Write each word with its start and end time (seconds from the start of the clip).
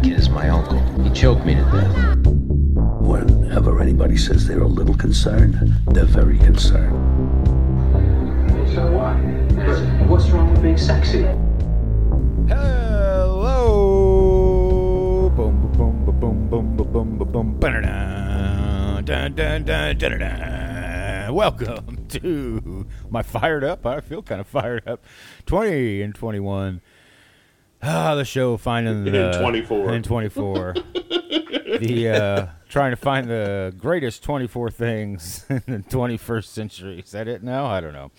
that 0.00 0.08
kid 0.08 0.18
is 0.18 0.28
my 0.30 0.48
uncle. 0.48 0.80
He 1.02 1.10
choked 1.10 1.44
me 1.44 1.54
to 1.54 1.62
death. 1.62 2.26
Whenever 3.00 3.80
anybody 3.80 4.16
says 4.16 4.46
they're 4.46 4.62
a 4.62 4.66
little 4.66 4.96
concerned, 4.96 5.54
they're 5.88 6.04
very 6.04 6.38
concerned. 6.38 6.96
So 8.72 8.90
what? 8.92 9.16
What's 10.08 10.30
wrong 10.30 10.52
with 10.52 10.62
being 10.62 10.78
sexy? 10.78 11.22
Hello. 12.48 13.70
Boom, 15.36 15.60
boom, 15.60 16.04
boom, 16.04 16.20
boom, 16.20 16.48
boom, 16.48 16.76
boom, 16.76 17.18
boom, 17.18 17.18
boom, 17.32 17.58
boom. 17.58 17.60
Welcome 21.34 22.06
to 22.08 22.86
my 23.08 23.22
fired 23.22 23.64
up. 23.64 23.86
I 23.86 24.00
feel 24.00 24.22
kind 24.22 24.40
of 24.40 24.46
fired 24.46 24.86
up. 24.86 25.04
20 25.46 26.02
and 26.02 26.14
21. 26.14 26.80
Ah, 27.82 28.14
the 28.14 28.24
show 28.24 28.56
finding 28.56 29.04
the 29.04 29.30
And 29.30 29.40
24. 29.40 29.90
and 29.90 30.04
24. 30.04 30.74
the 31.80 32.08
uh, 32.10 32.46
trying 32.68 32.90
to 32.90 32.96
find 32.96 33.28
the 33.28 33.74
greatest 33.78 34.22
24 34.22 34.70
things 34.70 35.46
in 35.48 35.62
the 35.66 35.78
21st 35.78 36.44
century. 36.44 36.98
Is 37.00 37.12
that 37.12 37.26
it 37.26 37.42
now? 37.42 37.66
I 37.66 37.80
don't 37.80 37.94
know. 37.94 38.10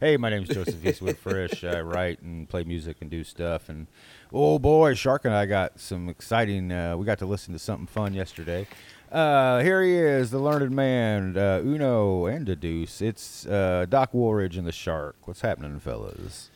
Hey, 0.00 0.18
my 0.18 0.28
name's 0.28 0.48
Joseph 0.48 0.84
Eastwood 0.84 1.16
Frisch. 1.16 1.64
I 1.64 1.80
write 1.80 2.20
and 2.20 2.46
play 2.46 2.64
music 2.64 2.98
and 3.00 3.10
do 3.10 3.24
stuff. 3.24 3.70
And 3.70 3.86
oh 4.34 4.58
boy, 4.58 4.92
Shark 4.92 5.24
and 5.24 5.32
I 5.32 5.46
got 5.46 5.80
some 5.80 6.10
exciting. 6.10 6.70
Uh, 6.70 6.98
we 6.98 7.06
got 7.06 7.18
to 7.20 7.26
listen 7.26 7.54
to 7.54 7.58
something 7.58 7.86
fun 7.86 8.12
yesterday. 8.12 8.66
Uh, 9.10 9.60
here 9.60 9.82
he 9.82 9.94
is, 9.94 10.30
the 10.30 10.38
learned 10.38 10.72
man, 10.72 11.38
uh, 11.38 11.62
Uno 11.64 12.26
and 12.26 12.44
Deduce. 12.44 13.00
It's 13.00 13.46
uh, 13.46 13.86
Doc 13.88 14.12
Woolridge 14.12 14.58
and 14.58 14.66
the 14.66 14.72
Shark. 14.72 15.16
What's 15.24 15.40
happening, 15.40 15.78
fellas? 15.78 16.50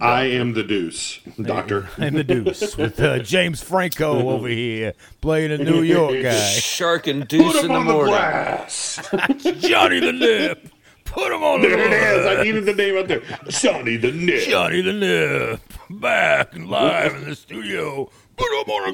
I 0.00 0.24
am 0.24 0.54
the 0.54 0.64
deuce, 0.64 1.20
doctor. 1.40 1.88
I'm 1.98 2.14
the 2.14 2.24
Deuce 2.24 2.76
with 2.76 2.98
uh, 3.00 3.20
James 3.20 3.62
Franco 3.62 4.28
over 4.28 4.48
here 4.48 4.92
playing 5.20 5.52
a 5.52 5.58
New 5.58 5.82
York 5.82 6.20
guy. 6.20 6.32
Shark 6.58 7.06
and 7.06 7.20
Put 7.22 7.28
Deuce 7.28 7.54
him 7.62 7.66
in 7.66 7.68
the 7.68 7.74
on 7.74 7.86
the 7.86 7.92
morning. 7.92 8.12
glass. 8.14 8.98
Johnny 9.60 10.00
the 10.00 10.12
Nip. 10.12 10.68
Put 11.04 11.30
him 11.32 11.44
on 11.44 11.60
the 11.62 11.68
There 11.68 11.78
it 11.78 11.92
is. 11.92 12.26
I 12.26 12.42
needed 12.42 12.64
the 12.66 12.74
name 12.74 12.96
out 12.96 13.06
there. 13.06 13.22
Johnny 13.48 13.96
the 13.96 14.10
Nip. 14.10 14.48
Johnny 14.48 14.80
the 14.80 14.92
Nip. 14.92 15.60
Back 15.90 16.54
and 16.56 16.66
live 16.68 17.14
in 17.14 17.28
the 17.28 17.36
studio. 17.36 18.10
Put 18.36 18.46
him 18.46 18.68
on 18.70 18.88
a 18.88 18.92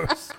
glass. 0.00 0.32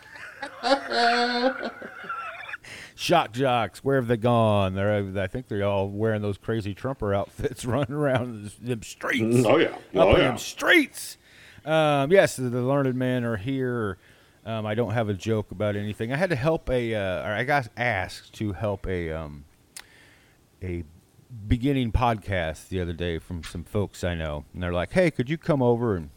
Shock 2.99 3.31
jocks, 3.31 3.81
where 3.81 3.95
have 3.95 4.07
they 4.07 4.17
gone? 4.17 4.75
They're, 4.75 4.93
I 5.21 5.27
think 5.27 5.47
they're 5.47 5.63
all 5.63 5.87
wearing 5.87 6.21
those 6.21 6.37
crazy 6.37 6.73
Trumper 6.73 7.13
outfits, 7.13 7.63
running 7.65 7.93
around 7.93 8.51
them 8.61 8.83
streets. 8.83 9.45
Oh, 9.45 9.55
yeah. 9.55 9.77
Oh, 9.95 10.09
in 10.15 10.17
yeah. 10.17 10.27
them 10.27 10.37
streets. 10.37 11.17
Um, 11.63 12.11
yes, 12.11 12.35
the, 12.35 12.49
the 12.49 12.61
learned 12.61 12.93
men 12.95 13.23
are 13.23 13.37
here. 13.37 13.99
Um, 14.45 14.65
I 14.65 14.75
don't 14.75 14.91
have 14.91 15.07
a 15.07 15.13
joke 15.13 15.51
about 15.51 15.77
anything. 15.77 16.11
I 16.11 16.17
had 16.17 16.29
to 16.31 16.35
help 16.35 16.69
a, 16.69 16.93
uh, 16.93 17.25
or 17.25 17.31
I 17.31 17.45
got 17.45 17.69
asked 17.77 18.33
to 18.33 18.51
help 18.51 18.85
a, 18.85 19.13
um, 19.13 19.45
a 20.61 20.83
beginning 21.47 21.93
podcast 21.93 22.67
the 22.67 22.81
other 22.81 22.91
day 22.91 23.17
from 23.17 23.45
some 23.45 23.63
folks 23.63 24.03
I 24.03 24.13
know, 24.13 24.43
and 24.53 24.61
they're 24.61 24.73
like, 24.73 24.91
"Hey, 24.91 25.09
could 25.09 25.29
you 25.29 25.37
come 25.37 25.61
over 25.61 25.95
and, 25.95 26.09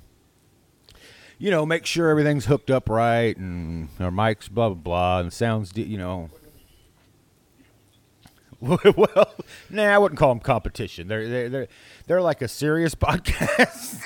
you 1.39 1.53
know, 1.53 1.65
make 1.65 1.87
sure 1.87 2.09
everything's 2.09 2.47
hooked 2.47 2.73
up 2.73 2.89
right 2.89 3.37
and 3.37 3.89
our 4.01 4.11
mics, 4.11 4.51
blah 4.51 4.71
blah 4.71 4.75
blah, 4.75 5.21
and 5.21 5.33
sounds, 5.33 5.71
de- 5.71 5.83
you 5.83 5.97
know." 5.97 6.29
well, 8.97 9.35
nah, 9.71 9.83
I 9.85 9.99
wouldn't 9.99 10.19
call 10.19 10.29
them 10.29 10.39
competition. 10.41 11.09
They're 11.09 11.29
they're 11.29 11.49
they're, 11.49 11.69
they're 12.07 12.23
like 12.23 12.43
a 12.43 12.49
serious 12.49 12.95
podcast. 12.97 14.01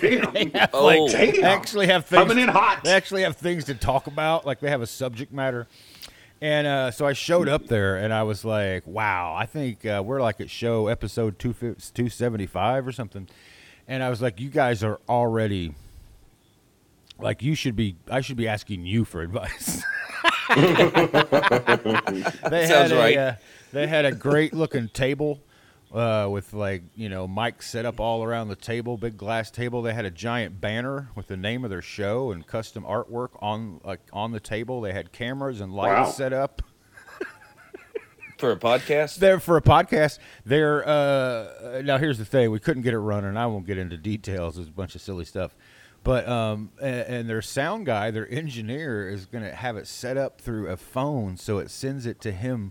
Damn. 0.00 0.34
have, 0.54 0.70
Oh. 0.72 0.84
like, 0.84 1.12
Damn. 1.12 1.44
actually 1.44 1.86
have 1.86 2.06
things. 2.06 2.22
Coming 2.28 2.42
in 2.42 2.48
hot. 2.48 2.82
They 2.82 2.92
actually 2.92 3.22
have 3.22 3.36
things 3.36 3.64
to 3.66 3.74
talk 3.74 4.08
about. 4.08 4.44
Like 4.46 4.58
they 4.60 4.70
have 4.70 4.82
a 4.82 4.86
subject 4.86 5.32
matter. 5.32 5.66
And 6.40 6.66
uh, 6.66 6.90
so 6.90 7.06
I 7.06 7.12
showed 7.12 7.48
up 7.48 7.68
there, 7.68 7.96
and 7.96 8.12
I 8.12 8.24
was 8.24 8.44
like, 8.44 8.84
"Wow, 8.86 9.34
I 9.34 9.46
think 9.46 9.86
uh, 9.86 10.02
we're 10.04 10.20
like 10.20 10.40
at 10.40 10.50
show 10.50 10.88
episode 10.88 11.38
two 11.38 11.54
two 11.94 12.08
seventy 12.08 12.46
five 12.46 12.86
or 12.86 12.92
something." 12.92 13.28
And 13.86 14.02
I 14.02 14.10
was 14.10 14.20
like, 14.20 14.40
"You 14.40 14.50
guys 14.50 14.82
are 14.82 14.98
already 15.08 15.74
like 17.18 17.42
you 17.42 17.54
should 17.54 17.76
be. 17.76 17.96
I 18.10 18.20
should 18.20 18.36
be 18.36 18.48
asking 18.48 18.86
you 18.86 19.04
for 19.04 19.22
advice." 19.22 19.82
they 20.54 22.66
Sounds 22.66 22.68
had 22.68 22.92
a, 22.92 22.96
right. 22.96 23.16
uh, 23.16 23.34
they 23.72 23.86
had 23.86 24.04
a 24.04 24.12
great 24.12 24.52
looking 24.54 24.88
table 24.88 25.40
uh, 25.92 26.28
with 26.30 26.52
like 26.52 26.82
you 26.96 27.08
know 27.08 27.26
mics 27.28 27.64
set 27.64 27.86
up 27.86 28.00
all 28.00 28.24
around 28.24 28.48
the 28.48 28.56
table, 28.56 28.96
big 28.96 29.16
glass 29.16 29.50
table. 29.50 29.82
They 29.82 29.94
had 29.94 30.04
a 30.04 30.10
giant 30.10 30.60
banner 30.60 31.08
with 31.14 31.28
the 31.28 31.36
name 31.36 31.64
of 31.64 31.70
their 31.70 31.82
show 31.82 32.30
and 32.30 32.46
custom 32.46 32.84
artwork 32.84 33.30
on 33.40 33.80
like 33.84 34.00
on 34.12 34.32
the 34.32 34.40
table. 34.40 34.80
They 34.80 34.92
had 34.92 35.12
cameras 35.12 35.60
and 35.60 35.72
lights 35.72 36.08
Wow. 36.08 36.12
set 36.12 36.32
up 36.32 36.62
For 38.38 38.52
a 38.52 38.56
podcast? 38.56 39.16
there 39.16 39.40
for 39.40 39.56
a 39.56 39.62
podcast. 39.62 40.18
They're 40.44 40.86
uh, 40.86 41.82
now 41.84 41.98
here's 41.98 42.18
the 42.18 42.24
thing: 42.24 42.50
we 42.50 42.60
couldn't 42.60 42.82
get 42.82 42.94
it 42.94 42.98
running. 42.98 43.36
I 43.36 43.46
won't 43.46 43.66
get 43.66 43.78
into 43.78 43.96
details. 43.96 44.56
There's 44.56 44.68
a 44.68 44.72
bunch 44.72 44.94
of 44.94 45.00
silly 45.00 45.24
stuff, 45.24 45.54
but 46.04 46.28
um, 46.28 46.70
and, 46.80 46.94
and 47.00 47.28
their 47.28 47.42
sound 47.42 47.86
guy, 47.86 48.10
their 48.12 48.30
engineer, 48.30 49.08
is 49.08 49.26
going 49.26 49.42
to 49.44 49.54
have 49.54 49.76
it 49.76 49.86
set 49.88 50.16
up 50.16 50.40
through 50.40 50.68
a 50.68 50.76
phone, 50.76 51.36
so 51.36 51.58
it 51.58 51.70
sends 51.70 52.06
it 52.06 52.20
to 52.20 52.30
him 52.30 52.70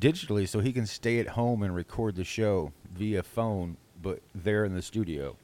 digitally, 0.00 0.46
so 0.46 0.60
he 0.60 0.72
can 0.72 0.86
stay 0.86 1.18
at 1.18 1.28
home 1.28 1.62
and 1.62 1.74
record 1.74 2.14
the 2.16 2.24
show 2.24 2.72
via 2.94 3.22
phone, 3.22 3.76
but 4.00 4.20
there 4.34 4.64
in 4.64 4.74
the 4.74 4.82
studio, 4.82 5.36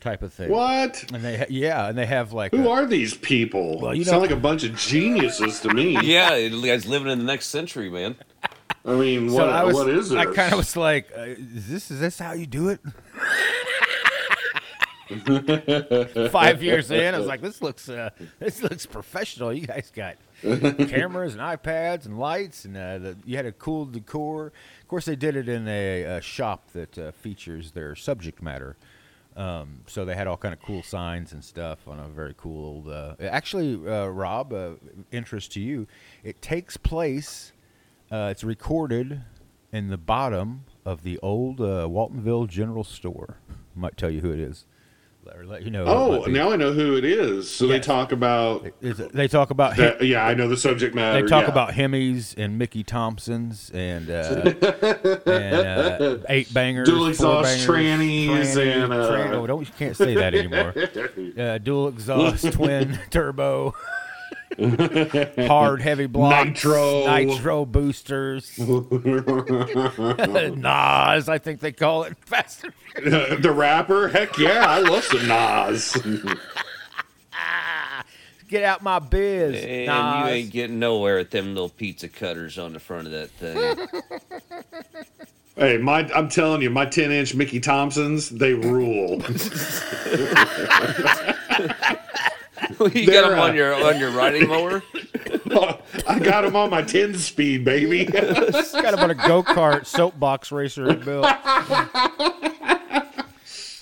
type 0.00 0.22
of 0.22 0.32
thing. 0.32 0.50
What? 0.50 1.04
And 1.12 1.22
they 1.22 1.36
ha- 1.38 1.44
yeah, 1.50 1.88
and 1.88 1.96
they 1.96 2.06
have 2.06 2.32
like 2.32 2.52
Who 2.52 2.66
a- 2.66 2.70
are 2.70 2.86
these 2.86 3.14
people? 3.14 3.78
Well, 3.80 3.94
you 3.94 4.04
Sound 4.04 4.16
know- 4.16 4.22
like 4.22 4.30
a 4.30 4.36
bunch 4.40 4.64
of 4.64 4.74
geniuses 4.76 5.60
to 5.60 5.72
me. 5.74 5.96
Yeah, 6.02 6.30
the 6.48 6.62
guy's 6.62 6.86
living 6.86 7.12
in 7.12 7.18
the 7.18 7.24
next 7.24 7.46
century, 7.48 7.90
man. 7.90 8.16
I 8.84 8.92
mean, 8.94 9.28
So 9.30 9.36
what, 9.36 9.48
I 9.48 9.64
was, 9.64 9.74
what 9.74 9.88
is 9.90 10.10
this? 10.10 10.18
I 10.18 10.26
kind 10.26 10.52
of 10.52 10.58
was 10.58 10.76
like, 10.76 11.10
uh, 11.16 11.22
"Is 11.22 11.68
this 11.68 11.90
is 11.90 11.98
this 11.98 12.18
how 12.20 12.32
you 12.34 12.46
do 12.46 12.68
it?" 12.68 12.80
Five 16.30 16.62
years 16.62 16.90
in, 16.90 17.14
I 17.14 17.18
was 17.18 17.28
like, 17.28 17.40
"This 17.40 17.62
looks 17.62 17.88
uh, 17.88 18.10
this 18.40 18.62
looks 18.62 18.86
professional. 18.86 19.52
You 19.52 19.66
guys 19.66 19.92
got 19.94 20.16
cameras 20.42 21.34
and 21.34 21.42
iPads 21.42 22.06
and 22.06 22.18
lights, 22.18 22.64
and 22.64 22.76
uh, 22.76 22.98
the, 22.98 23.16
you 23.24 23.36
had 23.36 23.46
a 23.46 23.52
cool 23.52 23.84
decor. 23.86 24.46
Of 24.82 24.88
course, 24.88 25.04
they 25.04 25.16
did 25.16 25.36
it 25.36 25.48
in 25.48 25.68
a, 25.68 26.02
a 26.02 26.20
shop 26.20 26.72
that 26.72 26.98
uh, 26.98 27.12
features 27.12 27.72
their 27.72 27.94
subject 27.94 28.42
matter." 28.42 28.76
Um, 29.36 29.82
so 29.86 30.06
they 30.06 30.14
had 30.14 30.26
all 30.26 30.38
kind 30.38 30.54
of 30.54 30.62
cool 30.62 30.82
signs 30.82 31.32
and 31.32 31.44
stuff 31.44 31.86
on 31.86 32.00
a 32.00 32.08
very 32.08 32.34
cool 32.38 32.64
old. 32.64 32.88
Uh, 32.88 33.14
actually, 33.20 33.74
uh, 33.74 34.06
Rob, 34.06 34.52
uh, 34.52 34.70
interest 35.12 35.52
to 35.52 35.60
you, 35.60 35.86
it 36.24 36.40
takes 36.40 36.76
place. 36.76 37.52
Uh, 38.10 38.28
it's 38.30 38.42
recorded 38.42 39.22
in 39.72 39.88
the 39.88 39.98
bottom 39.98 40.64
of 40.86 41.02
the 41.02 41.18
old 41.18 41.60
uh, 41.60 41.86
Waltonville 41.86 42.48
General 42.48 42.84
Store. 42.84 43.36
Might 43.74 43.98
tell 43.98 44.08
you 44.10 44.22
who 44.22 44.32
it 44.32 44.40
is, 44.40 44.64
or 45.34 45.44
let 45.44 45.62
you 45.62 45.70
know. 45.70 45.84
Oh, 45.86 46.24
now 46.26 46.50
I 46.52 46.56
know 46.56 46.72
who 46.72 46.96
it 46.96 47.04
is. 47.04 47.50
So 47.50 47.66
they 47.66 47.80
talk 47.80 48.12
about. 48.12 48.66
They 48.80 49.28
talk 49.28 49.50
about 49.50 49.76
That, 49.76 50.04
yeah, 50.04 50.26
I 50.26 50.34
know 50.34 50.48
the 50.48 50.56
subject 50.56 50.94
matter. 50.94 51.22
they 51.22 51.28
talk 51.28 51.44
yeah. 51.44 51.50
about 51.50 51.70
Hemis 51.70 52.34
and 52.36 52.58
Mickey 52.58 52.84
Thompsons 52.84 53.70
and 53.74 54.10
uh, 54.10 54.52
and 55.26 55.54
uh, 55.54 56.18
eight 56.28 56.52
bangers, 56.52 56.88
Dual 56.88 57.08
exhaust 57.08 57.66
bangers, 57.66 57.66
trannies 57.66 58.56
and, 58.56 58.92
uh, 58.92 59.10
tran- 59.10 59.32
oh, 59.32 59.46
don't 59.46 59.66
you 59.66 59.72
can't 59.78 59.96
say 59.96 60.14
that 60.14 60.34
anymore. 60.34 60.74
uh, 61.38 61.58
dual 61.58 61.88
exhaust, 61.88 62.52
twin 62.52 62.98
turbo, 63.10 63.74
hard 64.58 65.82
heavy 65.82 66.06
blocks, 66.06 66.46
Nitro. 66.46 67.06
nitro 67.14 67.64
boosters, 67.64 68.58
Nas, 68.66 68.78
I 71.28 71.38
think 71.38 71.60
they 71.60 71.72
call 71.72 72.02
it. 72.04 72.16
Fast 72.24 72.64
and 72.64 72.72
Furious. 72.74 73.42
the 73.42 73.52
rapper. 73.52 74.08
Heck 74.08 74.38
yeah, 74.38 74.64
I 74.66 74.78
love 74.80 75.04
some 75.04 75.26
Nas. 75.28 75.96
Get 78.48 78.62
out 78.62 78.80
my 78.82 79.00
biz, 79.00 79.64
And 79.64 79.86
Nas. 79.86 80.28
you 80.28 80.34
ain't 80.34 80.50
getting 80.52 80.78
nowhere 80.78 81.16
with 81.18 81.30
them 81.32 81.48
little 81.54 81.68
pizza 81.68 82.08
cutters 82.08 82.58
on 82.58 82.72
the 82.72 82.78
front 82.78 83.06
of 83.08 83.12
that 83.12 83.28
thing. 83.30 83.88
hey, 85.56 85.78
my 85.78 86.08
I'm 86.14 86.28
telling 86.28 86.62
you, 86.62 86.70
my 86.70 86.86
10 86.86 87.10
inch 87.10 87.34
Mickey 87.34 87.58
Thompsons, 87.60 88.30
they 88.30 88.54
rule. 88.54 89.20
you 92.80 92.88
got 92.88 92.92
They're, 92.92 93.30
them 93.30 93.38
on 93.38 93.50
uh, 93.50 93.54
your 93.54 93.74
on 93.74 93.98
your 93.98 94.10
riding 94.10 94.48
mower? 94.48 94.82
I 96.06 96.18
got 96.18 96.42
them 96.42 96.56
on 96.56 96.70
my 96.70 96.82
10 96.82 97.14
speed, 97.14 97.64
baby. 97.64 98.04
Got 98.04 98.94
him 98.94 98.98
on 98.98 99.10
a 99.10 99.14
go 99.14 99.42
kart 99.42 99.86
soapbox 99.86 100.52
racer 100.52 100.88
he 100.90 100.96
built. 100.96 101.26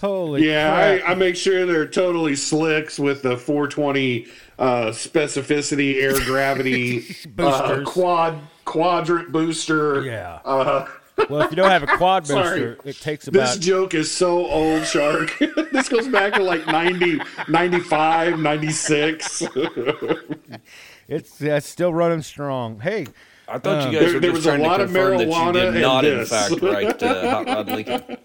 Holy 0.00 0.46
Yeah, 0.46 0.98
crap. 0.98 1.08
I, 1.08 1.12
I 1.12 1.14
make 1.14 1.36
sure 1.36 1.64
they're 1.66 1.86
totally 1.86 2.36
slicks 2.36 2.98
with 2.98 3.22
the 3.22 3.36
420 3.36 4.26
uh, 4.58 4.86
specificity, 4.88 6.02
air 6.02 6.18
gravity, 6.24 7.16
uh, 7.38 7.82
quad 7.84 8.38
quadrant 8.64 9.32
booster. 9.32 10.02
Yeah. 10.02 10.40
Uh, 10.44 10.86
Well, 11.30 11.42
if 11.42 11.50
you 11.50 11.56
don't 11.56 11.70
have 11.70 11.82
a 11.84 11.96
quad 11.96 12.26
Sorry. 12.28 12.60
booster, 12.74 12.78
it 12.88 12.96
takes 13.00 13.28
about. 13.28 13.40
This 13.40 13.58
joke 13.58 13.94
is 13.94 14.10
so 14.10 14.46
old, 14.46 14.84
Shark. 14.84 15.36
this 15.72 15.88
goes 15.88 16.08
back 16.08 16.34
to 16.34 16.42
like 16.42 16.66
90, 16.66 17.20
95, 17.48 18.38
96. 18.38 19.42
it's 21.08 21.40
it's 21.40 21.68
still 21.68 21.92
running 21.94 22.22
strong. 22.22 22.80
Hey, 22.80 23.06
I 23.48 23.58
thought 23.58 23.82
Um, 23.86 23.92
you 23.92 23.98
guys 23.98 24.06
There- 24.06 24.14
were 24.14 24.20
there 24.20 24.30
just 24.32 24.34
was 24.34 24.46
a 24.46 24.48
trying 24.50 24.60
to 24.62 24.66
lot 24.68 24.80
of 24.80 24.86
confirm 24.88 25.18
that 25.18 25.26
you 25.28 25.32
marijuana 25.32 25.52
did 25.52 25.74
in 25.76 25.82
not, 25.82 26.04
in 26.04 26.26
fact, 26.26 26.60
write 26.60 27.02
uh, 27.02 27.30
Hot 27.30 27.46
Rod 27.46 27.66
Lincoln. 27.68 28.16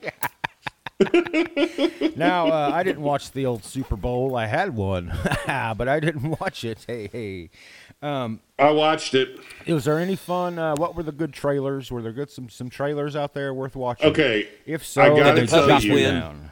Now 2.16 2.48
uh, 2.48 2.72
I 2.74 2.84
didn't 2.84 3.01
watch 3.04 3.31
the 3.31 3.46
old 3.46 3.63
Super 3.63 3.96
Bowl. 3.96 4.36
I 4.36 4.46
had 4.46 4.75
one, 4.75 5.12
but 5.48 5.88
I 5.88 6.00
didn't 6.00 6.40
watch 6.40 6.63
it. 6.63 6.86
Hey, 6.88 7.07
hey. 7.07 7.50
I 8.01 8.72
watched 8.72 9.13
it. 9.13 9.40
Was 9.68 9.86
there 9.86 10.00
any 10.00 10.16
fun? 10.16 10.57
Uh, 10.60 10.75
what 10.75 10.96
were 10.96 11.04
the 11.04 11.12
good 11.12 11.34
trailers? 11.34 11.92
Were 11.92 12.01
there 12.01 12.12
good 12.13 12.30
some 12.30 12.50
some 12.50 12.69
trailers 12.69 13.16
out 13.16 13.34
there 13.34 13.54
worth 13.54 13.75
watching? 13.75 14.07
Okay, 14.10 14.48
If 14.66 14.86
so, 14.86 15.01
I 15.01 15.10
gotta 15.10 15.48
tell 15.48 15.81
you- 15.81 16.04
down. 16.04 16.51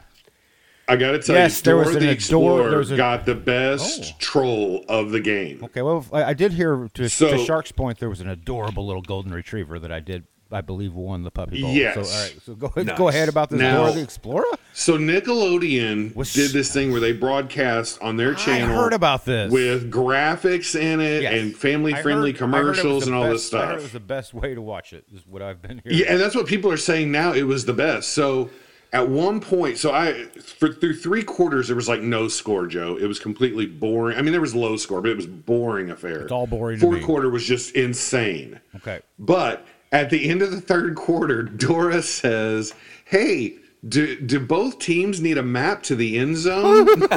I 0.90 0.96
got 0.96 1.12
to 1.12 1.20
tell 1.20 1.36
you, 1.36 1.42
Yes, 1.42 1.58
you, 1.60 1.64
there 1.66 1.76
was 1.76 1.88
an 1.90 1.94
the 1.96 2.00
ador- 2.06 2.12
Explorer 2.14 2.70
there 2.70 2.80
was 2.80 2.92
a- 2.92 2.96
got 2.96 3.26
the 3.26 3.36
best 3.36 4.14
Oh. 4.14 4.16
troll 4.20 4.86
of 4.88 5.12
the 5.12 5.20
game. 5.20 5.62
Okay, 5.62 5.82
well, 5.82 6.06
I, 6.14 6.24
I 6.24 6.34
did 6.34 6.54
hear 6.54 6.88
to, 6.94 7.10
So- 7.10 7.30
to 7.32 7.44
Shark's 7.44 7.74
point 7.74 8.00
there 8.00 8.08
was 8.08 8.22
an 8.22 8.30
adorable 8.30 8.86
little 8.88 9.02
golden 9.02 9.34
retriever 9.34 9.80
that 9.80 9.92
I 9.92 10.00
did, 10.00 10.24
I 10.52 10.62
believe, 10.62 10.94
won 10.94 11.24
the 11.24 11.32
puppy 11.32 11.62
bowl. 11.62 11.74
Yes. 11.74 11.94
So, 11.96 12.02
all 12.16 12.24
right, 12.24 12.36
so 12.46 12.56
go, 12.56 12.72
Nice. 12.82 12.98
go 12.98 13.08
ahead 13.10 13.28
about 13.30 13.50
this 13.50 13.60
Now- 13.60 13.82
Dora 13.84 13.92
the 13.94 14.02
Explorer. 14.02 14.46
So 14.74 14.98
Nickelodeon 14.98 16.34
did 16.34 16.52
this 16.52 16.72
thing 16.72 16.92
where 16.92 17.02
they 17.02 17.12
broadcast 17.12 18.02
on 18.02 18.18
their 18.18 18.34
channel. 18.34 18.78
I 18.78 18.82
heard 18.84 18.94
about 18.94 19.26
this. 19.26 19.52
with 19.52 19.92
graphics 19.92 20.80
in 20.80 21.00
it 21.00 21.24
Yes. 21.24 21.34
and 21.34 21.56
family 21.56 21.94
friendly 21.94 22.32
heard- 22.32 22.54
I 22.54 22.58
heard 22.58 22.64
it 22.64 22.70
was 22.70 22.80
commercials 22.82 23.08
and 23.08 23.16
all 23.16 23.30
this 23.30 23.50
best- 23.50 23.54
I 23.64 23.66
heard 23.68 23.80
it 23.80 23.82
was 23.84 23.92
the 23.92 24.00
best 24.00 24.34
way 24.34 24.54
to 24.56 24.62
watch 24.62 24.94
it. 24.94 25.06
Is 25.14 25.22
what 25.28 25.42
I've 25.42 25.62
been 25.62 25.82
hearing. 25.84 25.98
Yeah, 26.00 26.06
and 26.12 26.20
that's 26.20 26.36
what 26.36 26.46
people 26.48 26.72
are 26.72 26.78
saying 26.78 27.12
now. 27.12 27.34
It 27.34 27.44
was 27.44 27.66
the 27.66 27.74
best. 27.74 28.10
So 28.14 28.50
at 28.94 29.10
one 29.10 29.40
point, 29.42 29.78
so 29.78 29.92
I 29.92 30.26
for 30.60 30.72
through 30.72 30.96
three 30.96 31.24
quarters 31.24 31.68
there 31.68 31.76
was 31.76 31.90
like 31.90 32.02
no 32.02 32.28
score, 32.28 32.68
Joe. 32.68 32.98
It 33.00 33.08
was 33.08 33.20
completely 33.20 33.66
boring. 33.66 34.18
I 34.18 34.22
mean, 34.22 34.32
there 34.32 34.42
was 34.42 34.56
low 34.56 34.78
score, 34.78 35.02
but 35.02 35.10
it 35.12 35.18
was 35.18 35.28
boring 35.28 35.90
affair. 35.90 36.22
It's 36.22 36.32
all 36.32 36.48
boring 36.48 36.80
Fourth 36.80 37.02
quarter 37.04 37.30
was 37.30 37.46
just 37.46 37.76
insane. 37.76 38.60
Okay. 38.78 39.00
But 39.20 39.66
at 39.92 40.10
the 40.10 40.30
end 40.30 40.42
of 40.42 40.52
the 40.52 40.62
third 40.62 40.96
quarter, 40.96 41.44
Dora 41.44 42.02
says, 42.02 42.74
"Hey." 43.06 43.58
Do, 43.88 44.20
do 44.20 44.40
both 44.40 44.80
teams 44.80 45.22
need 45.22 45.38
a 45.38 45.44
map 45.44 45.84
to 45.84 45.96
the 45.96 46.18
end 46.18 46.36
zone? 46.36 46.86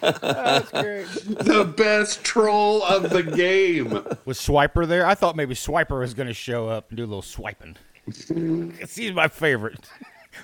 That's 0.00 0.70
great. 0.70 1.06
the 1.44 1.74
best 1.76 2.24
troll 2.24 2.82
of 2.82 3.10
the 3.10 3.22
game. 3.22 3.90
Was 4.24 4.38
Swiper 4.38 4.88
there? 4.88 5.06
I 5.06 5.14
thought 5.14 5.36
maybe 5.36 5.54
Swiper 5.54 6.00
was 6.00 6.14
going 6.14 6.26
to 6.26 6.34
show 6.34 6.68
up 6.68 6.88
and 6.88 6.96
do 6.96 7.04
a 7.04 7.06
little 7.06 7.22
swiping. 7.22 7.76
He's 8.06 9.12
my 9.12 9.28
favorite. 9.28 9.88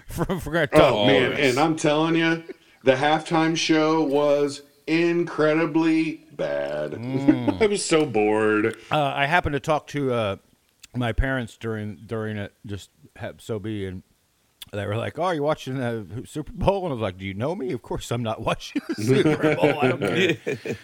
If 0.09 0.19
we're 0.47 0.53
going 0.53 0.69
to 0.69 0.77
talk 0.77 0.93
Oh 0.93 1.07
man, 1.07 1.33
and 1.33 1.59
I'm 1.59 1.77
telling 1.77 2.17
you, 2.17 2.43
the 2.83 2.93
halftime 2.95 3.57
show 3.57 4.03
was 4.03 4.63
incredibly 4.87 6.25
bad. 6.43 6.95
I 7.63 7.67
was 7.67 7.85
so 7.85 8.05
bored. 8.07 8.77
Uh, 8.91 9.01
I 9.15 9.27
happened 9.27 9.53
to 9.55 9.61
talk 9.61 9.87
to 9.89 10.13
uh, 10.13 10.37
my 10.95 11.13
parents 11.13 11.57
during 11.57 12.01
during 12.07 12.37
it, 12.37 12.53
just 12.67 12.91
have 13.17 13.41
so 13.41 13.59
be, 13.59 13.87
and 13.87 14.03
they 14.73 14.87
were 14.87 14.97
like, 14.97 15.19
"Oh, 15.19 15.31
you 15.31 15.43
watching 15.43 15.77
the 15.79 16.23
Super 16.27 16.53
Bowl?" 16.53 16.85
And 16.85 16.93
I 16.93 16.95
was 16.95 17.03
like, 17.03 17.19
"Do 17.19 17.25
you 17.27 17.35
know 17.35 17.55
me?" 17.55 17.73
Of 17.73 17.83
course, 17.83 18.11
I'm 18.11 18.23
not 18.23 18.41
watching 18.43 18.83
the 18.89 18.95
Super 19.03 19.55
Bowl. 19.57 19.79
I 19.81 19.89
don't 19.89 20.01
care 20.01 20.37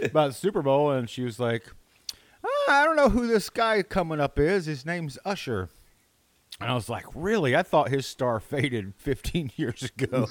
about 0.07 0.29
the 0.29 0.35
Super 0.35 0.63
Bowl. 0.63 0.91
And 0.93 1.09
she 1.11 1.23
was 1.25 1.39
like, 1.41 1.65
"Ah, 2.45 2.81
"I 2.83 2.85
don't 2.85 2.97
know 2.97 3.09
who 3.09 3.27
this 3.27 3.51
guy 3.51 3.83
coming 3.83 4.21
up 4.21 4.39
is. 4.39 4.67
His 4.67 4.85
name's 4.87 5.19
Usher." 5.25 5.69
And 6.61 6.69
I 6.69 6.75
was 6.75 6.89
like, 6.89 7.05
"Really? 7.15 7.55
I 7.55 7.63
thought 7.63 7.89
his 7.91 8.05
star 8.05 8.41
faded 8.41 8.95
15 8.97 9.53
years 9.57 9.83
ago." 9.85 10.27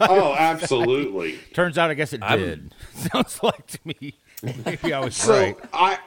Oh, 0.00 0.34
absolutely. 0.38 1.38
Turns 1.52 1.76
out, 1.76 1.90
I 1.90 1.94
guess 1.94 2.12
it 2.14 2.22
I'm- 2.22 2.38
did. 2.38 2.74
Sounds 2.94 3.42
like 3.42 3.66
to 3.66 3.78
me. 3.84 4.14
Maybe 4.64 4.92
I 4.92 5.00
was 5.00 5.16
So 5.16 5.32
right. 5.32 5.56
I 5.72 5.98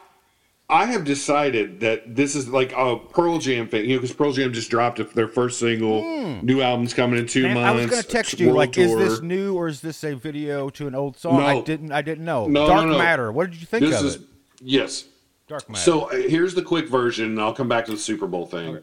I 0.70 0.86
have 0.86 1.04
decided 1.04 1.82
that 1.82 2.16
this 2.16 2.36
is 2.36 2.48
like 2.48 2.72
a 2.76 2.98
Pearl 2.98 3.38
Jam 3.38 3.68
thing, 3.68 3.84
you 3.88 3.96
know, 3.96 4.02
because 4.02 4.16
Pearl 4.16 4.32
Jam 4.32 4.54
just 4.54 4.72
dropped 4.72 5.14
their 5.14 5.28
first 5.28 5.60
single. 5.60 6.02
New 6.42 6.62
album's 6.62 6.94
coming 6.94 7.20
in 7.20 7.28
two 7.28 7.44
Man, 7.44 7.56
months. 7.56 7.68
I 7.68 7.72
was 7.76 7.86
going 7.92 8.02
to 8.02 8.08
text 8.08 8.40
you 8.40 8.52
like, 8.54 8.78
is 8.78 8.96
this 8.96 9.22
new 9.22 9.56
or 9.56 9.68
is 9.68 9.82
this 9.82 10.04
a 10.04 10.16
video 10.16 10.70
to 10.72 10.88
an 10.88 10.96
old 10.96 11.18
song? 11.18 11.42
I 11.42 11.62
didn't. 11.62 11.92
I 11.92 12.02
didn't 12.02 12.26
know. 12.26 12.48
No, 12.48 12.66
Dark 12.66 12.86
no, 12.86 12.94
no. 12.94 12.98
Matter. 12.98 13.32
What 13.32 13.52
did 13.52 13.60
you 13.60 13.68
think 13.68 13.86
This 13.86 14.00
of 14.00 14.06
is 14.08 14.16
it? 14.16 14.22
yes. 14.62 15.06
Dark 15.48 15.70
Matter. 15.70 15.82
So 15.82 16.04
uh, 16.10 16.16
here's 16.16 16.56
the 16.56 16.64
quick 16.64 16.88
version, 16.88 17.26
and 17.26 17.42
I'll 17.42 17.54
come 17.54 17.68
back 17.68 17.86
to 17.86 17.92
the 17.92 17.98
Super 17.98 18.26
Bowl 18.26 18.46
thing. 18.48 18.80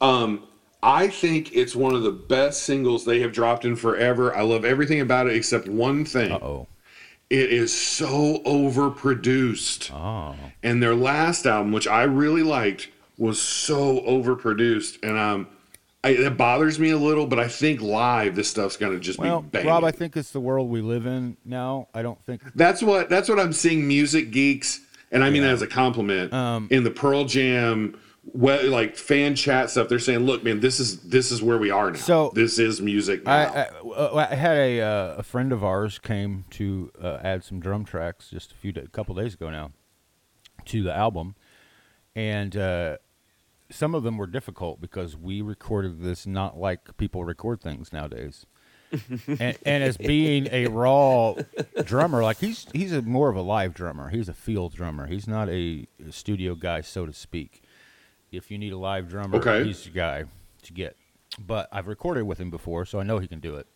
Um, 0.00 0.46
I 0.82 1.08
think 1.08 1.56
it's 1.56 1.74
one 1.74 1.94
of 1.94 2.02
the 2.02 2.12
best 2.12 2.64
singles 2.64 3.06
they 3.06 3.20
have 3.20 3.32
dropped 3.32 3.64
in 3.64 3.74
forever. 3.74 4.36
I 4.36 4.42
love 4.42 4.64
everything 4.66 5.00
about 5.00 5.26
it 5.26 5.34
except 5.34 5.66
one 5.66 6.04
thing. 6.04 6.30
oh, 6.32 6.68
It 7.34 7.50
is 7.50 7.76
so 7.76 8.38
overproduced. 8.46 9.92
oh, 9.92 10.36
And 10.62 10.80
their 10.80 10.94
last 10.94 11.46
album, 11.46 11.72
which 11.72 11.88
I 11.88 12.04
really 12.04 12.44
liked, 12.44 12.90
was 13.18 13.42
so 13.42 14.02
overproduced, 14.02 15.02
and 15.02 15.18
um, 15.18 15.48
I, 16.04 16.10
it 16.10 16.36
bothers 16.36 16.78
me 16.78 16.90
a 16.90 16.96
little. 16.96 17.26
But 17.26 17.40
I 17.40 17.48
think 17.48 17.80
live, 17.80 18.36
this 18.36 18.48
stuff's 18.48 18.76
gonna 18.76 19.00
just 19.00 19.18
well, 19.18 19.42
be 19.42 19.48
banging. 19.48 19.68
Rob, 19.68 19.82
I 19.82 19.90
think 19.90 20.16
it's 20.16 20.30
the 20.30 20.38
world 20.38 20.70
we 20.70 20.80
live 20.80 21.06
in 21.06 21.36
now. 21.44 21.88
I 21.92 22.02
don't 22.02 22.22
think. 22.22 22.40
That's 22.54 22.84
what 22.84 23.08
that's 23.08 23.28
what 23.28 23.40
I'm 23.40 23.52
seeing 23.52 23.88
music 23.88 24.30
geeks, 24.30 24.80
and 25.10 25.24
I 25.24 25.30
mean 25.30 25.42
that 25.42 25.50
as 25.50 25.62
a 25.62 25.66
compliment. 25.66 26.32
Um, 26.32 26.68
in 26.70 26.84
the 26.84 26.92
Pearl 26.92 27.24
Jam, 27.24 27.98
we- 28.32 28.62
like 28.68 28.96
fan 28.96 29.34
chat 29.34 29.70
stuff, 29.70 29.88
they're 29.88 29.98
saying, 29.98 30.20
"Look, 30.20 30.42
man, 30.44 30.60
this 30.60 30.80
is 30.80 31.00
this 31.00 31.30
is 31.30 31.42
where 31.42 31.58
we 31.58 31.70
are 31.70 31.90
now. 31.90 31.96
So, 31.96 32.32
this 32.34 32.58
is 32.58 32.80
music 32.80 33.24
now." 33.24 33.32
I, 33.32 33.68
I, 33.96 34.30
I 34.30 34.34
had 34.34 34.56
a 34.56 34.80
uh, 34.80 35.14
a 35.18 35.22
friend 35.22 35.52
of 35.52 35.62
ours 35.62 35.98
came 35.98 36.44
to 36.50 36.90
uh, 37.00 37.18
add 37.22 37.44
some 37.44 37.60
drum 37.60 37.84
tracks 37.84 38.30
just 38.30 38.52
a 38.52 38.54
few 38.54 38.72
da- 38.72 38.86
couple 38.92 39.14
days 39.14 39.34
ago 39.34 39.50
now 39.50 39.72
to 40.66 40.82
the 40.82 40.94
album, 40.94 41.34
and 42.14 42.56
uh, 42.56 42.96
some 43.70 43.94
of 43.94 44.02
them 44.02 44.16
were 44.18 44.26
difficult 44.26 44.80
because 44.80 45.16
we 45.16 45.42
recorded 45.42 46.02
this 46.02 46.26
not 46.26 46.56
like 46.58 46.96
people 46.96 47.24
record 47.24 47.60
things 47.60 47.92
nowadays. 47.92 48.46
and, 49.26 49.58
and 49.66 49.82
as 49.82 49.96
being 49.96 50.46
a 50.52 50.68
raw 50.68 51.34
drummer, 51.84 52.22
like 52.22 52.38
he's 52.38 52.66
he's 52.72 52.92
a 52.92 53.02
more 53.02 53.28
of 53.28 53.34
a 53.36 53.42
live 53.42 53.74
drummer. 53.74 54.10
He's 54.10 54.28
a 54.28 54.34
field 54.34 54.74
drummer. 54.74 55.06
He's 55.06 55.26
not 55.26 55.48
a 55.48 55.86
studio 56.10 56.54
guy, 56.54 56.80
so 56.80 57.04
to 57.04 57.12
speak. 57.12 57.63
If 58.36 58.50
you 58.50 58.58
need 58.58 58.72
a 58.72 58.78
live 58.78 59.08
drummer, 59.08 59.36
Okay. 59.38 59.64
he's 59.64 59.84
the 59.84 59.90
guy 59.90 60.24
to 60.62 60.72
get. 60.72 60.96
But 61.38 61.68
I've 61.72 61.86
recorded 61.88 62.24
with 62.24 62.38
him 62.38 62.50
before, 62.50 62.84
so 62.84 63.00
I 63.00 63.02
know 63.02 63.18
he 63.18 63.26
can 63.26 63.40
do 63.40 63.56
it. 63.56 63.66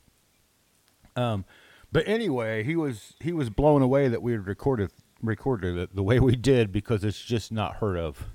Um, 1.17 1.45
but 1.91 2.07
anyway, 2.07 2.63
he 2.65 2.77
was 2.77 3.15
he 3.21 3.33
was 3.33 3.51
blown 3.51 3.83
away 3.83 4.09
that 4.09 4.23
we 4.23 4.33
had 4.33 4.47
recorded 4.47 4.91
recorded 5.23 5.77
it 5.77 5.97
the 5.97 6.03
way 6.03 6.21
we 6.21 6.37
did 6.37 6.71
because 6.71 7.03
it's 7.03 7.21
just 7.25 7.51
not 7.51 7.77
heard 7.77 7.97
of 7.97 8.27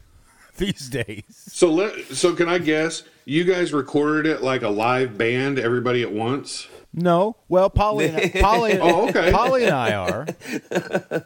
these 0.57 0.89
days. 0.89 1.24
so 1.29 1.72
let 1.72 2.05
so 2.15 2.33
can 2.36 2.48
I 2.50 2.57
guess 2.60 3.03
you 3.25 3.43
guys 3.43 3.74
recorded 3.74 4.25
it 4.31 4.41
like 4.43 4.62
a 4.62 4.69
live 4.69 5.17
band, 5.17 5.57
everybody 5.60 6.01
at 6.03 6.12
once? 6.12 6.67
No, 6.95 7.38
well, 7.50 7.72
Polly, 7.72 8.10
and, 8.10 8.31
Polly, 8.41 8.77
Oh, 8.79 9.10
okay. 9.10 9.31
Polly 9.31 9.63
and 9.63 9.74
I 9.74 9.93
are. 9.95 10.27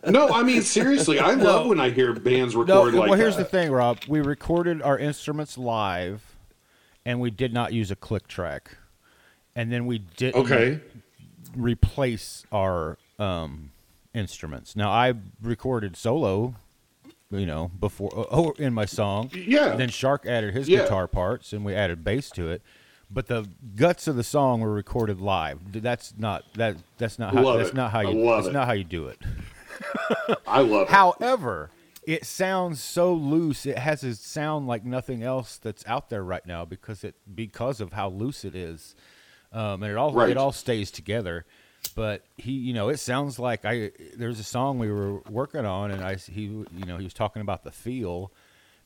No, 0.10 0.30
I 0.30 0.42
mean 0.44 0.62
seriously, 0.62 1.20
I 1.20 1.34
love 1.34 1.68
when 1.68 1.78
I 1.80 1.90
hear 1.90 2.14
bands 2.14 2.56
No, 2.56 2.62
record 2.62 2.94
like 2.94 3.10
well, 3.10 3.20
here's 3.20 3.36
that. 3.36 3.44
the 3.44 3.50
thing, 3.50 3.70
Rob. 3.72 3.98
We 4.08 4.22
recorded 4.22 4.82
our 4.82 4.98
instruments 4.98 5.58
live, 5.58 6.38
and 7.06 7.20
we 7.20 7.32
did 7.32 7.54
not 7.54 7.74
use 7.74 7.92
a 7.92 7.98
click 7.98 8.30
track, 8.30 8.78
and 9.58 9.70
then 9.70 9.86
we 9.88 10.00
didn't 10.00 10.40
Okay, 10.42 10.80
replace 11.56 12.46
our 12.52 12.98
um, 13.20 13.72
instruments. 14.14 14.76
Now 14.76 14.90
I 14.92 15.14
recorded 15.42 15.98
solo, 15.98 16.56
you 17.30 17.46
know, 17.46 17.70
before 17.80 18.10
oh, 18.14 18.52
in 18.58 18.74
my 18.74 18.86
song. 18.86 19.30
Yeah. 19.34 19.76
Then 19.76 19.90
Shark 19.90 20.26
added 20.26 20.54
his 20.54 20.68
Yeah. 20.70 20.80
guitar 20.84 21.08
parts, 21.08 21.54
and 21.54 21.66
we 21.66 21.74
added 21.76 22.04
bass 22.04 22.30
to 22.32 22.50
it. 22.50 22.62
But 23.10 23.28
the 23.28 23.48
guts 23.76 24.08
of 24.08 24.16
the 24.18 24.24
song 24.24 24.60
were 24.62 24.72
recorded 24.74 25.22
live. 25.22 25.60
That's 25.82 26.14
not 26.18 26.44
that. 26.56 26.76
That's 26.98 27.18
not 27.18 27.34
how. 27.34 27.42
Love 27.42 27.58
that's 27.60 27.70
it. 27.70 27.76
not 27.76 27.92
how 27.92 28.02
you. 28.02 28.24
That's 28.26 28.48
it. 28.48 28.54
not 28.54 28.68
how 28.68 28.74
you 28.74 28.84
do 28.84 29.08
it. 29.08 29.20
I 30.48 30.62
love 30.62 30.88
it. 30.88 30.90
However, 30.90 31.70
it 32.06 32.26
sounds 32.26 32.82
so 32.82 33.14
loose. 33.14 33.66
It 33.66 33.78
has 33.78 34.04
a 34.04 34.16
sound 34.16 34.68
like 34.68 34.84
nothing 34.86 35.24
else 35.24 35.58
that's 35.58 35.86
out 35.88 36.10
there 36.10 36.24
right 36.24 36.46
now 36.46 36.66
because 36.66 37.04
it 37.04 37.16
because 37.34 37.80
of 37.80 37.94
how 37.94 38.10
loose 38.10 38.44
it 38.44 38.56
is, 38.56 38.96
um, 39.54 39.84
and 39.84 39.92
it 39.92 39.98
all 39.98 40.12
Right. 40.12 40.30
it 40.30 40.38
all 40.38 40.52
stays 40.52 40.92
together. 40.92 41.46
But 41.96 42.24
he, 42.38 42.52
you 42.52 42.74
know, 42.74 42.90
it 42.90 42.98
sounds 42.98 43.40
like 43.40 43.66
I. 43.66 43.92
There's 44.16 44.40
a 44.40 44.44
song 44.44 44.78
we 44.78 44.92
were 44.92 45.20
working 45.30 45.66
on, 45.66 45.92
and 45.92 46.04
I 46.04 46.16
he, 46.16 46.44
you 46.44 46.86
know, 46.86 46.98
he 46.98 47.04
was 47.04 47.14
talking 47.14 47.42
about 47.42 47.64
the 47.64 47.72
feel, 47.72 48.32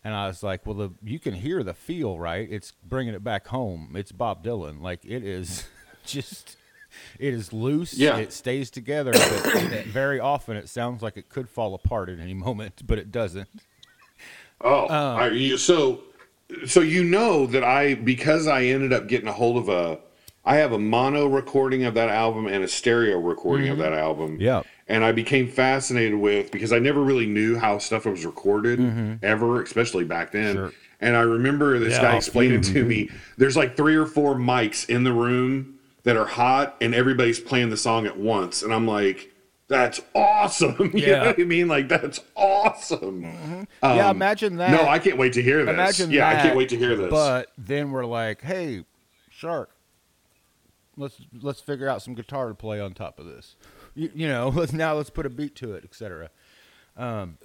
and 0.04 0.14
I 0.14 0.28
was 0.28 0.44
like, 0.44 0.66
well, 0.66 0.76
the 0.76 0.92
you 1.04 1.20
can 1.20 1.34
hear 1.34 1.62
the 1.64 1.74
feel, 1.74 2.18
right? 2.20 2.48
It's 2.50 2.72
bringing 2.88 3.14
it 3.14 3.24
back 3.24 3.48
home. 3.48 3.94
It's 3.96 4.12
Bob 4.14 4.44
Dylan. 4.44 4.82
Like 4.82 5.04
it 5.04 5.24
is, 5.24 5.68
just. 6.06 6.58
It 7.20 7.34
is 7.34 7.54
loose. 7.54 7.94
Yeah. 7.94 8.18
It 8.18 8.34
stays 8.34 8.70
together, 8.70 9.14
but 9.14 9.86
very 9.86 10.20
often 10.20 10.58
it 10.58 10.68
sounds 10.68 11.02
like 11.02 11.16
it 11.16 11.30
could 11.30 11.48
fall 11.48 11.74
apart 11.74 12.10
at 12.10 12.20
any 12.20 12.34
moment, 12.48 12.82
but 12.86 12.98
it 12.98 13.14
doesn't. 13.14 13.48
Oh, 14.60 14.90
Um, 14.90 15.18
I, 15.18 15.56
so 15.56 16.02
so 16.66 16.82
you 16.82 17.06
know 17.06 17.46
that 17.48 17.64
I 17.64 17.94
because 17.94 18.46
I 18.46 18.66
ended 18.66 18.92
up 18.92 19.08
getting 19.08 19.30
a 19.30 19.32
hold 19.32 19.56
of 19.58 19.70
a 19.70 20.00
I 20.44 20.56
have 20.58 20.72
a 20.72 20.80
mono 20.80 21.28
recording 21.28 21.84
of 21.84 21.94
that 21.94 22.10
album 22.10 22.48
and 22.48 22.64
a 22.64 22.68
stereo 22.68 23.20
recording 23.20 23.68
of 23.70 23.78
mm-hmm. 23.78 23.92
that 23.92 23.94
album. 23.94 24.38
Yeah. 24.40 24.64
And 24.88 25.06
I 25.06 25.12
became 25.12 25.48
fascinated 25.48 26.16
with 26.16 26.52
because 26.52 26.74
I 26.74 26.80
never 26.80 27.02
really 27.02 27.28
knew 27.28 27.58
how 27.58 27.78
stuff 27.78 28.06
was 28.06 28.26
recorded 28.26 28.80
mm-hmm. 28.80 29.14
ever, 29.24 29.62
especially 29.62 30.04
back 30.04 30.32
then. 30.32 30.56
Sure. 30.56 30.72
And 31.00 31.16
I 31.16 31.22
remember 31.22 31.80
this 31.80 31.94
Yeah, 31.94 32.02
guy 32.02 32.18
explaining 32.18 32.62
to 32.62 32.80
mm-hmm. 32.80 32.88
me 32.88 33.10
there's 33.38 33.56
like 33.56 33.78
three 33.78 33.96
or 33.96 34.06
four 34.06 34.36
mics 34.36 34.90
in 34.90 35.04
the 35.04 35.14
room 35.14 35.80
that 36.04 36.18
are 36.18 36.26
hot 36.26 36.76
and 36.82 36.96
everybody's 36.96 37.40
playing 37.40 37.70
the 37.70 37.78
song 37.78 38.08
at 38.08 38.18
once. 38.18 38.64
And 38.64 38.74
I'm 38.74 38.88
like, 38.88 39.32
that's 39.68 40.02
awesome. 40.14 40.76
you 40.94 41.08
know 41.08 41.14
Yeah. 41.14 41.26
what 41.28 41.40
I 41.40 41.44
mean? 41.44 41.68
Like 41.68 41.88
that's 41.88 42.20
awesome. 42.36 43.22
yeah, 43.84 44.10
Um, 44.10 44.16
imagine 44.16 44.58
that. 44.58 44.72
No, 44.72 44.88
I 44.88 45.00
can't 45.00 45.18
wait 45.18 45.34
to 45.34 45.42
hear 45.42 45.64
this. 45.64 45.74
Imagine 45.74 46.12
yeah, 46.12 46.28
I 46.30 46.36
can't 46.36 46.58
wait 46.58 46.70
to 46.70 46.78
hear 46.78 46.96
this. 46.96 47.10
But 47.10 47.52
then 47.58 47.92
we're 47.92 48.06
like, 48.06 48.42
hey, 48.42 48.84
Shark, 49.30 49.71
let's 50.98 51.22
let's 51.42 51.62
figure 51.62 51.88
out 51.88 52.02
some 52.02 52.14
guitar 52.14 52.48
to 52.50 52.54
play 52.56 52.80
on 52.80 52.94
top 52.94 53.20
of 53.20 53.26
this. 53.26 53.56
You, 53.96 54.12
you 54.14 54.28
know, 54.28 54.50
let's 54.56 54.74
now 54.74 54.94
let's 54.96 55.10
put 55.10 55.26
a 55.26 55.30
beat 55.30 55.56
to 55.58 55.74
it, 55.74 55.84
etc. 55.84 56.30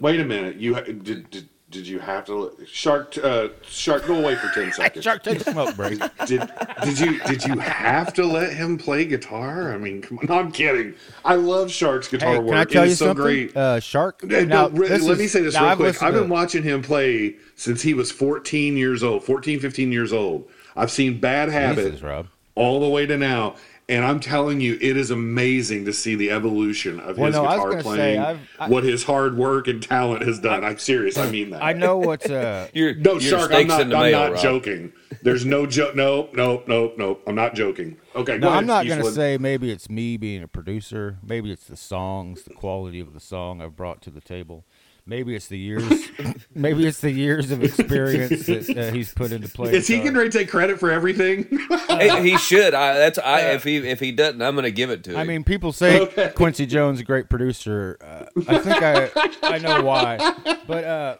Wait 0.00 0.20
a 0.20 0.24
minute. 0.24 0.56
You 0.56 0.74
did, 0.80 1.30
did 1.30 1.48
did 1.68 1.88
you 1.88 1.98
have 1.98 2.24
to 2.26 2.34
let- 2.34 2.68
shark 2.68 3.18
uh, 3.18 3.48
shark 3.68 4.06
go 4.06 4.14
away 4.14 4.36
for 4.36 4.48
ten 4.54 4.72
seconds? 4.72 5.02
Shark, 5.04 5.22
take 5.24 5.40
a 5.44 5.50
smoke 5.50 5.74
break. 5.74 5.98
Did 6.26 6.48
did 6.84 6.98
you 7.00 7.18
did 7.24 7.44
you 7.44 7.58
have 7.58 8.12
to 8.14 8.24
let 8.24 8.52
him 8.52 8.78
play 8.78 9.04
guitar? 9.04 9.72
I 9.72 9.78
mean, 9.78 10.00
come 10.02 10.18
on. 10.18 10.26
No, 10.26 10.34
I'm 10.38 10.52
kidding. 10.52 10.94
I 11.24 11.34
love 11.34 11.70
Shark's 11.70 12.06
guitar 12.08 12.34
hey, 12.34 12.38
work. 12.38 12.48
can 12.50 12.56
I 12.58 12.64
tell 12.64 12.82
it 12.82 12.86
you 12.86 12.92
is 12.92 12.98
so 12.98 13.06
something? 13.06 13.24
great. 13.24 13.56
Uh, 13.56 13.80
Shark. 13.80 14.22
Now, 14.22 14.68
no, 14.68 14.68
re- 14.70 14.88
this 14.88 15.02
let 15.02 15.12
is- 15.14 15.18
me 15.18 15.26
say 15.26 15.42
this 15.42 15.54
real 15.54 15.64
I've 15.64 15.78
quick. 15.78 16.00
I've 16.02 16.14
been 16.14 16.24
to- 16.24 16.28
watching 16.28 16.62
him 16.62 16.82
play 16.82 17.34
since 17.56 17.82
he 17.82 17.94
was 17.94 18.12
14 18.12 18.76
years 18.76 19.02
old, 19.02 19.24
14, 19.24 19.58
15 19.58 19.90
years 19.90 20.12
old. 20.12 20.48
I've 20.76 20.90
seen 20.92 21.18
Bad 21.18 21.48
Habit 21.48 21.84
Jesus, 21.86 22.02
Rob. 22.02 22.28
All 22.56 22.80
the 22.80 22.88
way 22.88 23.06
to 23.06 23.16
now. 23.16 23.54
And 23.88 24.04
I'm 24.04 24.18
telling 24.18 24.60
you, 24.60 24.76
it 24.80 24.96
is 24.96 25.12
amazing 25.12 25.84
to 25.84 25.92
see 25.92 26.16
the 26.16 26.32
evolution 26.32 26.98
of 26.98 27.18
Well, 27.18 27.26
his 27.26 27.36
no, 27.36 27.42
guitar 27.42 27.70
gonna 27.70 27.82
say, 27.84 27.86
playing, 27.88 28.18
I've- 28.20 28.40
I- 28.58 28.68
what 28.68 28.82
his 28.82 29.04
hard 29.04 29.36
work 29.36 29.68
and 29.68 29.80
talent 29.80 30.24
has 30.24 30.40
done. 30.40 30.64
I'm 30.64 30.76
serious. 30.78 31.16
I 31.16 31.30
mean 31.30 31.50
that. 31.50 31.62
I 31.62 31.72
know 31.72 31.96
what's 31.98 32.28
uh, 32.28 32.66
You're, 32.74 32.94
No, 32.96 33.12
you're 33.12 33.20
Shark, 33.38 33.52
I'm 33.52 33.68
not, 33.68 33.82
in 33.82 33.90
the 33.90 33.96
I'm 33.96 34.02
mail, 34.10 34.18
not 34.18 34.32
Rob. 34.32 34.42
joking. 34.42 34.92
There's 35.22 35.46
no 35.46 35.66
joke. 35.66 35.94
No, 35.94 36.28
no, 36.32 36.64
no, 36.66 36.94
no. 36.96 37.18
I'm 37.28 37.36
not 37.36 37.54
joking. 37.54 37.96
Okay, 38.16 38.38
No, 38.38 38.48
go 38.48 38.48
I'm 38.48 38.54
ahead, 38.54 38.66
not 38.66 38.86
going 38.88 39.04
to 39.04 39.12
say 39.12 39.38
maybe 39.38 39.70
it's 39.70 39.88
me 39.88 40.16
being 40.16 40.42
a 40.42 40.48
producer. 40.48 41.18
Maybe 41.24 41.52
it's 41.52 41.66
the 41.68 41.76
songs, 41.76 42.42
the 42.42 42.54
quality 42.54 42.98
of 42.98 43.14
the 43.14 43.20
song 43.20 43.62
I've 43.62 43.76
brought 43.76 44.02
to 44.02 44.10
the 44.10 44.20
table. 44.20 44.64
Maybe 45.08 45.36
it's 45.36 45.46
the 45.46 45.56
years. 45.58 46.10
maybe 46.54 46.84
it's 46.84 47.00
the 47.00 47.12
years 47.12 47.52
of 47.52 47.62
experience 47.62 48.46
that 48.46 48.76
uh, 48.76 48.92
he's 48.92 49.14
put 49.14 49.30
into 49.30 49.48
play. 49.48 49.72
Is 49.72 49.86
he 49.86 49.94
guitar. 49.94 50.04
getting 50.04 50.18
ready 50.18 50.30
to 50.30 50.38
take 50.38 50.48
credit 50.48 50.80
for 50.80 50.90
everything? 50.90 51.46
Hey, 51.88 52.22
he 52.22 52.36
should. 52.38 52.74
I, 52.74 52.94
that's 52.94 53.18
I. 53.18 53.52
if 53.52 53.62
he 53.62 53.76
if 53.76 54.00
he 54.00 54.10
doesn't, 54.10 54.42
I'm 54.42 54.54
going 54.56 54.64
to 54.64 54.72
give 54.72 54.90
it 54.90 55.04
to 55.04 55.12
him. 55.12 55.16
I 55.18 55.24
mean, 55.24 55.44
people 55.44 55.72
say 55.72 56.00
Okay. 56.00 56.32
Quincy 56.34 56.66
Jones 56.66 56.98
a 56.98 57.04
great 57.04 57.28
producer. 57.30 57.98
Uh, 58.00 58.42
I 58.48 58.58
think 58.58 58.82
I 58.82 59.10
I 59.42 59.58
know 59.58 59.82
why, 59.82 60.18
but 60.66 60.84
uh, 60.84 61.16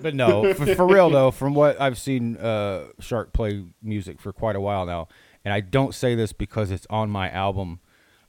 but 0.00 0.14
no, 0.14 0.54
for, 0.54 0.74
for 0.76 0.86
real 0.86 1.10
though, 1.10 1.32
from 1.32 1.54
what 1.54 1.80
I've 1.80 1.98
seen 1.98 2.36
uh, 2.36 2.84
Shark 3.00 3.32
play 3.32 3.64
music 3.82 4.20
for 4.20 4.32
quite 4.32 4.54
a 4.54 4.60
while 4.60 4.86
now, 4.86 5.08
and 5.44 5.52
I 5.52 5.58
don't 5.58 5.92
say 5.92 6.14
this 6.14 6.32
because 6.32 6.70
it's 6.70 6.86
on 6.88 7.10
my 7.10 7.28
album. 7.30 7.80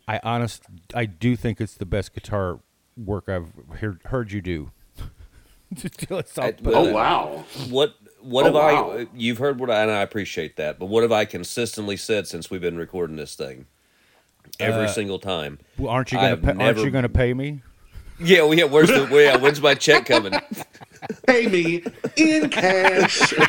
I 0.07 0.19
honest, 0.23 0.63
I 0.95 1.05
do 1.05 1.35
think 1.35 1.61
it's 1.61 1.75
the 1.75 1.85
best 1.85 2.13
guitar 2.13 2.59
work 2.97 3.29
I've 3.29 3.51
heard, 3.79 4.01
heard 4.05 4.31
you 4.31 4.41
do. 4.41 4.71
Let's 6.09 6.37
all 6.37 6.45
I- 6.45 6.55
oh 6.65 6.91
wow. 6.93 7.43
what 7.69 7.95
what 8.21 8.43
Oh, 8.43 8.45
have 8.45 8.53
wow. 8.55 8.91
I? 8.97 9.07
You've 9.15 9.37
heard 9.39 9.59
what 9.59 9.69
I 9.69 9.81
and 9.83 9.91
I 9.91 10.01
appreciate 10.01 10.55
that, 10.57 10.79
but 10.79 10.87
what 10.87 11.03
have 11.03 11.11
I 11.11 11.25
consistently 11.25 11.97
said 11.97 12.27
since 12.27 12.49
we've 12.49 12.61
been 12.61 12.77
recording 12.77 13.15
this 13.17 13.35
thing? 13.35 13.65
Every 14.59 14.85
Uh, 14.85 14.89
single 14.89 15.19
time. 15.19 15.59
Well, 15.77 15.89
aren't 15.91 16.11
you 16.11 16.17
gonna 16.17 16.29
have 16.29 16.41
pay, 16.43 16.51
aren't 16.63 16.77
you 16.79 16.89
gonna 16.91 17.09
pay 17.09 17.33
me? 17.33 17.61
Yeah, 18.19 18.43
well, 18.43 18.53
yeah. 18.53 18.63
Where's 18.65 18.87
the? 18.89 19.05
Where, 19.07 19.25
yeah, 19.25 19.37
when's 19.37 19.59
my 19.61 19.73
check 19.75 20.05
coming? 20.05 20.33
Pay 21.27 21.47
me 21.47 21.83
in 22.15 22.49
cash. 22.49 23.33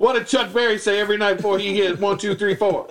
what 0.00 0.14
did 0.14 0.26
Chuck 0.26 0.50
Berry 0.54 0.78
say 0.78 0.98
every 0.98 1.18
night 1.18 1.34
before 1.36 1.58
he 1.58 1.76
hit 1.76 2.00
one, 2.00 2.16
two, 2.16 2.34
three, 2.34 2.54
four? 2.54 2.88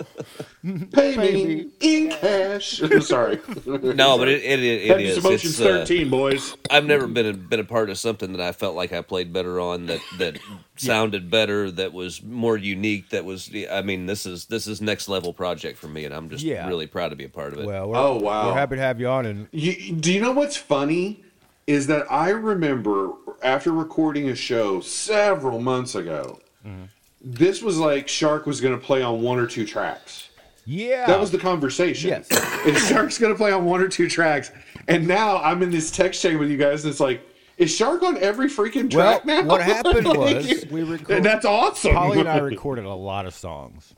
Pay, 0.92 1.16
me, 1.16 1.44
me. 1.44 1.66
in 1.80 2.10
cash. 2.10 2.80
Sorry. 3.00 3.40
No, 3.66 4.16
but 4.16 4.28
it 4.28 4.44
it, 4.44 4.60
it, 4.60 4.82
it 4.82 4.86
Heavy 4.86 5.04
is. 5.06 5.18
Emotions 5.18 5.58
It's, 5.58 5.60
uh, 5.60 5.78
13, 5.84 6.08
boys. 6.08 6.56
I've 6.70 6.84
never 6.86 7.08
been 7.08 7.26
a, 7.26 7.32
been 7.32 7.58
a 7.58 7.64
part 7.64 7.90
of 7.90 7.98
something 7.98 8.30
that 8.30 8.40
I 8.40 8.52
felt 8.52 8.76
like 8.76 8.92
I 8.92 9.00
played 9.02 9.32
better 9.32 9.58
on 9.58 9.86
that 9.86 9.98
that 10.18 10.38
sounded 10.76 11.32
better 11.32 11.68
that 11.72 11.92
was 11.92 12.22
more 12.22 12.56
unique 12.56 13.10
that 13.10 13.24
was 13.24 13.50
I 13.72 13.82
mean 13.82 14.06
this 14.06 14.24
is 14.24 14.44
this 14.46 14.68
is 14.68 14.80
next 14.80 15.08
level 15.08 15.32
project 15.34 15.78
for 15.78 15.88
me 15.88 16.04
and 16.04 16.14
I'm 16.14 16.30
just 16.30 16.44
Yeah. 16.44 16.68
really 16.68 16.86
proud 16.86 17.08
to 17.08 17.16
be 17.16 17.24
a 17.24 17.28
part 17.28 17.52
of 17.54 17.58
it. 17.58 17.66
Well, 17.66 17.88
we're, 17.88 17.96
Oh, 17.96 18.18
wow. 18.20 18.46
we're 18.46 18.54
happy 18.54 18.76
to 18.76 18.82
have 18.82 19.00
you 19.00 19.08
on, 19.08 19.26
and 19.26 19.48
You, 19.50 19.94
do 19.96 20.12
you 20.12 20.20
know 20.20 20.30
what's 20.32 20.56
funny? 20.56 21.24
Is 21.66 21.88
that 21.88 22.06
I 22.08 22.28
remember 22.30 23.10
after 23.42 23.72
recording 23.72 24.28
a 24.28 24.36
show 24.36 24.80
several 24.80 25.60
months 25.60 25.96
ago, 25.96 26.38
Mm-hmm. 26.66 26.84
This 27.20 27.62
was 27.62 27.78
like 27.78 28.08
Shark 28.08 28.46
was 28.46 28.60
going 28.60 28.78
to 28.78 28.84
play 28.84 29.02
on 29.02 29.20
one 29.22 29.38
or 29.38 29.46
two 29.46 29.66
tracks. 29.66 30.28
yeah, 30.64 31.06
That 31.06 31.20
was 31.20 31.30
the 31.30 31.38
conversation. 31.38 32.10
Yes. 32.10 32.28
And 32.66 32.76
Shark's 32.76 33.16
going 33.18 33.32
to 33.32 33.36
play 33.38 33.52
on 33.52 33.64
one 33.64 33.80
or 33.80 33.88
two 33.88 34.08
tracks. 34.08 34.52
And 34.86 35.06
now 35.08 35.38
I'm 35.38 35.62
in 35.62 35.70
this 35.70 35.90
text 35.90 36.20
chain 36.20 36.38
with 36.38 36.50
you 36.50 36.58
guys, 36.58 36.84
and 36.84 36.90
it's 36.90 37.00
like, 37.00 37.22
is 37.56 37.74
Shark 37.74 38.02
on 38.02 38.18
every 38.18 38.48
freaking 38.48 38.92
Well, 38.92 39.18
track 39.20 39.24
now? 39.24 39.42
what 39.44 39.62
happened 39.62 40.06
Like, 40.06 40.36
was 40.36 40.66
we 40.70 40.82
record- 40.82 41.16
and 41.16 41.24
that's 41.24 41.44
awesome. 41.46 41.94
Polly 41.94 42.20
and 42.20 42.28
I 42.28 42.38
recorded 42.40 42.84
a 42.84 42.92
lot 42.94 43.24
of 43.26 43.34
songs. 43.34 43.94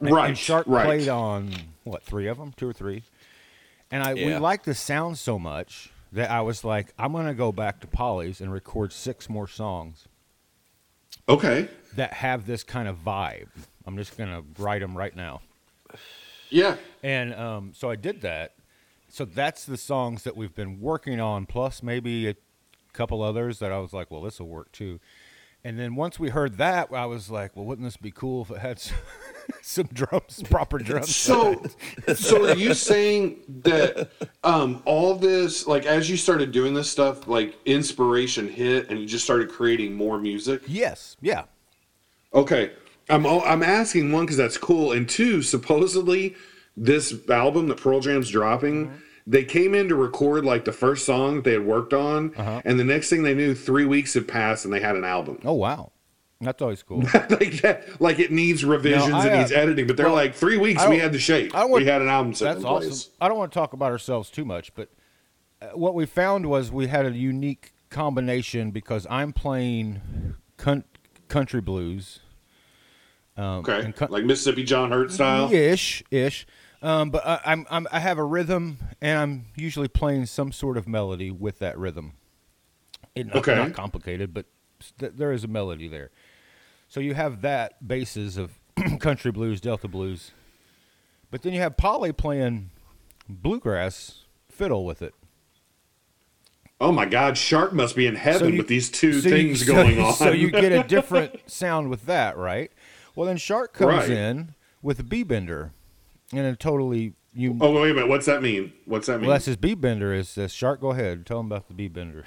And- 0.00 0.10
Right, 0.10 0.28
And 0.28 0.36
Shark 0.38 0.66
right. 0.66 0.84
played 0.84 1.08
on 1.08 1.54
what 1.84 2.02
three 2.02 2.26
of 2.26 2.36
them, 2.36 2.52
two 2.56 2.68
or 2.68 2.72
three. 2.74 3.02
And 3.90 4.02
I 4.02 4.12
we 4.14 4.26
Yeah. 4.28 4.38
liked 4.40 4.66
the 4.66 4.74
sound 4.74 5.16
so 5.16 5.38
much 5.38 5.90
that 6.12 6.30
I 6.30 6.42
was 6.42 6.64
like, 6.64 6.92
I'm 6.98 7.12
gonna 7.12 7.32
go 7.34 7.50
back 7.52 7.80
to 7.80 7.86
Polly's 7.86 8.40
and 8.42 8.52
record 8.52 8.92
six 8.92 9.28
more 9.30 9.48
songs 9.48 10.06
okay. 11.28 11.68
That 11.96 12.12
have 12.14 12.46
this 12.46 12.62
kind 12.62 12.88
of 12.88 13.04
vibe. 13.04 13.48
I'm 13.86 13.96
just 13.96 14.16
gonna 14.16 14.42
write 14.58 14.80
them 14.80 14.96
right 14.96 15.14
now. 15.14 15.40
Yeah. 16.50 16.76
And 17.02 17.34
um, 17.34 17.72
so 17.74 17.90
I 17.90 17.96
did 17.96 18.20
that. 18.22 18.54
So 19.08 19.24
that's 19.24 19.64
the 19.64 19.76
songs 19.76 20.24
that 20.24 20.36
we've 20.36 20.54
been 20.54 20.80
working 20.80 21.20
on, 21.20 21.46
plus 21.46 21.82
maybe 21.82 22.28
a 22.28 22.36
couple 22.92 23.22
others 23.22 23.58
that 23.60 23.72
I 23.72 23.78
was 23.78 23.92
like, 23.92 24.10
well, 24.10 24.22
this 24.22 24.40
will 24.40 24.48
work 24.48 24.72
too. 24.72 25.00
And 25.64 25.78
then 25.78 25.96
once 25.96 26.20
we 26.20 26.28
heard 26.28 26.58
that, 26.58 26.92
I 26.92 27.06
was 27.06 27.28
like, 27.28 27.56
well, 27.56 27.64
wouldn't 27.64 27.84
this 27.84 27.96
be 27.96 28.12
cool 28.12 28.42
if 28.42 28.52
it 28.52 28.58
had 28.58 28.78
some, 28.78 28.98
some 29.62 29.86
drums, 29.92 30.42
proper 30.48 30.78
drums? 30.78 31.14
So, 31.14 31.60
so 32.14 32.50
are 32.50 32.56
you 32.56 32.72
saying 32.72 33.38
that 33.62 34.10
um, 34.44 34.80
all 34.84 35.16
this, 35.16 35.66
like, 35.66 35.84
as 35.84 36.08
you 36.08 36.16
started 36.16 36.52
doing 36.52 36.72
this 36.72 36.88
stuff, 36.88 37.26
like 37.26 37.56
inspiration 37.64 38.48
hit, 38.48 38.90
and 38.90 39.00
you 39.00 39.06
just 39.06 39.24
started 39.24 39.48
creating 39.48 39.94
more 39.94 40.20
music? 40.20 40.62
yes, 40.68 41.16
yeah. 41.20 41.44
Okay, 42.36 42.70
I'm 43.08 43.26
I'm 43.26 43.62
asking 43.62 44.12
one 44.12 44.24
because 44.26 44.36
that's 44.36 44.58
cool, 44.58 44.92
and 44.92 45.08
two, 45.08 45.42
supposedly 45.42 46.34
this 46.76 47.14
album 47.30 47.68
that 47.68 47.78
Pearl 47.80 48.00
Jam's 48.00 48.28
dropping, 48.30 48.86
Mm-hmm. 48.88 48.96
they 49.26 49.42
came 49.44 49.74
in 49.74 49.88
to 49.88 49.94
record 49.96 50.44
like 50.44 50.64
the 50.66 50.72
first 50.72 51.06
song 51.06 51.40
they 51.42 51.52
had 51.52 51.64
worked 51.64 51.94
on, 51.94 52.34
Uh-huh. 52.36 52.60
and 52.64 52.78
the 52.78 52.84
next 52.84 53.08
thing 53.10 53.22
they 53.22 53.34
knew, 53.34 53.54
three 53.54 53.86
weeks 53.86 54.12
had 54.14 54.28
passed 54.28 54.64
and 54.66 54.72
they 54.74 54.80
had 54.80 54.94
an 54.96 55.04
album. 55.04 55.38
Oh 55.44 55.54
wow, 55.54 55.92
that's 56.42 56.60
always 56.60 56.82
cool. 56.82 57.00
like 57.14 57.62
that, 57.62 58.00
like 58.00 58.18
it 58.18 58.30
needs 58.30 58.64
revisions, 58.64 59.14
I, 59.14 59.26
it 59.28 59.32
uh, 59.32 59.38
needs 59.38 59.52
editing, 59.52 59.86
but 59.86 59.96
they're 59.96 60.06
well, 60.06 60.14
like 60.14 60.34
three 60.34 60.58
weeks 60.58 60.86
we 60.86 60.98
had 60.98 61.12
the 61.12 61.18
shape, 61.18 61.54
want- 61.54 61.72
we 61.72 61.86
had 61.86 62.02
an 62.02 62.08
album 62.08 62.34
set 62.34 62.54
That's 62.54 62.64
awesome. 62.66 62.88
place. 62.90 63.08
I 63.20 63.28
don't 63.28 63.38
want 63.38 63.50
to 63.52 63.58
talk 63.58 63.72
about 63.72 63.90
ourselves 63.92 64.28
too 64.28 64.44
much, 64.44 64.74
but 64.74 64.90
uh, 65.62 65.68
what 65.68 65.94
we 65.94 66.04
found 66.04 66.44
was 66.46 66.70
we 66.70 66.88
had 66.88 67.06
a 67.06 67.12
unique 67.12 67.72
combination 67.88 68.72
because 68.72 69.06
I'm 69.08 69.32
playing 69.32 70.34
cunt- 70.58 70.84
country 71.28 71.62
blues. 71.62 72.20
Um, 73.36 73.64
Okay, 73.66 73.92
like 74.08 74.24
Mississippi 74.24 74.64
John 74.64 74.90
Hurt 74.90 75.12
style. 75.12 75.52
ish, 75.52 76.02
ish. 76.10 76.46
Um, 76.82 77.10
but 77.10 77.26
I, 77.26 77.40
I'm, 77.44 77.66
I'm 77.70 77.86
I 77.90 78.00
have 78.00 78.18
a 78.18 78.24
rhythm, 78.24 78.78
and 79.00 79.18
I'm 79.18 79.44
usually 79.56 79.88
playing 79.88 80.26
some 80.26 80.52
sort 80.52 80.76
of 80.76 80.86
melody 80.86 81.30
with 81.30 81.58
that 81.58 81.78
rhythm. 81.78 82.12
It, 83.14 83.26
not, 83.28 83.36
Okay. 83.36 83.54
not 83.54 83.72
complicated, 83.72 84.32
but 84.34 84.46
th- 84.98 85.12
there 85.16 85.32
is 85.32 85.42
a 85.44 85.48
melody 85.48 85.88
there. 85.88 86.10
So 86.88 87.00
you 87.00 87.14
have 87.14 87.40
that 87.42 87.86
basis 87.86 88.36
of 88.36 88.58
country 89.00 89.32
blues, 89.32 89.60
Delta 89.60 89.88
blues, 89.88 90.32
but 91.30 91.42
then 91.42 91.52
you 91.54 91.60
have 91.60 91.76
Polly 91.76 92.12
playing 92.12 92.70
bluegrass 93.28 94.24
fiddle 94.50 94.84
with 94.84 95.02
it. 95.02 95.14
Oh 96.78 96.92
my 96.92 97.06
God, 97.06 97.38
Shark 97.38 97.72
must 97.72 97.96
be 97.96 98.06
in 98.06 98.16
heaven 98.16 98.52
you- 98.52 98.58
with 98.58 98.68
these 98.68 98.90
two 98.90 99.20
so 99.20 99.28
you- 99.28 99.34
things 99.34 99.60
so- 99.66 99.72
going 99.72 99.98
on. 100.00 100.12
So 100.12 100.30
you 100.30 100.50
get 100.50 100.72
a 100.72 100.82
different 100.86 101.40
sound 101.50 101.88
with 101.90 102.06
that, 102.06 102.36
right? 102.36 102.70
Well, 103.16 103.26
then 103.26 103.38
Shark 103.38 103.72
comes 103.72 104.08
Right. 104.08 104.10
in 104.10 104.54
with 104.82 105.00
a 105.00 105.02
B 105.02 105.24
bender, 105.24 105.72
and 106.32 106.46
a 106.46 106.54
totally 106.54 107.14
you. 107.34 107.56
oh 107.60 107.72
wait 107.72 107.90
a 107.90 107.94
minute, 107.94 108.08
what's 108.08 108.26
that 108.26 108.42
mean? 108.42 108.72
What's 108.84 109.08
that 109.08 109.18
mean? 109.18 109.22
Well, 109.22 109.34
that's 109.34 109.46
his 109.46 109.56
B 109.56 109.74
bender. 109.74 110.14
Is 110.14 110.36
this 110.36 110.52
Shark? 110.52 110.80
Go 110.80 110.90
ahead, 110.90 111.26
tell 111.26 111.40
him 111.40 111.46
about 111.46 111.66
the 111.66 111.74
B 111.74 111.88
bender. 111.88 112.24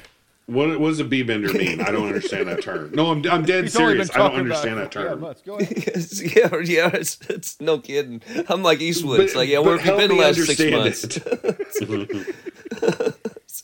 What, 0.48 0.80
what 0.80 0.88
does 0.90 1.00
a 1.00 1.04
B 1.04 1.22
bender 1.22 1.54
mean? 1.54 1.80
I 1.80 1.92
don't 1.92 2.08
understand 2.08 2.48
that 2.48 2.64
term. 2.64 2.90
No, 2.92 3.12
I'm, 3.12 3.24
I'm 3.30 3.46
dead 3.46 3.64
He's 3.66 3.74
serious. 3.74 4.10
I 4.16 4.18
don't 4.18 4.34
understand 4.34 4.80
that 4.80 4.92
for- 4.92 5.04
yeah, 5.04 5.10
term. 5.10 5.36
Go 5.46 5.58
ahead. 5.60 5.84
Yes, 5.88 6.22
yeah, 6.24 6.58
yeah, 6.64 6.90
it's, 6.92 7.20
it's 7.30 7.62
no 7.62 7.78
kidding. 7.78 8.24
I'm 8.50 8.64
like 8.64 8.82
Eastwood. 8.82 9.20
it's 9.20 9.36
like, 9.36 9.48
yeah, 9.48 9.58
but 9.58 9.66
where 9.66 9.78
have 9.78 9.86
you 9.86 10.08
been 10.08 10.18
the 10.18 10.24
last 10.24 10.44
six 10.44 10.60
understand 10.60 10.72
months? 10.72 12.26
It's, 13.50 13.64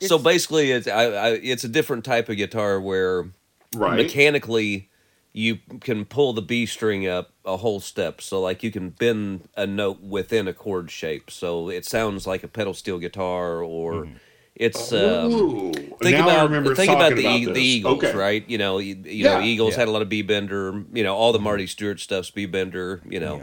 it's, 0.00 0.08
so 0.08 0.18
basically, 0.18 0.72
it's 0.72 0.88
I, 0.88 1.04
I, 1.04 1.28
it's 1.30 1.64
a 1.64 1.68
different 1.68 2.04
type 2.04 2.28
of 2.28 2.36
guitar 2.36 2.80
where 2.80 3.26
right. 3.74 3.96
mechanically 3.96 4.88
you 5.36 5.58
can 5.82 6.06
pull 6.06 6.32
the 6.32 6.40
B 6.40 6.64
string 6.64 7.06
up 7.06 7.30
a 7.44 7.58
whole 7.58 7.78
step. 7.78 8.22
So 8.22 8.40
like 8.40 8.62
you 8.62 8.70
can 8.70 8.88
bend 8.88 9.50
a 9.54 9.66
note 9.66 10.00
within 10.00 10.48
a 10.48 10.54
chord 10.54 10.90
shape. 10.90 11.30
So 11.30 11.68
it 11.68 11.84
sounds 11.84 12.26
like 12.26 12.42
a 12.42 12.48
pedal 12.48 12.72
steel 12.72 12.98
guitar 12.98 13.60
or 13.60 14.08
it's 14.54 14.94
um, 14.94 15.30
Ooh. 15.30 15.72
think 15.74 16.16
now 16.16 16.22
about 16.22 16.38
I 16.38 16.42
remember 16.44 16.74
think 16.74 16.90
about 16.90 17.16
the, 17.16 17.44
this. 17.44 17.54
the 17.54 17.60
Eagles, 17.60 18.02
okay. 18.02 18.16
right? 18.16 18.48
You 18.48 18.56
know, 18.56 18.78
you, 18.78 18.94
you 19.04 19.24
know, 19.24 19.42
Eagles 19.42 19.72
Yeah. 19.74 19.80
had 19.80 19.88
a 19.88 19.90
lot 19.90 20.00
of 20.00 20.08
B 20.08 20.22
bender. 20.22 20.82
You 20.94 21.04
know, 21.04 21.14
all 21.14 21.34
the 21.34 21.38
Marty 21.38 21.66
Stuart 21.66 22.00
stuff's 22.00 22.30
B 22.30 22.46
bender. 22.46 23.02
You 23.06 23.20
know, 23.20 23.36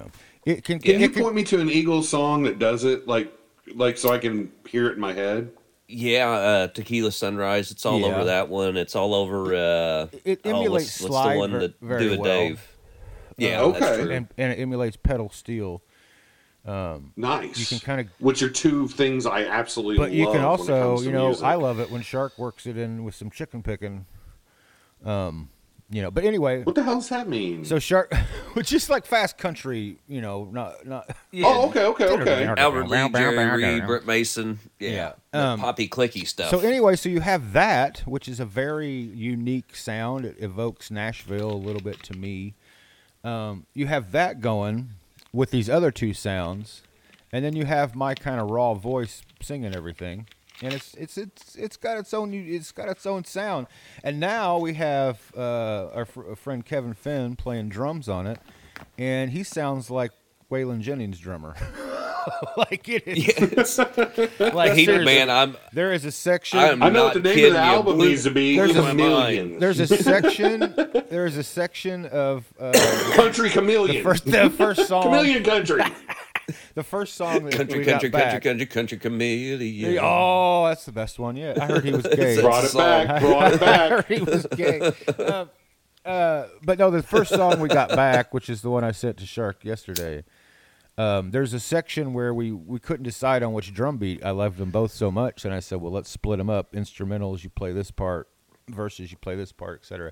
yeah. 0.45 0.53
It 0.55 0.63
can, 0.63 0.79
Can 0.79 0.95
it 0.95 1.01
you 1.01 1.09
can- 1.09 1.21
point 1.21 1.35
me 1.35 1.43
to 1.43 1.59
an 1.61 1.69
Eagles 1.69 2.09
song 2.09 2.41
that 2.43 2.57
does 2.57 2.85
it, 2.85 3.07
like, 3.07 3.31
like 3.75 3.99
so 3.99 4.11
I 4.11 4.17
can 4.17 4.51
hear 4.67 4.87
it 4.87 4.93
in 4.93 4.99
my 4.99 5.13
head? 5.13 5.51
Yeah, 5.87 6.29
uh, 6.29 6.67
Tequila 6.67 7.11
Sunrise. 7.11 7.71
It's 7.71 7.85
all 7.85 7.99
Yeah. 7.99 8.07
over 8.07 8.25
that 8.25 8.49
one. 8.49 8.77
It's 8.77 8.95
all 8.95 9.13
over. 9.13 9.53
Uh, 9.53 10.07
It 10.23 10.41
oh, 10.45 10.49
emulates 10.49 10.69
what's, 10.69 11.01
what's 11.01 11.11
slide 11.13 11.33
the 11.35 11.39
one 11.39 11.51
ver- 11.51 11.59
that 11.59 11.79
very 11.81 11.99
do 12.01 12.13
a 12.13 12.17
well. 12.17 12.23
Dave? 12.23 12.77
Yeah, 13.37 13.61
okay. 13.61 13.79
that's 13.79 13.97
true. 13.97 14.11
and, 14.11 14.27
and 14.37 14.51
it 14.53 14.59
emulates 14.59 14.95
pedal 14.95 15.29
steel. 15.29 15.81
Um, 16.65 17.11
Nice. 17.17 17.59
You 17.59 17.65
can 17.65 17.79
kinda- 17.79 18.11
which 18.19 18.41
are 18.41 18.49
two 18.49 18.87
things 18.87 19.25
I 19.25 19.43
absolutely. 19.43 19.97
But 19.97 20.11
you 20.11 20.27
can 20.31 20.41
also, 20.41 20.99
you 21.01 21.11
know, 21.11 21.27
music. 21.27 21.43
I 21.43 21.55
love 21.55 21.79
it 21.79 21.91
when 21.91 22.01
Shark 22.01 22.37
works 22.37 22.65
it 22.65 22.77
in 22.77 23.03
with 23.03 23.15
some 23.15 23.29
chicken 23.29 23.61
picking. 23.63 24.05
Um, 25.03 25.49
you 25.93 26.01
know, 26.01 26.09
but 26.09 26.23
anyway, 26.23 26.63
What 26.63 26.75
the 26.75 26.81
hell 26.83 26.95
does 26.95 27.09
that 27.09 27.29
mean? 27.29 27.63
so 27.65 27.77
Shark, 27.77 28.13
which 28.53 28.73
is 28.73 28.89
like 28.89 29.05
fast 29.05 29.37
country, 29.37 29.97
you 30.07 30.21
know, 30.21 30.49
not 30.51 30.85
not. 30.85 31.15
Yeah. 31.31 31.45
oh, 31.47 31.69
okay, 31.69 31.85
okay, 31.85 32.07
okay. 32.09 32.45
Albert 32.57 32.87
Lee, 32.87 33.09
Jerry 33.09 33.63
Reed, 33.63 33.85
Brent 33.85 34.07
Mason. 34.07 34.59
Yeah. 34.79 35.13
Yeah. 35.33 35.51
Um, 35.51 35.59
poppy 35.59 35.87
clicky 35.87 36.27
stuff. 36.27 36.49
So 36.49 36.59
anyway, 36.59 36.95
so 36.95 37.09
you 37.09 37.21
have 37.21 37.53
that, 37.53 37.99
which 38.05 38.27
is 38.27 38.39
a 38.39 38.45
very 38.45 38.91
unique 38.91 39.75
sound. 39.75 40.25
It 40.25 40.37
evokes 40.39 40.89
Nashville 40.91 41.51
a 41.51 41.55
little 41.55 41.81
bit 41.81 42.01
to 42.03 42.13
me. 42.17 42.55
Um, 43.23 43.65
you 43.73 43.87
have 43.87 44.11
that 44.11 44.41
going 44.41 44.89
with 45.31 45.51
these 45.51 45.69
other 45.69 45.91
two 45.91 46.13
sounds, 46.13 46.81
and 47.31 47.45
then 47.45 47.55
you 47.55 47.65
have 47.65 47.95
my 47.95 48.13
kind 48.15 48.39
of 48.41 48.49
raw 48.49 48.73
voice 48.73 49.21
singing 49.41 49.75
everything, 49.75 50.27
and 50.61 50.73
it's 50.73 50.93
it's 50.95 51.17
it's 51.17 51.55
it's 51.55 51.77
got 51.77 51.97
its 51.97 52.13
own 52.13 52.33
it's 52.33 52.71
got 52.71 52.87
its 52.89 53.05
own 53.05 53.23
sound. 53.25 53.67
And 54.03 54.19
now 54.19 54.57
we 54.59 54.73
have 54.75 55.19
uh, 55.35 55.89
our 55.93 56.05
fr- 56.05 56.33
friend 56.35 56.65
Kevin 56.65 56.93
Finn 56.93 57.35
playing 57.35 57.69
drums 57.69 58.07
on 58.09 58.27
it, 58.27 58.39
and 58.97 59.31
he 59.31 59.43
sounds 59.43 59.89
like 59.89 60.11
Waylon 60.51 60.81
Jennings' 60.81 61.19
drummer. 61.19 61.55
like 62.57 62.87
it 62.87 63.03
is. 63.05 63.77
like 64.53 64.73
he, 64.73 64.85
seriously. 64.85 65.03
man, 65.05 65.29
I'm 65.29 65.57
There 65.73 65.91
is 65.91 66.05
a 66.05 66.11
section. 66.11 66.59
I'm 66.59 66.81
I 66.81 66.87
know 66.89 67.07
not 67.07 67.15
what 67.15 67.23
the 67.23 67.29
name 67.29 67.31
of 67.31 67.35
kidding 67.35 67.53
the 67.53 67.59
you. 67.59 67.65
album 67.65 67.95
Blew- 67.97 68.09
needs 68.09 68.23
to 68.23 68.31
be. 68.31 68.55
There's 68.55 68.75
a- 68.75 68.81
Chameleons. 68.81 69.59
there's 69.59 69.79
a 69.79 69.87
section. 69.87 70.73
There's 71.09 71.35
a 71.35 71.43
section 71.43 72.05
of 72.05 72.45
uh, 72.59 72.71
country 73.15 73.49
chameleon. 73.49 74.03
first 74.03 74.25
the 74.25 74.49
first 74.51 74.87
song. 74.87 75.03
chameleon 75.03 75.43
country. 75.43 75.81
The 76.75 76.83
first 76.83 77.13
song 77.15 77.45
that 77.45 77.53
country, 77.53 77.79
we 77.79 77.85
country, 77.85 78.09
got 78.09 78.21
country, 78.21 78.39
back. 78.39 78.43
country, 78.43 78.65
country, 78.65 78.97
chameleon. 78.97 79.99
Oh, 80.01 80.65
that's 80.67 80.85
the 80.85 80.91
best 80.91 81.19
one 81.19 81.35
yet. 81.35 81.61
I 81.61 81.67
heard 81.67 81.85
he 81.85 81.91
was 81.91 82.03
gay. 82.15 82.41
Brought 82.41 82.63
it 82.63 82.69
song. 82.69 82.81
back. 82.81 83.21
Brought 83.21 83.53
it 83.53 83.55
I 83.61 83.65
back. 83.65 83.89
heard 83.91 84.05
he 84.17 84.23
was 84.23 84.47
gay. 84.55 84.91
Uh, 85.19 85.45
uh, 86.03 86.47
but 86.63 86.79
no, 86.79 86.89
the 86.89 87.03
first 87.03 87.29
song 87.33 87.59
we 87.59 87.69
got 87.69 87.89
back, 87.89 88.33
which 88.33 88.49
is 88.49 88.61
the 88.63 88.69
one 88.71 88.83
I 88.83 88.91
sent 88.91 89.17
to 89.17 89.25
Shark 89.25 89.63
yesterday. 89.63 90.23
Um, 90.97 91.31
there's 91.31 91.53
a 91.53 91.59
section 91.59 92.13
where 92.13 92.33
we, 92.33 92.51
we 92.51 92.79
couldn't 92.79 93.03
decide 93.03 93.41
on 93.43 93.53
which 93.53 93.73
drum 93.73 93.97
beat. 93.97 94.23
I 94.25 94.31
loved 94.31 94.57
them 94.57 94.69
both 94.71 94.91
so 94.91 95.09
much, 95.11 95.45
and 95.45 95.53
I 95.53 95.59
said, 95.59 95.79
"Well, 95.81 95.91
let's 95.91 96.09
split 96.09 96.37
them 96.39 96.49
up. 96.49 96.73
Instrumentals, 96.73 97.43
you 97.43 97.49
play 97.49 97.71
this 97.71 97.89
part, 97.91 98.29
verses, 98.67 99.11
you 99.11 99.17
play 99.17 99.35
this 99.35 99.51
part, 99.51 99.79
etc." 99.81 100.11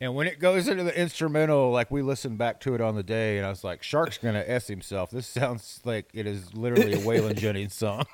And 0.00 0.14
when 0.14 0.26
it 0.26 0.38
goes 0.38 0.68
into 0.68 0.82
the 0.84 0.98
instrumental, 0.98 1.70
like 1.70 1.90
we 1.90 2.02
listened 2.02 2.36
back 2.36 2.60
to 2.60 2.74
it 2.74 2.80
on 2.80 2.94
the 2.94 3.02
day, 3.02 3.38
and 3.38 3.46
I 3.46 3.50
was 3.50 3.64
like, 3.64 3.82
"Shark's 3.82 4.18
gonna 4.18 4.44
s 4.46 4.66
himself. 4.66 5.10
This 5.10 5.26
sounds 5.26 5.80
like 5.84 6.08
it 6.12 6.26
is 6.26 6.54
literally 6.54 6.94
a 6.94 6.98
Waylon 6.98 7.36
Jennings 7.38 7.74
song." 7.74 8.04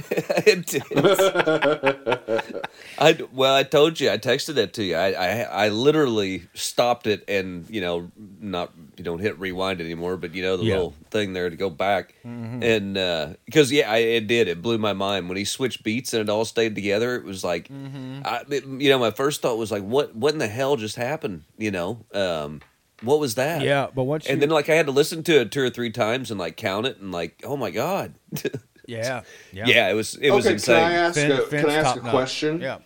It 0.44 0.74
is. 0.74 0.82
I 2.98 3.18
well, 3.32 3.54
I 3.54 3.62
told 3.62 4.00
you, 4.00 4.10
I 4.10 4.18
texted 4.18 4.56
it 4.56 4.74
to 4.74 4.84
you. 4.84 4.96
I, 4.96 5.12
I 5.12 5.40
I 5.40 5.68
literally 5.68 6.44
stopped 6.54 7.06
it 7.06 7.24
and 7.28 7.68
you 7.70 7.80
know 7.80 8.10
not 8.40 8.72
you 8.96 9.04
don't 9.04 9.20
hit 9.20 9.38
rewind 9.38 9.80
anymore, 9.80 10.16
but 10.16 10.34
you 10.34 10.42
know 10.42 10.56
the 10.56 10.64
Yeah. 10.64 10.74
little 10.74 10.94
thing 11.10 11.32
there 11.32 11.48
to 11.50 11.56
go 11.56 11.70
back 11.70 12.14
mm-hmm. 12.24 12.62
and 12.62 12.98
uh, 12.98 13.28
because 13.44 13.70
yeah, 13.72 13.90
I, 13.90 13.98
it 13.98 14.26
did. 14.26 14.48
It 14.48 14.62
blew 14.62 14.78
my 14.78 14.92
mind 14.92 15.28
when 15.28 15.36
he 15.38 15.44
switched 15.44 15.82
beats 15.82 16.12
and 16.12 16.20
it 16.22 16.28
all 16.28 16.44
stayed 16.44 16.74
together. 16.74 17.16
It 17.16 17.24
was 17.24 17.42
like, 17.44 17.68
mm-hmm. 17.68 18.20
I, 18.24 18.42
it- 18.48 18.64
you 18.66 18.90
know, 18.90 18.98
my 18.98 19.10
first 19.10 19.42
thought 19.42 19.58
was 19.58 19.70
like, 19.72 19.82
what 19.82 20.14
what 20.14 20.32
in 20.32 20.38
the 20.38 20.48
hell 20.48 20.76
just 20.76 20.96
happened? 20.96 21.44
You 21.58 21.70
know, 21.70 22.04
um, 22.14 22.60
what 23.02 23.18
was 23.18 23.34
that? 23.36 23.62
yeah, 23.62 23.88
but 23.94 24.04
once 24.04 24.26
you, 24.26 24.32
And 24.32 24.42
then 24.42 24.50
like 24.50 24.68
I 24.68 24.74
had 24.74 24.86
to 24.86 24.92
listen 24.92 25.22
to 25.24 25.40
it 25.40 25.50
two 25.50 25.62
or 25.62 25.70
three 25.70 25.90
times 25.90 26.30
and 26.30 26.38
like 26.38 26.56
count 26.56 26.86
it 26.86 26.98
and 26.98 27.10
like, 27.12 27.42
oh 27.44 27.56
my 27.56 27.70
god. 27.70 28.14
yeah, 28.86 29.22
yeah, 29.52 29.66
yeah, 29.66 29.90
it 29.90 29.94
was 29.94 30.14
it 30.16 30.30
was 30.30 30.46
okay, 30.46 30.54
insane. 30.54 30.76
can 30.76 30.84
I 30.84 30.94
ask 30.94 31.14
Finn- 31.14 31.32
a, 31.32 31.42
can 31.46 31.70
I 31.70 31.74
ask 31.74 31.90
a 31.90 31.94
top-notch. 32.00 32.10
question? 32.10 32.60
Yeah. 32.60 32.78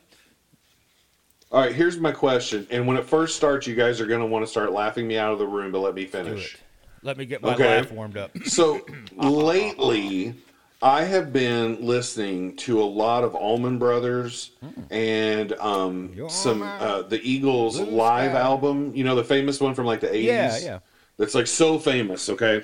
All 1.52 1.60
right, 1.60 1.74
here's 1.74 1.98
my 1.98 2.10
question. 2.12 2.66
And 2.70 2.86
when 2.86 2.96
it 2.96 3.04
first 3.04 3.36
starts, 3.36 3.66
you 3.66 3.74
guys 3.76 4.00
are 4.00 4.06
going 4.06 4.20
to 4.20 4.26
want 4.26 4.44
to 4.44 4.50
start 4.50 4.72
laughing 4.72 5.06
me 5.06 5.16
out 5.16 5.32
of 5.32 5.38
the 5.38 5.46
room, 5.46 5.70
but 5.72 5.78
let 5.78 5.94
me 5.94 6.04
finish. 6.04 6.58
Let 7.02 7.16
me 7.16 7.24
get 7.24 7.40
my 7.40 7.54
Okay. 7.54 7.76
laugh 7.76 7.92
warmed 7.92 8.16
up. 8.16 8.36
So 8.46 8.84
lately, 9.14 10.34
I 10.82 11.04
have 11.04 11.32
been 11.32 11.80
listening 11.86 12.56
to 12.56 12.82
a 12.82 12.84
lot 12.84 13.22
of 13.22 13.34
Allman 13.36 13.78
Brothers 13.78 14.50
and 14.90 15.52
um, 15.54 16.12
You're 16.14 16.28
some 16.28 16.62
uh, 16.62 17.02
the 17.02 17.20
Eagles 17.22 17.78
blue 17.80 17.90
live 17.92 18.32
sky. 18.32 18.40
album. 18.40 18.92
You 18.94 19.04
know, 19.04 19.14
the 19.14 19.24
famous 19.24 19.60
one 19.60 19.74
from 19.74 19.86
like 19.86 20.00
the 20.00 20.12
eighties. 20.12 20.26
Yeah, 20.26 20.58
yeah. 20.58 20.78
That's 21.16 21.34
like 21.34 21.46
so 21.46 21.78
famous. 21.78 22.28
Okay, 22.28 22.62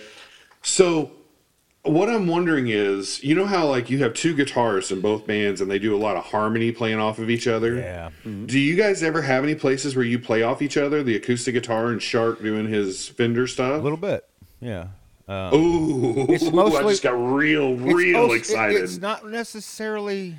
so 0.63 1.13
what 1.85 2.09
I'm 2.09 2.27
wondering 2.29 2.69
is, 2.69 3.23
you 3.25 3.35
know 3.35 3.45
how 3.47 3.67
like 3.67 3.91
you 3.91 3.99
have 3.99 4.15
two 4.15 4.35
guitarists 4.37 4.93
in 4.93 5.01
both 5.01 5.27
bands 5.27 5.61
and 5.61 5.71
they 5.71 5.79
do 5.79 5.95
a 5.95 5.99
lot 5.99 6.17
of 6.17 6.25
harmony 6.25 6.71
playing 6.73 6.99
off 7.01 7.19
of 7.19 7.29
each 7.29 7.49
other. 7.49 7.75
Yeah. 7.77 8.11
Do 8.25 8.59
you 8.59 8.77
guys 8.77 9.03
ever 9.03 9.23
have 9.23 9.43
any 9.43 9.55
places 9.57 9.97
where 9.97 10.05
you 10.05 10.19
play 10.19 10.43
off 10.43 10.63
each 10.63 10.77
other? 10.77 11.03
The 11.03 11.17
acoustic 11.17 11.55
guitar 11.55 11.89
and 11.89 12.01
Shark 12.01 12.41
doing 12.41 12.69
his 12.69 13.09
Fender 13.09 13.47
stuff? 13.49 13.81
A 13.81 13.83
little 13.83 13.99
bit. 13.99 14.29
Yeah. 14.61 14.89
Um, 15.29 15.55
Ooh, 15.55 16.27
It's 16.29 16.51
mostly- 16.53 16.79
I 16.85 16.89
just 16.89 17.03
got 17.03 17.13
real, 17.13 17.73
it's 17.75 17.83
real 17.95 18.17
also- 18.17 18.35
it- 18.35 18.39
excited. 18.39 18.83
it's 18.83 18.99
not 18.99 19.29
necessarily. 19.29 20.37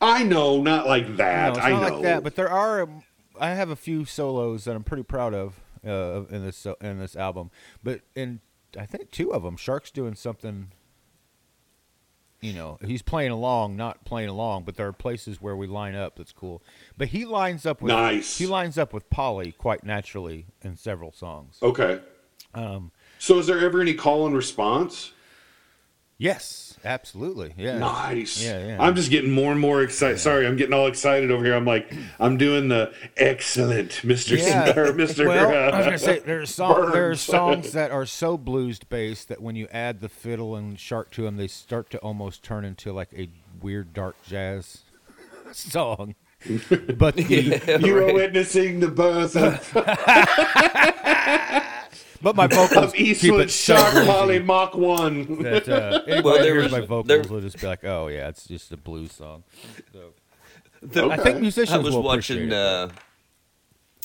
I 0.00 0.24
know, 0.24 0.60
not 0.60 0.86
like 0.86 1.08
No, 1.08 1.16
that. 1.16 1.56
it's 1.56 1.64
I 1.64 1.70
not 1.70 1.80
know. 1.82 1.94
like 1.94 2.02
that. 2.02 2.22
But 2.24 2.34
there 2.34 2.50
are. 2.50 2.82
um, 2.82 3.02
I 3.40 3.50
have 3.50 3.70
a 3.70 3.76
few 3.76 4.04
solos 4.04 4.64
that 4.64 4.74
I'm 4.76 4.82
pretty 4.84 5.04
proud 5.04 5.32
of 5.32 5.60
uh, 5.86 6.24
in 6.30 6.44
this 6.44 6.66
in 6.80 6.98
this 6.98 7.16
album. 7.16 7.50
But 7.82 8.00
in 8.14 8.40
I 8.78 8.84
think 8.86 9.10
two 9.10 9.32
of 9.32 9.42
them, 9.42 9.56
Shark's 9.56 9.90
doing 9.90 10.14
something. 10.14 10.68
You 12.42 12.52
know, 12.52 12.78
he's 12.84 13.02
playing 13.02 13.30
along, 13.30 13.76
not 13.76 14.04
playing 14.04 14.28
along, 14.28 14.64
but 14.64 14.76
there 14.76 14.88
are 14.88 14.92
places 14.92 15.40
where 15.40 15.56
we 15.56 15.68
line 15.68 15.94
up. 15.94 16.16
That's 16.16 16.32
cool. 16.32 16.60
But 16.98 17.08
he 17.08 17.24
lines 17.24 17.64
up 17.64 17.80
with 17.80 17.92
Nice. 17.92 18.36
He 18.36 18.46
lines 18.46 18.76
up 18.76 18.92
with 18.92 19.08
Polly 19.10 19.52
quite 19.52 19.84
naturally 19.84 20.46
in 20.60 20.76
several 20.76 21.12
songs. 21.12 21.58
okay. 21.62 22.00
Um, 22.52 22.90
So, 23.18 23.38
is 23.38 23.46
there 23.46 23.60
ever 23.60 23.80
any 23.80 23.94
call 23.94 24.26
and 24.26 24.34
response? 24.36 25.12
Yes, 26.22 26.78
absolutely. 26.84 27.52
Yeah. 27.56 27.78
Nice. 27.78 28.42
Yeah, 28.42 28.66
yeah. 28.66 28.76
I'm 28.82 28.94
just 28.94 29.10
getting 29.10 29.30
more 29.32 29.52
and 29.52 29.60
more 29.60 29.82
excited. 29.82 30.18
Sorry, 30.18 30.46
I'm 30.46 30.56
getting 30.56 30.72
all 30.72 30.86
excited 30.86 31.30
over 31.30 31.44
here. 31.44 31.54
I'm 31.54 31.64
like, 31.64 31.92
I'm 32.20 32.36
doing 32.36 32.68
the 32.68 32.92
excellent, 33.16 33.90
Mr. 34.02 34.38
Yeah. 34.38 34.72
Mr. 34.72 35.26
Well, 35.26 35.48
uh, 35.48 35.70
I 35.70 35.76
was 35.78 35.86
gonna 35.86 35.98
say 35.98 36.20
there's 36.20 36.54
song, 36.54 36.92
there 36.92 37.10
are 37.10 37.14
songs 37.16 37.72
that 37.72 37.90
are 37.90 38.06
so 38.06 38.38
blues 38.38 38.78
based 38.78 39.28
that 39.28 39.42
when 39.42 39.56
you 39.56 39.66
add 39.72 40.00
the 40.00 40.08
fiddle 40.08 40.54
and 40.56 40.78
shark 40.78 41.10
to 41.12 41.22
them, 41.22 41.36
they 41.36 41.48
start 41.48 41.90
to 41.90 41.98
almost 41.98 42.42
turn 42.42 42.64
into 42.64 42.92
like 42.92 43.12
a 43.14 43.28
weird 43.60 43.92
dark 43.92 44.16
jazz 44.26 44.82
song. 45.52 46.14
But 46.98 47.16
the, 47.16 47.80
you 47.84 47.98
are 47.98 48.12
witnessing 48.12 48.80
the 48.80 48.88
birth 48.88 49.36
of, 49.36 49.72
but 52.22 52.36
my 52.36 52.46
vocals 52.48 52.84
of 52.84 52.92
keep 52.94 53.08
Eastwood 53.08 53.40
it 53.42 53.50
so 53.50 53.76
Shark 53.76 54.06
Molly 54.06 54.38
Mach 54.38 54.74
1. 54.74 55.42
that 55.42 55.68
uh, 55.68 56.02
anybody 56.06 56.22
Well, 56.22 56.34
there 56.38 56.44
hears 56.54 56.62
was- 56.64 56.72
my 56.72 56.78
there- 57.02 57.18
vocals 57.18 57.30
will 57.30 57.40
just 57.40 57.60
be 57.60 57.66
like, 57.66 57.84
oh 57.84 58.08
yeah, 58.08 58.28
it's 58.28 58.46
just 58.46 58.72
a 58.72 58.76
blues 58.76 59.12
song. 59.12 59.42
So, 59.92 61.10
I 61.10 61.14
Okay. 61.14 61.22
think 61.22 61.40
musicians 61.40 61.70
I 61.74 61.78
was 61.78 61.94
will 61.94 62.02
watching 62.02 62.38
appreciate 62.52 62.52
uh, 62.52 62.88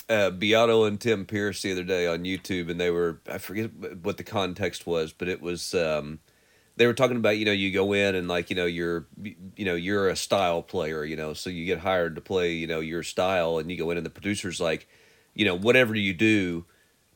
uh, 0.09 0.29
Beato 0.31 0.83
and 0.85 0.99
Tim 1.01 1.25
Pierce 1.25 1.61
the 1.61 1.71
other 1.71 1.83
day 1.83 2.07
on 2.07 2.23
YouTube, 2.23 2.69
and 2.69 2.79
they 2.79 2.91
were 2.91 3.19
I 3.29 3.37
forget 3.39 3.71
what 4.03 4.17
the 4.17 4.23
context 4.23 4.85
was, 4.87 5.11
but 5.11 5.27
it 5.27 5.41
was 5.41 5.73
um, 5.73 6.19
they 6.77 6.85
were 6.85 6.93
talking 6.93 7.17
about 7.17 7.37
you 7.37 7.45
know 7.45 7.51
you 7.51 7.71
go 7.73 7.93
in 7.93 8.13
and 8.15 8.27
like 8.27 8.49
you 8.49 8.55
know 8.55 8.65
you're 8.67 9.07
you 9.23 9.65
know 9.65 9.75
you're 9.75 10.07
a 10.07 10.15
style 10.15 10.61
player 10.61 11.03
you 11.03 11.15
know 11.15 11.33
so 11.33 11.49
you 11.49 11.65
get 11.65 11.79
hired 11.79 12.13
to 12.15 12.21
play 12.21 12.53
you 12.53 12.67
know 12.67 12.79
your 12.79 13.01
style 13.03 13.57
and 13.57 13.71
you 13.71 13.77
go 13.77 13.89
in 13.91 13.97
and 13.97 14.05
the 14.05 14.09
producer's 14.11 14.61
like 14.61 14.87
you 15.33 15.43
know 15.45 15.55
whatever 15.55 15.95
you 15.95 16.13
do 16.13 16.63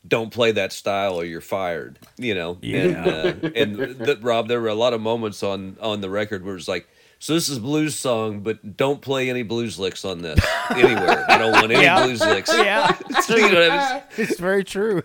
don't 0.08 0.32
play 0.32 0.52
that 0.52 0.72
style 0.74 1.16
or 1.20 1.24
you're 1.26 1.42
fired 1.42 2.00
you 2.18 2.34
know 2.34 2.58
and 2.64 2.96
uh, 2.98 3.34
and 3.56 3.98
th- 4.04 4.18
rob 4.22 4.48
there 4.48 4.60
were 4.60 4.68
a 4.68 4.74
lot 4.76 4.94
of 4.94 5.02
moments 5.02 5.44
on 5.44 5.78
on 5.80 6.02
the 6.02 6.10
record 6.10 6.44
where 6.44 6.56
it's 6.56 6.68
like 6.68 6.88
so 7.20 7.34
this 7.36 7.48
is 7.50 7.60
blues 7.60 7.94
song 7.98 8.40
but 8.40 8.76
don't 8.76 9.02
play 9.02 9.30
any 9.30 9.44
blues 9.44 9.78
licks 9.78 10.04
on 10.04 10.22
this 10.24 10.40
anywhere 10.72 11.24
i 11.30 11.38
don't 11.38 11.52
want 11.52 11.72
any 11.72 11.84
Yeah. 11.84 12.04
blues 12.06 12.20
licks 12.22 12.52
Yeah, 12.52 12.98
so, 13.22 13.36
you 13.36 13.52
know, 13.52 13.70
I 13.70 14.04
it's 14.18 14.40
very 14.40 14.64
true. 14.64 15.04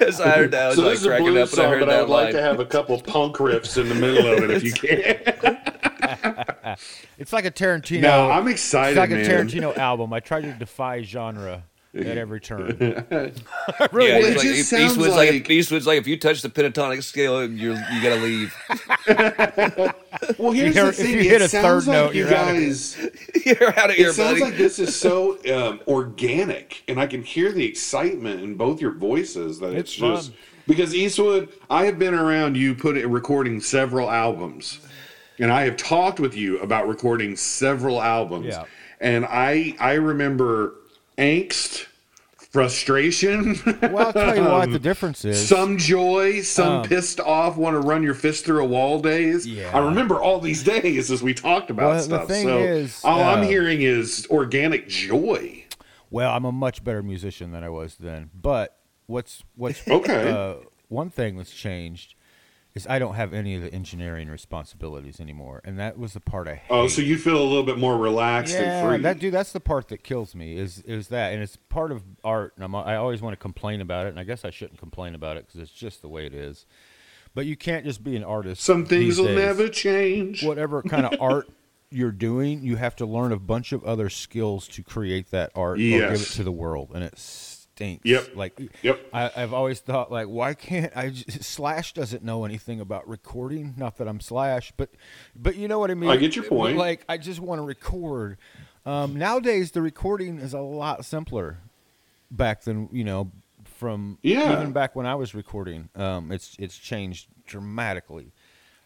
was, 0.00 0.20
I 0.20 0.30
heard 0.30 0.50
that 0.50 0.62
I 0.62 0.66
was 0.68 0.76
So 0.76 0.82
like 0.82 0.90
this 0.92 1.00
is 1.00 1.06
a 1.06 1.08
cracking 1.08 1.28
up 1.28 1.32
blues 1.32 1.52
when 1.56 1.60
I 1.60 1.62
song, 1.64 1.72
heard 1.72 1.80
but 1.80 1.88
I 1.88 1.92
that 1.96 2.00
would 2.08 2.12
like 2.12 2.30
to 2.32 2.42
have 2.42 2.60
a 2.60 2.66
couple 2.66 3.00
punk 3.00 3.36
riffs 3.36 3.80
in 3.80 3.88
the 3.88 3.94
middle 3.94 4.26
of 4.30 4.42
it 4.42 4.50
if 4.50 4.62
you 4.64 4.72
can. 4.72 5.56
It's 7.18 7.32
like 7.32 7.44
a 7.44 7.50
Tarantino. 7.50 8.02
No, 8.02 8.30
I'm 8.30 8.46
excited, 8.48 8.90
It's 8.92 8.98
like 8.98 9.10
man. 9.10 9.24
a 9.24 9.28
Tarantino 9.28 9.76
album. 9.76 10.12
I 10.12 10.20
try 10.20 10.40
to 10.40 10.52
defy 10.52 11.02
genre 11.02 11.64
at 12.06 12.18
every 12.18 12.40
turn. 12.40 12.76
Yeah, 13.10 13.88
Well, 13.92 14.24
it 14.24 14.36
like, 14.36 14.40
just 14.46 14.70
sounds 14.70 14.92
Eastwood's 14.92 15.14
like, 15.16 15.30
like- 15.30 15.50
Eastwood's 15.50 15.86
like 15.86 15.98
if 15.98 16.06
you 16.06 16.18
touch 16.18 16.42
the 16.42 16.48
pentatonic 16.48 17.02
scale, 17.02 17.48
you're 17.48 17.74
you 17.74 18.02
gotta 18.02 18.16
leave. 18.16 18.54
Well, 20.38 20.52
here's 20.52 20.74
hear- 20.74 20.84
the 20.84 20.88
if 20.90 20.96
thing. 20.96 21.10
you 21.14 21.20
hit 21.22 21.40
it 21.40 21.42
a 21.42 21.48
sounds 21.48 21.84
third 21.86 21.90
like 21.90 22.04
note, 22.06 22.14
you 22.14 22.24
you're 22.26 22.34
out 22.34 22.48
of 22.48 22.54
guys. 22.56 22.98
you're 23.44 23.78
out 23.78 23.90
of 23.90 23.96
here, 23.96 24.08
It 24.08 24.14
sounds 24.14 24.40
buddy. 24.40 24.40
like 24.42 24.56
this 24.56 24.78
is 24.78 24.94
so 24.94 25.38
um, 25.54 25.80
organic, 25.88 26.82
and 26.88 26.98
I 27.00 27.06
can 27.06 27.22
hear 27.22 27.52
the 27.52 27.64
excitement 27.64 28.40
in 28.42 28.54
both 28.56 28.80
your 28.80 28.92
voices. 28.92 29.58
That 29.60 29.72
it's, 29.74 29.92
It's 29.92 29.94
just 29.94 30.32
because 30.66 30.94
Eastwood, 30.94 31.48
I 31.70 31.84
have 31.86 31.98
been 31.98 32.14
around 32.14 32.56
you 32.56 32.74
put 32.74 32.96
it 32.96 33.06
recording 33.06 33.60
several 33.60 34.10
albums, 34.10 34.80
and 35.38 35.50
I 35.52 35.62
have 35.62 35.76
talked 35.76 36.20
with 36.20 36.34
you 36.36 36.58
about 36.60 36.88
recording 36.88 37.36
several 37.36 38.02
albums. 38.02 38.46
Yeah. 38.46 38.64
And 39.00 39.24
I 39.26 39.76
I 39.78 39.94
remember 39.94 40.74
angst, 41.16 41.86
frustration, 42.58 43.56
Well, 43.82 43.98
I'll 44.08 44.12
tell 44.12 44.36
you 44.36 44.42
what 44.42 44.70
the 44.72 44.78
difference 44.80 45.24
is. 45.24 45.48
some 45.48 45.78
joy, 45.78 46.40
some 46.40 46.78
Um, 46.82 46.84
pissed 46.84 47.20
off, 47.20 47.56
want 47.56 47.80
to 47.80 47.86
run 47.86 48.02
your 48.02 48.14
fist 48.14 48.44
through 48.44 48.62
a 48.64 48.66
wall 48.66 49.00
days. 49.00 49.46
Yeah. 49.46 49.70
I 49.72 49.78
remember 49.84 50.20
all 50.20 50.40
these 50.40 50.64
days 50.64 51.10
as 51.12 51.22
we 51.22 51.34
talked 51.34 51.70
about 51.70 51.86
Well, 51.90 51.94
the 51.98 52.02
stuff. 52.02 52.26
thing 52.28 52.46
so 52.46 52.58
is, 52.58 53.00
all 53.04 53.22
I'm 53.22 53.40
uh, 53.40 53.46
hearing 53.46 53.82
is 53.82 54.26
organic 54.30 54.88
joy. 54.88 55.64
Well, 56.10 56.32
I'm 56.32 56.44
a 56.44 56.50
much 56.52 56.82
better 56.82 57.02
musician 57.02 57.52
than 57.52 57.62
I 57.62 57.68
was 57.68 57.96
then. 58.00 58.30
But 58.34 58.76
what's 59.06 59.44
what's 59.54 59.86
Okay. 59.86 60.28
uh, 60.30 60.54
one 60.88 61.10
thing 61.10 61.36
that's 61.36 61.52
changed 61.54 62.14
is 62.74 62.86
I 62.86 62.98
don't 62.98 63.14
have 63.14 63.32
any 63.32 63.54
of 63.54 63.62
the 63.62 63.72
engineering 63.72 64.28
responsibilities 64.28 65.20
anymore, 65.20 65.60
and 65.64 65.78
that 65.78 65.98
was 65.98 66.12
the 66.12 66.20
part 66.20 66.48
I 66.48 66.56
hate. 66.56 66.70
Oh, 66.70 66.86
so 66.86 67.02
you 67.02 67.18
feel 67.18 67.40
a 67.40 67.44
little 67.44 67.64
bit 67.64 67.78
more 67.78 67.96
relaxed 67.96 68.54
yeah, 68.54 68.80
and 68.80 68.88
free. 68.88 69.02
that 69.02 69.18
dude, 69.18 69.34
that's 69.34 69.52
the 69.52 69.60
part 69.60 69.88
that 69.88 70.02
kills 70.02 70.34
me. 70.34 70.56
Is 70.56 70.80
is 70.82 71.08
that, 71.08 71.32
and 71.32 71.42
it's 71.42 71.56
part 71.56 71.92
of 71.92 72.02
art, 72.22 72.52
and 72.56 72.64
I'm, 72.64 72.74
I 72.74 72.96
always 72.96 73.22
want 73.22 73.32
to 73.32 73.38
complain 73.38 73.80
about 73.80 74.06
it, 74.06 74.10
and 74.10 74.20
I 74.20 74.24
guess 74.24 74.44
I 74.44 74.50
shouldn't 74.50 74.78
complain 74.78 75.14
about 75.14 75.36
it 75.36 75.46
because 75.46 75.60
it's 75.60 75.72
just 75.72 76.02
the 76.02 76.08
way 76.08 76.26
it 76.26 76.34
is. 76.34 76.66
But 77.34 77.46
you 77.46 77.56
can't 77.56 77.84
just 77.84 78.02
be 78.02 78.16
an 78.16 78.24
artist. 78.24 78.62
Some 78.62 78.84
things 78.84 79.18
will 79.18 79.26
days. 79.26 79.36
never 79.36 79.68
change. 79.68 80.44
Whatever 80.44 80.82
kind 80.82 81.06
of 81.06 81.14
art 81.20 81.48
you're 81.90 82.12
doing, 82.12 82.62
you 82.62 82.76
have 82.76 82.96
to 82.96 83.06
learn 83.06 83.32
a 83.32 83.38
bunch 83.38 83.72
of 83.72 83.84
other 83.84 84.10
skills 84.10 84.68
to 84.68 84.82
create 84.82 85.30
that 85.30 85.50
art 85.54 85.78
or 85.78 85.82
give 85.82 86.20
it 86.20 86.26
to 86.32 86.44
the 86.44 86.52
world, 86.52 86.90
and 86.94 87.02
it 87.02 87.18
stinks. 87.78 88.04
Yep. 88.04 88.36
Like, 88.36 88.60
Yep. 88.82 89.06
I, 89.12 89.30
I've 89.36 89.52
always 89.52 89.80
thought, 89.80 90.10
like, 90.10 90.26
why 90.26 90.54
can't 90.54 90.92
I? 90.96 91.10
j- 91.10 91.24
Slash 91.40 91.92
doesn't 91.94 92.22
know 92.24 92.44
anything 92.44 92.80
about 92.80 93.08
recording. 93.08 93.74
Not 93.76 93.96
that 93.98 94.08
I'm 94.08 94.20
Slash, 94.20 94.72
but, 94.76 94.90
but 95.36 95.56
you 95.56 95.68
know 95.68 95.78
what 95.78 95.90
I 95.90 95.94
mean. 95.94 96.10
I 96.10 96.16
get 96.16 96.34
your 96.36 96.44
point. 96.44 96.76
Like, 96.76 97.04
I 97.08 97.16
just 97.18 97.40
want 97.40 97.60
to 97.60 97.62
record. 97.62 98.38
Um, 98.84 99.16
nowadays, 99.16 99.70
the 99.72 99.82
recording 99.82 100.38
is 100.38 100.54
a 100.54 100.60
lot 100.60 101.04
simpler. 101.04 101.58
Back 102.30 102.64
then, 102.64 102.88
you 102.92 103.04
know, 103.04 103.30
from 103.78 104.18
Yeah. 104.22 104.52
even 104.60 104.72
back 104.72 104.96
when 104.96 105.06
I 105.06 105.14
was 105.14 105.34
recording, 105.34 105.88
um, 105.94 106.30
it's 106.32 106.56
it's 106.58 106.76
changed 106.76 107.28
dramatically. 107.46 108.32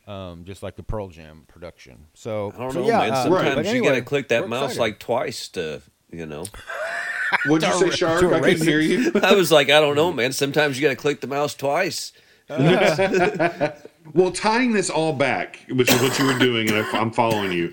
Um, 0.07 0.45
just 0.45 0.63
like 0.65 0.75
the 0.77 0.83
Pearl 0.83 1.09
Jam 1.09 1.45
production. 1.49 2.07
So 2.15 2.53
I 2.55 2.59
don't 2.59 2.73
so 2.73 2.81
know, 2.81 2.87
yeah, 2.89 2.99
man. 2.99 3.11
uh, 3.13 3.23
Sometimes 3.23 3.55
but 3.55 3.65
you 3.67 3.71
anyway, 3.71 3.87
gotta 3.89 4.03
click 4.03 4.29
that 4.29 4.49
mouse 4.49 4.73
excited. 4.73 4.81
like 4.81 4.99
twice 4.99 5.49
to, 5.51 5.81
you 6.11 6.27
know. 6.27 6.45
What'd 7.47 7.69
you 7.69 7.75
say, 7.79 7.91
to 7.91 7.97
Shark? 7.97 8.23
I 8.25 8.39
erase 8.39 8.59
couldn't 8.59 8.67
hear 8.67 8.81
you. 8.81 9.13
I 9.23 9.35
was 9.35 9.51
like, 9.53 9.71
I 9.71 9.81
don't 9.81 9.97
know, 9.97 10.13
man. 10.13 10.33
Sometimes 10.33 10.79
you 10.79 10.83
gotta 10.83 10.97
click 10.97 11.21
the 11.21 11.27
mouse 11.27 11.55
twice. 11.55 12.13
Well, 14.15 14.33
tying 14.33 14.73
this 14.73 14.91
all 14.91 15.13
back, 15.13 15.61
which 15.71 15.91
is 15.91 16.03
what 16.03 16.19
you 16.19 16.27
were 16.27 16.39
doing, 16.39 16.69
and 16.69 16.79
I- 16.85 16.99
I'm 16.99 17.13
following 17.13 17.53
you. 17.53 17.73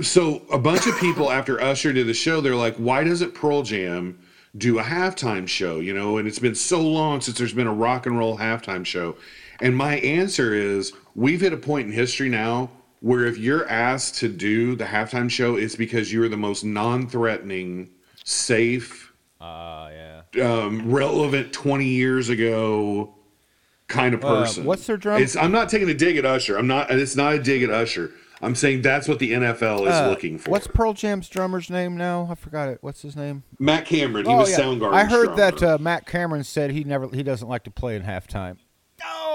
So, 0.00 0.42
a 0.50 0.56
bunch 0.58 0.86
of 0.86 0.96
people 0.98 1.30
after 1.30 1.60
Usher 1.60 1.92
did 1.92 2.06
the 2.06 2.14
show, 2.14 2.40
they're 2.40 2.54
like, 2.56 2.76
"Why 2.76 3.04
doesn't 3.04 3.34
Pearl 3.34 3.62
Jam 3.62 4.18
do 4.56 4.78
a 4.78 4.82
halftime 4.82 5.46
show?" 5.48 5.80
You 5.80 5.92
know, 5.94 6.16
and 6.16 6.26
it's 6.26 6.38
been 6.38 6.54
so 6.54 6.80
long 6.80 7.20
since 7.20 7.36
there's 7.38 7.52
been 7.52 7.66
a 7.66 7.74
rock 7.74 8.06
and 8.06 8.16
roll 8.16 8.38
halftime 8.38 8.86
show. 8.86 9.16
And 9.60 9.76
my 9.76 9.96
answer 9.98 10.54
is, 10.54 10.92
we've 11.14 11.40
hit 11.40 11.52
a 11.52 11.56
point 11.58 11.88
in 11.88 11.92
history 11.92 12.28
now 12.28 12.70
where 13.00 13.26
if 13.26 13.36
you're 13.36 13.68
asked 13.68 14.14
to 14.20 14.28
do 14.28 14.74
the 14.76 14.84
halftime 14.84 15.28
show, 15.28 15.56
it's 15.56 15.76
because 15.76 16.12
you're 16.12 16.28
the 16.28 16.36
most 16.36 16.64
non-threatening, 16.64 17.90
safe, 18.24 19.12
Ah, 19.40 19.88
yeah. 20.34 20.42
um, 20.44 20.90
relevant 20.90 21.52
20 21.52 21.84
years 21.86 22.28
ago 22.28 23.14
kind 23.88 24.14
of 24.14 24.24
Uh, 24.24 24.40
person. 24.42 24.64
what's 24.64 24.86
their 24.86 24.96
drum- 24.96 25.20
It's, 25.22 25.36
I'm 25.36 25.52
not 25.52 25.68
taking 25.68 25.88
a 25.90 25.94
dig 25.94 26.16
at 26.16 26.24
Usher. 26.24 26.56
I'm 26.56 26.66
not. 26.66 26.90
It's 26.90 27.16
not 27.16 27.34
a 27.34 27.38
dig 27.38 27.62
at 27.62 27.70
Usher. 27.70 28.10
I'm 28.44 28.54
saying 28.56 28.82
that's 28.82 29.06
what 29.06 29.20
the 29.20 29.32
NFL 29.32 29.82
is 29.86 29.92
Uh, 29.94 30.08
looking 30.08 30.36
for. 30.36 30.50
What's 30.50 30.66
Pearl 30.66 30.94
Jam's 30.94 31.28
drummer's 31.28 31.70
name 31.70 31.96
now? 31.96 32.26
I 32.28 32.34
forgot 32.34 32.68
it. 32.68 32.78
What's 32.80 33.02
his 33.02 33.14
name? 33.14 33.44
Matt 33.60 33.84
Cameron? 33.86 34.26
He 34.26 34.34
was 34.34 34.50
Soundgarden's 34.52 34.96
I 34.96 35.04
heard 35.04 35.36
that 35.36 35.62
uh, 35.62 35.78
Matt 35.80 36.06
Cameron 36.06 36.42
said 36.42 36.72
he 36.72 36.82
never 36.82 37.08
he 37.12 37.22
doesn't 37.22 37.46
like 37.48 37.62
to 37.64 37.70
play 37.70 37.94
in 37.94 38.02
halftime. 38.02 38.56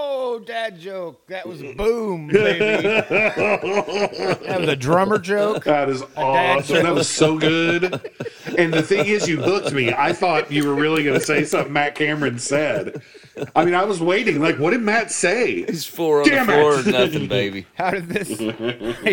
Oh, 0.09 0.39
dad 0.39 0.79
joke. 0.79 1.27
That 1.27 1.45
was 1.47 1.61
boom, 1.75 2.27
baby. 2.33 2.83
that 2.83 4.57
was 4.59 4.69
a 4.69 4.75
drummer 4.75 5.19
joke. 5.19 5.65
that 5.65 5.89
is 5.89 6.01
awesome. 6.15 6.83
That 6.83 6.93
was 6.93 7.09
so 7.09 7.37
good. 7.37 7.83
And 8.57 8.73
the 8.73 8.81
thing 8.83 9.05
is, 9.05 9.27
you 9.27 9.41
hooked 9.41 9.73
me. 9.73 9.91
I 9.93 10.13
thought 10.13 10.49
you 10.51 10.65
were 10.65 10.75
really 10.75 11.03
going 11.03 11.19
to 11.19 11.25
say 11.25 11.43
something 11.43 11.73
Matt 11.73 11.95
Cameron 11.95 12.39
said. 12.39 13.01
I 13.55 13.65
mean, 13.65 13.73
I 13.73 13.83
was 13.83 13.99
waiting. 13.99 14.41
Like, 14.41 14.57
what 14.59 14.71
did 14.71 14.81
Matt 14.81 15.11
say? 15.11 15.63
He's 15.65 15.85
four 15.85 16.21
on 16.21 16.29
Damn 16.29 16.47
the 16.47 16.53
floor, 16.53 16.79
it. 16.79 16.85
nothing, 16.87 17.27
baby. 17.27 17.65
How 17.75 17.91
did 17.91 18.07
this? 18.07 18.29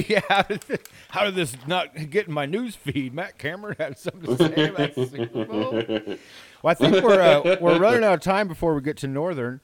yeah, 0.08 0.20
how 0.28 0.42
did 0.42 0.60
this, 0.62 0.78
how 1.10 1.24
did 1.24 1.34
this 1.34 1.56
not 1.66 1.94
get 2.10 2.28
in 2.28 2.32
my 2.34 2.46
news 2.46 2.76
feed? 2.76 3.12
Matt 3.14 3.36
Cameron 3.38 3.76
had 3.78 3.98
something 3.98 4.36
to 4.36 4.54
say 4.54 4.68
about 4.68 4.94
the 4.94 5.06
Super 5.06 5.44
Bowl. 5.44 5.72
Well, 6.62 6.70
I 6.70 6.74
think 6.74 7.04
we're 7.04 7.20
uh, 7.20 7.56
we're 7.60 7.78
running 7.78 8.04
out 8.04 8.14
of 8.14 8.20
time 8.20 8.48
before 8.48 8.74
we 8.74 8.80
get 8.80 8.96
to 8.98 9.06
Northern. 9.08 9.60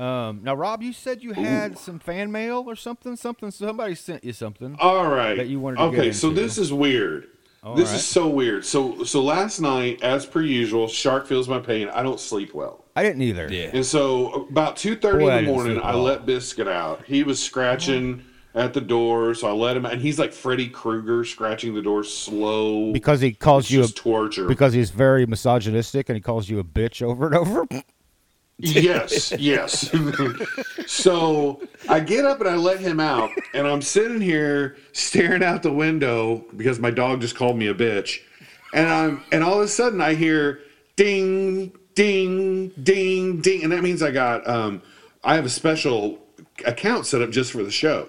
Um, 0.00 0.40
now, 0.42 0.54
Rob, 0.54 0.82
you 0.82 0.92
said 0.94 1.22
you 1.22 1.32
had 1.32 1.76
some 1.78 1.98
fan 1.98 2.32
mail 2.32 2.64
or 2.66 2.74
something. 2.74 3.16
Something. 3.16 3.50
Somebody 3.50 3.94
sent 3.94 4.24
you 4.24 4.32
something. 4.32 4.76
All 4.80 5.08
right. 5.08 5.36
that 5.36 5.48
you 5.48 5.60
wanted 5.60 5.76
to 5.76 5.90
get 5.90 5.98
okay, 6.00 6.12
so 6.12 6.30
this 6.30 6.56
is 6.56 6.72
weird. 6.72 7.26
All 7.62 7.74
this 7.74 7.90
right. 7.90 7.96
is 7.96 8.06
so 8.06 8.26
weird. 8.26 8.64
So 8.64 9.04
so 9.04 9.22
last 9.22 9.60
night, 9.60 10.02
as 10.02 10.24
per 10.24 10.40
usual, 10.40 10.88
Shark 10.88 11.26
feels 11.26 11.46
my 11.48 11.58
pain. 11.58 11.88
I 11.88 12.02
don't 12.02 12.18
sleep 12.18 12.54
well. 12.54 12.86
I 12.96 13.02
didn't 13.02 13.20
either. 13.20 13.48
Yeah. 13.52 13.70
And 13.74 13.84
so 13.84 14.46
about 14.48 14.78
two 14.78 14.96
thirty 14.96 15.26
Boy, 15.26 15.36
in 15.36 15.44
the 15.44 15.52
morning, 15.52 15.78
I 15.78 15.94
well. 15.94 16.04
let 16.04 16.24
Biscuit 16.24 16.66
out. 16.66 17.04
He 17.04 17.22
was 17.22 17.42
scratching 17.42 18.24
at 18.54 18.72
the 18.72 18.80
door, 18.80 19.34
so 19.34 19.48
I 19.48 19.52
let 19.52 19.76
him 19.76 19.84
out. 19.84 19.92
And 19.92 20.00
he's 20.00 20.18
like 20.18 20.32
Freddy 20.32 20.68
Krueger, 20.68 21.22
scratching 21.24 21.74
the 21.74 21.82
door 21.82 22.02
slow. 22.02 22.92
Because 22.92 23.20
he 23.20 23.32
calls 23.32 23.64
It's 23.64 23.70
you 23.72 23.80
a, 23.80 23.82
just 23.82 23.96
torture. 23.98 24.48
because 24.48 24.72
he's 24.72 24.90
very 24.90 25.26
misogynistic 25.26 26.08
and 26.08 26.16
he 26.16 26.22
calls 26.22 26.48
you 26.48 26.58
a 26.58 26.64
bitch 26.64 27.02
over 27.02 27.26
and 27.26 27.34
over. 27.36 27.66
Yes, 28.60 29.32
yes. 29.38 29.90
so 30.86 31.60
I 31.88 32.00
get 32.00 32.24
up 32.24 32.40
and 32.40 32.48
I 32.48 32.56
let 32.56 32.80
him 32.80 33.00
out, 33.00 33.30
and 33.54 33.66
I'm 33.66 33.82
sitting 33.82 34.20
here 34.20 34.76
staring 34.92 35.42
out 35.42 35.62
the 35.62 35.72
window 35.72 36.44
because 36.56 36.78
my 36.78 36.90
dog 36.90 37.20
just 37.20 37.36
called 37.36 37.56
me 37.56 37.68
a 37.68 37.74
bitch, 37.74 38.20
and 38.74 38.88
I'm 38.88 39.24
and 39.32 39.42
all 39.42 39.54
of 39.54 39.64
a 39.64 39.68
sudden 39.68 40.00
I 40.00 40.14
hear 40.14 40.60
ding, 40.96 41.72
ding, 41.94 42.68
ding, 42.82 43.40
ding, 43.40 43.62
and 43.62 43.72
that 43.72 43.82
means 43.82 44.02
I 44.02 44.10
got 44.10 44.46
um 44.48 44.82
I 45.24 45.34
have 45.34 45.44
a 45.44 45.50
special 45.50 46.18
account 46.66 47.06
set 47.06 47.22
up 47.22 47.30
just 47.30 47.52
for 47.52 47.62
the 47.62 47.70
show. 47.70 48.08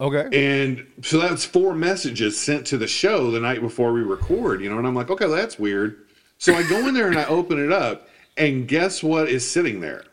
Okay. 0.00 0.28
And 0.32 0.84
so 1.02 1.20
that's 1.20 1.44
four 1.44 1.74
messages 1.74 2.38
sent 2.38 2.66
to 2.68 2.76
the 2.76 2.88
show 2.88 3.30
the 3.30 3.38
night 3.38 3.60
before 3.60 3.92
we 3.92 4.00
record, 4.00 4.60
you 4.60 4.68
know, 4.68 4.78
and 4.78 4.86
I'm 4.86 4.96
like, 4.96 5.10
okay, 5.10 5.28
that's 5.28 5.60
weird. 5.60 6.06
So 6.38 6.54
I 6.54 6.64
go 6.64 6.88
in 6.88 6.94
there 6.94 7.06
and 7.06 7.16
I 7.16 7.24
open 7.26 7.64
it 7.64 7.70
up, 7.70 8.08
and 8.36 8.66
guess 8.66 9.02
what 9.02 9.28
is 9.28 9.48
sitting 9.48 9.80
there? 9.80 10.04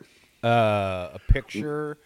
Uh, 0.43 1.09
a 1.13 1.19
picture, 1.27 1.97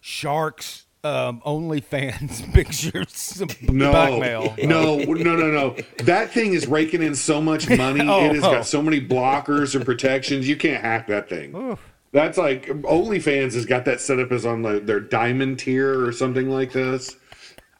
sharks, 0.00 0.86
um, 1.04 1.42
OnlyFans 1.44 2.52
pictures, 2.54 3.42
No, 3.62 3.90
blackmail. 3.90 4.54
no, 4.64 4.98
no, 4.98 5.36
no, 5.36 5.50
no. 5.50 5.76
That 6.04 6.30
thing 6.30 6.54
is 6.54 6.66
raking 6.66 7.02
in 7.02 7.14
so 7.14 7.40
much 7.40 7.68
money. 7.76 8.06
Oh, 8.08 8.24
it 8.26 8.34
has 8.36 8.44
oh. 8.44 8.52
got 8.52 8.66
so 8.66 8.82
many 8.82 9.00
blockers 9.00 9.74
and 9.74 9.84
protections. 9.84 10.48
You 10.48 10.56
can't 10.56 10.82
hack 10.82 11.06
that 11.08 11.28
thing. 11.28 11.54
Oof. 11.54 11.80
That's 12.12 12.38
like 12.38 12.66
OnlyFans 12.66 13.54
has 13.54 13.66
got 13.66 13.84
that 13.86 14.00
set 14.00 14.20
up 14.20 14.30
as 14.30 14.46
on 14.46 14.62
the, 14.62 14.78
their 14.78 15.00
diamond 15.00 15.58
tier 15.58 16.04
or 16.06 16.12
something 16.12 16.48
like 16.48 16.72
this. 16.72 17.16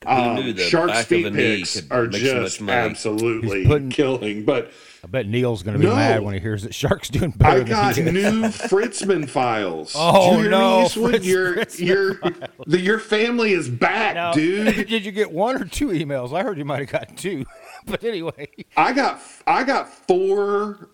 knew 0.05 0.11
Um, 0.11 0.57
Shark's 0.57 1.05
feet 1.05 1.33
pics 1.33 1.89
are 1.91 2.09
just 2.09 2.61
absolutely 2.61 3.65
putting- 3.65 3.91
killing. 3.91 4.45
But 4.45 4.73
I 5.05 5.07
bet 5.07 5.27
Neil's 5.27 5.63
going 5.63 5.75
to 5.75 5.79
be 5.79 5.85
No. 5.87 5.95
mad 5.95 6.23
when 6.23 6.33
he 6.33 6.41
hears 6.41 6.63
that 6.63 6.75
Shark's 6.75 7.11
doing 7.11 7.31
better 7.31 7.57
I 7.57 7.59
than 7.59 7.69
got 7.69 7.97
new 7.99 8.43
Fritzman 8.49 9.29
files. 9.29 9.95
Oh, 9.99 10.31
Did 10.31 10.37
you 10.37 10.41
hear 10.41 10.43
me, 10.45 10.49
no, 10.51 10.83
Eastwood? 10.87 11.11
Fritz- 11.11 11.27
your 11.27 11.55
Fritzman 11.57 11.87
your 11.87 12.15
the, 12.67 12.81
your 12.81 12.99
family 12.99 13.53
is 13.53 13.69
back, 13.69 14.15
Now, 14.15 14.33
dude. 14.33 14.75
did 14.89 15.05
you 15.05 15.13
get 15.13 15.31
one 15.31 15.61
or 15.61 15.67
two 15.67 15.89
emails? 15.89 16.33
I 16.35 16.43
heard 16.43 16.57
you 16.57 16.65
might 16.65 16.81
have 16.81 16.89
got 16.91 17.17
two. 17.19 17.45
but 17.87 18.03
anyway. 18.03 18.49
I 18.79 18.93
got 18.95 19.21
I 19.47 19.63
got 19.65 19.89
four 19.93 20.89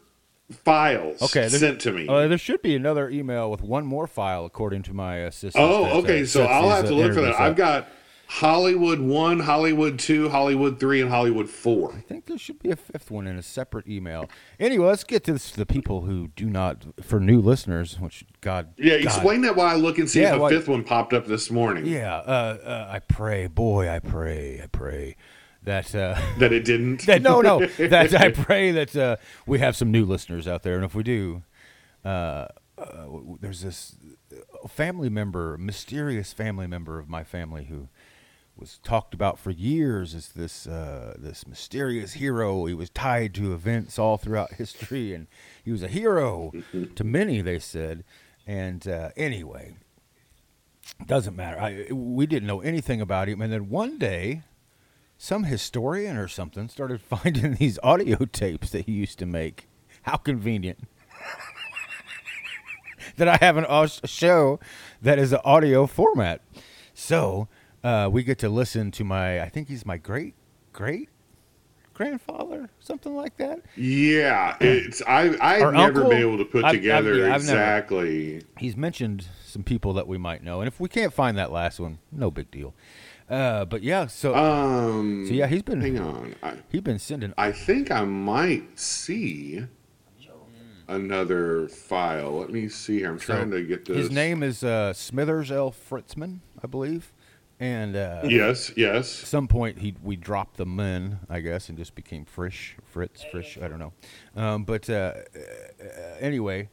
files 0.51 1.23
Okay, 1.23 1.49
sent 1.49 1.81
to 1.83 1.93
me. 1.93 2.09
Uh, 2.09 2.27
there 2.27 2.37
should 2.37 2.63
be 2.63 2.75
another 2.75 3.09
email 3.09 3.49
with 3.51 3.63
one 3.63 3.87
more 3.87 4.09
file, 4.09 4.45
according 4.45 4.83
to 4.83 4.93
my 4.93 5.19
assistant. 5.19 5.65
oh, 5.65 5.85
uh, 5.85 5.95
okay. 5.99 6.25
So 6.25 6.43
I'll 6.45 6.69
have 6.71 6.87
to 6.87 6.93
uh, 6.95 6.97
look 6.97 7.15
for 7.15 7.21
that. 7.21 7.29
interviews 7.29 7.37
I've 7.41 7.57
got 7.57 7.89
Hollywood 8.35 9.01
one, 9.01 9.41
Hollywood 9.41 9.99
two, 9.99 10.29
Hollywood 10.29 10.79
three, 10.79 11.01
and 11.01 11.11
Hollywood 11.11 11.51
four. 11.51 11.93
I 11.97 12.01
think 12.01 12.27
there 12.27 12.39
should 12.39 12.61
be 12.61 12.71
a 12.71 12.77
fifth 12.77 13.11
one 13.11 13.27
in 13.27 13.37
a 13.37 13.43
separate 13.43 13.89
email. 13.89 14.31
Anyway, 14.61 14.87
let's 14.87 15.03
get 15.03 15.25
to 15.25 15.33
this, 15.33 15.51
the 15.51 15.67
people 15.67 16.03
who 16.03 16.29
do 16.37 16.47
not, 16.47 16.85
for 17.03 17.19
new 17.19 17.41
listeners, 17.41 17.99
which 17.99 18.25
God, 18.41 18.69
Yeah, 18.77 18.99
God, 18.99 19.03
explain 19.05 19.41
that 19.43 19.57
while 19.57 19.67
I 19.67 19.75
look 19.75 19.99
and 19.99 20.09
see 20.09 20.21
Yeah, 20.21 20.31
if 20.31 20.37
a 20.37 20.39
what- 20.39 20.53
fifth 20.53 20.69
one 20.69 20.85
popped 20.85 21.13
up 21.13 21.27
this 21.27 21.51
morning. 21.51 21.87
Yeah, 21.87 22.19
uh, 22.19 22.59
uh, 22.65 22.89
I 22.93 23.01
pray, 23.01 23.49
boy, 23.49 23.89
I 23.91 23.99
pray, 23.99 24.61
I 24.63 24.69
pray 24.69 25.17
that 25.65 25.93
uh, 25.93 26.17
That 26.39 26.53
it 26.53 26.65
didn't. 26.65 27.07
that 27.07 27.23
no, 27.23 27.41
no, 27.41 27.67
that 27.79 28.15
I 28.15 28.31
pray 28.31 28.71
that 28.71 28.95
uh, 28.95 29.17
we 29.45 29.59
have 29.59 29.75
some 29.75 29.91
new 29.91 30.05
listeners 30.05 30.47
out 30.47 30.63
there, 30.63 30.77
and 30.77 30.85
if 30.85 30.95
we 30.95 31.03
do, 31.03 31.43
uh, 32.05 32.47
uh, 32.79 33.07
there's 33.41 33.63
this 33.63 33.97
family 34.69 35.09
member, 35.09 35.59
mysterious 35.59 36.33
family 36.33 36.69
member 36.69 37.01
of 37.01 37.09
my 37.09 37.25
family 37.25 37.65
who 37.65 37.89
was 38.61 38.79
talked 38.85 39.15
about 39.15 39.39
for 39.39 39.51
years 39.51 40.15
as 40.15 40.29
this 40.29 40.67
uh, 40.67 41.15
this 41.19 41.47
mysterious 41.47 42.13
hero. 42.13 42.67
He 42.67 42.75
was 42.75 42.91
tied 42.91 43.35
to 43.35 43.55
events 43.55 43.99
all 43.99 44.19
throughout 44.19 44.53
history, 44.59 45.15
and 45.15 45.27
he 45.65 45.73
was 45.73 45.83
a 45.83 45.89
hero 45.89 46.53
to 46.95 47.05
many. 47.05 47.41
They 47.41 47.59
said, 47.59 48.05
and 48.47 48.87
uh, 48.87 49.11
anyway, 49.17 49.77
doesn't 51.07 51.35
matter. 51.35 51.59
I, 51.59 51.93
we 51.93 52.27
didn't 52.27 52.47
know 52.47 52.61
anything 52.61 53.01
about 53.01 53.29
him, 53.29 53.41
and 53.41 53.53
then 53.53 53.71
one 53.71 53.99
day, 53.99 54.43
some 55.17 55.45
historian 55.45 56.17
or 56.17 56.29
something 56.29 56.69
started 56.69 57.01
finding 57.01 57.55
these 57.55 57.79
audio 57.83 58.27
tapes 58.27 58.71
that 58.71 58.85
he 58.85 58.93
used 58.93 59.19
to 59.19 59.27
make. 59.27 59.69
How 60.03 60.17
convenient 60.17 60.79
that 63.17 63.29
I 63.29 63.37
have 63.37 63.57
an, 63.57 63.67
a 63.69 63.89
show 64.07 64.61
that 65.03 65.19
is 65.19 65.33
an 65.33 65.41
audio 65.45 65.87
format. 65.87 66.41
So 66.95 67.49
uh, 67.83 68.09
we 68.13 68.23
get 68.23 68.39
to 68.41 68.49
listen 68.49 68.91
to 68.93 69.05
my, 69.05 69.41
I 69.41 69.49
think 69.49 69.69
he's 69.69 69.85
my 69.87 69.97
great 69.97 70.35
great 70.73 71.09
grandfather, 71.95 72.71
something 72.79 73.15
like 73.15 73.37
that. 73.37 73.61
Yeah, 73.77 74.57
it's 74.61 75.03
I 75.07 75.37
I've 75.41 75.63
Our 75.63 75.73
never 75.73 75.99
uncle? 76.01 76.09
been 76.11 76.19
able 76.23 76.39
to 76.39 76.45
put 76.45 76.65
I've- 76.65 76.69
I've- 76.69 76.79
together 76.79 77.15
yeah, 77.17 77.25
I've 77.35 77.43
never- 77.45 77.53
exactly. 77.61 78.43
He's 78.59 78.77
mentioned 78.77 79.27
some 79.45 79.63
people 79.65 79.93
that 79.95 80.07
we 80.09 80.17
might 80.17 80.43
know, 80.43 80.61
and 80.61 80.69
if 80.69 80.81
we 80.81 80.89
can't 80.89 81.13
find 81.13 81.37
that 81.39 81.53
last 81.53 81.79
one, 81.81 81.99
no 82.13 82.31
big 82.31 82.51
deal. 82.51 82.75
Uh, 83.29 83.65
but 83.65 83.83
yeah, 83.83 84.07
so 84.07 84.35
Um, 84.35 85.25
so 85.27 85.33
yeah, 85.35 85.47
he's 85.47 85.63
been 85.63 85.81
hang 85.81 85.99
on. 85.99 86.35
I, 86.43 86.55
he's 86.71 86.81
been 86.81 86.99
sending. 86.99 87.33
I 87.39 87.53
think 87.53 87.91
I 87.91 88.05
might 88.05 88.79
see 88.79 89.65
another 90.89 91.69
file. 91.69 92.39
Let 92.41 92.51
me 92.51 92.69
see 92.69 92.99
here. 92.99 93.11
I'm 93.11 93.19
trying 93.19 93.51
to 93.53 93.63
get 93.63 93.85
this. 93.85 93.97
His 93.97 94.11
name 94.11 94.43
is 94.43 94.65
uh, 94.65 94.93
Smithers 94.93 95.53
L. 95.53 95.71
Fritzman, 95.73 96.41
I 96.63 96.67
believe, 96.67 97.13
and 97.61 97.95
uh, 97.95 98.23
Yes, 98.25 98.73
yes. 98.77 99.09
some 99.09 99.47
point 99.47 99.79
he 99.79 99.95
we 100.03 100.17
dropped 100.17 100.57
the 100.57 100.67
men, 100.67 101.21
I 101.29 101.41
guess, 101.41 101.69
and 101.69 101.77
just 101.79 101.95
became 101.95 102.25
Frisch, 102.25 102.77
Fritz, 102.85 103.23
Frisch. 103.31 103.59
I 103.63 103.69
don't 103.69 103.79
know, 103.79 103.93
um, 104.35 104.65
but 104.65 104.89
uh, 104.91 105.13
uh, 105.15 105.39
anyway, 106.19 106.69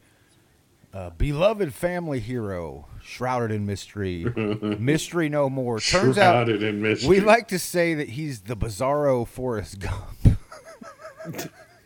uh, 0.94 1.10
beloved 1.10 1.74
family 1.74 2.20
hero, 2.20 2.86
shrouded 3.02 3.50
in 3.52 3.66
mystery, 3.66 4.24
mystery 4.78 5.28
no 5.28 5.50
more. 5.50 5.78
Turns 5.78 6.16
Shrouded 6.16 6.56
out 6.56 6.62
in 6.68 6.80
mystery. 6.82 7.08
we 7.08 7.20
like 7.20 7.48
to 7.48 7.58
say 7.58 7.94
that 7.94 8.08
he's 8.10 8.40
the 8.40 8.56
bizarro 8.56 9.26
Forrest 9.26 9.78
Gump. 9.80 10.38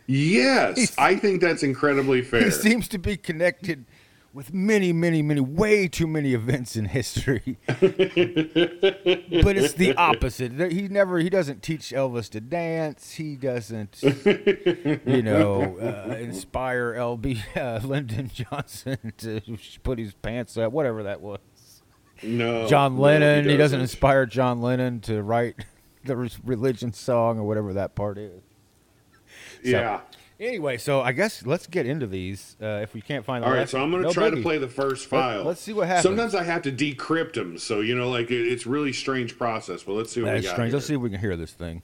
Yes, 0.07 0.93
I 0.97 1.15
think 1.15 1.41
that's 1.41 1.63
incredibly 1.63 2.21
fair. 2.21 2.45
He 2.45 2.51
seems 2.51 2.87
to 2.89 2.97
be 2.97 3.17
connected 3.17 3.85
with 4.33 4.51
many, 4.51 4.91
many, 4.91 5.21
many, 5.21 5.39
way 5.39 5.87
too 5.87 6.07
many 6.07 6.33
events 6.33 6.75
in 6.75 6.85
history. 6.85 7.57
but 7.67 7.79
it's 9.55 9.73
the 9.73 9.93
opposite. 9.95 10.71
He 10.71 10.87
never, 10.87 11.19
he 11.19 11.29
doesn't 11.29 11.61
teach 11.61 11.91
Elvis 11.91 12.29
to 12.31 12.41
dance. 12.41 13.11
He 13.13 13.35
doesn't, 13.35 14.01
you 15.05 15.21
know, 15.21 15.77
uh, 15.77 16.15
inspire 16.15 16.93
LB 16.95 17.41
uh, 17.55 17.85
Lyndon 17.85 18.31
Johnson 18.33 19.13
to 19.17 19.41
put 19.83 19.99
his 19.99 20.13
pants 20.15 20.57
up, 20.57 20.71
whatever 20.71 21.03
that 21.03 21.21
was. 21.21 21.39
no, 22.23 22.67
John 22.67 22.95
no, 22.95 23.03
Lennon. 23.03 23.47
he, 23.47 23.55
doesn't 23.55 23.81
inspire 23.81 24.25
John 24.25 24.61
Lennon 24.61 24.99
to 25.01 25.21
write 25.21 25.63
the 26.05 26.15
religion 26.43 26.91
song 26.91 27.37
or 27.37 27.43
whatever 27.43 27.73
that 27.73 27.93
part 27.93 28.17
is. 28.17 28.41
Yeah. 29.63 30.01
Anyway, 30.43 30.77
so 30.77 31.01
I 31.01 31.13
guess 31.13 31.45
let's 31.45 31.67
get 31.67 31.85
into 31.85 32.05
these. 32.05 32.57
Uh, 32.61 32.81
if 32.83 32.93
we 32.93 32.99
can't 33.01 33.23
find 33.23 33.43
the 33.43 33.47
All 33.47 33.53
right, 33.53 33.67
so 33.69 33.81
I'm 33.81 33.91
going 33.91 34.03
to 34.03 34.09
no 34.09 34.13
try 34.13 34.29
to 34.29 34.41
play 34.41 34.57
the 34.57 34.67
first 34.67 35.09
Let- 35.11 35.21
file. 35.21 35.43
let's 35.45 35.61
see 35.61 35.71
what 35.73 35.87
happens. 35.87 36.03
Sometimes 36.03 36.35
I 36.35 36.43
have 36.43 36.63
to 36.63 36.71
decrypt 36.71 37.33
them, 37.33 37.57
so 37.57 37.79
you 37.81 37.95
know, 37.95 38.09
like 38.09 38.29
it, 38.29 38.45
it's 38.47 38.65
really 38.65 38.91
strange 38.91 39.37
process. 39.37 39.83
But 39.83 39.93
let's 39.93 40.11
see 40.11 40.21
what 40.21 40.31
That's 40.31 40.41
we 40.43 40.47
got. 40.47 40.53
strange. 40.53 40.69
here. 40.71 40.75
Let's 40.77 40.87
see 40.87 40.95
if 40.95 41.01
we 41.01 41.09
can 41.09 41.19
hear 41.19 41.37
this 41.37 41.51
thing. 41.53 41.81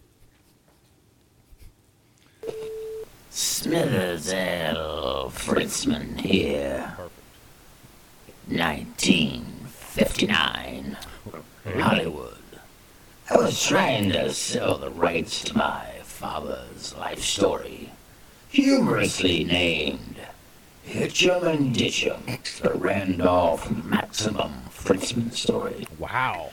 Smithers 3.29 4.33
L. 4.33 5.31
Fritzman 5.33 6.19
here. 6.19 6.95
1959. 8.47 10.97
Hollywood. 11.77 12.35
I 13.29 13.37
was 13.37 13.63
trying 13.63 14.09
to 14.11 14.33
sell 14.33 14.77
the 14.79 14.89
rights 14.89 15.43
to 15.45 15.55
my 15.55 15.85
father's 16.03 16.95
life 16.97 17.21
story, 17.21 17.91
humorously 18.49 19.43
named 19.43 20.15
Hitchum 20.85 21.43
and 21.43 21.75
Ditchum, 21.75 22.61
the 22.61 22.73
Randolph 22.73 23.69
Maximum 23.85 24.63
Fritzman 24.71 25.31
story. 25.31 25.87
Wow. 25.97 26.49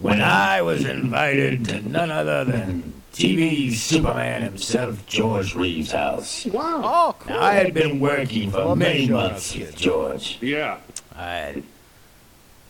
When 0.00 0.20
I 0.20 0.60
was 0.62 0.84
invited 0.84 1.64
to 1.66 1.88
none 1.88 2.10
other 2.10 2.44
than 2.44 2.94
TV 3.12 3.72
Superman 3.72 4.42
himself, 4.42 5.06
George 5.06 5.54
Reeves' 5.54 5.92
house. 5.92 6.46
Wow. 6.46 6.82
Oh, 6.84 7.16
cool. 7.18 7.34
Now, 7.34 7.42
I 7.42 7.54
had 7.54 7.74
been 7.74 7.98
working 8.00 8.50
for 8.50 8.76
many 8.76 9.08
months 9.08 9.56
with 9.56 9.76
George. 9.76 10.38
Yeah. 10.40 10.78
I 11.16 11.34
had 11.34 11.62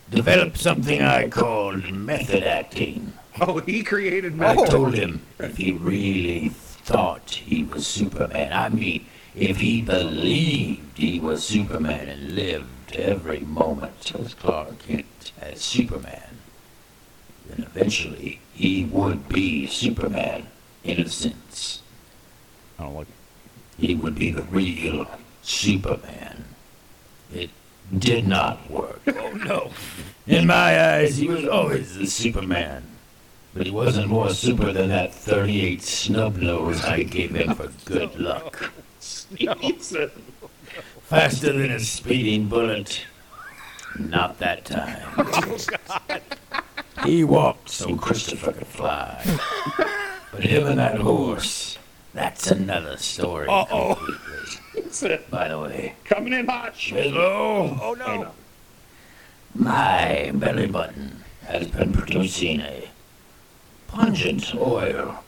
developed 0.09 0.57
something 0.57 1.01
I 1.01 1.29
called 1.29 1.91
method 1.91 2.43
acting. 2.43 3.13
Oh, 3.39 3.59
he 3.59 3.83
created. 3.83 4.35
Method. 4.35 4.63
I 4.63 4.65
told 4.67 4.95
him 4.95 5.21
if 5.37 5.57
he 5.57 5.71
really 5.71 6.49
thought 6.89 7.29
he 7.45 7.63
was 7.63 7.85
Superman, 7.85 8.51
I 8.51 8.69
mean, 8.69 9.05
if 9.35 9.57
he 9.57 9.79
believed 9.79 10.97
he 10.97 11.19
was 11.19 11.43
Superman 11.43 12.09
and 12.09 12.33
lived 12.33 12.95
every 12.95 13.41
moment 13.41 14.11
as 14.15 14.33
Clark 14.33 14.79
Kent 14.79 15.31
as 15.39 15.61
Superman, 15.61 16.39
then 17.47 17.63
eventually 17.63 18.39
he 18.55 18.85
would 18.85 19.29
be 19.29 19.67
Superman 19.67 20.47
in 20.83 20.99
a 20.99 21.07
sense. 21.07 21.83
I 22.79 22.83
don't 22.83 22.95
like. 22.95 23.07
He 23.77 23.93
would 23.93 24.15
be 24.15 24.31
the 24.31 24.41
real 24.41 25.05
Superman. 25.43 26.45
It 27.31 27.51
did 27.95 28.27
not 28.27 28.67
work. 28.67 29.01
Oh 29.07 29.33
no. 29.33 29.71
In 30.25 30.47
my 30.47 30.95
eyes, 30.95 31.17
he 31.17 31.27
was 31.27 31.47
always 31.47 31.95
the 31.95 32.07
Superman. 32.07 32.83
But 33.53 33.65
he 33.65 33.71
wasn't 33.71 34.07
more 34.07 34.29
super 34.29 34.71
than 34.71 34.89
that 34.89 35.13
38 35.13 35.81
snub 35.81 36.37
nose 36.37 36.83
I 36.85 37.03
gave 37.03 37.35
him 37.35 37.55
for 37.55 37.69
good 37.85 38.15
luck. 38.19 38.71
Faster 41.01 41.53
than 41.53 41.71
a 41.71 41.79
speeding 41.79 42.47
bullet. 42.47 43.05
Not 43.97 44.37
that 44.39 44.65
time. 44.65 45.27
He 47.05 47.23
walked 47.23 47.69
so 47.69 47.95
Christopher 47.95 48.51
could 48.51 48.67
fly. 48.67 49.23
But 50.31 50.43
him 50.43 50.67
and 50.67 50.77
that 50.77 50.99
horse, 50.99 51.77
that's 52.13 52.51
another 52.51 52.97
story. 52.97 53.47
completely. 53.47 55.19
By 55.29 55.47
the 55.47 55.59
way, 55.59 55.95
Coming 56.05 56.33
in 56.33 56.47
hot. 56.47 56.75
Hello? 56.75 57.77
Oh 57.81 57.93
no. 57.95 58.31
My 59.55 60.31
belly 60.33 60.67
button 60.67 61.23
has 61.47 61.67
been 61.67 61.93
producing 61.93 62.61
a 62.61 62.89
pungent 63.91 64.55
oil. 64.55 65.23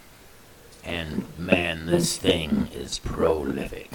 And 0.84 1.26
man, 1.38 1.86
this 1.86 2.18
thing 2.18 2.68
is 2.74 3.00
prolific. 3.00 3.92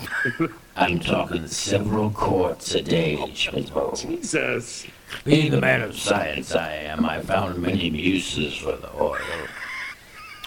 I'm 0.77 1.01
talking 1.01 1.49
several 1.49 2.11
quarts 2.11 2.75
a 2.75 2.83
day, 2.83 3.17
Schmidtmo. 3.35 4.01
Jesus. 4.01 4.87
Being 5.25 5.51
the 5.51 5.61
man 5.61 5.83
of 5.83 5.99
science 5.99 6.55
I 6.55 6.73
am, 6.73 7.05
I 7.05 7.21
found 7.21 7.61
many 7.61 7.89
uses 7.89 8.57
for 8.57 8.77
the 8.77 8.95
oil, 8.95 9.19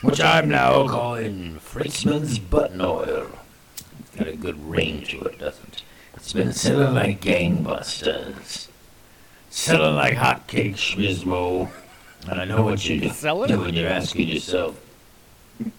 which 0.01 0.21
I'm 0.21 0.49
now 0.49 0.87
calling 0.87 1.59
Fritzman's 1.59 2.39
button 2.39 2.81
oil. 2.81 3.27
It's 3.99 4.15
got 4.17 4.27
a 4.27 4.35
good 4.35 4.63
ring 4.63 5.03
to 5.03 5.21
it, 5.21 5.39
doesn't 5.39 5.73
it? 5.73 5.83
It's 6.15 6.33
been 6.33 6.53
selling 6.53 6.93
like 6.93 7.21
gangbusters. 7.21 8.67
Selling 9.49 9.95
like 9.95 10.15
hotcakes, 10.15 10.95
Schmizmo. 10.95 11.69
And 12.27 12.41
I 12.41 12.45
know 12.45 12.63
what 12.63 12.87
you're 12.87 13.11
Selling? 13.13 13.47
doing. 13.47 13.73
You're 13.75 13.89
asking 13.89 14.27
yourself, 14.27 14.79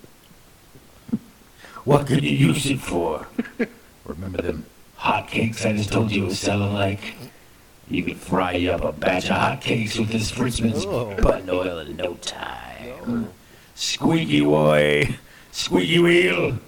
what 1.85 2.07
could 2.07 2.23
you 2.25 2.31
use 2.31 2.67
it 2.67 2.81
for? 2.81 3.27
Remember 4.05 4.43
them 4.43 4.67
hotcakes 4.99 5.65
I 5.67 5.73
just 5.75 5.93
told 5.93 6.11
you 6.11 6.25
was 6.25 6.39
selling 6.39 6.75
like? 6.75 7.15
You 7.89 8.05
could 8.05 8.19
fry 8.19 8.67
up 8.67 8.85
a 8.85 8.93
batch 8.93 9.25
of 9.31 9.37
hotcakes 9.37 9.99
with 9.99 10.11
this 10.11 10.31
Fritzman's 10.31 10.85
Oh. 10.87 11.15
button 11.21 11.51
oil 11.51 11.79
in 11.81 11.97
no 11.97 12.15
time. 12.15 13.31
Squeaky 13.75 14.43
boy, 14.43 15.17
squeaky 15.51 15.99
wheel, 15.99 16.59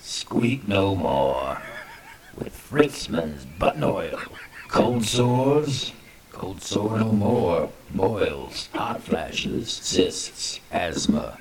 squeak 0.00 0.66
no 0.66 0.94
more. 0.94 1.60
With 2.36 2.54
Fritzman's 2.54 3.44
button 3.44 3.84
oil, 3.84 4.18
cold 4.68 5.04
sores, 5.04 5.92
cold 6.32 6.62
sore 6.62 6.98
no 6.98 7.12
more. 7.12 7.70
Boils, 7.94 8.68
hot 8.72 9.02
flashes, 9.02 9.70
cysts, 9.70 10.60
asthma, 10.70 11.38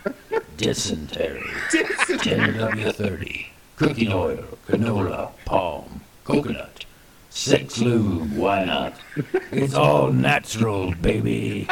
dysentery, 0.57 1.43
10W30, 1.69 3.45
cooking 3.75 4.11
oil, 4.11 4.57
canola, 4.67 5.31
palm, 5.45 6.01
coconut, 6.25 6.85
sex 7.29 7.79
lube, 7.79 8.35
why 8.35 8.65
not? 8.65 8.95
It's 9.51 9.75
all 9.75 10.11
natural, 10.11 10.93
baby. 10.95 11.67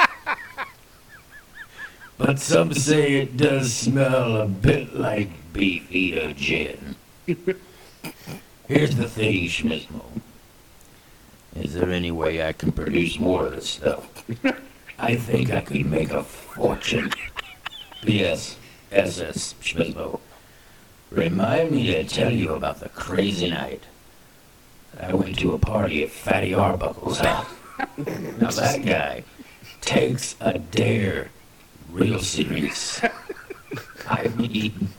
But 2.17 2.39
some 2.39 2.73
say 2.73 3.21
it 3.21 3.37
does 3.37 3.73
smell 3.73 4.37
a 4.37 4.47
bit 4.47 4.95
like 4.95 5.29
Beefeater 5.53 6.33
gin. 6.33 6.95
Here's 8.67 8.95
the 8.95 9.07
thing, 9.07 9.45
Schmizmo. 9.45 10.03
Is 11.55 11.73
there 11.73 11.89
any 11.89 12.11
way 12.11 12.47
I 12.47 12.53
can 12.53 12.71
produce 12.71 13.19
more 13.19 13.47
of 13.47 13.55
this 13.55 13.69
stuff? 13.69 14.23
I 14.99 15.15
think 15.15 15.51
I 15.51 15.61
could 15.61 15.85
make 15.85 16.11
a 16.11 16.23
fortune. 16.23 17.11
P.S. 18.01 18.57
S.S. 18.91 19.53
Schmizmo. 19.61 20.19
Remind 21.11 21.71
me 21.71 21.87
to 21.87 22.03
tell 22.03 22.31
you 22.31 22.53
about 22.53 22.79
the 22.79 22.89
crazy 22.89 23.49
night. 23.49 23.83
I 24.99 25.13
went 25.13 25.37
to 25.39 25.53
a 25.53 25.59
party 25.59 26.03
at 26.03 26.09
Fatty 26.09 26.53
Arbuckle's 26.53 27.19
house. 27.19 27.47
Now 28.39 28.49
that 28.49 28.83
guy 28.83 29.23
takes 29.81 30.35
a 30.39 30.57
dare 30.57 31.29
real 31.91 32.19
serious. 32.19 32.99
I 34.09 34.29
mean, 34.29 34.89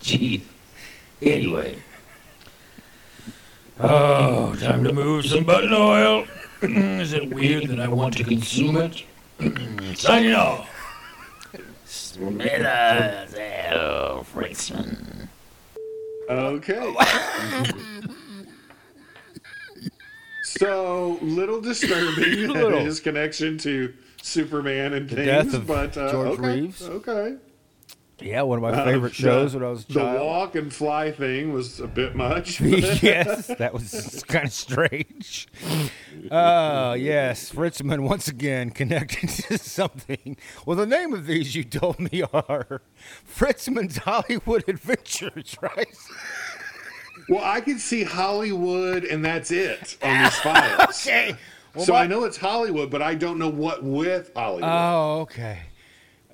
gee. 0.00 0.44
Anyway. 1.22 1.78
Oh, 3.80 4.54
time 4.56 4.84
to 4.84 4.92
move 4.92 5.24
some 5.24 5.44
button 5.44 5.72
oil. 5.72 6.26
Is 6.62 7.14
it 7.14 7.32
weird 7.32 7.68
that 7.68 7.80
I 7.80 7.88
want 7.88 8.16
to 8.18 8.24
consume 8.24 8.76
it? 8.76 9.02
Signing 9.94 10.34
off. 10.34 10.70
Smithers 11.84 13.34
L. 13.34 14.24
Fritzman. 14.32 15.28
Okay. 16.28 16.94
so 20.44 21.18
little 21.20 21.60
disturbing 21.60 22.48
Little. 22.52 22.80
his 22.80 23.00
connection 23.00 23.58
to 23.58 23.92
Superman 24.22 24.94
and 24.94 25.08
things, 25.10 25.26
death 25.26 25.54
of 25.54 25.66
but 25.66 25.96
uh, 25.98 26.10
George 26.10 26.38
okay, 26.38 26.60
Reeves. 26.60 26.82
Okay. 26.82 27.36
Yeah, 28.20 28.42
one 28.42 28.58
of 28.58 28.62
my 28.62 28.70
Uh, 28.70 28.84
favorite 28.84 29.08
the- 29.10 29.14
shows 29.22 29.54
when 29.54 29.64
I 29.64 29.70
was 29.70 29.84
a 29.84 29.86
The 29.88 29.94
child. 30.00 30.26
walk 30.26 30.54
and 30.54 30.72
fly 30.72 31.10
thing 31.10 31.52
was 31.52 31.80
a 31.80 31.86
bit 31.88 32.14
much. 32.14 32.60
yes, 32.60 33.46
that 33.58 33.72
was 33.74 34.22
kind 34.28 34.46
of 34.46 34.52
strange. 34.52 35.48
Uh, 36.30 36.96
yes, 36.98 37.50
Fritzman 37.50 38.02
once 38.04 38.28
again 38.28 38.70
connected 38.70 39.28
to 39.48 39.58
something. 39.58 40.36
Well, 40.64 40.76
the 40.76 40.86
name 40.86 41.12
of 41.12 41.26
these 41.26 41.54
you 41.56 41.64
told 41.64 41.98
me 41.98 42.22
are 42.32 42.80
Fritzman's 43.26 43.98
Hollywood 43.98 44.64
Adventures, 44.68 45.56
right? 45.60 45.88
well, 47.28 47.42
I 47.44 47.60
can 47.60 47.78
see 47.78 48.04
Hollywood, 48.04 49.04
and 49.04 49.24
that's 49.24 49.50
it 49.50 49.96
on 50.02 50.22
these 50.22 50.36
files. 50.36 51.06
Okay. 51.06 51.34
Well, 51.74 51.84
so 51.84 51.92
my- 51.94 52.02
I 52.02 52.06
know 52.06 52.22
it's 52.24 52.36
Hollywood, 52.36 52.90
but 52.90 53.02
I 53.02 53.16
don't 53.16 53.38
know 53.40 53.48
what 53.50 53.82
with 53.82 54.30
Hollywood. 54.36 54.70
Oh, 54.70 55.20
okay. 55.22 55.58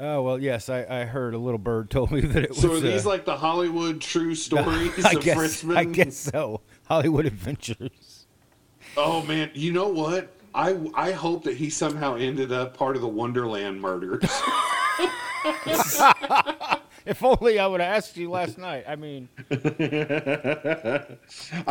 Oh 0.03 0.23
well, 0.23 0.41
yes, 0.41 0.69
I, 0.71 0.87
I 0.89 1.05
heard 1.05 1.35
a 1.35 1.39
little 1.39 1.59
bird 1.59 1.91
told 1.91 2.11
me 2.11 2.21
that 2.23 2.45
it 2.45 2.49
was. 2.51 2.59
so 2.61 2.73
are 2.75 2.81
these 2.81 3.05
uh, 3.05 3.09
like 3.11 3.25
the 3.27 3.37
Hollywood 3.37 4.01
true 4.01 4.35
stories 4.47 5.05
I 5.05 5.13
of 5.13 5.21
guess, 5.23 5.37
Fritzman? 5.37 5.77
I 5.77 5.85
guess 5.85 6.17
so. 6.17 6.63
Hollywood 6.89 7.27
Adventures. 7.27 8.27
Oh 8.97 9.23
man, 9.27 9.51
you 9.55 9.73
know 9.73 9.89
what? 9.89 10.33
I 10.55 10.77
I 10.95 11.13
hope 11.13 11.45
that 11.45 11.57
he 11.57 11.71
somehow 11.71 12.17
ended 12.17 12.51
up 12.51 12.77
part 12.77 12.97
of 12.97 13.03
the 13.03 13.09
Wonderland 13.09 13.81
murders. 13.81 14.25
If 17.07 17.25
only 17.25 17.59
I 17.59 17.67
would 17.67 17.81
have 17.81 17.97
asked 17.97 18.19
you 18.19 18.31
last 18.31 18.59
night. 18.59 18.85
I 18.87 18.95
mean, 18.95 19.31
I 19.51 19.57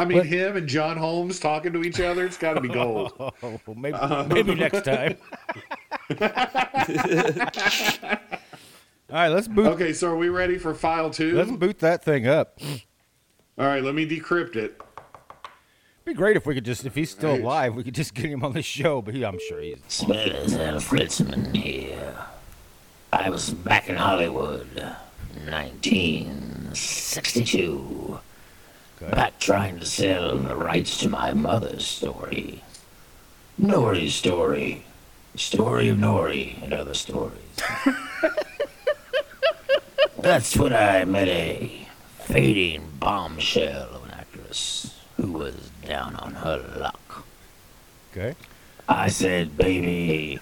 mean, 0.06 0.18
But- 0.18 0.26
him 0.26 0.58
and 0.58 0.68
John 0.68 0.98
Holmes 0.98 1.40
talking 1.40 1.72
to 1.74 1.84
each 1.84 2.00
other, 2.02 2.26
it's 2.26 2.36
got 2.36 2.56
to 2.56 2.62
be 2.62 2.68
gold. 2.68 3.14
oh, 3.20 3.32
maybe 3.76 3.94
Uh-huh. 3.94 4.26
maybe 4.28 4.56
next 4.56 4.84
time. 4.86 5.18
All 6.10 6.18
right, 9.16 9.30
let's 9.30 9.48
boot. 9.48 9.66
Okay, 9.68 9.94
so 9.94 10.10
are 10.10 10.18
we 10.18 10.30
ready 10.30 10.58
for 10.58 10.74
file 10.76 11.10
two? 11.10 11.36
Let's 11.36 11.52
boot 11.52 11.80
that 11.80 12.04
thing 12.04 12.28
up. 12.28 12.60
All 13.58 13.66
right, 13.66 13.82
let 13.84 13.96
me 13.96 14.08
decrypt 14.08 14.56
it. 14.56 14.80
Be 16.06 16.14
great 16.14 16.38
if 16.38 16.46
we 16.46 16.54
could 16.56 16.66
just, 16.66 16.86
if 16.86 16.94
he's 16.96 17.10
still 17.12 17.32
Right. 17.32 17.42
alive, 17.42 17.76
we 17.76 17.84
could 17.84 17.96
just 17.96 18.14
get 18.14 18.26
him 18.26 18.44
on 18.44 18.54
the 18.54 18.62
show. 18.62 19.02
But 19.02 19.16
he, 19.16 19.26
I'm 19.26 19.40
sure 19.48 19.60
he's. 19.62 19.78
Smithers 19.88 20.54
L. 20.56 20.76
Fritzman 20.80 21.56
here. 21.56 22.16
I 23.12 23.30
was 23.32 23.50
back 23.50 23.90
in 23.90 23.96
Hollywood, 23.96 24.68
1962. 25.46 28.20
Okay. 29.02 29.12
Back 29.16 29.40
trying 29.40 29.80
to 29.80 29.86
sell 29.86 30.38
the 30.38 30.56
rights 30.56 30.98
to 31.00 31.10
my 31.10 31.34
mother's 31.34 31.86
story. 31.86 32.62
Nori's 33.58 34.14
story. 34.16 34.84
Story 35.36 35.90
of 35.90 35.98
Nori 35.98 36.62
and 36.64 36.74
other 36.74 36.94
stories. 36.94 37.34
That's 40.20 40.56
when 40.58 40.74
I 40.74 41.06
met 41.06 41.28
a 41.28 41.88
fading 42.20 42.92
bombshell 43.00 43.90
of 43.94 44.04
an 44.06 44.12
actress 44.12 44.96
who 45.18 45.32
was 45.32 45.72
down 45.86 46.16
on 46.16 46.36
her 46.36 46.58
luck. 46.78 47.26
Okay. 48.12 48.36
I 48.88 49.10
said, 49.10 49.58
baby, 49.58 50.40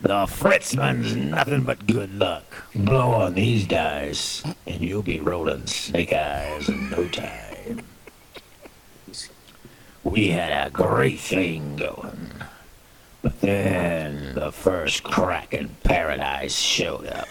the 0.00 0.26
Fritzman's 0.26 1.14
nothing 1.14 1.62
but 1.62 1.86
good 1.86 2.14
luck. 2.14 2.44
Blow 2.74 3.12
on 3.12 3.34
these 3.34 3.66
dice, 3.66 4.42
and 4.66 4.80
you'll 4.80 5.02
be 5.02 5.20
rolling 5.20 5.66
snake 5.66 6.12
eyes 6.12 6.68
in 6.68 6.90
no 6.90 7.06
time. 7.08 7.82
We 10.04 10.28
had 10.28 10.66
a 10.66 10.70
great 10.70 11.20
thing 11.20 11.76
going. 11.76 12.30
But 13.22 13.40
then 13.40 14.34
the 14.34 14.50
first 14.50 15.04
crack 15.04 15.54
in 15.54 15.70
paradise 15.84 16.56
showed 16.56 17.06
up. 17.06 17.28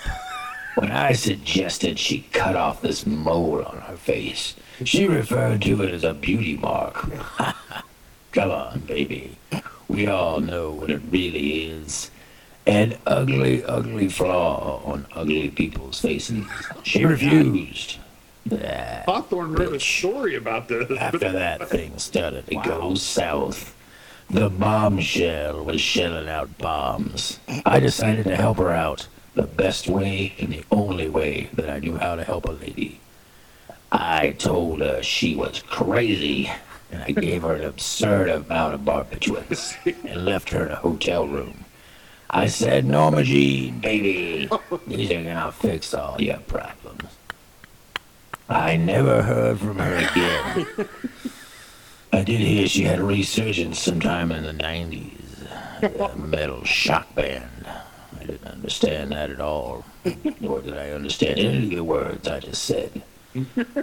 When 0.76 0.90
I 0.90 1.12
suggested 1.12 2.00
she 2.00 2.22
cut 2.32 2.56
off 2.56 2.82
this 2.82 3.06
mole 3.06 3.64
on 3.64 3.82
her 3.82 3.98
face, 3.98 4.56
she 4.86 5.06
referred 5.06 5.62
to 5.64 5.84
it 5.84 5.94
as 5.94 6.06
a 6.06 6.14
beauty 6.14 6.56
mark. 6.56 7.10
Come 8.32 8.52
on, 8.52 8.80
baby. 8.82 9.38
We 9.90 10.08
all 10.08 10.40
know 10.40 10.72
what 10.72 10.90
it 10.90 11.02
really 11.12 11.66
is. 11.66 12.10
An 12.66 12.98
ugly, 13.06 13.64
ugly 13.66 14.08
flaw 14.08 14.82
on 14.86 15.08
ugly 15.12 15.50
people's 15.50 16.00
faces. 16.00 16.46
She 16.84 17.04
refused. 17.04 17.98
Hawthorne 18.50 19.54
wrote 19.54 19.76
a 19.76 19.80
story 19.80 20.36
about 20.36 20.70
this. 20.70 20.90
after 20.98 21.32
that 21.32 21.68
thing 21.68 21.98
started 21.98 22.48
to 22.48 22.56
go 22.56 22.96
south, 22.96 23.76
the 24.32 24.50
bombshell 24.50 25.66
was 25.66 25.82
shelling 25.82 26.30
out 26.30 26.58
bombs. 26.58 27.40
I 27.66 27.82
decided 27.82 28.26
to 28.26 28.36
help 28.38 28.58
her 28.58 28.72
out 28.72 29.08
the 29.36 29.44
best 29.44 29.88
way 29.88 30.34
and 30.40 30.54
the 30.54 30.64
only 30.72 31.10
way 31.10 31.50
that 31.54 31.70
I 31.70 31.80
knew 31.80 31.98
how 31.98 32.16
to 32.16 32.24
help 32.24 32.46
a 32.46 32.52
lady. 32.52 33.02
I 33.92 34.32
told 34.32 34.80
her 34.80 35.04
she 35.04 35.36
was 35.36 35.62
crazy, 35.64 36.50
and 36.92 37.04
I 37.04 37.12
gave 37.12 37.42
her 37.42 37.56
an 37.56 37.66
absurd 37.66 38.30
amount 38.30 38.74
of 38.74 38.82
barbiturates 38.82 39.76
and 40.06 40.24
left 40.24 40.50
her 40.52 40.66
in 40.66 40.72
a 40.72 40.76
hotel 40.76 41.28
room. 41.28 41.66
I 42.30 42.48
said, 42.48 42.86
Norma 42.86 43.24
Jean, 43.24 43.80
baby, 43.80 44.50
these 44.88 45.12
are 45.12 45.24
gonna 45.24 45.52
fix 45.52 45.94
all 45.94 46.22
your 46.22 46.38
problems. 46.38 47.04
I 48.48 48.78
never 48.78 49.24
heard 49.24 49.60
from 49.60 49.78
her 49.80 49.96
again. 49.98 50.88
I 52.14 52.24
did 52.24 52.42
hear 52.42 52.68
she 52.68 52.84
had 52.84 53.00
a 53.00 53.04
resurgence 53.04 53.80
sometime 53.80 54.32
in 54.32 54.44
the 54.44 54.54
90s. 54.54 56.12
A 56.12 56.16
metal 56.18 56.64
shock 56.64 57.14
band. 57.16 57.66
I 58.20 58.26
didn't 58.26 58.48
understand 58.48 59.12
that 59.12 59.30
at 59.32 59.40
all. 59.40 59.84
Nor 60.40 60.62
did 60.62 60.78
I 60.78 60.92
understand 60.92 61.40
any 61.40 61.64
of 61.64 61.70
the 61.70 61.84
words 61.84 62.28
I 62.28 62.40
just 62.40 62.64
said. 62.64 63.02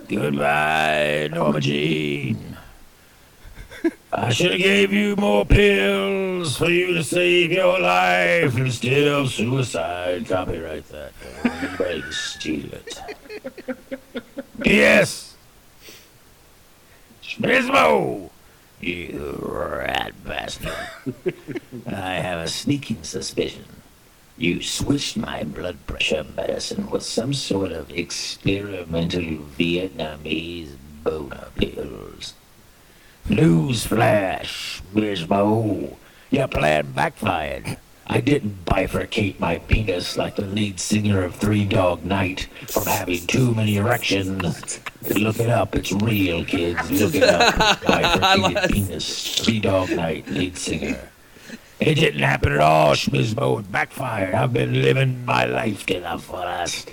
Goodbye, 0.08 1.28
Norma 1.32 1.60
Jean. 1.60 2.56
I 4.12 4.30
should 4.30 4.52
have 4.52 4.60
gave 4.60 4.92
you 4.92 5.16
more 5.16 5.44
pills 5.44 6.56
for 6.56 6.68
you 6.68 6.94
to 6.94 7.04
save 7.04 7.52
your 7.52 7.78
life 7.80 8.56
instead 8.56 9.08
of 9.08 9.30
suicide. 9.30 10.26
Copyright 10.28 10.88
that. 10.88 11.12
Anybody 11.44 12.02
steal 12.10 12.72
it. 12.72 13.00
Yes. 14.64 15.27
Schmizmo! 17.40 18.30
You 18.80 19.38
rat 19.42 20.12
bastard. 20.24 20.72
I 21.86 22.14
have 22.14 22.40
a 22.40 22.48
sneaking 22.48 23.04
suspicion. 23.04 23.64
You 24.36 24.60
switched 24.60 25.16
my 25.16 25.44
blood 25.44 25.78
pressure 25.86 26.24
medicine 26.36 26.90
with 26.90 27.04
some 27.04 27.32
sort 27.34 27.70
of 27.70 27.90
experimental 27.92 29.22
Vietnamese 29.58 30.76
boner 31.04 31.48
pills. 31.56 32.34
Newsflash, 33.28 34.80
Gizmo. 34.94 35.96
Your 36.30 36.48
plan 36.48 36.92
backfired. 36.92 37.78
I 38.10 38.20
didn't 38.20 38.64
bifurcate 38.64 39.38
my 39.38 39.58
penis 39.58 40.16
like 40.16 40.36
the 40.36 40.46
lead 40.46 40.80
singer 40.80 41.22
of 41.24 41.34
Three 41.34 41.66
Dog 41.66 42.04
Night 42.06 42.48
from 42.66 42.86
having 42.86 43.26
too 43.26 43.54
many 43.54 43.76
erections. 43.76 44.80
Look 45.14 45.38
it 45.38 45.50
up, 45.50 45.74
it's 45.74 45.92
real, 45.92 46.42
kids. 46.42 46.90
Look 46.90 47.14
it 47.14 47.24
up. 47.24 47.82
Bifurcated 47.86 48.70
penis, 48.70 49.44
Three 49.44 49.60
Dog 49.60 49.90
Night, 49.90 50.26
lead 50.30 50.56
singer. 50.56 51.10
It 51.80 51.96
didn't 51.96 52.22
happen 52.22 52.52
at 52.52 52.60
all, 52.60 52.94
Schmizmo. 52.94 53.60
It 53.60 53.70
backfired. 53.70 54.34
I've 54.34 54.54
been 54.54 54.80
living 54.80 55.26
my 55.26 55.44
life 55.44 55.84
to 55.86 56.00
the 56.00 56.18
fullest. 56.18 56.90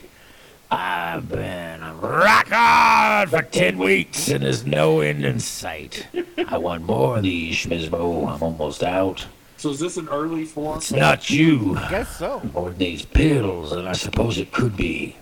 I've 0.70 1.30
been 1.30 1.82
rock 2.02 2.52
on 2.52 3.28
for 3.28 3.42
10 3.42 3.78
weeks 3.78 4.28
and 4.28 4.44
there's 4.44 4.66
no 4.66 5.00
end 5.00 5.24
in 5.24 5.40
sight. 5.40 6.08
I 6.48 6.58
want 6.58 6.84
more 6.84 7.18
of 7.18 7.24
these, 7.24 7.56
Schmizmo. 7.56 8.28
I'm 8.28 8.44
almost 8.44 8.84
out. 8.84 9.26
So 9.66 9.72
is 9.72 9.80
this 9.80 9.98
an 9.98 10.08
early 10.10 10.46
form? 10.46 10.78
It's 10.78 10.92
not 10.92 11.28
you. 11.32 11.76
I 11.76 11.90
guess 11.90 12.18
so. 12.18 12.40
Or 12.54 12.70
these 12.70 13.04
pills, 13.04 13.72
and 13.72 13.90
I 13.90 13.94
suppose 13.94 14.38
it 14.38 14.52
could 14.52 14.78
be. 14.78 15.16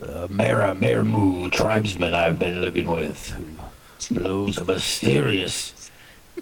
The 0.00 0.28
Mara 0.28 0.74
Mermu 0.74 1.50
tribesman 1.50 2.12
I've 2.12 2.38
been 2.38 2.60
living 2.60 2.90
with, 2.90 3.30
who 3.30 4.14
blows 4.14 4.58
a 4.58 4.66
mysterious, 4.66 5.90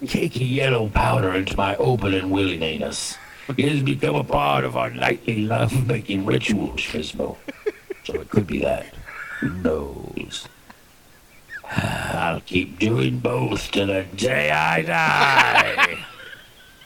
cakey 0.01 0.53
yellow 0.53 0.89
powder 0.89 1.33
into 1.33 1.57
my 1.57 1.77
open 1.77 2.13
and 2.13 2.33
willing 2.33 2.65
anus. 2.65 3.17
It 3.57 3.69
has 3.69 3.85
become 3.85 4.17
a 4.17 4.25
part 4.25 4.65
of 4.65 4.77
our 4.77 4.91
nightly 4.91 5.43
love-making 5.43 6.27
ritual, 6.27 6.71
Schmizmo. 6.71 7.37
So 8.03 8.15
it 8.15 8.31
could 8.31 8.49
be 8.49 8.59
that. 8.63 8.93
Who 9.39 9.51
knows? 9.51 10.49
I'll 11.71 12.41
keep 12.41 12.81
doing 12.81 13.21
both 13.21 13.71
to 13.71 13.87
the 13.87 14.07
day 14.17 14.51
I 14.51 14.83
die. 14.83 16.07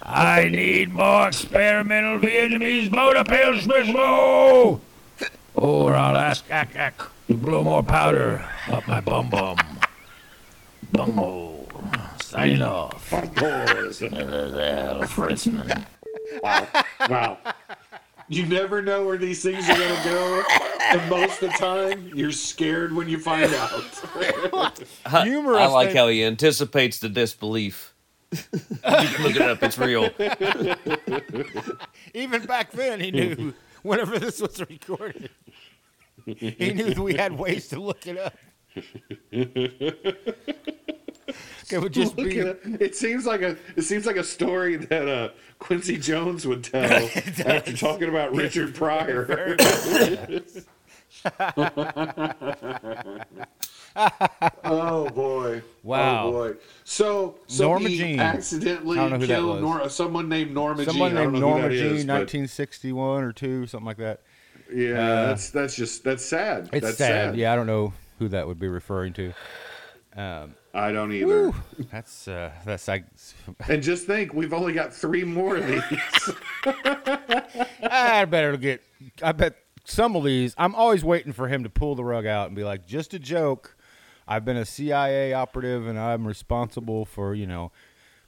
I 0.04 0.48
need 0.48 0.92
more 0.92 1.28
experimental 1.28 2.18
Vietnamese 2.18 2.90
motor 2.90 3.24
pills, 3.24 3.64
Schmizmo! 3.64 4.80
Or 5.54 5.94
I'll 5.94 6.16
ask 6.16 6.44
Ak 6.50 6.76
Ak 6.76 7.10
to 7.28 7.34
blow 7.34 7.62
more 7.64 7.82
powder 7.82 8.44
up 8.68 8.86
my 8.86 9.00
bum 9.00 9.30
bum. 9.30 9.56
Bungo. 10.92 11.66
Signing 12.22 12.62
off. 12.62 13.10
Boys. 13.10 13.98
The 13.98 15.06
Fritzman. 15.08 15.84
Wow. 16.42 17.38
You 18.28 18.46
never 18.46 18.82
know 18.82 19.04
where 19.06 19.18
these 19.18 19.42
things 19.42 19.68
are 19.68 19.76
going 19.76 19.96
to 19.96 20.08
go. 20.08 20.42
And 20.82 21.10
most 21.10 21.42
of 21.42 21.50
the 21.50 21.56
time, 21.58 22.10
you're 22.14 22.32
scared 22.32 22.92
when 22.94 23.08
you 23.08 23.18
find 23.18 23.52
out. 23.54 23.82
Humorous. 25.24 25.60
I 25.60 25.66
like 25.66 25.88
thing- 25.88 25.96
how 25.96 26.08
he 26.08 26.24
anticipates 26.24 26.98
the 26.98 27.08
disbelief. 27.08 27.93
You 28.52 29.08
can 29.08 29.22
look 29.24 29.36
it 29.36 29.42
up; 29.42 29.62
it's 29.62 29.78
real. 29.78 30.08
Even 32.14 32.44
back 32.46 32.72
then, 32.72 33.00
he 33.00 33.10
knew 33.10 33.54
whenever 33.82 34.18
this 34.18 34.40
was 34.40 34.60
recorded. 34.60 35.30
He 36.24 36.72
knew 36.72 37.02
we 37.02 37.14
had 37.14 37.38
ways 37.38 37.68
to 37.68 37.80
look 37.80 38.06
it 38.06 38.18
up. 38.18 38.34
It 41.70 41.78
would 41.80 41.92
just 41.92 42.16
Look 42.16 42.28
be 42.28 42.40
at 42.40 42.46
it. 42.46 42.60
It 42.80 42.96
seems 42.96 43.26
like 43.26 43.42
a 43.42 43.56
it 43.76 43.82
seems 43.82 44.06
like 44.06 44.16
a 44.16 44.24
story 44.24 44.76
that 44.76 45.08
uh, 45.08 45.28
Quincy 45.58 45.96
Jones 45.96 46.46
would 46.46 46.64
tell 46.64 46.82
after 47.46 47.76
talking 47.76 48.08
about 48.08 48.34
Richard 48.34 48.74
Pryor. 48.74 49.56
oh 54.64 55.08
boy! 55.10 55.62
Wow. 55.82 56.26
Oh 56.26 56.32
boy! 56.32 56.54
So, 56.84 57.38
so 57.46 57.64
Norma 57.68 57.88
he 57.88 57.98
Jean. 57.98 58.20
accidentally 58.20 58.98
I 58.98 59.02
don't 59.08 59.10
know 59.12 59.18
who 59.18 59.26
that 59.26 59.34
killed. 59.34 59.60
Nor- 59.60 59.88
someone 59.88 60.28
named 60.28 60.52
Norma 60.52 60.84
someone 60.84 61.10
Jean. 61.10 61.18
I 61.18 61.22
don't 61.24 61.32
named 61.32 61.42
Norma 61.42 61.68
Jean, 61.70 61.96
is, 61.96 62.04
but 62.04 62.12
1961 62.14 63.22
or 63.22 63.32
two, 63.32 63.66
something 63.66 63.86
like 63.86 63.98
that. 63.98 64.20
yeah, 64.72 64.92
Uh, 64.92 65.26
that's 65.26 65.50
that's 65.50 65.76
just 65.76 66.02
that's 66.04 66.24
sad. 66.24 66.70
It's 66.72 66.84
that's 66.86 66.98
sad. 66.98 67.36
Yeah, 67.36 67.52
I 67.52 67.56
don't 67.56 67.66
know 67.66 67.92
who 68.18 68.28
that 68.28 68.46
would 68.46 68.58
be 68.58 68.68
referring 68.68 69.12
to. 69.14 69.32
Um, 70.16 70.54
I 70.72 70.92
don't 70.92 71.12
either. 71.12 71.50
whew, 71.50 71.54
that's 71.90 72.26
uh, 72.28 72.50
that's 72.64 72.88
like 72.88 73.04
And 73.68 73.82
just 73.82 74.06
think, 74.06 74.32
we've 74.34 74.52
only 74.52 74.72
got 74.72 74.92
three 74.92 75.24
more 75.24 75.56
of 75.56 75.66
these. 75.66 76.30
I 77.82 78.24
better 78.24 78.56
get. 78.56 78.82
I 79.22 79.32
bet 79.32 79.56
some 79.84 80.16
of 80.16 80.24
these. 80.24 80.54
I'm 80.58 80.74
always 80.74 81.04
waiting 81.04 81.32
for 81.32 81.48
him 81.48 81.62
to 81.64 81.70
pull 81.70 81.94
the 81.94 82.04
rug 82.04 82.26
out 82.26 82.46
and 82.48 82.56
be 82.56 82.64
like, 82.64 82.86
"Just 82.86 83.14
a 83.14 83.18
joke. 83.18 83.76
I've 84.26 84.44
been 84.44 84.56
a 84.56 84.64
CIA 84.64 85.32
operative 85.32 85.86
and 85.86 85.98
I'm 85.98 86.26
responsible 86.26 87.04
for 87.04 87.34
you 87.34 87.46
know." 87.46 87.72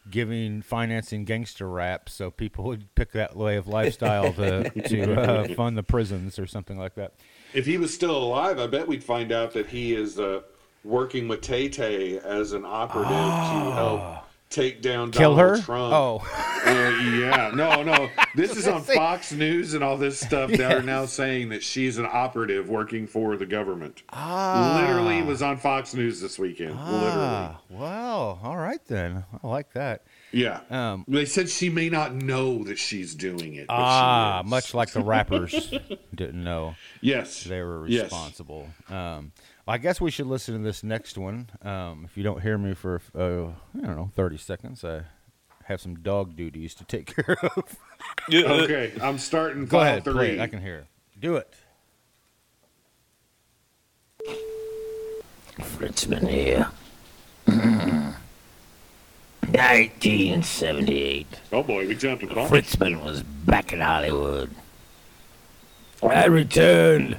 Giving 0.09 0.63
financing 0.63 1.25
gangster 1.25 1.69
rap, 1.69 2.09
so 2.09 2.31
people 2.31 2.63
would 2.67 2.95
pick 2.95 3.11
that 3.11 3.35
way 3.35 3.57
of 3.57 3.67
lifestyle 3.67 4.33
to 4.35 4.71
to 4.89 5.21
uh, 5.21 5.49
fund 5.57 5.77
the 5.77 5.83
prisons 5.83 6.39
or 6.39 6.47
something 6.47 6.79
like 6.79 6.95
that. 6.95 7.15
if 7.53 7.67
he 7.67 7.77
was 7.77 7.93
still 7.93 8.17
alive, 8.17 8.61
I 8.61 8.69
bet 8.69 8.87
we'd 8.87 9.03
find 9.03 9.33
out 9.33 9.53
that 9.55 9.67
he 9.67 9.95
is 9.95 10.21
uh, 10.21 10.43
working 10.85 11.27
with 11.27 11.41
Tay 11.41 11.69
Tay 11.69 12.21
as 12.21 12.53
an 12.53 12.65
operative 12.65 13.11
to 13.11 13.73
help 13.75 14.26
take 14.51 14.81
down 14.83 15.11
Kill 15.11 15.35
Donald 15.37 15.59
her? 15.59 15.65
Trump. 15.65 15.93
Oh, 15.95 16.63
Uh, 16.67 16.71
yeah, 17.19 17.51
no, 17.55 17.83
no. 17.83 18.09
This 18.35 18.57
is 18.57 18.67
on 18.67 18.83
Fox 18.95 19.33
News 19.33 19.75
and 19.75 19.85
all 19.85 19.97
this 19.97 20.19
stuff. 20.21 20.51
They 20.51 20.65
are 20.65 20.83
now 20.83 21.07
saying 21.07 21.51
that 21.51 21.63
she's 21.63 21.99
an 21.99 22.07
operative 22.11 22.69
working 22.69 23.07
for 23.07 23.37
the 23.37 23.47
government. 23.47 24.03
ah, 24.11 24.79
Literally 24.81 25.23
was 25.23 25.43
on 25.43 25.57
Fox 25.59 25.95
News 25.95 26.21
this 26.21 26.39
weekend. 26.39 26.75
ah, 26.77 27.61
well, 27.71 28.41
all 28.43 28.57
right 28.57 28.85
then. 28.87 29.25
I 29.43 29.47
like 29.47 29.73
that. 29.75 30.03
Yeah. 30.33 30.61
Um, 30.71 31.05
they 31.09 31.25
said 31.25 31.49
she 31.49 31.71
may 31.71 31.89
not 31.89 32.15
know 32.15 32.65
that 32.65 32.79
she's 32.79 33.15
doing 33.15 33.55
it. 33.55 33.67
Ah, 33.69 34.43
much 34.45 34.75
like 34.75 34.91
the 34.91 35.03
rappers 35.05 35.73
didn't 36.15 36.43
know. 36.43 36.75
Yes. 37.01 37.45
they 37.45 37.63
were 37.63 37.87
Yes. 37.87 38.05
responsible. 38.05 38.69
Um, 38.89 39.33
I 39.69 39.79
guess 39.79 40.01
we 40.01 40.11
should 40.13 40.27
listen 40.27 40.55
to 40.57 40.61
this 40.63 40.85
next 40.85 41.19
one. 41.19 41.49
Um, 41.63 42.05
if 42.05 42.17
you 42.17 42.23
don't 42.23 42.41
hear 42.41 42.57
me 42.57 42.75
for 42.75 43.01
uh, 43.17 43.47
I 43.77 43.87
don't 43.87 43.97
know 43.97 44.11
thirty 44.15 44.37
seconds, 44.37 44.85
I 44.85 45.03
have 45.65 45.81
some 45.81 45.97
dog 45.97 46.37
duties 46.37 46.75
to 46.77 46.85
take 46.85 47.07
care 47.17 47.37
of. 47.43 47.77
Okay, 48.33 48.93
I'm 49.03 49.19
starting 49.19 49.67
Go 49.67 49.81
ahead, 49.81 50.05
three. 50.05 50.13
play 50.15 50.31
it. 50.33 50.41
I 50.41 50.47
can 50.47 50.61
hear. 50.61 50.87
Do 51.19 51.37
it. 51.37 51.53
Fritzman 55.59 56.29
here. 56.29 56.69
1978. 59.47 61.27
Oh 61.53 61.63
boy, 61.63 61.87
we 61.89 61.95
jumped 61.95 62.23
across. 62.25 62.51
Fritzman 62.51 63.03
was 63.03 63.23
back 63.23 63.73
in 63.73 63.81
Hollywood. 63.81 64.51
I 66.03 66.27
returned 66.27 67.17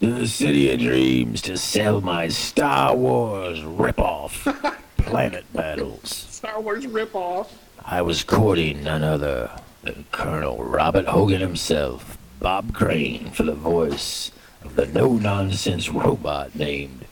to 0.00 0.12
the 0.12 0.28
City 0.28 0.70
of 0.72 0.80
Dreams 0.80 1.40
to 1.42 1.56
sell 1.56 2.00
my 2.00 2.28
Star 2.28 2.94
Wars 2.94 3.60
ripoff, 3.60 4.76
Planet 4.98 5.44
Battles. 5.52 6.10
Star 6.30 6.60
Wars 6.60 6.86
ripoff. 6.86 7.48
I 7.84 8.02
was 8.02 8.22
courting 8.22 8.84
none 8.84 9.02
other 9.02 9.50
than 9.82 10.04
Colonel 10.12 10.62
Robert 10.62 11.06
Hogan 11.06 11.40
himself, 11.40 12.18
Bob 12.40 12.74
Crane, 12.74 13.30
for 13.30 13.44
the 13.44 13.54
voice 13.54 14.32
of 14.62 14.76
the 14.76 14.86
no-nonsense 14.86 15.88
robot 15.88 16.54
named 16.54 17.06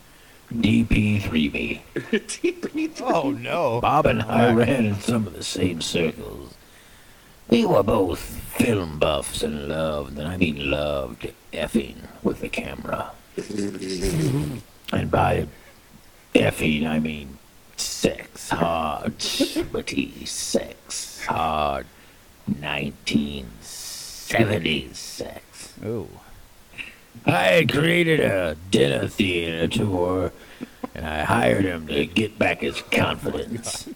DP3B. 0.53 1.81
Oh 3.03 3.31
no! 3.31 3.81
Bob 3.81 4.07
and 4.07 4.23
I 4.23 4.53
ran 4.53 4.87
in 4.87 4.95
some 5.01 5.27
of 5.27 5.35
the 5.35 5.43
same 5.43 5.81
circles. 5.81 6.55
We 7.49 7.67
were 7.67 7.83
both 7.83 8.21
film 8.21 8.99
buffs 8.99 9.43
and 9.43 9.69
loved, 9.69 10.19
and 10.19 10.27
I 10.27 10.37
mean 10.37 10.71
loved, 10.71 11.33
effing 11.53 12.09
with 12.23 12.41
the 12.41 12.49
camera. 12.49 13.13
And 14.93 15.11
by 15.11 15.47
effing, 16.35 16.87
I 16.87 16.99
mean 16.99 17.39
sex 17.77 18.51
hard, 18.51 19.21
sweaty 19.21 20.25
sex 20.25 21.25
hard, 21.25 21.87
1970s 22.51 24.95
sex. 24.95 25.75
Oh. 25.85 26.09
I 27.27 27.45
had 27.45 27.73
created 27.73 28.21
a 28.21 28.57
dinner 28.71 29.09
theater 29.09 29.69
tour, 29.69 30.33
and 30.95 31.07
I 31.07 31.25
hired 31.25 31.65
him 31.65 31.87
to 31.89 32.07
get 32.07 32.39
back 32.39 32.61
his 32.61 32.83
confidence. 32.83 33.89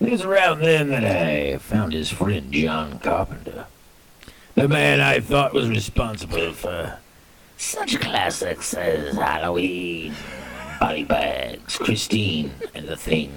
It 0.00 0.10
was 0.10 0.22
around 0.22 0.60
then 0.60 0.88
that 0.90 1.04
I 1.04 1.56
found 1.58 1.92
his 1.92 2.10
friend 2.10 2.52
John 2.52 2.98
Carpenter, 2.98 3.66
the 4.54 4.68
man 4.68 5.00
I 5.00 5.20
thought 5.20 5.54
was 5.54 5.68
responsible 5.68 6.52
for 6.52 6.98
such 7.56 7.98
classics 8.00 8.74
as 8.74 9.16
Halloween, 9.16 10.14
Body 10.78 11.04
Bags, 11.04 11.78
Christine, 11.78 12.52
and 12.74 12.86
The 12.86 12.96
Thing. 12.96 13.32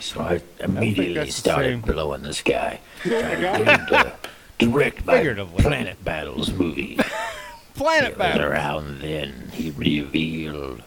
So 0.00 0.20
I 0.20 0.40
immediately 0.60 1.24
the 1.24 1.32
started 1.32 1.82
blowing 1.82 2.22
this 2.22 2.40
guy. 2.42 2.78
Trying 3.02 3.34
to 3.34 3.40
get 3.40 3.80
him 3.80 3.86
to 3.86 4.12
direct 4.58 5.04
my 5.04 5.34
Planet 5.56 6.04
Battles 6.04 6.52
movie. 6.52 6.98
Planet 7.74 8.12
It 8.12 8.18
was 8.18 8.36
around 8.38 9.00
then 9.00 9.50
he 9.52 9.70
revealed 9.70 10.82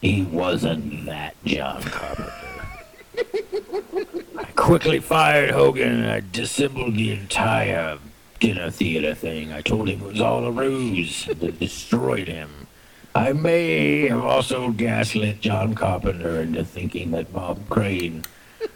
he 0.00 0.22
wasn't 0.22 1.06
that 1.06 1.34
John 1.44 1.82
Carpenter. 1.82 2.55
I 3.18 4.44
quickly 4.54 5.00
fired 5.00 5.50
Hogan 5.50 6.02
and 6.02 6.10
I 6.10 6.20
disassembled 6.20 6.94
the 6.94 7.12
entire 7.12 7.98
dinner 8.40 8.70
theater 8.70 9.14
thing. 9.14 9.52
I 9.52 9.62
told 9.62 9.88
him 9.88 10.02
it 10.02 10.06
was 10.06 10.20
all 10.20 10.44
a 10.44 10.50
ruse 10.50 11.26
that 11.26 11.58
destroyed 11.58 12.28
him. 12.28 12.66
I 13.14 13.32
may 13.32 14.08
have 14.08 14.24
also 14.24 14.70
gaslit 14.70 15.40
John 15.40 15.74
Carpenter 15.74 16.40
into 16.42 16.64
thinking 16.64 17.12
that 17.12 17.32
Bob 17.32 17.68
Crane 17.68 18.24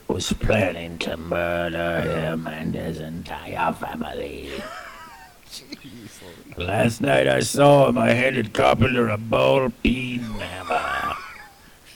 was 0.09 0.33
planning 0.33 0.99
to 0.99 1.17
murder 1.17 2.01
him 2.01 2.47
and 2.47 2.75
his 2.75 3.01
entire 3.01 3.73
family. 3.75 4.51
Last 6.57 7.01
night 7.01 7.29
I 7.29 7.41
saw 7.41 7.89
him. 7.89 7.99
I 7.99 8.11
handed 8.11 8.53
Carpenter 8.55 9.09
a 9.09 9.19
ball 9.19 9.71
peen 9.83 10.21
hammer. 10.21 11.17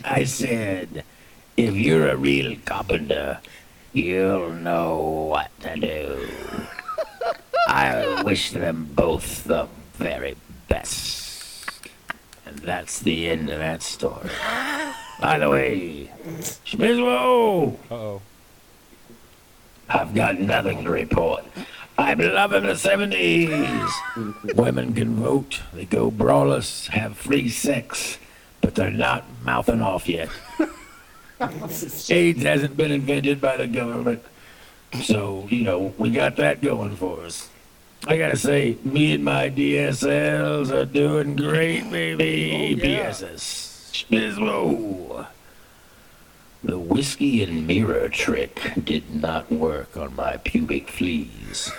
I 0.04 0.24
said, 0.24 1.04
if 1.64 1.74
you're 1.74 2.08
a 2.10 2.16
real 2.16 2.56
carpenter, 2.66 3.38
you'll 3.94 4.50
know 4.50 4.98
what 5.30 5.50
to 5.60 5.76
do. 5.76 6.28
I 7.68 8.22
wish 8.22 8.50
them 8.50 8.90
both 8.94 9.44
the 9.44 9.66
very 9.94 10.36
best. 10.68 11.70
And 12.44 12.58
that's 12.58 13.00
the 13.00 13.30
end 13.30 13.48
of 13.48 13.58
that 13.60 13.82
story. 13.82 14.28
By 15.20 15.38
the 15.38 15.48
way, 15.48 16.10
Schmizwo, 16.66 17.76
Uh-oh. 17.90 18.20
I've 19.88 20.14
got 20.14 20.38
nothing 20.38 20.84
to 20.84 20.90
report. 20.90 21.44
I'm 21.96 22.18
loving 22.18 22.64
the 22.64 22.72
70s. 22.72 24.54
Women 24.54 24.92
can 24.92 25.14
vote, 25.14 25.62
they 25.72 25.86
go 25.86 26.10
brawlers, 26.10 26.88
have 26.88 27.16
free 27.16 27.48
sex, 27.48 28.18
but 28.60 28.74
they're 28.74 28.90
not 28.90 29.24
mouthing 29.44 29.80
off 29.80 30.08
yet. 30.08 30.28
AIDS 32.10 32.42
hasn't 32.42 32.76
been 32.76 32.92
invented 32.92 33.40
by 33.40 33.56
the 33.56 33.66
government, 33.66 34.22
so, 35.02 35.46
you 35.50 35.64
know, 35.64 35.92
we 35.98 36.10
got 36.10 36.36
that 36.36 36.62
going 36.62 36.96
for 36.96 37.24
us. 37.24 37.48
I 38.06 38.18
gotta 38.18 38.36
say, 38.36 38.76
me 38.84 39.14
and 39.14 39.24
my 39.24 39.48
DSLs 39.48 40.70
are 40.70 40.84
doing 40.84 41.36
great, 41.36 41.90
baby. 41.90 42.76
Oh, 42.78 42.80
PSS. 42.80 43.90
Schmizmo. 43.94 45.26
The 46.62 46.78
whiskey 46.78 47.42
and 47.42 47.66
mirror 47.66 48.08
trick 48.08 48.72
did 48.84 49.14
not 49.14 49.50
work 49.50 49.96
on 49.96 50.14
my 50.14 50.36
pubic 50.38 50.88
fleas. 50.88 51.72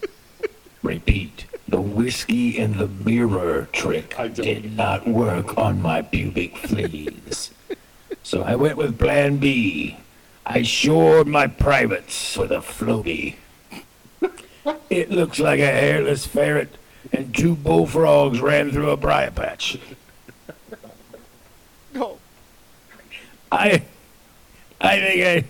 Repeat, 0.82 1.46
the 1.68 1.80
whiskey 1.80 2.58
and 2.58 2.74
the 2.74 2.88
mirror 2.88 3.68
trick 3.72 4.16
did 4.34 4.76
not 4.76 5.06
work 5.06 5.56
on 5.56 5.80
my 5.80 6.02
pubic 6.02 6.56
fleas. 6.58 7.50
So 8.24 8.42
I 8.42 8.56
went 8.56 8.76
with 8.76 8.98
plan 8.98 9.36
B. 9.36 9.96
I 10.46 10.62
shored 10.62 11.28
my 11.28 11.46
privates 11.46 12.36
with 12.36 12.50
a 12.50 12.58
floaty. 12.58 13.36
It 14.88 15.10
looks 15.10 15.38
like 15.38 15.60
a 15.60 15.66
hairless 15.66 16.24
ferret 16.26 16.70
and 17.12 17.34
two 17.34 17.54
bullfrogs 17.54 18.40
ran 18.40 18.70
through 18.70 18.90
a 18.90 18.96
briar 18.96 19.30
patch. 19.30 19.78
No. 21.92 22.18
I, 23.52 23.82
I 24.80 25.00
think 25.00 25.46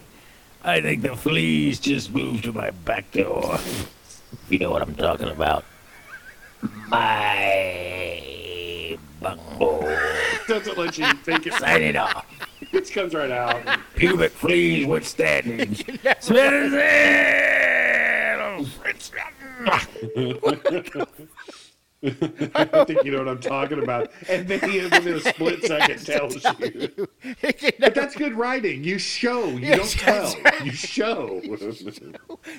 I, 0.64 0.74
I 0.76 0.80
think 0.80 1.02
the 1.02 1.14
fleas 1.14 1.78
just 1.78 2.12
moved 2.12 2.42
to 2.44 2.52
my 2.52 2.70
back 2.70 3.12
door. 3.12 3.58
You 4.48 4.58
know 4.58 4.72
what 4.72 4.82
I'm 4.82 4.96
talking 4.96 5.28
about. 5.28 5.64
My 6.88 8.18
bunghole. 9.20 9.88
Doesn't 10.48 10.76
let 10.76 10.98
you 10.98 11.06
take 11.24 11.46
it. 11.46 11.52
Signing 11.54 11.96
off. 11.96 12.26
It 12.74 12.92
comes 12.92 13.14
right 13.14 13.30
out. 13.30 13.78
Pubic 13.94 14.32
fleas 14.32 14.86
withstanding. 14.86 15.76
I 22.54 22.84
think 22.84 23.04
you 23.04 23.12
know 23.12 23.18
what 23.18 23.28
I'm 23.28 23.40
talking 23.40 23.82
about. 23.82 24.10
And 24.28 24.46
then 24.46 24.68
he 24.70 24.82
within 24.82 25.14
a 25.14 25.20
split 25.20 25.64
second 25.66 26.04
tells 26.04 26.34
you. 26.60 27.08
But 27.78 27.94
that's 27.94 28.14
good 28.14 28.34
writing. 28.34 28.84
You 28.84 28.98
show. 28.98 29.46
You 29.48 29.60
Yes, 29.60 29.94
don't 29.94 30.34
tell. 30.34 30.64
You 30.64 30.72
show. 30.72 31.40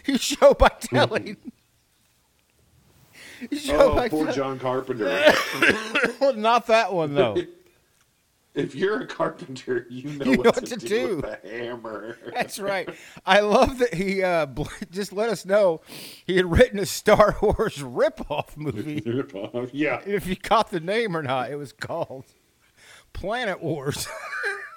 You 0.06 0.18
show 0.18 0.54
by 0.56 0.70
telling. 0.80 1.38
You 3.52 3.58
show 3.58 3.92
oh, 3.92 3.96
by 3.96 4.10
poor 4.10 4.22
telling. 4.22 4.36
John 4.36 4.60
Carpenter. 4.60 5.34
Well, 6.20 6.34
not 6.34 6.68
that 6.68 6.92
one 6.94 7.14
though. 7.14 7.38
If 8.56 8.74
you're 8.74 9.02
a 9.02 9.08
carpenter, 9.08 9.86
you 9.90 10.10
know, 10.18 10.26
You 10.26 10.38
what, 10.38 10.46
know 10.46 10.52
to, 10.52 10.62
what 10.62 10.66
to 10.68 10.76
do, 10.78 10.88
do. 10.88 11.16
with 11.18 11.26
a 11.26 11.48
hammer. 11.48 12.18
That's 12.34 12.58
right. 12.60 12.90
I 13.26 13.42
love 13.42 13.80
that 13.80 13.94
he 13.94 14.24
uh, 14.24 14.48
just 14.92 15.12
let 15.14 15.30
us 15.30 15.46
know 15.46 15.82
he 16.26 16.38
had 16.38 16.50
written 16.50 16.80
a 16.80 16.86
Star 16.86 17.36
Wars 17.42 17.78
ripoff 17.78 18.56
movie. 18.56 19.02
yeah. 19.78 20.02
if 20.06 20.26
you 20.28 20.36
caught 20.36 20.72
the 20.72 20.80
name 20.80 21.16
or 21.18 21.22
not, 21.22 21.52
it 21.52 21.56
was 21.58 21.74
called 21.74 22.24
Planet 23.14 23.62
Wars. 23.62 24.08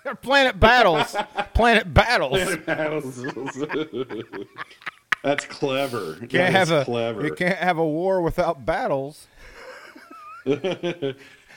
or 0.04 0.14
Planet 0.14 0.58
Battles. 0.58 1.14
Planet 1.54 1.92
Battles. 1.94 2.38
That's 5.22 5.44
clever. 5.46 6.14
Can't 6.16 6.30
That 6.32 6.52
have 6.52 6.70
a 6.70 6.84
clever. 6.84 7.24
you 7.24 7.34
can't 7.34 7.58
have 7.58 7.78
a 7.78 7.86
war 7.86 8.22
without 8.22 8.64
battles. 8.64 9.26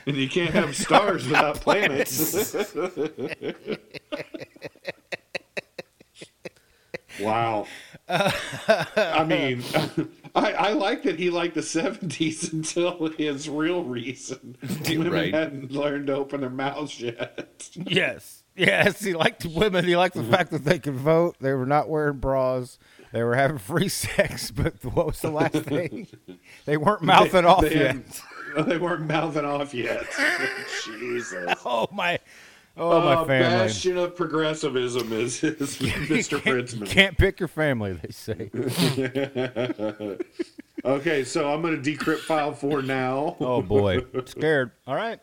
And 0.06 0.16
you 0.16 0.28
can't 0.28 0.50
have 0.50 0.76
stars 0.76 1.26
without 1.26 1.60
planets. 1.60 2.54
wow. 7.20 7.66
I 8.08 9.24
mean, 9.26 9.62
I, 10.34 10.52
I 10.52 10.72
like 10.72 11.02
that 11.04 11.18
he 11.18 11.30
liked 11.30 11.54
the 11.54 11.60
70s 11.60 12.52
until 12.52 13.08
his 13.08 13.48
real 13.48 13.84
reason. 13.84 14.56
Women 14.88 15.12
Right. 15.12 15.32
hadn't 15.34 15.72
learned 15.72 16.08
to 16.08 16.14
open 16.16 16.40
their 16.40 16.50
mouths 16.50 17.00
yet. 17.00 17.70
Yes. 17.74 18.40
Yes, 18.54 19.02
he 19.02 19.14
liked 19.14 19.46
women. 19.46 19.86
He 19.86 19.96
liked 19.96 20.14
the 20.14 20.24
fact 20.24 20.50
that 20.50 20.64
they 20.64 20.78
could 20.78 20.96
vote. 20.96 21.36
They 21.40 21.54
were 21.54 21.64
not 21.64 21.88
wearing 21.88 22.18
bras. 22.18 22.78
They 23.10 23.22
were 23.22 23.34
having 23.34 23.56
free 23.56 23.88
sex. 23.88 24.50
But 24.50 24.84
what 24.84 25.06
was 25.06 25.20
the 25.20 25.30
last 25.30 25.54
thing? 25.54 26.06
They 26.66 26.76
weren't 26.76 27.00
mouthing 27.02 27.46
off 27.46 27.62
they 27.62 27.74
yet. 27.74 27.86
hadn't- 27.86 28.22
They 28.66 28.78
weren't 28.78 29.06
mouthing 29.06 29.44
off 29.44 29.72
yet. 29.74 30.04
Jesus. 30.84 31.54
Oh 31.64 31.88
my! 31.92 32.18
Oh 32.76 33.00
my 33.00 33.14
Uh, 33.14 33.24
family! 33.24 33.48
bastion 33.66 33.98
of 33.98 34.16
progressivism 34.16 35.12
is, 35.12 35.42
is 35.44 35.76
Mr. 35.78 36.78
You 36.80 36.86
can't 36.86 37.16
pick 37.18 37.38
your 37.40 37.48
family. 37.48 37.92
They 37.94 38.10
say. 38.10 38.50
Okay, 40.84 41.22
so 41.24 41.52
I'm 41.52 41.62
going 41.62 41.80
to 41.82 41.90
decrypt 41.96 42.20
file 42.20 42.52
four 42.54 42.82
now. 42.82 43.36
Oh 43.40 43.62
boy, 43.62 44.00
scared. 44.24 44.70
All 44.86 44.96
right. 44.96 45.20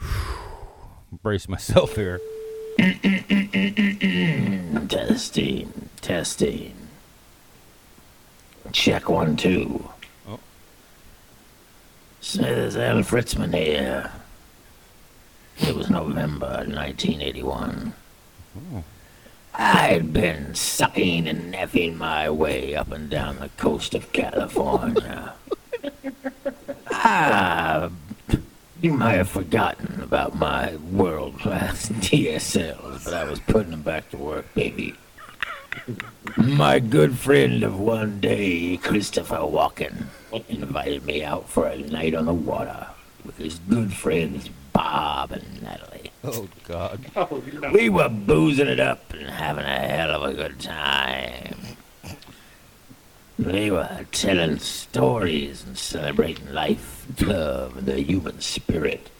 Brace 1.22 1.48
myself 1.48 1.94
here. 1.96 2.20
Testing, 4.88 5.72
testing. 6.00 6.74
Check 8.72 9.08
one, 9.08 9.36
two. 9.36 9.88
Oh. 12.28 12.30
Smithers 12.30 12.76
L. 12.76 13.02
Fritzman 13.02 13.54
here. 13.54 14.12
It 15.60 15.74
was 15.74 15.88
November 15.88 16.64
1981. 16.66 17.94
I'd 19.54 20.12
been 20.12 20.54
sucking 20.54 21.26
and 21.26 21.54
effing 21.54 21.96
my 21.96 22.28
way 22.28 22.74
up 22.74 22.92
and 22.92 23.08
down 23.08 23.38
the 23.38 23.48
coast 23.56 23.94
of 23.94 24.12
California. 24.12 25.32
I 25.82 25.90
ah, 26.90 27.90
You 28.82 28.92
might 28.92 29.14
have 29.14 29.30
forgotten 29.30 30.02
about 30.02 30.36
my 30.36 30.76
world 30.76 31.38
class 31.38 31.88
DSLs, 31.88 33.06
but 33.06 33.14
I 33.14 33.24
was 33.24 33.40
putting 33.40 33.70
them 33.70 33.82
back 33.82 34.10
to 34.10 34.18
work, 34.18 34.52
baby. 34.52 34.94
My 36.36 36.78
good 36.78 37.18
friend 37.18 37.62
of 37.62 37.78
one 37.78 38.20
day, 38.20 38.76
Christopher 38.78 39.36
Walken, 39.36 40.06
invited 40.48 41.04
me 41.04 41.24
out 41.24 41.48
for 41.48 41.66
a 41.66 41.76
night 41.76 42.14
on 42.14 42.26
the 42.26 42.34
water 42.34 42.88
with 43.24 43.38
his 43.38 43.58
good 43.68 43.92
friends 43.92 44.50
Bob 44.72 45.32
and 45.32 45.62
Natalie. 45.62 46.12
Oh 46.24 46.48
God. 46.64 47.00
We 47.72 47.88
were 47.88 48.08
boozing 48.08 48.68
it 48.68 48.80
up 48.80 49.12
and 49.12 49.28
having 49.28 49.64
a 49.64 49.78
hell 49.78 50.10
of 50.10 50.22
a 50.30 50.34
good 50.34 50.60
time. 50.60 51.56
They 53.38 53.70
were 53.70 54.06
telling 54.10 54.58
stories 54.58 55.64
and 55.64 55.78
celebrating 55.78 56.52
life, 56.52 57.06
love, 57.20 57.76
and 57.76 57.86
the 57.86 58.00
human 58.00 58.40
spirit. 58.40 59.10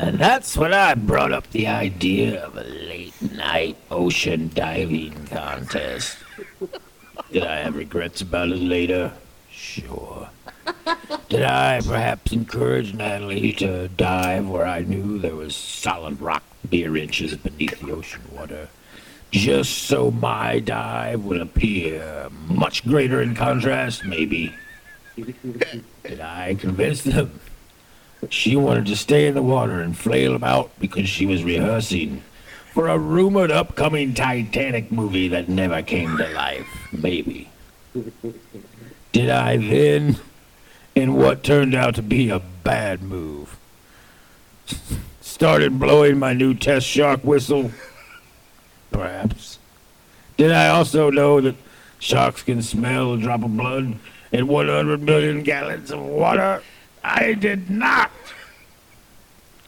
And 0.00 0.16
that's 0.16 0.56
when 0.56 0.72
I 0.72 0.94
brought 0.94 1.32
up 1.32 1.50
the 1.50 1.66
idea 1.66 2.44
of 2.44 2.56
a 2.56 2.62
late 2.62 3.20
night 3.32 3.76
ocean 3.90 4.48
diving 4.54 5.26
contest. 5.26 6.16
Did 7.32 7.42
I 7.42 7.56
have 7.56 7.74
regrets 7.74 8.20
about 8.20 8.50
it 8.50 8.60
later? 8.60 9.12
Sure. 9.50 10.28
Did 11.28 11.42
I 11.42 11.80
perhaps 11.80 12.30
encourage 12.30 12.94
Natalie 12.94 13.52
to 13.54 13.88
dive 13.88 14.48
where 14.48 14.66
I 14.66 14.82
knew 14.82 15.18
there 15.18 15.34
was 15.34 15.56
solid 15.56 16.20
rock 16.20 16.44
mere 16.70 16.96
inches 16.96 17.36
beneath 17.36 17.80
the 17.80 17.90
ocean 17.90 18.22
water? 18.32 18.68
Just 19.32 19.78
so 19.78 20.12
my 20.12 20.60
dive 20.60 21.24
would 21.24 21.40
appear 21.40 22.28
much 22.46 22.86
greater 22.86 23.20
in 23.20 23.34
contrast, 23.34 24.04
maybe. 24.04 24.54
Did 25.16 26.20
I 26.20 26.54
convince 26.54 27.02
them? 27.02 27.40
She 28.30 28.56
wanted 28.56 28.86
to 28.86 28.96
stay 28.96 29.26
in 29.26 29.34
the 29.34 29.42
water 29.42 29.80
and 29.80 29.96
flail 29.96 30.34
about 30.34 30.70
because 30.80 31.08
she 31.08 31.24
was 31.24 31.44
rehearsing 31.44 32.22
for 32.72 32.88
a 32.88 32.98
rumored 32.98 33.50
upcoming 33.50 34.14
Titanic 34.14 34.90
movie 34.90 35.28
that 35.28 35.48
never 35.48 35.82
came 35.82 36.16
to 36.16 36.28
life, 36.28 36.88
maybe. 36.92 37.48
Did 39.12 39.30
I 39.30 39.56
then, 39.56 40.16
in 40.94 41.14
what 41.14 41.42
turned 41.42 41.74
out 41.74 41.94
to 41.94 42.02
be 42.02 42.30
a 42.30 42.40
bad 42.64 43.02
move, 43.02 43.56
started 45.20 45.78
blowing 45.78 46.18
my 46.18 46.32
new 46.32 46.54
test 46.54 46.86
shark 46.86 47.22
whistle? 47.24 47.70
Perhaps. 48.90 49.58
Did 50.36 50.52
I 50.52 50.68
also 50.68 51.10
know 51.10 51.40
that 51.40 51.56
sharks 51.98 52.42
can 52.42 52.62
smell 52.62 53.14
a 53.14 53.18
drop 53.18 53.42
of 53.42 53.56
blood 53.56 53.96
in 54.32 54.46
100 54.46 55.02
million 55.02 55.42
gallons 55.42 55.90
of 55.90 56.00
water? 56.00 56.62
I 57.02 57.34
did 57.34 57.70
not. 57.70 58.10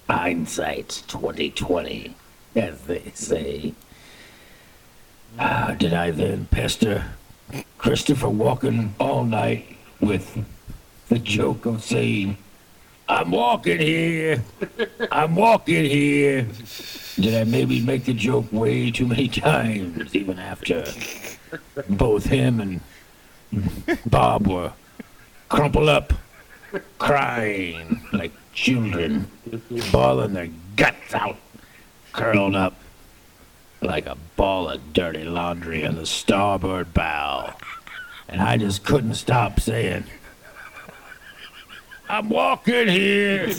Hindsight's 0.08 1.02
2020, 1.02 2.14
as 2.56 2.80
they 2.82 3.12
say. 3.14 3.74
Ah, 5.38 5.74
did 5.78 5.94
I 5.94 6.10
then 6.10 6.46
pester 6.50 7.04
Christopher 7.78 8.26
Walken 8.26 8.90
all 8.98 9.24
night 9.24 9.76
with 10.00 10.44
the 11.08 11.18
joke 11.18 11.66
of 11.66 11.84
saying, 11.84 12.36
I'm 13.08 13.30
walking 13.30 13.80
here, 13.80 14.42
I'm 15.10 15.34
walking 15.34 15.84
here. 15.84 16.46
Did 17.16 17.34
I 17.34 17.44
maybe 17.44 17.80
make 17.80 18.04
the 18.04 18.14
joke 18.14 18.46
way 18.52 18.90
too 18.90 19.06
many 19.06 19.28
times, 19.28 20.14
even 20.14 20.38
after 20.38 20.84
both 21.88 22.26
him 22.26 22.60
and 22.60 22.80
Bob 24.06 24.46
were 24.46 24.72
crumpled 25.48 25.88
up, 25.88 26.12
crying 26.98 28.00
like 28.12 28.32
children, 28.52 29.30
bawling 29.92 30.34
their 30.34 30.50
guts 30.76 31.14
out, 31.14 31.36
curled 32.12 32.54
up 32.54 32.74
like 33.82 34.06
a 34.06 34.16
ball 34.36 34.68
of 34.68 34.92
dirty 34.92 35.24
laundry 35.24 35.86
on 35.86 35.96
the 35.96 36.06
starboard 36.06 36.92
bow. 36.92 37.54
And 38.28 38.40
I 38.40 38.56
just 38.56 38.84
couldn't 38.84 39.14
stop 39.14 39.58
saying, 39.60 40.04
I'm 42.08 42.28
walking 42.28 42.88
here. 42.88 43.50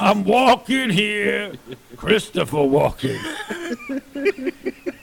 I'm 0.00 0.24
walking 0.24 0.90
here. 0.90 1.52
Christopher 1.96 2.64
walking. 2.64 3.20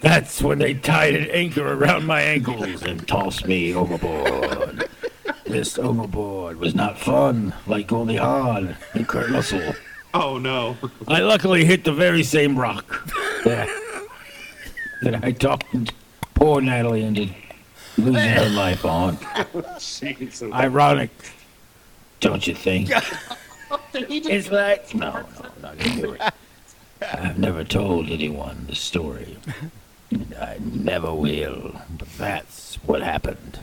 That's 0.02 0.42
when 0.42 0.60
they 0.60 0.74
tied 0.74 1.16
an 1.16 1.30
anchor 1.32 1.74
around 1.74 2.06
my 2.06 2.22
ankles 2.22 2.84
and 2.84 3.08
tossed 3.08 3.48
me 3.48 3.74
overboard. 3.74 4.90
This 5.48 5.80
overboard 5.80 6.58
was 6.58 6.76
not 6.76 7.00
fun, 7.00 7.54
like 7.66 7.88
Goldie 7.88 8.18
Hawn 8.18 8.76
and 8.94 9.08
Kurt 9.08 9.30
Russell. 9.30 9.74
Oh 10.14 10.38
no. 10.38 10.78
I 11.08 11.22
luckily 11.22 11.64
hit 11.64 11.84
the 11.84 11.94
very 11.94 12.24
same 12.24 12.58
rock 12.58 13.08
that, 13.46 13.70
that 15.04 15.24
I 15.24 15.32
talked 15.32 15.94
poor 16.34 16.60
Natalie 16.60 17.04
into 17.04 17.30
losing 17.98 18.16
her 18.16 18.50
life 18.50 18.84
on. 18.84 19.18
Jesus. 19.80 20.52
Ironic, 20.52 21.12
don't 22.20 22.46
you 22.46 22.54
think? 22.54 22.90
it's 23.94 24.52
like 24.52 24.94
no, 24.94 25.12
no, 25.12 25.26
I'm 25.44 25.62
not 25.62 25.78
gonna 25.78 26.02
do 26.02 26.12
it. 26.14 26.22
I've 27.02 27.38
never 27.38 27.64
told 27.64 28.10
anyone 28.10 28.66
the 28.68 28.76
story, 28.76 29.38
and 30.12 30.36
I 30.40 30.58
never 30.60 31.14
will. 31.14 31.80
But 31.98 32.10
that's 32.18 32.76
what 32.86 33.02
happened 33.02 33.60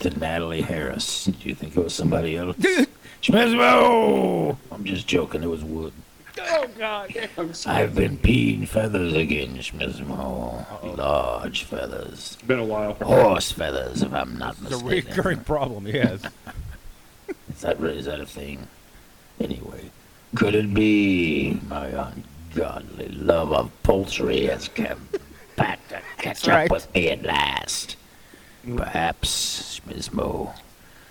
to 0.00 0.10
Natalie 0.18 0.62
Harris. 0.62 1.24
Do 1.26 1.48
you 1.48 1.54
think 1.54 1.76
it 1.76 1.82
was 1.84 1.94
somebody 1.94 2.36
else? 2.36 2.56
Schmizmo! 3.22 4.56
I'm 4.72 4.84
just 4.84 5.06
joking. 5.06 5.42
It 5.42 5.48
was 5.48 5.64
Wood. 5.64 5.92
Oh 6.40 6.68
God! 6.78 7.12
I've 7.66 7.94
been 7.96 8.16
peeing 8.18 8.68
feathers 8.68 9.12
again, 9.14 9.56
Schmizmo. 9.58 10.64
Oh, 10.82 10.94
large 10.96 11.64
feathers. 11.64 12.36
It's 12.38 12.42
been 12.42 12.60
a 12.60 12.64
while. 12.64 12.94
Horse 12.94 13.50
feathers, 13.50 14.02
if 14.02 14.12
I'm 14.12 14.38
not 14.38 14.56
It's 14.62 14.70
a 14.80 14.84
mistaken. 14.84 15.10
recurring 15.16 15.40
problem. 15.40 15.86
Yes. 15.88 16.22
Is 17.52 17.60
that 17.62 17.80
really, 17.80 18.00
that 18.02 18.20
a 18.20 18.26
thing? 18.26 18.68
Anyway, 19.40 19.90
could 20.36 20.54
it 20.54 20.72
be 20.72 21.60
my 21.68 21.86
ungodly 21.88 23.08
love 23.08 23.52
of 23.52 23.70
poultry 23.82 24.46
has 24.46 24.68
come 24.68 25.08
back 25.56 25.86
to 25.88 25.94
catch 26.18 26.24
That's 26.24 26.46
right. 26.48 26.64
up 26.66 26.70
with 26.72 26.94
me 26.94 27.08
at 27.10 27.24
last? 27.24 27.96
Perhaps, 28.76 29.80
Schmizmo. 29.80 30.54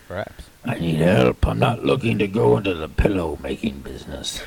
Perhaps. 0.07 0.45
I 0.65 0.75
need 0.79 0.95
help. 0.95 1.45
I'm 1.47 1.59
not 1.59 1.83
looking 1.85 2.17
to 2.19 2.27
go 2.27 2.57
into 2.57 2.73
the 2.73 2.89
pillow 2.89 3.37
making 3.41 3.79
business. 3.79 4.41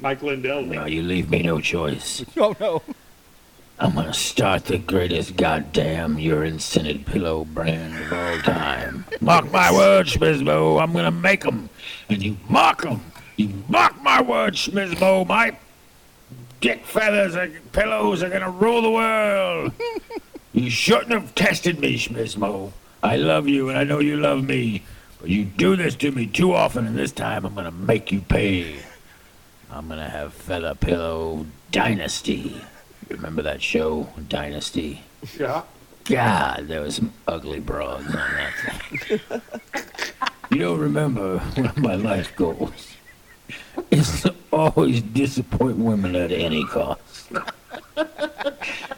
Mike 0.00 0.22
Lindell. 0.22 0.62
Now 0.62 0.86
you 0.86 1.02
leave 1.02 1.30
me 1.30 1.42
no 1.42 1.60
choice. 1.60 2.24
Oh 2.36 2.54
no. 2.60 2.82
I'm 3.78 3.94
gonna 3.94 4.14
start 4.14 4.66
the 4.66 4.78
greatest 4.78 5.34
goddamn 5.36 6.18
urine 6.18 6.60
scented 6.60 7.04
pillow 7.06 7.44
brand 7.44 7.98
of 8.04 8.12
all 8.12 8.38
time. 8.40 9.04
Mark 9.20 9.50
my 9.50 9.72
words, 9.72 10.14
Schmizmo. 10.14 10.80
I'm 10.80 10.92
gonna 10.92 11.10
make 11.10 11.44
'em, 11.44 11.68
And 12.08 12.22
you 12.22 12.36
mark 12.48 12.86
'em. 12.86 13.00
You 13.36 13.50
mark 13.68 14.00
my 14.02 14.20
words, 14.22 14.68
Schmizmo. 14.68 15.26
My 15.26 15.56
dick 16.60 16.84
feathers 16.86 17.34
and 17.34 17.72
pillows 17.72 18.22
are 18.22 18.28
gonna 18.30 18.50
rule 18.50 18.82
the 18.82 18.90
world. 18.90 19.72
you 20.52 20.70
shouldn't 20.70 21.10
have 21.10 21.34
tested 21.34 21.78
me, 21.80 21.96
Schmizmo. 21.96 22.72
I 23.02 23.16
love 23.16 23.48
you 23.48 23.68
and 23.68 23.78
I 23.78 23.84
know 23.84 23.98
you 23.98 24.16
love 24.16 24.44
me. 24.44 24.82
But 25.20 25.30
you 25.30 25.44
do 25.44 25.76
this 25.76 25.94
to 25.96 26.10
me 26.10 26.26
too 26.26 26.52
often, 26.52 26.86
and 26.86 26.96
this 26.96 27.12
time 27.12 27.44
I'm 27.44 27.54
gonna 27.54 27.70
make 27.70 28.10
you 28.10 28.20
pay. 28.20 28.76
I'm 29.70 29.88
gonna 29.88 30.08
have 30.08 30.34
Feather 30.34 30.74
Pillow 30.74 31.46
Dynasty. 31.70 32.60
Remember 33.08 33.42
that 33.42 33.62
show, 33.62 34.08
Dynasty? 34.28 35.02
Yeah. 35.38 35.62
God, 36.04 36.66
there 36.66 36.80
was 36.80 36.96
some 36.96 37.12
ugly 37.28 37.60
broads 37.60 38.06
on 38.06 38.12
that 38.14 38.52
thing. 38.54 39.20
you 40.50 40.58
don't 40.58 40.80
remember 40.80 41.38
one 41.38 41.66
of 41.66 41.78
my 41.78 41.94
life 41.94 42.34
goals 42.34 42.92
is 43.90 44.22
to 44.22 44.34
always 44.52 45.02
disappoint 45.02 45.76
women 45.76 46.16
at 46.16 46.32
any 46.32 46.64
cost. 46.66 47.30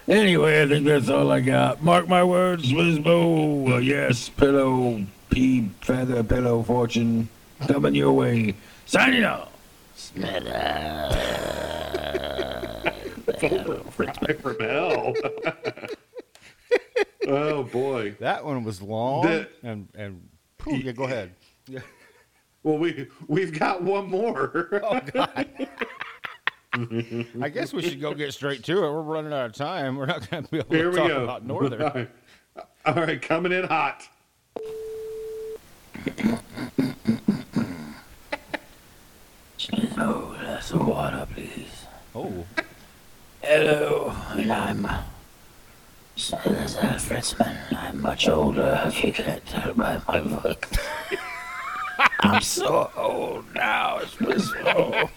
Anyway, 0.09 0.62
I 0.62 0.68
think 0.68 0.86
that's 0.86 1.09
all 1.09 1.30
I 1.30 1.40
got. 1.40 1.82
Mark 1.82 2.09
my 2.09 2.24
words, 2.24 2.72
Wizbo. 2.72 3.74
Uh, 3.74 3.76
yes, 3.78 4.28
pillow, 4.28 5.05
pea, 5.30 5.68
feather, 5.80 6.22
pillow, 6.22 6.62
fortune, 6.62 7.28
coming 7.66 7.95
your 7.95 8.12
way. 8.12 8.55
Signing 8.86 9.24
off. 9.24 9.51
From 14.40 14.61
hell. 14.61 15.14
oh 17.26 17.62
boy. 17.64 18.14
That 18.20 18.45
one 18.45 18.64
was 18.64 18.82
long 18.82 19.26
The- 19.26 19.49
and 19.62 19.88
and. 19.95 20.28
Phew, 20.61 20.76
yeah, 20.76 20.92
go 20.92 21.05
ahead. 21.05 21.32
Yeah. 21.66 21.80
Well, 22.62 22.78
we 22.78 23.09
we've 23.28 23.59
got 23.59 23.82
one 23.82 24.09
more. 24.09 24.68
Oh 24.82 25.01
God. 25.12 25.47
I 26.75 27.49
guess 27.49 27.72
we 27.72 27.83
should 27.83 28.01
go 28.01 28.14
get 28.14 28.33
straight 28.35 28.64
to 28.64 28.79
it. 28.79 28.81
We're 28.81 29.03
running 29.03 29.33
out 29.33 29.47
of 29.47 29.53
time. 29.53 29.97
We're 29.97 30.07
not 30.07 30.29
going 30.31 30.45
to 30.45 30.51
be 30.51 30.59
able 30.59 30.75
Here 30.75 30.85
to 30.85 30.91
we 30.91 30.97
talk 30.97 31.09
go. 31.09 31.25
about 31.25 31.47
Northern. 31.47 31.83
All 31.83 31.91
right. 31.91 32.11
All 32.87 32.95
right, 32.95 33.20
coming 33.22 33.53
in 33.53 33.64
hot. 33.64 34.09
glass 40.64 40.81
of 40.81 40.87
water, 40.87 41.27
please. 41.35 41.85
Oh, 42.14 42.45
Hello, 43.43 44.16
and 44.31 44.51
I'm 44.51 44.89
Smithers 46.16 46.77
L. 46.77 46.95
Fritzman. 46.95 47.57
I'm 47.77 48.01
much 48.01 48.29
older, 48.29 48.81
if 48.87 49.05
you 49.05 49.12
can't 49.12 49.45
tell 49.45 49.75
by 49.75 50.01
my 50.09 50.20
voice. 50.20 50.57
I'm 52.20 52.41
so 52.41 52.91
old 52.97 53.45
now, 53.55 53.99
it's 53.99 54.18
wistful. 54.18 55.11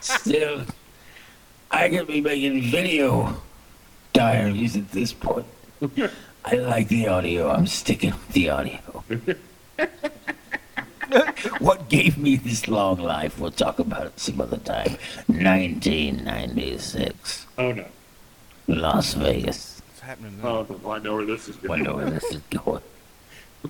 Still, 0.00 0.62
I 1.70 1.88
could 1.88 2.06
be 2.06 2.20
making 2.20 2.62
video 2.62 3.40
diaries 4.12 4.76
at 4.76 4.90
this 4.92 5.12
point. 5.12 5.46
I 6.44 6.54
like 6.54 6.88
the 6.88 7.08
audio. 7.08 7.50
I'm 7.50 7.66
sticking 7.66 8.10
with 8.12 8.28
the 8.28 8.50
audio. 8.50 8.78
what 11.58 11.88
gave 11.88 12.16
me 12.18 12.36
this 12.36 12.68
long 12.68 12.98
life? 12.98 13.38
We'll 13.38 13.50
talk 13.50 13.78
about 13.78 14.06
it 14.06 14.18
some 14.18 14.40
other 14.40 14.56
time. 14.58 14.96
1996, 15.26 17.46
Oh 17.58 17.72
no. 17.72 17.84
Las 18.68 19.14
Vegas. 19.14 19.80
what's 19.86 20.00
happening 20.00 20.40
now? 20.42 20.66
Oh, 20.84 20.90
I 20.90 20.98
know 20.98 21.16
where 21.16 21.24
this 21.26 21.48
is 21.48 21.62
Wonder 21.62 21.94
where 21.94 22.10
this 22.10 22.24
is 22.24 22.40
going. 22.50 22.82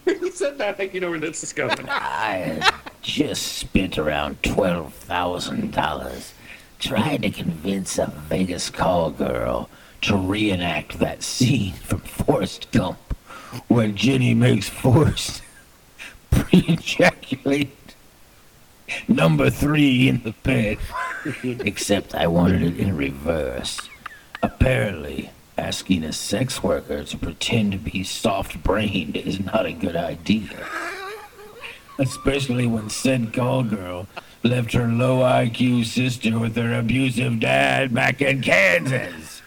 You 0.07 0.31
said 0.31 0.59
that. 0.59 0.95
You 0.95 1.01
know 1.01 1.11
where 1.11 1.19
this 1.19 1.43
is 1.43 1.53
going. 1.53 1.79
I 1.89 2.73
just 3.03 3.43
spent 3.59 3.99
around 3.99 4.43
twelve 4.43 4.95
thousand 4.95 5.73
dollars 5.73 6.35
trying 6.79 7.23
to 7.23 7.31
convince 7.31 7.99
a 7.99 8.07
Vegas 8.29 8.71
call 8.71 9.11
girl 9.11 9.69
to 10.03 10.17
reenact 10.17 10.99
that 10.99 11.23
scene 11.23 11.73
from 11.73 12.01
Forrest 12.01 12.71
Gump 12.71 12.99
where 13.69 13.89
Jenny 13.89 14.35
makes 14.35 14.69
Forrest 14.69 15.43
pre-ejaculate 16.31 17.95
number 19.09 19.51
three 19.51 20.09
in 20.09 20.23
the 20.23 20.33
bed. 20.43 20.79
Except 21.43 22.15
I 22.15 22.27
wanted 22.27 22.63
it 22.63 22.79
in 22.79 22.97
reverse. 22.97 23.81
Apparently, 24.43 25.31
asking 25.59 26.05
a 26.05 26.13
sex 26.13 26.63
worker 26.63 27.05
to 27.05 27.17
pretend 27.17 27.73
to 27.73 27.79
be 27.79 28.05
soft-brained 28.05 29.17
is 29.17 29.41
not 29.41 29.67
a 29.67 29.73
good 29.73 29.97
idea 29.97 30.67
especially 31.99 32.67
when 32.67 32.91
said 32.91 33.33
call 33.33 33.63
girl 33.63 34.07
left 34.43 34.73
her 34.73 34.87
low 34.87 35.21
IQ 35.21 35.85
sister 35.85 36.39
with 36.39 36.57
her 36.57 36.79
abusive 36.79 37.41
dad 37.41 37.95
back 37.95 38.21
in 38.21 38.43
Kansas. 38.43 39.43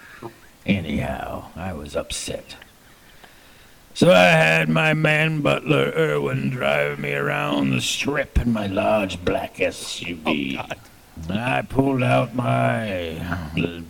Anyhow, 0.65 1.45
I 1.55 1.73
was 1.73 1.95
upset. 1.95 2.55
So 3.93 4.11
I 4.11 4.29
had 4.29 4.69
my 4.69 4.93
man 4.93 5.41
butler 5.41 5.91
Irwin 5.95 6.49
drive 6.49 6.99
me 6.99 7.13
around 7.13 7.71
the 7.71 7.81
strip 7.81 8.39
in 8.39 8.53
my 8.53 8.67
large 8.67 9.23
black 9.25 9.55
SUV. 9.55 10.57
Oh, 10.57 10.88
I 11.27 11.61
pulled 11.63 12.03
out 12.03 12.35
my 12.35 13.21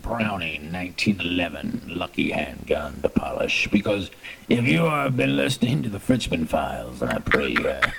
Browning 0.01 0.71
1911 0.71 1.83
Lucky 1.87 2.31
handgun 2.31 3.01
to 3.01 3.09
polish 3.09 3.67
because 3.71 4.09
if 4.47 4.65
you 4.65 4.85
have 4.85 5.15
been 5.15 5.37
listening 5.37 5.83
to 5.83 5.89
the 5.89 5.99
Fritzman 5.99 6.47
files, 6.47 7.01
and 7.01 7.11
I 7.11 7.19
pray 7.19 7.49
you 7.49 7.63
have, 7.63 7.93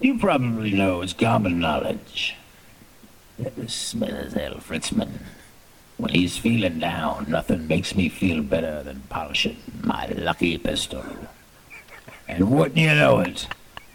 you 0.00 0.18
probably 0.18 0.72
know 0.72 1.00
it's 1.00 1.12
common 1.12 1.60
knowledge 1.60 2.36
that 3.38 3.56
the 3.56 3.68
Smithers 3.68 4.34
L. 4.36 4.54
Fritzman, 4.54 5.20
when 5.96 6.10
he's 6.10 6.36
feeling 6.36 6.78
down, 6.78 7.26
nothing 7.28 7.68
makes 7.68 7.94
me 7.94 8.08
feel 8.08 8.42
better 8.42 8.82
than 8.82 9.02
polishing 9.08 9.56
my 9.82 10.06
lucky 10.08 10.58
pistol. 10.58 11.04
And 12.26 12.50
wouldn't 12.50 12.78
you 12.78 12.94
know 12.94 13.20
it, 13.20 13.46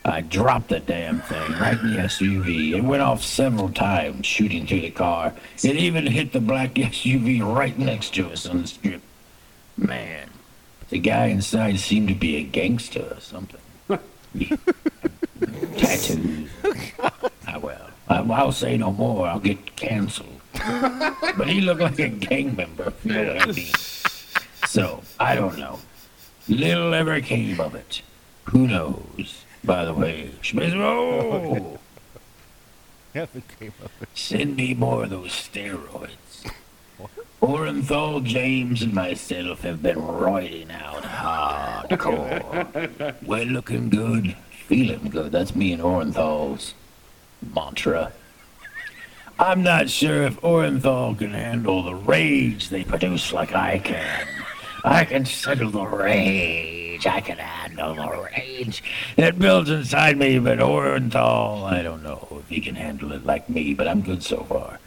I 0.08 0.22
dropped 0.22 0.70
the 0.70 0.80
damn 0.80 1.20
thing 1.20 1.52
right 1.54 1.78
in 1.78 1.92
the 1.92 2.00
SUV. 2.00 2.78
It 2.78 2.84
went 2.84 3.04
off 3.04 3.22
several 3.22 3.70
times, 3.70 4.26
shooting 4.26 4.66
through 4.66 4.82
the 4.82 4.92
car. 4.92 5.34
It 5.62 5.76
even 5.76 6.08
hit 6.08 6.32
the 6.32 6.40
black 6.40 6.74
SUV 6.76 7.44
right 7.44 7.78
next 7.78 8.14
to 8.16 8.30
us 8.30 8.48
on 8.48 8.62
the 8.62 8.68
strip. 8.68 9.02
Man, 9.76 10.30
the 10.90 11.00
guy 11.00 11.26
inside 11.26 11.80
seemed 11.80 12.08
to 12.08 12.16
be 12.16 12.38
a 12.38 12.44
gangster 12.44 13.16
or 13.16 13.20
something. 13.20 13.60
Tattoos. 15.78 16.50
Ah, 17.46 17.60
well, 17.62 17.90
I, 18.08 18.20
I'll 18.20 18.54
say 18.54 18.78
no 18.78 18.94
more. 18.94 19.28
I'll 19.28 19.40
get 19.40 19.76
canceled. 19.76 20.40
but 20.54 21.48
he 21.48 21.60
looked 21.60 21.82
like 21.82 22.00
a 22.00 22.08
gang 22.08 22.56
member, 22.56 22.94
you 23.04 23.14
know 23.14 23.34
what 23.34 23.50
I 23.50 23.52
mean. 23.52 23.74
So, 24.68 25.04
I 25.20 25.36
don't 25.36 25.58
know. 25.58 25.80
Little 26.48 26.94
ever 26.94 27.20
came 27.20 27.60
of 27.60 27.76
it. 27.76 28.02
Who 28.46 28.68
knows? 28.68 29.44
By 29.68 29.84
the 29.84 29.94
way, 29.94 30.32
Schmizmo, 30.42 31.78
Nothing 33.14 33.44
came 33.60 33.74
of 33.84 33.92
send 34.14 34.56
me 34.56 34.74
more 34.74 35.04
of 35.04 35.10
those 35.10 35.32
steroids. 35.32 36.50
Orenthal, 37.42 38.24
James, 38.24 38.82
and 38.82 38.94
myself 38.94 39.64
have 39.64 39.84
been 39.84 39.98
roiding 39.98 40.72
out 40.72 41.04
hardcore. 41.04 43.16
We're 43.26 43.44
looking 43.44 43.90
good, 43.90 44.38
feeling 44.52 45.10
good. 45.10 45.34
That's 45.34 45.54
me 45.54 45.74
and 45.74 45.82
Orenthal's 45.82 46.74
mantra. 47.54 48.14
I'm 49.38 49.64
not 49.64 49.90
sure 49.90 50.24
if 50.24 50.40
Orenthal 50.40 51.18
can 51.18 51.32
handle 51.32 51.84
the 51.84 51.94
rage 51.94 52.70
they 52.70 52.86
produce 52.86 53.34
like 53.34 53.54
I 53.54 53.80
can. 53.80 54.28
I 54.86 55.04
can 55.04 55.26
settle 55.26 55.72
the 55.72 55.86
rage. 55.86 56.87
I 57.06 57.22
can 57.22 57.38
handle 57.38 57.94
the 57.94 58.30
rage 58.36 58.84
that 59.16 59.38
builds 59.38 59.70
inside 59.70 60.18
me, 60.18 60.40
but 60.40 60.60
Orenthal, 60.60 61.64
I 61.64 61.84
don't 61.84 62.04
know 62.04 62.28
if 62.40 62.50
he 62.50 62.62
can 62.62 62.76
handle 62.76 63.12
it 63.12 63.26
like 63.26 63.50
me, 63.50 63.74
but 63.74 63.88
I'm 63.88 64.02
good 64.02 64.24
so 64.24 64.44
far. 64.44 64.80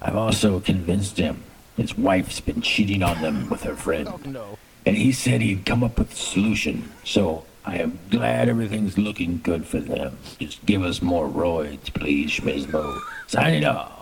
I've 0.00 0.16
also 0.16 0.60
convinced 0.60 1.16
him 1.16 1.44
his 1.78 1.96
wife's 1.96 2.40
been 2.40 2.60
cheating 2.60 3.02
on 3.02 3.22
them 3.22 3.48
with 3.48 3.62
her 3.62 3.76
friend. 3.76 4.08
Oh, 4.08 4.20
no. 4.24 4.58
And 4.84 4.96
he 4.96 5.12
said 5.12 5.40
he'd 5.40 5.64
come 5.64 5.84
up 5.84 5.98
with 5.98 6.12
a 6.12 6.16
solution. 6.16 6.92
So 7.04 7.44
I 7.64 7.76
am 7.78 7.98
glad 8.10 8.48
everything's 8.48 8.98
looking 8.98 9.40
good 9.42 9.64
for 9.64 9.78
them. 9.78 10.18
Just 10.38 10.64
give 10.66 10.82
us 10.82 11.00
more 11.00 11.28
roids, 11.28 11.92
please, 11.94 12.30
Schmizmo. 12.32 12.98
Signing 13.28 13.64
off. 13.64 13.97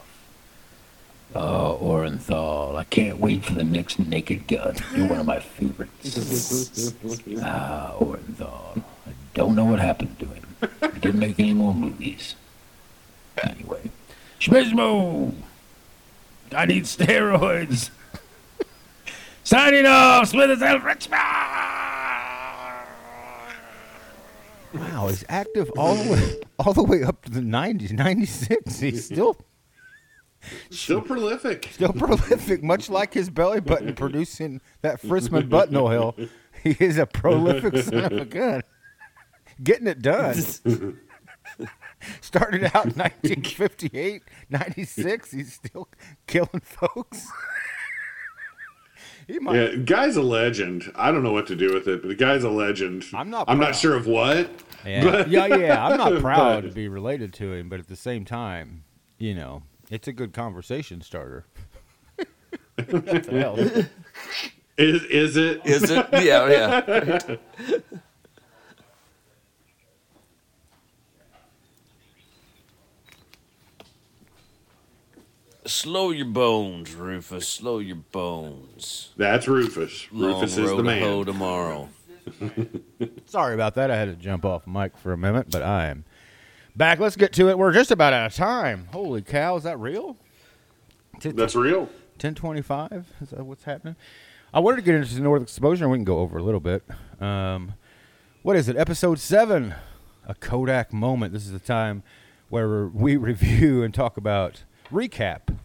Oh, 1.39 1.79
Orenthal, 1.83 2.77
I 2.77 2.85
can't 2.85 3.19
wait 3.19 3.45
for 3.45 3.53
the 3.53 3.63
next 3.65 3.99
Naked 3.99 4.49
Gun. 4.49 4.75
You're 4.95 5.07
one 5.09 5.21
of 5.21 5.27
my 5.27 5.41
favorites. 5.41 6.93
Ah, 7.43 7.95
Orenthal. 8.01 8.83
I 9.07 9.11
don't 9.35 9.55
know 9.55 9.67
what 9.67 9.79
happened 9.79 10.19
to 10.19 10.27
him. 10.27 10.43
He 10.95 11.01
didn't 11.01 11.21
make 11.21 11.39
any 11.39 11.53
more 11.53 11.75
movies. 11.75 12.35
Anyway. 13.43 13.91
Schmizmo! 14.41 15.35
I 16.53 16.65
need 16.65 16.85
steroids. 16.85 17.91
Signing 19.45 19.85
off, 19.87 20.29
Smithers 20.29 20.63
L. 20.63 20.79
Richmond! 20.81 21.21
Wow, 24.75 25.09
he's 25.09 25.25
active 25.29 25.71
all 25.77 25.95
the 25.97 26.13
way, 26.13 26.41
all 26.59 26.73
the 26.73 26.83
way 26.83 27.03
up 27.03 27.25
to 27.25 27.31
the 27.31 27.41
'90s, 27.41 27.93
'96. 27.93 28.81
He's 28.81 29.05
still 29.07 29.37
Still 30.71 31.01
prolific. 31.01 31.69
still 31.73 31.93
prolific, 31.93 32.63
much 32.63 32.89
like 32.91 33.15
his 33.15 33.31
belly 33.31 33.61
button 33.61 33.95
producing 33.95 34.61
that 34.83 35.01
Fritzman 35.03 35.49
button 35.49 35.77
oil. 35.77 36.15
He 36.63 36.77
is 36.81 36.99
a 36.99 37.07
prolific 37.07 37.77
son 37.85 38.05
of 38.05 38.13
a 38.13 38.25
gun. 38.25 38.63
Getting 39.63 39.87
it 39.87 40.03
done. 40.03 40.35
Started 42.21 42.65
out 42.65 42.87
in 42.87 42.93
1958, 42.93 44.23
96. 44.51 45.31
He's 45.31 45.53
still 45.55 45.89
killing 46.27 46.61
folks. 46.63 47.27
he 49.27 49.39
might. 49.39 49.57
Yeah, 49.57 49.77
guy's 49.77 50.17
a 50.17 50.23
legend. 50.23 50.93
I 50.95 51.11
don't 51.11 51.23
know 51.23 51.33
what 51.33 51.47
to 51.49 51.57
do 51.57 51.73
with 51.73 51.89
it, 51.89 52.03
but 52.03 52.09
the 52.09 52.15
guy's 52.15 52.45
a 52.45 52.51
legend. 52.51 53.05
I'm 53.15 53.31
not 53.31 53.49
I'm 53.49 53.59
proud. 53.59 53.69
not 53.69 53.77
sure 53.77 53.97
of 53.97 54.07
what. 54.07 54.51
Yeah, 54.85 55.03
But- 55.05 55.29
yeah, 55.31 55.47
yeah. 55.47 55.87
I'm 55.87 55.97
not 55.97 56.21
proud 56.21 56.65
to 56.65 56.71
be 56.71 56.89
related 56.89 57.33
to 57.35 57.53
him, 57.53 57.69
but 57.69 57.81
at 57.81 57.89
the 57.89 57.97
same 57.97 58.25
time, 58.25 58.85
you 59.19 59.35
know, 59.35 59.63
it's 59.91 60.09
a 60.09 60.13
good 60.13 60.33
conversation 60.33 61.01
starter. 61.01 61.45
What 62.77 63.07
the 63.07 63.41
hell? 63.41 63.59
Is 64.79 65.03
is 65.05 65.37
it? 65.37 65.65
Is 65.65 65.91
it? 65.91 66.07
Yeah, 66.13 66.43
oh, 66.43 67.37
yeah. 67.37 67.37
Slow 75.65 76.11
your 76.11 76.27
bones, 76.27 76.95
Rufus. 76.95 77.49
Slow 77.49 77.79
your 77.79 77.97
bones. 77.97 79.11
That's 79.17 79.49
Rufus. 79.49 80.07
Long 80.13 80.41
Rufus 80.41 80.59
is 80.59 80.71
road 80.71 80.85
the 80.85 80.91
to 80.95 81.01
hoe 81.01 81.17
man. 81.17 81.27
tomorrow. 81.27 81.89
Sorry 83.27 83.55
about 83.55 83.75
that. 83.75 83.91
I 83.91 83.97
had 83.97 84.09
to 84.09 84.15
jump 84.15 84.45
off 84.45 84.67
mic 84.67 84.97
for 84.97 85.13
a 85.13 85.19
minute, 85.19 85.47
but 85.51 85.63
I 85.63 85.87
am 85.87 86.05
back. 86.77 86.99
Let's 86.99 87.17
get 87.17 87.33
to 87.35 87.49
it. 87.49 87.59
We're 87.59 87.73
just 87.73 87.91
about 87.91 88.13
out 88.13 88.27
of 88.27 88.35
time. 88.35 88.89
Holy 88.93 89.23
cow, 89.23 89.57
is 89.57 89.65
that 89.65 89.79
real? 89.79 90.17
That's 91.21 91.57
real. 91.57 91.81
1025? 92.21 93.07
Is 93.21 93.31
that 93.31 93.45
what's 93.45 93.65
happening? 93.65 93.97
I 94.53 94.61
wanted 94.61 94.77
to 94.77 94.83
get 94.83 94.95
into 94.95 95.21
North 95.21 95.43
Exposure, 95.43 95.85
and 95.85 95.93
we 95.93 95.99
can 95.99 96.05
go 96.05 96.19
over 96.19 96.39
a 96.39 96.43
little 96.43 96.61
bit. 96.61 96.85
Um, 97.21 97.75
what 98.43 98.57
is 98.57 98.69
it? 98.69 98.77
Episode 98.77 99.19
7, 99.19 99.75
A 100.27 100.35
Kodak 100.35 100.93
Moment. 100.93 101.33
This 101.33 101.45
is 101.47 101.53
the 101.53 101.59
time 101.59 102.03
where 102.49 102.87
we 102.87 103.17
review 103.17 103.83
and 103.83 103.93
talk 103.93 104.17
about 104.17 104.63
recap 104.91 105.57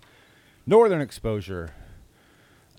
Northern 0.65 1.01
Exposure. 1.01 1.71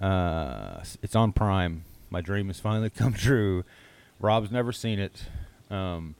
Uh, 0.01 0.83
it's 1.03 1.14
on 1.14 1.33
Prime. 1.33 1.85
My 2.11 2.20
dream 2.20 2.49
has 2.49 2.59
finally 2.61 2.91
come 2.91 3.12
true. 3.14 3.64
Rob's 4.18 4.51
never 4.51 4.72
seen 4.72 4.99
it. 4.99 5.24
Um, 5.70 6.14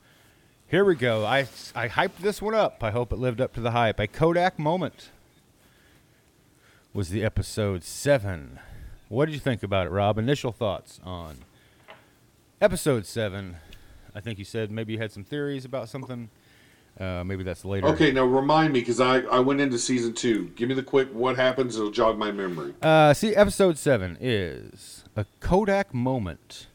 here 0.72 0.86
we 0.86 0.94
go. 0.94 1.26
I 1.26 1.40
I 1.74 1.86
hyped 1.86 2.16
this 2.22 2.40
one 2.40 2.54
up. 2.54 2.82
I 2.82 2.90
hope 2.92 3.12
it 3.12 3.18
lived 3.18 3.42
up 3.42 3.52
to 3.54 3.60
the 3.60 3.72
hype. 3.72 4.00
A 4.00 4.06
Kodak 4.06 4.58
moment 4.58 5.10
was 6.94 7.10
the 7.10 7.22
episode 7.22 7.84
seven. 7.84 8.58
What 9.10 9.26
did 9.26 9.34
you 9.34 9.40
think 9.40 9.62
about 9.62 9.86
it, 9.86 9.90
Rob? 9.90 10.16
Initial 10.16 10.50
thoughts 10.50 10.98
on 11.04 11.40
episode 12.58 13.04
seven. 13.04 13.56
I 14.14 14.20
think 14.20 14.38
you 14.38 14.46
said 14.46 14.70
maybe 14.70 14.94
you 14.94 14.98
had 14.98 15.12
some 15.12 15.24
theories 15.24 15.66
about 15.66 15.90
something. 15.90 16.30
Uh, 16.98 17.22
maybe 17.22 17.42
that's 17.42 17.66
later. 17.66 17.88
Okay, 17.88 18.10
now 18.10 18.24
remind 18.24 18.72
me 18.72 18.80
because 18.80 18.98
I, 18.98 19.18
I 19.20 19.40
went 19.40 19.60
into 19.60 19.78
season 19.78 20.14
two. 20.14 20.52
Give 20.56 20.70
me 20.70 20.74
the 20.74 20.82
quick 20.82 21.08
what 21.12 21.36
happens. 21.36 21.76
It'll 21.76 21.90
jog 21.90 22.16
my 22.16 22.32
memory. 22.32 22.72
Uh, 22.80 23.12
see, 23.12 23.36
episode 23.36 23.76
seven 23.76 24.16
is 24.18 25.04
a 25.16 25.26
Kodak 25.40 25.92
moment. 25.92 26.68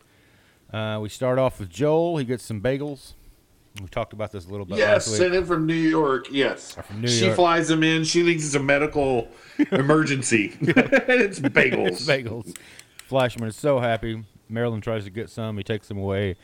Uh, 0.71 0.99
we 1.01 1.09
start 1.09 1.39
off 1.39 1.59
with 1.59 1.71
Joel. 1.71 2.17
He 2.17 2.25
gets 2.25 2.43
some 2.43 2.61
bagels. 2.61 3.13
We 3.81 3.87
talked 3.87 4.13
about 4.13 4.31
this 4.31 4.45
a 4.45 4.49
little 4.49 4.65
bit 4.65 4.77
Yes, 4.77 5.07
last 5.07 5.07
week. 5.09 5.17
sent 5.17 5.35
in 5.35 5.45
from 5.45 5.65
New 5.65 5.73
York. 5.73 6.27
Yes, 6.31 6.73
from 6.75 7.01
New 7.01 7.07
she 7.07 7.25
York. 7.25 7.35
flies 7.35 7.69
him 7.69 7.83
in. 7.83 8.03
She 8.03 8.23
thinks 8.23 8.45
it's 8.45 8.55
a 8.55 8.59
medical 8.59 9.29
emergency. 9.71 10.55
it's 10.61 11.39
bagels. 11.39 12.01
bagels. 12.07 12.55
Fleischman 13.09 13.47
is 13.47 13.55
so 13.55 13.79
happy. 13.79 14.23
Marilyn 14.49 14.81
tries 14.81 15.03
to 15.03 15.09
get 15.09 15.29
some. 15.29 15.57
He 15.57 15.63
takes 15.63 15.87
them 15.87 15.97
away. 15.97 16.35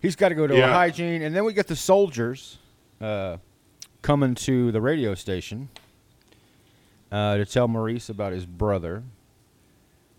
He's 0.00 0.16
got 0.16 0.28
to 0.28 0.34
go 0.34 0.46
to 0.46 0.62
a 0.62 0.66
hygiene, 0.66 1.22
and 1.22 1.34
then 1.34 1.44
we 1.44 1.52
get 1.54 1.66
the 1.66 1.76
soldiers 1.76 2.58
uh, 3.00 3.38
coming 4.02 4.34
to 4.34 4.70
the 4.70 4.80
radio 4.80 5.14
station 5.14 5.70
uh, 7.10 7.38
to 7.38 7.46
tell 7.46 7.66
Maurice 7.68 8.10
about 8.10 8.32
his 8.32 8.44
brother. 8.44 9.02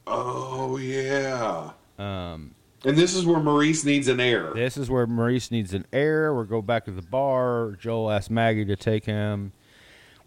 Oh 0.08 0.78
yeah. 0.78 1.72
Um, 2.00 2.56
And 2.86 2.96
this 2.96 3.16
is 3.16 3.26
where 3.26 3.40
Maurice 3.40 3.84
needs 3.84 4.08
an 4.08 4.20
heir. 4.20 4.52
This 4.54 4.78
is 4.78 4.92
where 4.92 5.08
Maurice 5.08 5.50
needs 5.50 5.74
an 5.74 5.88
heir. 5.92 6.36
We 6.36 6.46
go 6.46 6.62
back 6.62 6.86
to 6.86 6.92
the 6.92 7.02
bar. 7.02 7.76
Joel 7.80 8.12
asks 8.12 8.30
Maggie 8.30 8.64
to 8.66 8.76
take 8.76 9.06
him. 9.06 9.54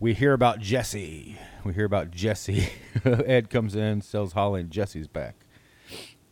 We 0.00 0.12
hear 0.12 0.32
about 0.32 0.58
Jesse. 0.58 1.38
We 1.62 1.72
hear 1.74 1.84
about 1.84 2.10
Jesse. 2.10 2.68
Ed 3.04 3.48
comes 3.48 3.76
in, 3.76 4.00
sells 4.00 4.32
Holling 4.32 4.62
and 4.62 4.70
Jesse's 4.72 5.06
back. 5.06 5.36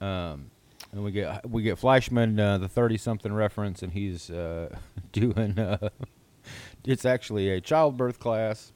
Um, 0.01 0.51
and 0.91 1.05
we 1.05 1.13
get 1.13 1.49
we 1.49 1.63
get 1.63 1.79
Fleischman 1.79 2.41
uh, 2.41 2.59
the 2.59 2.69
thirty 2.69 2.97
something 2.97 3.33
reference, 3.33 3.83
and 3.83 3.93
he's 3.93 4.29
uh, 4.29 4.75
doing. 5.13 5.59
Uh, 5.59 5.91
it's 6.85 7.05
actually 7.05 7.51
a 7.51 7.61
childbirth 7.61 8.19
class. 8.19 8.73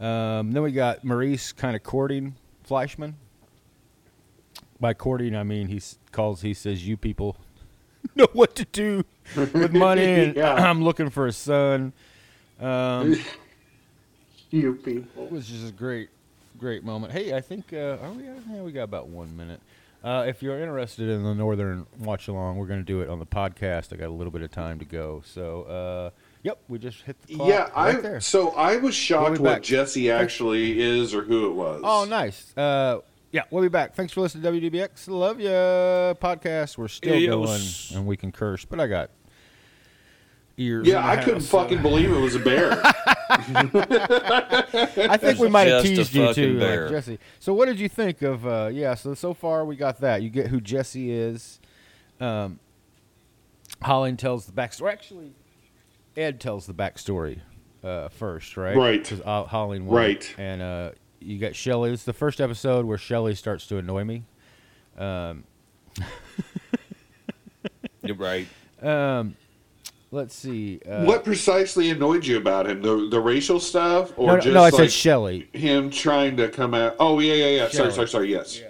Um, 0.00 0.50
then 0.50 0.62
we 0.62 0.72
got 0.72 1.04
Maurice 1.04 1.52
kind 1.52 1.76
of 1.76 1.84
courting 1.84 2.34
Fleischman. 2.68 3.14
By 4.80 4.92
courting, 4.94 5.34
I 5.34 5.42
mean 5.42 5.68
he 5.68 5.80
calls. 6.12 6.42
He 6.42 6.52
says, 6.54 6.86
"You 6.86 6.96
people 6.96 7.36
know 8.14 8.28
what 8.32 8.54
to 8.56 8.64
do 8.66 9.04
with 9.36 9.72
money, 9.72 10.04
and 10.24 10.36
Yeah. 10.36 10.52
I'm 10.68 10.82
looking 10.84 11.10
for 11.10 11.26
a 11.26 11.32
son." 11.32 11.92
Um, 12.60 13.16
you 14.50 14.74
people. 14.74 15.24
it 15.24 15.30
was 15.32 15.46
just 15.46 15.68
a 15.68 15.72
great, 15.72 16.08
great 16.58 16.84
moment. 16.84 17.12
Hey, 17.12 17.34
I 17.34 17.40
think 17.40 17.72
uh, 17.72 17.98
are 18.02 18.10
we? 18.12 18.24
Yeah, 18.24 18.62
we 18.62 18.72
got 18.72 18.84
about 18.84 19.08
one 19.08 19.36
minute. 19.36 19.60
Uh, 20.04 20.24
if 20.28 20.42
you're 20.42 20.60
interested 20.60 21.08
in 21.08 21.24
the 21.24 21.34
Northern 21.34 21.84
Watch 21.98 22.28
Along, 22.28 22.56
we're 22.58 22.66
going 22.66 22.78
to 22.80 22.84
do 22.84 23.00
it 23.00 23.08
on 23.08 23.18
the 23.18 23.26
podcast. 23.26 23.92
I 23.92 23.96
got 23.96 24.06
a 24.08 24.12
little 24.12 24.30
bit 24.30 24.42
of 24.42 24.52
time 24.52 24.78
to 24.78 24.84
go, 24.84 25.22
so 25.24 25.62
uh, 25.62 26.10
yep, 26.42 26.58
we 26.68 26.78
just 26.78 27.02
hit 27.02 27.20
the 27.22 27.34
clock 27.36 27.48
Yeah, 27.48 27.60
right 27.62 27.72
I 27.96 28.00
there. 28.00 28.20
so 28.20 28.50
I 28.50 28.76
was 28.76 28.94
shocked 28.94 29.40
what. 29.40 29.62
Jesse 29.62 30.10
actually 30.10 30.80
is 30.80 31.12
or 31.14 31.22
who 31.22 31.46
it 31.50 31.54
was. 31.54 31.80
Oh, 31.82 32.04
nice. 32.04 32.56
Uh, 32.56 33.00
yeah, 33.32 33.42
we'll 33.50 33.62
be 33.62 33.68
back. 33.68 33.94
Thanks 33.94 34.12
for 34.12 34.20
listening 34.22 34.42
to 34.60 34.70
WDBX. 34.70 35.08
Love 35.08 35.40
ya 35.40 36.14
podcast. 36.14 36.78
We're 36.78 36.88
still 36.88 37.14
Yes. 37.14 37.30
going, 37.90 37.98
and 37.98 38.06
we 38.08 38.16
can 38.16 38.32
curse, 38.32 38.64
but 38.64 38.80
I 38.80 38.86
got 38.86 39.10
ears. 40.56 40.86
Yeah, 40.86 41.00
in 41.00 41.16
the 41.16 41.22
I 41.22 41.24
couldn't 41.24 41.40
so- 41.42 41.58
fucking 41.58 41.82
believe 41.82 42.10
it 42.10 42.18
was 42.20 42.34
a 42.34 42.38
bear. 42.40 42.80
I 43.28 45.16
think 45.20 45.38
we 45.38 45.48
might 45.48 45.68
have 45.68 45.82
teased 45.82 46.14
you 46.14 46.32
too, 46.32 46.58
like. 46.58 46.88
Jesse. 46.90 47.18
So, 47.40 47.52
what 47.54 47.66
did 47.66 47.78
you 47.80 47.88
think 47.88 48.22
of? 48.22 48.46
Uh, 48.46 48.70
yeah, 48.72 48.94
so 48.94 49.14
so 49.14 49.34
far 49.34 49.64
we 49.64 49.76
got 49.76 50.00
that. 50.00 50.22
You 50.22 50.30
get 50.30 50.46
who 50.48 50.60
Jesse 50.60 51.10
is. 51.10 51.60
Um, 52.20 52.58
Holling 53.82 54.16
tells 54.16 54.46
the 54.46 54.52
backstory. 54.52 54.92
Actually, 54.92 55.32
Ed 56.16 56.40
tells 56.40 56.66
the 56.66 56.72
backstory 56.74 57.40
uh, 57.84 58.08
first, 58.08 58.56
right? 58.56 58.76
Right. 58.76 59.02
Because 59.02 59.20
uh, 59.20 59.44
Holling 59.44 59.86
won. 59.86 59.96
Right. 59.96 60.34
And 60.38 60.62
uh, 60.62 60.90
you 61.20 61.38
got 61.38 61.54
Shelly. 61.56 61.90
It's 61.92 62.04
the 62.04 62.12
first 62.12 62.40
episode 62.40 62.84
where 62.86 62.98
Shelly 62.98 63.34
starts 63.34 63.66
to 63.68 63.78
annoy 63.78 64.04
me. 64.04 64.24
Um, 64.98 65.44
You're 68.02 68.16
right. 68.16 68.46
um, 68.82 69.36
let's 70.10 70.34
see. 70.34 70.80
Uh, 70.88 71.04
what 71.04 71.24
precisely 71.24 71.90
annoyed 71.90 72.24
you 72.26 72.36
about 72.36 72.68
him? 72.68 72.82
The 72.82 73.08
the 73.10 73.20
racial 73.20 73.58
stuff, 73.58 74.12
or 74.16 74.26
No, 74.28 74.34
no, 74.34 74.40
just 74.40 74.54
no, 74.54 74.60
I 74.60 74.64
like 74.64 74.74
said 74.74 74.92
Shelly. 74.92 75.48
him 75.52 75.90
trying 75.90 76.36
to 76.36 76.48
come 76.48 76.74
out? 76.74 76.96
Oh 77.00 77.18
yeah, 77.18 77.34
yeah, 77.34 77.46
yeah. 77.46 77.68
Sorry, 77.68 77.90
Shelley. 77.90 77.92
sorry, 77.94 78.08
sorry. 78.08 78.30
Yes. 78.32 78.62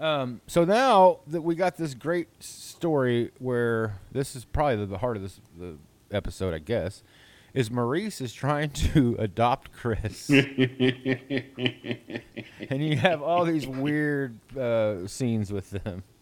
Um, 0.00 0.40
so 0.46 0.64
now 0.64 1.20
that 1.28 1.40
we 1.42 1.54
got 1.54 1.76
this 1.76 1.94
great 1.94 2.28
story 2.42 3.30
where 3.38 3.98
this 4.12 4.36
is 4.36 4.44
probably 4.44 4.84
the 4.84 4.98
heart 4.98 5.16
of 5.16 5.22
this 5.22 5.40
the 5.58 5.78
episode, 6.10 6.52
I 6.52 6.58
guess, 6.58 7.02
is 7.54 7.70
Maurice 7.70 8.20
is 8.20 8.32
trying 8.34 8.70
to 8.70 9.16
adopt 9.20 9.72
Chris, 9.72 10.28
and 10.28 10.42
you 12.70 12.96
have 12.96 13.22
all 13.22 13.44
these 13.44 13.66
weird 13.66 14.38
uh, 14.56 15.06
scenes 15.06 15.52
with 15.52 15.70
them. 15.70 16.02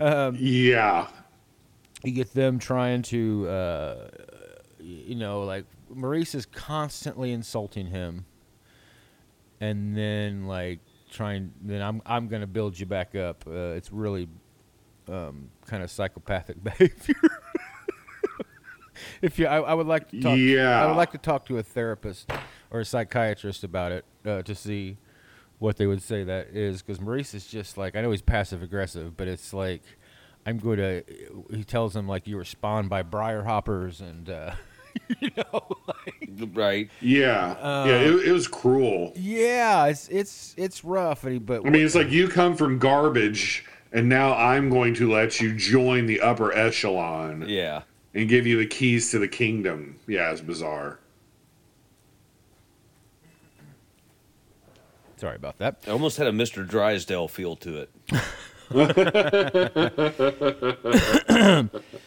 Yeah. 0.00 1.08
You 2.02 2.12
get 2.12 2.32
them 2.32 2.58
trying 2.58 3.02
to, 3.02 3.46
uh, 3.46 4.08
you 4.78 5.14
know, 5.14 5.42
like 5.42 5.66
Maurice 5.94 6.34
is 6.34 6.46
constantly 6.46 7.32
insulting 7.32 7.86
him, 7.86 8.24
and 9.60 9.94
then 9.94 10.46
like 10.46 10.78
trying. 11.10 11.52
Then 11.60 11.82
I'm 11.82 12.00
I'm 12.06 12.28
gonna 12.28 12.46
build 12.46 12.78
you 12.78 12.86
back 12.86 13.14
up. 13.14 13.44
Uh, 13.46 13.74
it's 13.76 13.92
really 13.92 14.26
um, 15.06 15.50
kind 15.66 15.82
of 15.82 15.90
psychopathic 15.90 16.64
behavior. 16.64 17.14
If 19.22 19.38
you, 19.38 19.46
I, 19.46 19.60
I 19.60 19.74
would 19.74 19.86
like 19.86 20.10
to 20.10 20.20
talk. 20.20 20.38
Yeah. 20.38 20.82
I 20.82 20.86
would 20.86 20.96
like 20.96 21.12
to 21.12 21.18
talk 21.18 21.46
to 21.46 21.58
a 21.58 21.62
therapist 21.62 22.30
or 22.70 22.80
a 22.80 22.84
psychiatrist 22.84 23.64
about 23.64 23.92
it 23.92 24.04
uh, 24.24 24.42
to 24.42 24.54
see 24.54 24.96
what 25.58 25.76
they 25.76 25.86
would 25.86 26.02
say 26.02 26.24
that 26.24 26.48
is 26.48 26.80
because 26.82 27.00
Maurice 27.00 27.34
is 27.34 27.46
just 27.46 27.76
like 27.76 27.94
I 27.96 28.00
know 28.00 28.10
he's 28.10 28.22
passive 28.22 28.62
aggressive, 28.62 29.16
but 29.16 29.28
it's 29.28 29.52
like 29.52 29.82
I'm 30.46 30.58
going 30.58 30.78
to. 30.78 31.04
He 31.50 31.64
tells 31.64 31.94
him 31.94 32.08
like 32.08 32.26
you 32.26 32.36
were 32.36 32.44
spawned 32.44 32.88
by 32.88 33.02
briar 33.02 33.44
hoppers 33.44 34.00
and 34.00 34.30
uh, 34.30 34.52
you 35.20 35.30
know 35.36 35.66
like 35.86 36.30
Right. 36.54 36.88
Yeah. 37.00 37.52
Uh, 37.60 37.84
yeah. 37.86 37.94
It, 38.00 38.28
it 38.28 38.32
was 38.32 38.48
cruel. 38.48 39.12
yeah, 39.16 39.86
it's 39.86 40.08
it's 40.08 40.54
it's 40.56 40.84
rough. 40.84 41.24
But 41.40 41.66
I 41.66 41.70
mean, 41.70 41.84
it's 41.84 41.94
like 41.94 42.10
you 42.10 42.28
come 42.28 42.56
from 42.56 42.78
garbage, 42.78 43.66
and 43.92 44.08
now 44.08 44.34
I'm 44.34 44.70
going 44.70 44.94
to 44.94 45.10
let 45.12 45.40
you 45.40 45.54
join 45.54 46.06
the 46.06 46.20
upper 46.20 46.52
echelon 46.52 47.44
Yeah. 47.48 47.82
And 48.14 48.28
give 48.28 48.46
you 48.46 48.58
the 48.58 48.66
keys 48.66 49.10
to 49.10 49.18
the 49.18 49.28
kingdom. 49.28 49.98
Yeah, 50.06 50.30
it's 50.30 50.40
bizarre. 50.40 50.98
sorry 55.16 55.36
about 55.36 55.58
that. 55.58 55.76
It 55.86 55.90
almost 55.90 56.16
had 56.16 56.26
a 56.26 56.32
Mr. 56.32 56.66
Drysdale 56.66 57.28
feel 57.28 57.54
to 57.56 57.82
it. 57.82 57.90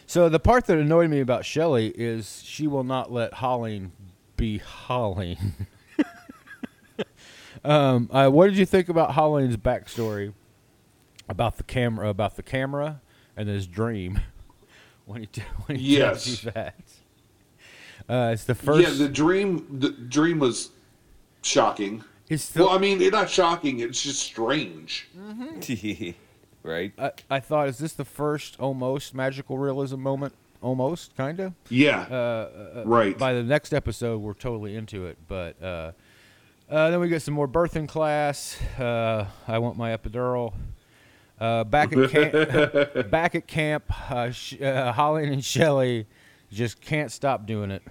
So 0.06 0.30
the 0.30 0.39
part 0.39 0.68
that 0.68 0.78
annoyed 0.78 1.10
me 1.10 1.20
about 1.20 1.43
Shelley 1.43 1.88
is 1.88 2.43
she 2.43 2.68
will 2.68 2.84
not 2.84 3.12
let 3.12 3.36
Holling 3.36 3.91
be 4.38 4.60
Holling. 4.60 5.68
um, 7.64 8.10
uh, 8.12 8.30
what 8.30 8.47
did 8.47 8.58
you 8.58 8.66
think 8.66 8.89
about 8.89 9.12
Holling's 9.12 9.58
backstory 9.58 10.34
about 11.28 11.58
the 11.58 11.64
camera, 11.64 12.10
about 12.10 12.36
the 12.36 12.43
camera 12.43 13.01
and 13.36 13.49
his 13.49 13.66
dream 13.66 14.20
when 15.06 15.22
he 15.22 15.28
t- 15.32 15.41
when 15.66 15.78
he 15.78 15.97
Yes. 15.97 16.24
tells 16.26 16.43
you 16.45 16.51
that? 16.51 16.76
Uh, 18.10 18.32
it's 18.34 18.43
the 18.43 18.56
first. 18.56 18.82
Yeah, 18.88 18.93
the 18.95 19.08
dream. 19.10 19.80
The 19.80 19.89
dream 19.91 20.39
was 20.39 20.72
shocking. 21.41 22.04
it's 22.30 22.49
the, 22.49 22.64
well, 22.64 22.70
I 22.72 22.78
mean, 22.78 23.01
it's 23.01 23.12
not 23.14 23.30
shocking. 23.30 23.80
It's 23.80 24.01
just 24.01 24.22
strange. 24.22 25.08
right. 26.64 26.93
I, 26.97 27.12
I 27.30 27.39
thought, 27.39 27.68
is 27.70 27.78
this 27.78 27.93
the 27.93 28.06
first 28.06 28.60
almost 28.60 29.14
magical 29.14 29.58
realism 29.58 29.99
moment? 29.99 30.34
Almost, 30.62 31.16
kind 31.18 31.39
of. 31.41 31.54
Yeah. 31.70 32.01
Uh, 32.04 32.84
right. 32.86 33.18
by 33.18 33.34
the 33.34 33.43
next 33.43 33.74
episode, 33.74 34.22
we're 34.22 34.34
totally 34.34 34.76
into 34.78 35.06
it. 35.08 35.18
But 35.28 35.62
uh, 35.62 35.91
uh, 36.70 36.89
then 36.89 36.99
we 37.01 37.10
get 37.10 37.22
some 37.22 37.34
more 37.34 37.47
birthing 37.49 37.88
class. 37.88 38.58
Uh, 38.80 39.26
I 39.47 39.60
want 39.60 39.76
my 39.78 39.95
epidural. 39.95 40.54
Uh, 41.44 41.64
back 41.66 41.91
at 41.91 42.10
camp, 42.10 42.32
back 43.12 43.36
at 43.36 43.46
camp, 43.48 43.84
uh, 44.12 44.32
Sh- 44.32 44.62
uh, 44.62 44.94
Holling 44.94 45.28
and 45.34 45.44
Shelley 45.44 46.08
just 46.50 46.80
can't 46.80 47.12
stop 47.12 47.46
doing 47.46 47.70
it. 47.70 47.84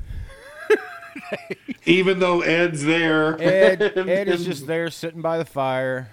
Even 1.84 2.18
though 2.18 2.40
Ed's 2.40 2.82
there. 2.82 3.40
Ed, 3.42 3.82
Ed 3.82 4.28
is 4.28 4.44
just 4.46 4.66
there 4.66 4.88
sitting 4.88 5.20
by 5.20 5.36
the 5.36 5.44
fire. 5.44 6.10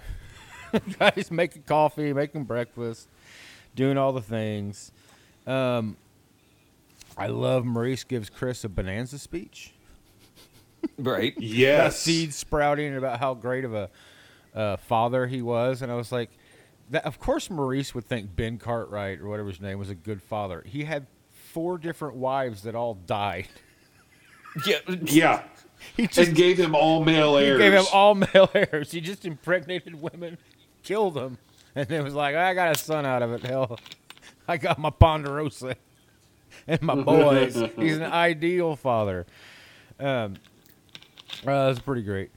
Guys 0.98 1.30
making 1.30 1.62
coffee, 1.62 2.12
making 2.12 2.44
breakfast, 2.44 3.08
doing 3.74 3.96
all 3.96 4.12
the 4.12 4.20
things. 4.20 4.92
Um, 5.46 5.96
I 7.16 7.28
love 7.28 7.64
Maurice 7.64 8.04
gives 8.04 8.28
Chris 8.28 8.64
a 8.64 8.68
bonanza 8.68 9.18
speech. 9.18 9.72
Right. 10.98 11.32
About 11.32 11.42
Yes. 11.42 11.98
seeds 11.98 12.36
sprouting 12.36 12.88
and 12.88 12.96
about 12.98 13.18
how 13.18 13.32
great 13.34 13.64
of 13.64 13.74
a 13.74 13.88
uh, 14.54 14.76
father 14.76 15.26
he 15.26 15.40
was. 15.40 15.80
And 15.82 15.90
I 15.90 15.94
was 15.94 16.12
like, 16.12 16.30
that, 16.90 17.04
of 17.04 17.18
course 17.18 17.48
Maurice 17.50 17.94
would 17.94 18.04
think 18.04 18.34
Ben 18.36 18.58
Cartwright 18.58 19.20
or 19.20 19.28
whatever 19.28 19.48
his 19.48 19.60
name 19.60 19.78
was 19.78 19.90
a 19.90 19.94
good 19.94 20.22
father. 20.22 20.62
He 20.66 20.84
had 20.84 21.06
four 21.52 21.78
different 21.78 22.16
wives 22.16 22.62
that 22.62 22.74
all 22.74 22.94
died. 22.94 23.48
Yeah. 24.66 24.78
Yeah. 25.04 25.42
He 25.96 26.06
just 26.08 26.18
And 26.28 26.36
gave 26.36 26.58
him 26.58 26.74
all 26.74 27.02
male 27.02 27.38
He 27.38 27.46
heirs. 27.46 27.58
gave 27.58 27.72
him 27.72 27.86
all 27.90 28.14
male 28.14 28.50
heirs. 28.54 28.92
He 28.92 29.00
just 29.00 29.24
impregnated 29.24 29.98
women, 29.98 30.36
killed 30.82 31.14
them, 31.14 31.38
and 31.74 31.88
then 31.88 32.04
was 32.04 32.12
like, 32.12 32.36
I 32.36 32.52
got 32.52 32.76
a 32.76 32.78
son 32.78 33.06
out 33.06 33.22
of 33.22 33.32
it. 33.32 33.42
Hell, 33.44 33.78
I 34.46 34.58
got 34.58 34.78
my 34.78 34.90
Ponderosa 34.90 35.76
and 36.66 36.82
my 36.82 36.94
boys. 37.02 37.54
He's 37.76 37.96
an 37.96 38.02
ideal 38.12 38.76
father. 38.76 39.24
Um, 39.98 40.34
uh, 41.46 41.68
that's 41.68 41.78
pretty 41.78 42.02
great. 42.02 42.30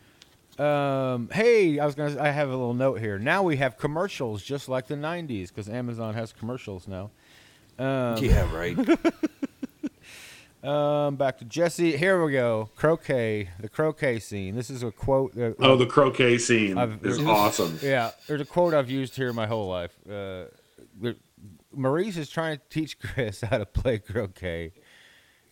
Um, 0.60 1.30
hey, 1.32 1.80
I 1.80 1.86
was 1.86 1.96
gonna. 1.96 2.22
I 2.22 2.30
have 2.30 2.50
a 2.50 2.52
little 2.52 2.74
note 2.76 3.00
here. 3.00 3.18
Now 3.18 3.42
we 3.44 3.58
have 3.58 3.78
commercials, 3.78 4.44
just 4.44 4.70
like 4.70 4.88
the 4.88 4.96
'90s, 4.96 5.48
because 5.50 5.68
Amazon 5.68 6.14
has 6.14 6.32
commercials 6.32 6.88
now. 6.88 7.10
Um, 7.80 8.18
Yeah. 8.24 8.48
Right. 8.56 8.78
um, 10.64 11.16
back 11.16 11.40
to 11.40 11.46
Jesse. 11.46 11.98
Here 11.98 12.24
we 12.24 12.32
go. 12.34 12.70
Croquet, 12.76 13.50
the 13.60 13.68
croquet 13.70 14.20
scene. 14.20 14.56
This 14.56 14.70
is 14.70 14.84
a 14.84 14.92
quote. 14.92 15.34
that- 15.36 15.56
Oh, 15.60 15.76
the 15.76 15.88
croquet 15.88 16.38
scene 16.38 16.78
I've- 16.78 17.00
is 17.08 17.20
awesome. 17.20 17.80
Yeah, 17.82 18.12
there's 18.28 18.42
a 18.42 18.46
quote 18.46 18.74
I've 18.76 18.90
used 18.92 19.16
here 19.16 19.34
my 19.34 19.48
whole 19.48 19.68
life. 19.68 19.96
Uh, 20.08 20.46
the- 21.02 21.18
Maurice 21.76 22.18
is 22.18 22.30
trying 22.30 22.58
to 22.58 22.64
teach 22.70 23.00
Chris 23.00 23.42
how 23.50 23.58
to 23.58 23.66
play 23.66 23.98
croquet, 23.98 24.74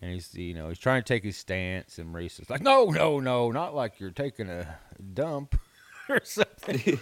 and 0.01 0.11
he's 0.11 0.33
you 0.35 0.53
know 0.53 0.69
he's 0.69 0.79
trying 0.79 1.01
to 1.01 1.07
take 1.07 1.23
his 1.23 1.37
stance, 1.37 1.99
and 1.99 2.09
Maurice 2.09 2.39
is 2.39 2.49
like, 2.49 2.61
no, 2.61 2.85
no, 2.85 3.19
no, 3.19 3.51
not 3.51 3.75
like 3.75 3.99
you're 3.99 4.11
taking 4.11 4.49
a 4.49 4.77
dump 5.13 5.59
or 6.09 6.21
something. 6.23 6.99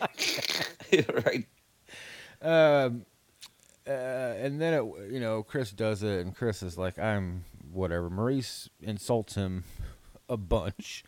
right. 1.25 1.47
um, 2.41 3.05
uh, 3.87 3.91
and 3.91 4.61
then 4.61 4.73
it, 4.73 4.83
you 5.11 5.19
know 5.19 5.43
Chris 5.43 5.71
does 5.71 6.03
it, 6.03 6.25
and 6.25 6.35
Chris 6.35 6.61
is 6.61 6.77
like, 6.77 6.99
I'm 6.99 7.45
whatever. 7.71 8.09
Maurice 8.09 8.69
insults 8.81 9.35
him 9.35 9.63
a 10.27 10.37
bunch, 10.37 11.03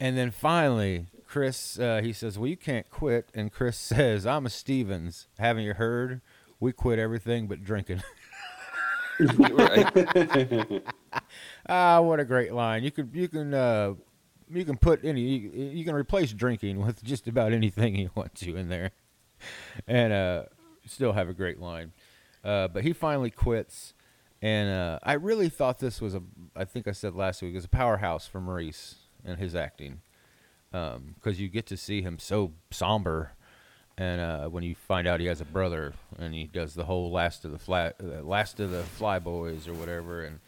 and 0.00 0.16
then 0.16 0.30
finally 0.30 1.06
Chris 1.32 1.78
uh, 1.78 2.00
he 2.02 2.12
says, 2.12 2.38
"Well, 2.38 2.48
you 2.48 2.56
can't 2.56 2.90
quit," 2.90 3.30
and 3.34 3.52
Chris 3.52 3.78
says, 3.78 4.26
"I'm 4.26 4.46
a 4.46 4.50
Stevens. 4.50 5.28
Haven't 5.38 5.64
you 5.64 5.74
heard? 5.74 6.20
We 6.60 6.72
quit 6.72 6.98
everything 6.98 7.46
but 7.46 7.64
drinking." 7.64 8.02
Right. 9.38 10.82
ah, 11.68 12.00
what 12.00 12.20
a 12.20 12.24
great 12.24 12.52
line! 12.52 12.82
You 12.82 12.90
could 12.90 13.10
you 13.12 13.28
can 13.28 13.54
uh, 13.54 13.94
you 14.50 14.64
can 14.64 14.76
put 14.76 15.04
any 15.04 15.20
you, 15.20 15.50
you 15.50 15.84
can 15.84 15.94
replace 15.94 16.32
drinking 16.32 16.84
with 16.84 17.02
just 17.02 17.28
about 17.28 17.52
anything 17.52 17.94
you 17.96 18.10
want 18.14 18.34
to 18.36 18.56
in 18.56 18.68
there, 18.68 18.90
and 19.86 20.12
uh, 20.12 20.44
still 20.86 21.12
have 21.12 21.28
a 21.28 21.34
great 21.34 21.60
line. 21.60 21.92
Uh, 22.44 22.68
but 22.68 22.82
he 22.82 22.92
finally 22.92 23.30
quits, 23.30 23.94
and 24.40 24.70
uh, 24.70 24.98
I 25.02 25.14
really 25.14 25.48
thought 25.48 25.78
this 25.78 26.00
was 26.00 26.14
a. 26.14 26.22
I 26.56 26.64
think 26.64 26.88
I 26.88 26.92
said 26.92 27.14
last 27.14 27.42
week 27.42 27.52
it 27.52 27.56
was 27.56 27.64
a 27.66 27.68
powerhouse 27.68 28.26
for 28.26 28.40
Maurice 28.40 28.96
and 29.24 29.38
his 29.38 29.54
acting, 29.54 30.00
because 30.70 31.38
you 31.38 31.48
get 31.48 31.66
to 31.66 31.76
see 31.76 32.02
him 32.02 32.18
so 32.18 32.52
somber. 32.70 33.32
And 33.98 34.20
uh, 34.20 34.48
when 34.48 34.64
you 34.64 34.74
find 34.74 35.06
out 35.06 35.20
he 35.20 35.26
has 35.26 35.40
a 35.40 35.44
brother, 35.44 35.92
and 36.18 36.32
he 36.34 36.44
does 36.44 36.74
the 36.74 36.84
whole 36.84 37.10
last 37.10 37.44
of 37.44 37.52
the 37.52 37.58
flat, 37.58 37.96
uh, 38.02 38.22
last 38.22 38.58
of 38.58 38.70
the 38.70 38.82
Flyboys 38.98 39.68
or 39.68 39.74
whatever, 39.74 40.24
and 40.24 40.40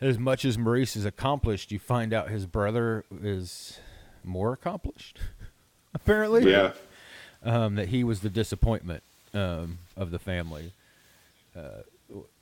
as 0.00 0.18
much 0.18 0.44
as 0.44 0.56
Maurice 0.56 0.96
is 0.96 1.04
accomplished, 1.04 1.70
you 1.72 1.78
find 1.78 2.12
out 2.14 2.30
his 2.30 2.46
brother 2.46 3.04
is 3.22 3.78
more 4.24 4.52
accomplished. 4.52 5.18
Apparently, 5.94 6.50
Yeah. 6.50 6.72
um, 7.42 7.74
that 7.74 7.88
he 7.88 8.02
was 8.04 8.20
the 8.20 8.30
disappointment 8.30 9.02
um, 9.34 9.78
of 9.96 10.10
the 10.10 10.18
family. 10.18 10.72
Uh, 11.56 11.82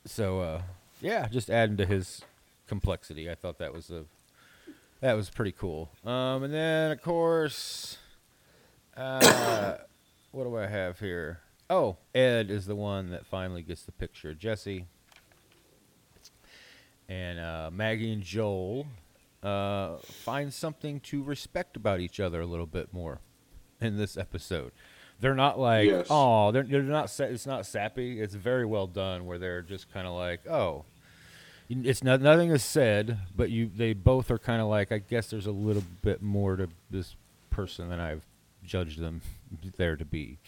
so 0.04 0.40
uh, 0.40 0.62
yeah, 1.00 1.26
just 1.28 1.50
adding 1.50 1.76
to 1.78 1.86
his 1.86 2.22
complexity, 2.68 3.28
I 3.30 3.34
thought 3.34 3.58
that 3.58 3.72
was 3.72 3.90
a 3.90 4.04
that 5.00 5.14
was 5.14 5.30
pretty 5.30 5.52
cool. 5.52 5.90
Um, 6.04 6.42
and 6.44 6.52
then 6.54 6.90
of 6.92 7.02
course, 7.02 7.98
uh, 8.96 9.76
what 10.36 10.44
do 10.44 10.56
I 10.58 10.66
have 10.66 11.00
here? 11.00 11.40
Oh, 11.70 11.96
Ed 12.14 12.50
is 12.50 12.66
the 12.66 12.76
one 12.76 13.10
that 13.10 13.24
finally 13.24 13.62
gets 13.62 13.82
the 13.84 13.92
picture. 13.92 14.30
of 14.30 14.38
Jesse 14.38 14.84
and 17.08 17.38
uh, 17.40 17.70
Maggie 17.72 18.12
and 18.12 18.22
Joel 18.22 18.86
uh, 19.42 19.96
find 19.98 20.52
something 20.52 21.00
to 21.00 21.22
respect 21.22 21.76
about 21.76 22.00
each 22.00 22.20
other 22.20 22.40
a 22.42 22.46
little 22.46 22.66
bit 22.66 22.92
more 22.92 23.20
in 23.80 23.96
this 23.96 24.16
episode. 24.18 24.72
They're 25.20 25.34
not 25.34 25.58
like, 25.58 25.88
Yes. 25.88 26.06
oh, 26.10 26.52
they're, 26.52 26.64
they're 26.64 26.82
not. 26.82 27.10
It's 27.18 27.46
not 27.46 27.64
sappy. 27.64 28.20
It's 28.20 28.34
very 28.34 28.66
well 28.66 28.86
done. 28.86 29.24
Where 29.24 29.38
they're 29.38 29.62
just 29.62 29.90
kind 29.90 30.06
of 30.06 30.12
like, 30.12 30.46
oh, 30.46 30.84
it's 31.70 32.04
not 32.04 32.20
nothing 32.20 32.50
is 32.50 32.62
said, 32.62 33.18
but 33.34 33.48
you 33.50 33.70
they 33.74 33.94
both 33.94 34.30
are 34.30 34.38
kind 34.38 34.60
of 34.60 34.68
like, 34.68 34.92
I 34.92 34.98
guess 34.98 35.30
there's 35.30 35.46
a 35.46 35.52
little 35.52 35.84
bit 36.02 36.20
more 36.20 36.56
to 36.56 36.68
this 36.90 37.16
person 37.48 37.88
than 37.88 37.98
I've 37.98 38.26
judged 38.66 38.98
them 39.00 39.22
there 39.76 39.96
to 39.96 40.04
be. 40.04 40.38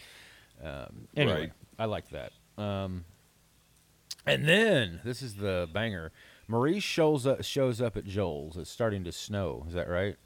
Um, 0.63 1.07
anyway, 1.15 1.39
Right. 1.39 1.51
I 1.77 1.85
like 1.85 2.09
that. 2.09 2.31
Um, 2.57 3.05
and 4.25 4.47
then 4.47 4.99
this 5.03 5.21
is 5.21 5.35
the 5.35 5.67
banger. 5.73 6.11
Maurice 6.47 6.83
shows 6.83 7.25
up 7.25 7.43
shows 7.43 7.79
up 7.81 7.95
at 7.95 8.05
Joel's. 8.05 8.57
It's 8.57 8.69
starting 8.69 9.03
to 9.05 9.11
snow. 9.11 9.65
Is 9.67 9.73
that 9.73 9.87
right? 9.87 10.17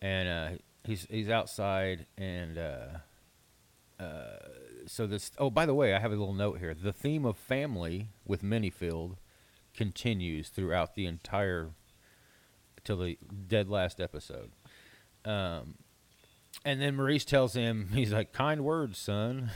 And 0.00 0.28
uh, 0.28 0.48
he's 0.84 1.06
he's 1.08 1.28
outside, 1.28 2.06
and 2.18 2.58
uh, 2.58 4.02
uh, 4.02 4.48
so 4.86 5.06
this. 5.06 5.30
Oh, 5.38 5.50
by 5.50 5.66
the 5.66 5.74
way, 5.74 5.94
I 5.94 6.00
have 6.00 6.10
a 6.10 6.16
little 6.16 6.34
note 6.34 6.58
here. 6.58 6.74
The 6.74 6.92
theme 6.92 7.24
of 7.24 7.36
family 7.36 8.08
with 8.26 8.42
Minnifield 8.42 9.16
continues 9.74 10.48
throughout 10.48 10.94
the 10.96 11.06
entire 11.06 11.70
till 12.84 12.96
the 12.96 13.18
dead 13.46 13.68
last 13.68 14.00
episode. 14.00 14.50
Um, 15.24 15.76
and 16.64 16.80
then 16.80 16.96
Maurice 16.96 17.24
tells 17.24 17.54
him, 17.54 17.88
he's 17.94 18.12
like, 18.12 18.32
kind 18.32 18.64
words, 18.64 18.98
son. 18.98 19.50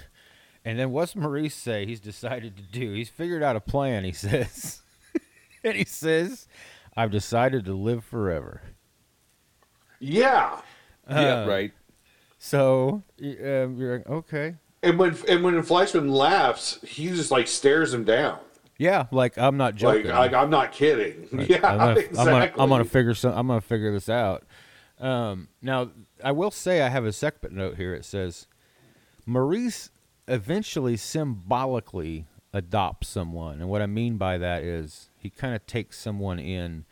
And 0.64 0.78
then 0.78 0.90
what's 0.90 1.14
Maurice 1.14 1.54
say 1.54 1.86
he's 1.86 2.00
decided 2.00 2.56
to 2.56 2.62
do? 2.62 2.92
He's 2.92 3.08
figured 3.08 3.42
out 3.42 3.54
a 3.56 3.60
plan, 3.60 4.04
he 4.04 4.12
says. 4.12 4.82
and 5.62 5.76
he 5.76 5.84
says, 5.84 6.48
I've 6.96 7.10
decided 7.10 7.64
to 7.66 7.74
live 7.74 8.04
forever. 8.04 8.62
Yeah. 10.00 10.60
yeah. 11.08 11.42
Uh, 11.42 11.46
Right. 11.46 11.72
So 12.38 13.02
y- 13.20 13.36
um, 13.42 13.76
you're 13.78 13.98
like, 13.98 14.08
okay. 14.08 14.54
And 14.82 14.98
when 14.98 15.16
and 15.28 15.42
when 15.42 15.54
Fleischman 15.62 16.10
laughs, 16.10 16.78
he 16.86 17.08
just 17.08 17.30
like 17.30 17.48
stares 17.48 17.92
him 17.92 18.04
down. 18.04 18.38
Yeah, 18.78 19.06
like 19.10 19.38
I'm 19.38 19.56
not 19.56 19.72
Like, 19.72 20.02
joking. 20.02 20.10
like 20.10 20.32
I'm 20.34 20.50
not 20.50 20.70
kidding. 20.70 21.28
Like, 21.32 21.48
yeah, 21.48 21.66
I'm 21.66 21.78
gonna, 21.78 21.90
exactly. 22.00 22.18
I'm 22.20 22.26
gonna, 22.26 22.52
I'm 22.58 22.68
gonna 22.68 22.84
figure 22.84 23.14
some. 23.14 23.32
I'm 23.36 23.46
gonna 23.48 23.60
figure 23.62 23.90
this 23.92 24.08
out. 24.08 24.44
Um, 25.00 25.48
now, 25.62 25.90
I 26.24 26.32
will 26.32 26.50
say 26.50 26.82
I 26.82 26.88
have 26.88 27.04
a 27.04 27.12
second 27.12 27.54
note 27.54 27.76
here. 27.76 27.94
It 27.94 28.04
says 28.04 28.46
Maurice 29.26 29.90
eventually 30.28 30.96
symbolically 30.96 32.26
adopts 32.52 33.08
someone, 33.08 33.60
and 33.60 33.68
what 33.68 33.82
I 33.82 33.86
mean 33.86 34.16
by 34.16 34.38
that 34.38 34.62
is 34.62 35.08
he 35.18 35.30
kind 35.30 35.54
of 35.54 35.66
takes 35.66 35.98
someone 35.98 36.38
in, 36.38 36.84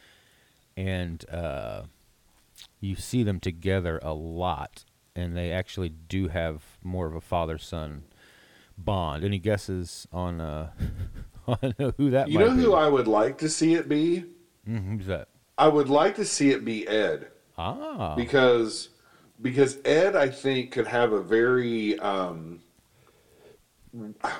and 0.77 1.29
uh, 1.31 1.83
you 2.81 2.97
see 2.97 3.23
them 3.23 3.41
together 3.41 3.99
a 4.03 4.13
lot, 4.13 4.85
and 5.17 5.37
they 5.37 5.51
actually 5.53 5.89
do 5.89 6.29
have 6.29 6.63
more 6.83 7.07
of 7.07 7.15
a 7.15 7.21
father-son 7.21 8.05
bond. 8.77 9.25
Any 9.25 9.39
guesses 9.39 10.07
on 10.13 10.41
uh, 10.41 10.71
on 11.47 11.75
who 11.97 12.11
that 12.11 12.29
You 12.29 12.39
know 12.41 12.55
be? 12.55 12.63
who 12.63 12.75
I 12.75 12.89
would 12.89 13.09
like 13.09 13.39
to 13.39 13.49
see 13.49 13.75
it 13.75 13.89
be? 13.89 14.25
Mhm, 14.69 14.99
who's 14.99 15.07
that? 15.07 15.29
I 15.57 15.69
would 15.69 15.89
like 15.89 16.17
to 16.17 16.25
see 16.25 16.51
it 16.51 16.65
be 16.65 16.87
Ed 16.89 17.29
Ah, 17.57 18.15
because 18.17 18.89
because 19.43 19.79
Ed 19.85 20.17
I 20.17 20.29
think 20.29 20.73
could 20.73 20.87
have 20.87 21.13
a 21.13 21.21
very 21.21 21.99
um 21.99 22.61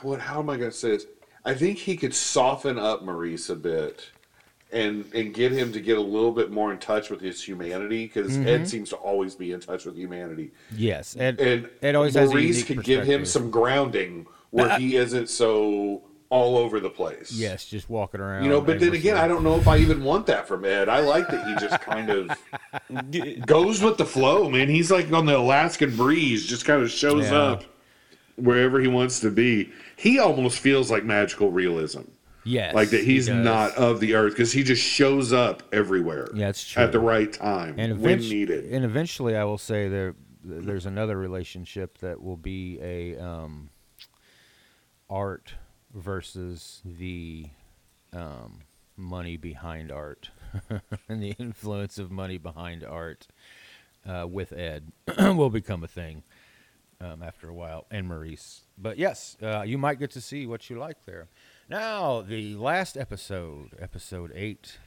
what 0.03 0.21
how 0.21 0.41
am 0.41 0.51
I 0.51 0.57
going 0.57 0.71
to 0.71 0.77
say 0.77 0.91
this? 0.91 1.07
I 1.45 1.55
think 1.55 1.79
he 1.79 1.97
could 1.97 2.15
soften 2.15 2.79
up 2.79 3.03
Maurice 3.05 3.51
a 3.51 3.57
bit 3.57 4.11
and 4.73 5.05
and 5.15 5.33
get 5.33 5.53
him 5.53 5.73
to 5.73 5.81
get 5.81 5.99
a 5.99 6.01
little 6.01 6.33
bit 6.33 6.51
more 6.51 6.73
in 6.73 6.79
touch 6.79 7.11
with 7.11 7.21
his 7.21 7.43
humanity 7.43 8.07
because 8.07 8.33
Mm-hmm. 8.37 8.49
Ed 8.49 8.69
seems 8.69 8.89
to 8.91 8.97
always 8.97 9.35
be 9.35 9.53
in 9.53 9.61
touch 9.61 9.85
with 9.85 9.97
humanity. 9.97 10.51
yes, 10.75 11.15
and 11.19 11.39
And. 11.39 11.69
Ed 11.83 11.95
always 11.95 12.15
has 12.15 12.31
a 12.31 12.33
Maurice 12.33 12.57
unique 12.57 12.67
could 12.67 12.83
give 12.85 13.05
him 13.07 13.25
some 13.25 13.51
grounding 13.51 14.27
where 14.51 14.79
he 14.79 14.97
isn't 14.97 15.29
so 15.29 16.03
all 16.35 16.57
over 16.59 16.81
the 16.81 16.91
place. 16.91 17.31
Yes, 17.31 17.65
just 17.65 17.89
walking 17.89 18.21
around. 18.21 18.43
You 18.43 18.51
know, 18.51 18.61
but 18.61 18.81
then 18.81 18.93
again, 18.93 19.17
I 19.17 19.29
don't 19.29 19.45
know 19.45 19.55
if 19.55 19.69
I 19.69 19.77
even 19.79 20.03
want 20.03 20.27
that 20.27 20.49
from 20.49 20.65
Ed. 20.65 20.89
I 20.89 20.99
like 20.99 21.29
that 21.29 21.47
he 21.47 21.55
just 21.65 21.81
kind 21.81 22.11
of 22.11 23.47
goes 23.47 23.81
with 23.81 23.99
the 23.99 24.05
flow, 24.05 24.51
man. 24.51 24.69
He's 24.69 24.91
like 24.91 25.13
on 25.13 25.27
the 25.27 25.37
Alaskan 25.37 25.95
breeze, 25.97 26.45
just 26.45 26.65
kind 26.65 26.83
of 26.83 26.91
shows 26.91 27.31
Yeah. 27.31 27.39
up 27.39 27.65
wherever 28.35 28.81
he 28.81 28.89
wants 28.89 29.21
to 29.21 29.31
be. 29.31 29.71
He 29.97 30.19
almost 30.19 30.59
feels 30.59 30.91
like 30.91 31.05
magical 31.05 31.53
realism. 31.53 32.03
yes, 32.45 32.75
like 32.75 32.91
that 32.91 33.05
he's 33.05 33.27
does. 33.29 33.45
not 33.45 33.77
of 33.77 34.01
the 34.01 34.15
earth 34.15 34.33
because 34.33 34.51
he 34.53 34.65
just 34.65 34.83
shows 34.83 35.33
up 35.33 35.63
everywhere. 35.73 36.29
Yeah, 36.35 36.49
it's 36.49 36.67
true. 36.67 36.83
At 36.83 36.91
the 36.91 36.99
right 36.99 37.33
time 37.33 37.77
and 37.79 38.01
when 38.01 38.19
needed. 38.19 38.73
And 38.73 38.85
eventually, 38.85 39.37
I 39.37 39.45
will 39.45 39.57
say 39.57 39.89
there, 39.89 40.17
there's 40.43 40.85
another 40.85 41.17
relationship 41.17 41.99
that 41.99 42.21
will 42.21 42.37
be 42.37 42.81
a 42.83 43.17
um, 43.19 43.71
art 45.09 45.55
versus 45.95 46.83
the 46.85 47.47
um, 48.13 48.61
money 48.97 49.37
behind 49.37 49.91
art, 49.91 50.31
and 51.09 51.23
the 51.23 51.35
influence 51.39 51.99
of 51.99 52.11
money 52.11 52.39
behind 52.39 52.85
art 52.85 53.27
uh, 54.07 54.27
with 54.29 54.53
Ed 54.53 54.93
will 55.19 55.51
become 55.51 55.85
a 55.85 55.89
thing 55.89 56.23
um, 57.01 57.23
after 57.23 57.49
a 57.49 57.55
while, 57.55 57.87
and 57.91 58.09
Maurice. 58.09 58.63
But 58.77 58.99
yes, 58.99 59.37
uh, 59.43 59.63
you 59.63 59.79
might 59.79 59.99
get 59.99 60.11
to 60.13 60.21
see 60.21 60.47
what 60.47 60.69
you 60.69 60.79
like 60.79 61.05
there. 61.07 61.29
Now, 61.69 62.21
the 62.21 62.57
last 62.57 62.97
episode, 62.97 63.71
episode 63.81 64.33
eight. 64.35 64.79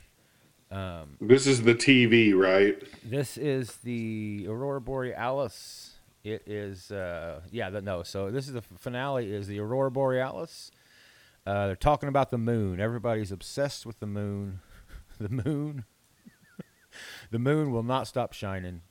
this 1.21 1.47
is 1.47 1.63
the 1.63 1.73
TV, 1.73 2.35
right? 2.35 2.81
This 3.03 3.37
is 3.37 3.77
the 3.77 4.45
Aurora 4.47 4.81
Borealis. 4.81 5.93
It 6.23 6.43
is, 6.45 6.91
uh, 6.91 7.41
yeah, 7.51 7.69
the, 7.69 7.81
no. 7.81 8.03
So 8.03 8.29
this 8.31 8.47
is 8.47 8.53
the 8.53 8.61
finale. 8.61 9.31
Is 9.31 9.47
the 9.47 9.59
Aurora 9.59 9.89
Borealis? 9.89 10.71
Uh, 11.47 11.67
they're 11.67 11.77
talking 11.77 12.09
about 12.09 12.29
the 12.29 12.37
moon. 12.37 12.81
Everybody's 12.81 13.31
obsessed 13.31 13.85
with 13.85 14.01
the 14.01 14.05
moon. 14.05 14.59
the 15.17 15.29
moon. 15.29 15.85
the 17.31 17.39
moon 17.39 17.71
will 17.71 17.83
not 17.83 18.05
stop 18.05 18.33
shining. 18.33 18.81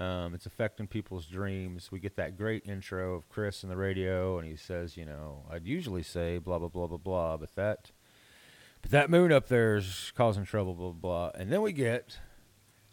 Um, 0.00 0.34
it's 0.34 0.44
affecting 0.44 0.88
people's 0.88 1.26
dreams. 1.26 1.92
We 1.92 2.00
get 2.00 2.16
that 2.16 2.36
great 2.36 2.66
intro 2.66 3.14
of 3.14 3.28
Chris 3.28 3.62
in 3.62 3.68
the 3.68 3.76
radio, 3.76 4.40
and 4.40 4.48
he 4.48 4.56
says, 4.56 4.96
"You 4.96 5.04
know, 5.04 5.44
I'd 5.48 5.68
usually 5.68 6.02
say 6.02 6.38
blah 6.38 6.58
blah 6.58 6.66
blah 6.66 6.88
blah 6.88 6.98
blah, 6.98 7.36
but 7.36 7.54
that, 7.54 7.92
but 8.82 8.90
that 8.90 9.08
moon 9.08 9.30
up 9.30 9.46
there 9.46 9.76
is 9.76 10.12
causing 10.16 10.44
trouble, 10.44 10.74
blah 10.74 10.90
blah." 10.90 11.30
blah. 11.30 11.40
And 11.40 11.52
then 11.52 11.62
we 11.62 11.72
get 11.72 12.18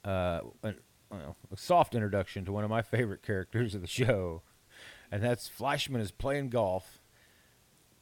uh, 0.06 0.42
a, 0.62 0.76
well, 1.10 1.38
a 1.52 1.58
soft 1.58 1.96
introduction 1.96 2.46
to 2.46 2.52
one 2.52 2.64
of 2.64 2.70
my 2.70 2.84
favorite 2.84 3.24
characters 3.24 3.74
of 3.74 3.82
the 3.82 3.88
show, 3.88 4.44
and 5.12 5.24
that's 5.24 5.50
Fleischman 5.50 6.02
is 6.02 6.12
playing 6.12 6.50
golf, 6.50 7.00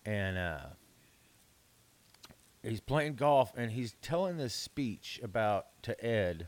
and 0.04 0.38
uh, 0.38 0.66
he's 2.70 2.82
playing 2.82 3.16
golf, 3.16 3.54
and 3.56 3.72
he's 3.72 3.96
telling 4.02 4.38
this 4.38 4.54
speech 4.54 5.20
about 5.24 5.68
to 5.84 6.06
Ed 6.06 6.48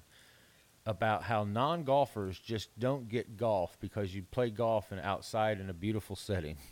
about 0.86 1.24
how 1.24 1.44
non-golfers 1.44 2.40
just 2.40 2.78
don't 2.80 3.10
get 3.10 3.36
golf 3.38 3.78
because 3.82 4.16
you 4.16 4.24
play 4.24 4.50
golf 4.50 4.92
and 4.92 5.02
outside 5.02 5.60
in 5.60 5.70
a 5.70 5.74
beautiful 5.74 6.16
setting. 6.16 6.58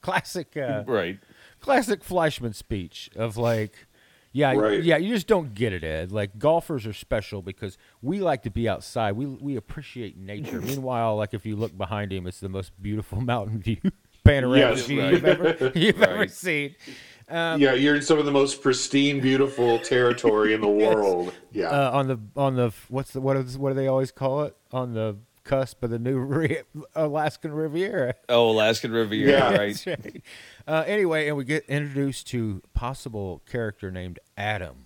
classic, 0.00 0.56
uh, 0.56 0.84
Right. 0.86 1.18
classic 1.60 2.02
Fleischman 2.02 2.54
speech 2.54 3.10
of 3.16 3.36
like, 3.36 3.86
yeah, 4.32 4.52
Right. 4.54 4.82
yeah, 4.82 4.96
you 4.96 5.14
just 5.14 5.26
don't 5.26 5.54
get 5.54 5.72
it, 5.72 5.84
Ed. 5.84 6.12
Like 6.12 6.38
golfers 6.38 6.86
are 6.86 6.92
special 6.92 7.42
because 7.42 7.76
we 8.00 8.20
like 8.20 8.42
to 8.44 8.50
be 8.50 8.68
outside. 8.68 9.12
We 9.12 9.26
we 9.26 9.56
appreciate 9.56 10.16
nature. 10.16 10.60
Meanwhile, 10.60 11.16
like 11.16 11.34
if 11.34 11.44
you 11.44 11.56
look 11.56 11.76
behind 11.76 12.12
him, 12.12 12.26
it's 12.26 12.40
the 12.40 12.48
most 12.48 12.72
beautiful 12.80 13.20
mountain 13.32 13.60
view 13.60 13.78
panorama 14.22 14.76
Yes, 14.76 14.88
right. 14.90 15.12
you've 15.12 15.24
ever 15.24 15.72
you've 15.74 16.02
ever 16.02 16.18
Right. 16.20 16.30
Seen. 17.30 17.60
yeah, 17.60 17.72
you're 17.74 17.96
in 17.96 18.02
some 18.02 18.18
of 18.18 18.24
the 18.26 18.32
most 18.32 18.62
pristine, 18.62 19.20
beautiful 19.20 19.78
territory 19.78 20.52
in 20.54 20.60
the 20.60 20.68
world. 20.86 21.32
Yeah. 21.52 21.68
Uh, 21.70 21.90
on 21.92 22.08
the 22.08 22.18
on 22.36 22.56
the 22.56 22.72
what's 22.88 23.12
the 23.12 23.20
what 23.20 23.36
is 23.36 23.56
what 23.58 23.70
do 23.70 23.74
they 23.74 23.86
always 23.88 24.10
call 24.10 24.42
it 24.42 24.56
on 24.72 24.94
the 24.94 25.16
cusp 25.42 25.82
of 25.82 25.90
the 25.90 25.98
new 25.98 26.18
Ri- 26.18 26.62
Alaskan 26.94 27.52
Riviera. 27.52 28.14
Oh, 28.28 28.50
Alaskan 28.50 28.92
Riviera, 28.92 29.30
Yeah. 29.30 29.56
right? 29.56 29.86
Right. 29.86 30.22
Uh, 30.66 30.84
anyway, 30.86 31.28
and 31.28 31.36
we 31.36 31.44
get 31.44 31.64
introduced 31.66 32.26
to 32.28 32.62
possible 32.74 33.42
character 33.50 33.90
named 33.90 34.18
Adam. 34.36 34.84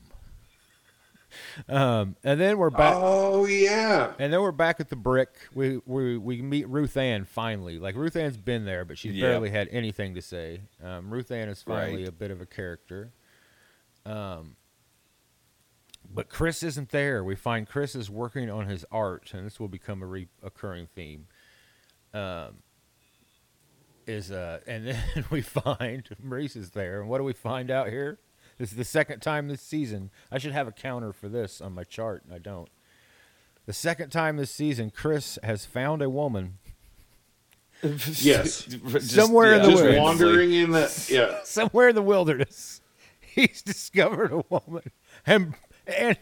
Um, 1.68 2.16
and 2.24 2.40
then 2.40 2.58
we're 2.58 2.70
back. 2.70 2.94
oh 2.96 3.44
yeah. 3.46 4.12
And 4.18 4.32
then 4.32 4.40
we're 4.40 4.52
back 4.52 4.80
at 4.80 4.88
the 4.88 4.96
brick. 4.96 5.30
We 5.54 5.80
we 5.86 6.16
we 6.18 6.42
meet 6.42 6.68
Ruth 6.68 6.96
Ann 6.96 7.24
finally. 7.24 7.78
Like 7.78 7.94
Ruth 7.96 8.16
Ann's 8.16 8.36
been 8.36 8.64
there, 8.64 8.84
but 8.84 8.98
she's 8.98 9.14
Yeah. 9.14 9.28
barely 9.28 9.50
had 9.50 9.68
anything 9.70 10.14
to 10.14 10.22
say. 10.22 10.62
Um, 10.82 11.10
Ruth 11.12 11.30
Ann 11.30 11.48
is 11.48 11.62
finally 11.62 12.02
Right. 12.02 12.08
a 12.08 12.12
bit 12.12 12.30
of 12.30 12.40
a 12.40 12.46
character. 12.46 13.12
Um, 14.06 14.56
but 16.12 16.28
Chris 16.28 16.62
isn't 16.62 16.90
there. 16.90 17.24
We 17.24 17.34
find 17.34 17.66
Chris 17.66 17.94
is 17.94 18.10
working 18.10 18.50
on 18.50 18.66
his 18.66 18.84
art, 18.92 19.32
and 19.34 19.46
this 19.46 19.58
will 19.58 19.68
become 19.68 20.02
a 20.02 20.06
recurring 20.06 20.86
theme. 20.94 21.26
Um, 22.12 22.58
is 24.06 24.30
uh, 24.30 24.60
and 24.66 24.86
then 24.88 25.24
we 25.30 25.40
find 25.40 26.08
Maurice 26.22 26.56
is 26.56 26.70
there, 26.70 27.00
and 27.00 27.08
what 27.08 27.18
do 27.18 27.24
we 27.24 27.32
find 27.32 27.70
out 27.70 27.88
here? 27.88 28.18
This 28.58 28.70
is 28.70 28.76
the 28.76 28.84
second 28.84 29.20
time 29.20 29.48
this 29.48 29.60
season. 29.62 30.10
I 30.30 30.38
should 30.38 30.52
have 30.52 30.68
a 30.68 30.72
counter 30.72 31.12
for 31.12 31.28
this 31.28 31.60
on 31.60 31.72
my 31.74 31.84
chart, 31.84 32.22
and 32.24 32.32
I 32.34 32.38
don't. 32.38 32.68
The 33.66 33.72
second 33.72 34.10
time 34.10 34.36
this 34.36 34.50
season, 34.50 34.90
Chris 34.90 35.38
has 35.42 35.64
found 35.64 36.02
a 36.02 36.10
woman 36.10 36.58
Yes. 37.82 38.64
Just- 38.64 39.10
Somewhere 39.10 39.54
in 39.54 39.62
the 39.62 39.70
Just 39.70 39.98
wandering 39.98 40.52
in 40.52 40.70
the 40.70 41.08
yeah. 41.10 41.40
somewhere 41.44 41.88
in 41.88 41.94
the 41.94 42.02
wilderness. 42.02 42.80
He's 43.20 43.62
discovered 43.62 44.32
a 44.32 44.44
woman, 44.48 44.90
and 45.26 45.54
and 45.86 46.16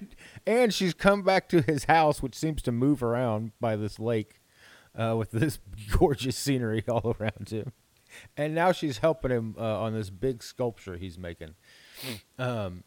and 0.47 0.73
she's 0.75 0.95
come 0.95 1.23
back 1.23 1.49
to 1.51 1.61
his 1.61 1.85
house, 1.85 2.23
which 2.23 2.35
seems 2.35 2.63
to 2.63 2.73
move 2.73 3.03
around 3.03 3.53
by 3.61 3.77
this 3.77 3.99
lake, 3.99 4.41
uh, 4.97 5.15
with 5.19 5.31
this 5.31 5.59
gorgeous 5.99 6.37
scenery 6.37 6.83
all 6.89 7.15
around 7.21 7.51
him. 7.51 7.73
And 8.37 8.55
now 8.55 8.73
she's 8.73 8.99
helping 8.99 9.31
him 9.31 9.55
uh, 9.59 9.81
on 9.83 9.93
this 9.93 10.09
big 10.11 10.43
sculpture 10.43 10.97
he's 10.97 11.19
making, 11.19 11.55
um, 12.39 12.85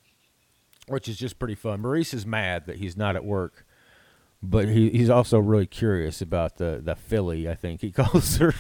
which 0.88 1.08
is 1.08 1.18
just 1.18 1.40
pretty 1.40 1.56
fun. 1.56 1.82
Maurice 1.82 2.14
is 2.14 2.26
mad 2.26 2.66
that 2.68 2.78
he's 2.78 2.96
not 2.98 3.16
at 3.16 3.26
work, 3.26 3.66
but 4.42 4.68
he, 4.68 4.90
he's 4.90 5.10
also 5.10 5.40
really 5.40 5.66
curious 5.66 6.22
about 6.22 6.58
the 6.58 6.82
the 6.84 6.96
filly. 6.96 7.50
I 7.50 7.56
think 7.56 7.82
he 7.82 7.92
calls 7.94 8.38
her. 8.38 8.54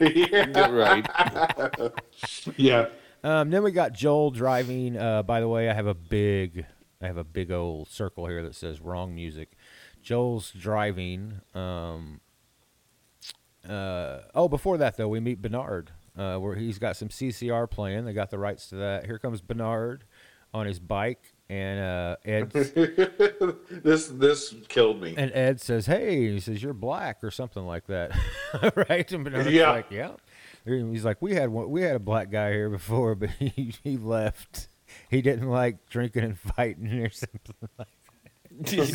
yeah, 0.00 0.70
right. 0.70 1.92
Yeah. 2.56 2.88
Um, 3.22 3.50
then 3.50 3.62
we 3.62 3.70
got 3.70 3.92
Joel 3.92 4.30
driving. 4.30 4.96
Uh, 4.96 5.22
by 5.22 5.40
the 5.40 5.48
way, 5.48 5.68
I 5.68 5.74
have 5.74 5.86
a 5.86 5.94
big, 5.94 6.64
I 7.02 7.06
have 7.06 7.18
a 7.18 7.24
big 7.24 7.50
old 7.50 7.88
circle 7.88 8.26
here 8.26 8.42
that 8.42 8.54
says 8.54 8.80
wrong 8.80 9.14
music. 9.14 9.56
Joel's 10.02 10.52
driving. 10.52 11.40
Um, 11.54 12.20
uh, 13.68 14.20
oh, 14.34 14.48
before 14.48 14.78
that 14.78 14.96
though, 14.96 15.08
we 15.08 15.20
meet 15.20 15.42
Bernard, 15.42 15.90
uh, 16.16 16.36
where 16.38 16.54
he's 16.56 16.78
got 16.78 16.96
some 16.96 17.08
CCR 17.08 17.70
playing. 17.70 18.04
They 18.04 18.12
got 18.12 18.30
the 18.30 18.38
rights 18.38 18.68
to 18.70 18.76
that. 18.76 19.06
Here 19.06 19.18
comes 19.18 19.40
Bernard 19.40 20.04
on 20.52 20.66
his 20.66 20.80
bike, 20.80 21.32
and 21.48 21.80
uh, 21.80 22.16
Ed 22.24 22.50
This 23.70 24.08
this 24.08 24.54
killed 24.68 25.00
me. 25.00 25.14
and 25.16 25.30
Ed 25.32 25.60
says, 25.60 25.86
"Hey," 25.86 26.32
he 26.32 26.40
says, 26.40 26.62
"You're 26.62 26.72
black" 26.74 27.22
or 27.22 27.30
something 27.30 27.64
like 27.64 27.86
that, 27.86 28.12
right? 28.88 29.10
And 29.12 29.24
Bernard's 29.24 29.50
Yeah. 29.50 29.70
like, 29.70 29.90
"Yeah." 29.90 30.12
He's 30.64 31.04
like, 31.04 31.22
"We 31.22 31.34
had 31.34 31.48
one, 31.50 31.70
we 31.70 31.82
had 31.82 31.96
a 31.96 32.00
black 32.00 32.30
guy 32.30 32.50
here 32.52 32.68
before, 32.68 33.14
but 33.16 33.30
he 33.30 33.74
he 33.82 33.96
left. 33.96 34.68
He 35.08 35.22
didn't 35.22 35.48
like 35.48 35.88
drinking 35.88 36.24
and 36.24 36.38
fighting 36.38 36.92
or 37.04 37.10
something 37.10 37.54
like 37.78 37.88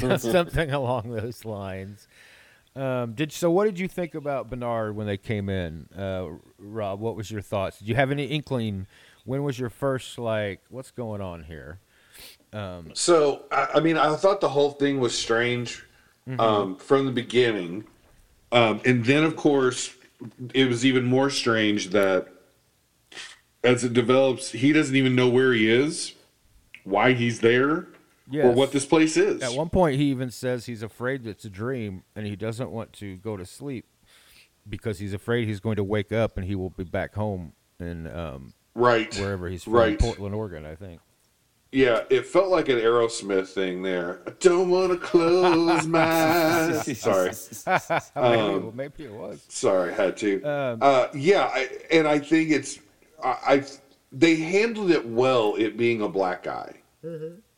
that. 0.09 0.19
something 0.21 0.71
along 0.71 1.11
those 1.11 1.45
lines." 1.45 2.07
Um, 2.75 3.13
did 3.13 3.31
so? 3.31 3.49
What 3.49 3.65
did 3.65 3.79
you 3.79 3.87
think 3.87 4.15
about 4.15 4.49
Bernard 4.49 4.95
when 4.95 5.07
they 5.07 5.17
came 5.17 5.47
in, 5.49 5.87
uh, 5.97 6.27
Rob? 6.59 6.99
What 6.99 7.15
was 7.15 7.31
your 7.31 7.41
thoughts? 7.41 7.79
Did 7.79 7.87
you 7.87 7.95
have 7.95 8.11
any 8.11 8.25
inkling? 8.25 8.87
When 9.23 9.43
was 9.43 9.57
your 9.57 9.69
first 9.69 10.19
like, 10.19 10.61
what's 10.69 10.91
going 10.91 11.21
on 11.21 11.43
here? 11.43 11.79
So 12.93 13.43
I, 13.51 13.67
I 13.75 13.79
mean, 13.79 13.97
I 13.97 14.15
thought 14.15 14.41
the 14.41 14.49
whole 14.49 14.71
thing 14.71 14.99
was 14.99 15.17
strange 15.17 15.83
um, 16.39 16.75
from 16.75 17.05
the 17.05 17.11
beginning, 17.11 17.85
um, 18.51 18.81
and 18.85 19.03
then 19.05 19.23
of 19.23 19.35
course 19.35 19.95
it 20.53 20.67
was 20.67 20.85
even 20.85 21.05
more 21.05 21.29
strange 21.29 21.89
that 21.89 22.27
as 23.63 23.83
it 23.83 23.93
develops, 23.93 24.51
he 24.51 24.71
doesn't 24.71 24.95
even 24.95 25.15
know 25.15 25.27
where 25.27 25.51
he 25.51 25.69
is, 25.69 26.13
why 26.83 27.13
he's 27.13 27.39
there, 27.39 27.87
or 28.33 28.51
what 28.51 28.71
this 28.71 28.85
place 28.85 29.17
is. 29.17 29.41
At 29.41 29.53
one 29.53 29.69
point, 29.69 29.97
he 29.97 30.05
even 30.05 30.31
says 30.31 30.65
he's 30.65 30.83
afraid 30.83 31.25
it's 31.27 31.45
a 31.45 31.49
dream 31.49 32.03
and 32.15 32.25
he 32.25 32.35
doesn't 32.35 32.71
want 32.71 32.93
to 32.93 33.17
go 33.17 33.37
to 33.37 33.45
sleep 33.45 33.85
because 34.67 34.99
he's 34.99 35.13
afraid 35.13 35.47
he's 35.47 35.59
going 35.59 35.75
to 35.75 35.83
wake 35.83 36.11
up 36.11 36.37
and 36.37 36.45
he 36.45 36.55
will 36.55 36.71
be 36.71 36.83
back 36.83 37.13
home 37.15 37.53
in 37.79 38.07
um, 38.07 38.53
right, 38.73 39.13
wherever 39.17 39.47
he's 39.47 39.63
from, 39.63 39.73
Right. 39.73 39.99
Portland, 39.99 40.33
Oregon, 40.33 40.65
I 40.65 40.75
think. 40.75 41.01
Yeah, 41.71 42.03
it 42.09 42.25
felt 42.25 42.47
like 42.49 42.69
an 42.69 42.77
Aerosmith 42.77 43.47
thing 43.49 43.81
there. 43.81 44.21
I 44.25 44.31
don't 44.39 44.69
want 44.69 44.93
to 44.93 44.97
close 44.97 45.85
my 45.85 45.99
eyes. 46.01 46.97
Sorry. 46.97 47.31
maybe, 48.15 48.39
Um, 48.41 48.71
maybe 48.75 49.03
it 49.03 49.11
was. 49.11 49.45
Sorry, 49.49 49.93
had 49.93 50.15
to. 50.17 50.41
Um, 50.43 50.77
uh, 50.81 51.07
yeah, 51.13 51.51
I, 51.53 51.67
and 51.91 52.07
I 52.07 52.19
think 52.19 52.51
it's 52.51 52.79
I, 53.21 53.35
I 53.45 53.63
they 54.13 54.35
handled 54.37 54.89
it 54.91 55.05
well. 55.05 55.55
It 55.57 55.75
being 55.75 56.01
a 56.01 56.07
black 56.07 56.43
guy, 56.43 56.75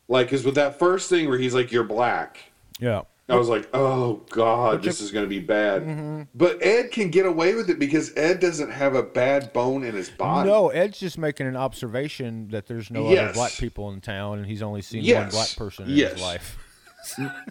like 0.07 0.27
because 0.27 0.45
with 0.45 0.55
that 0.55 0.79
first 0.79 1.09
thing 1.09 1.27
where 1.27 1.37
he's 1.37 1.53
like, 1.55 1.71
"You're 1.71 1.83
black," 1.83 2.37
Yeah. 2.79 3.01
I 3.29 3.35
was 3.35 3.49
like, 3.49 3.67
"Oh 3.73 4.21
God, 4.29 4.81
this 4.83 5.01
is 5.01 5.11
going 5.11 5.25
to 5.25 5.29
be 5.29 5.39
bad." 5.39 5.81
Mm-hmm. 5.81 6.21
But 6.33 6.65
Ed 6.65 6.91
can 6.91 7.09
get 7.09 7.25
away 7.25 7.55
with 7.55 7.69
it 7.69 7.77
because 7.77 8.15
Ed 8.15 8.39
doesn't 8.39 8.71
have 8.71 8.95
a 8.95 9.03
bad 9.03 9.51
bone 9.51 9.83
in 9.83 9.93
his 9.95 10.09
body. 10.09 10.47
No, 10.49 10.69
Ed's 10.69 10.97
just 10.97 11.17
making 11.17 11.45
an 11.45 11.57
observation 11.57 12.47
that 12.51 12.67
there's 12.67 12.89
no 12.89 13.07
other 13.07 13.33
black 13.33 13.51
people 13.51 13.91
in 13.91 13.99
town, 13.99 14.37
and 14.37 14.47
he's 14.47 14.61
only 14.61 14.81
seen 14.81 15.03
one 15.13 15.29
black 15.29 15.53
person 15.57 15.85
in 15.89 15.91
Yes. 15.97 16.13
his 16.13 16.21
life. 16.21 16.57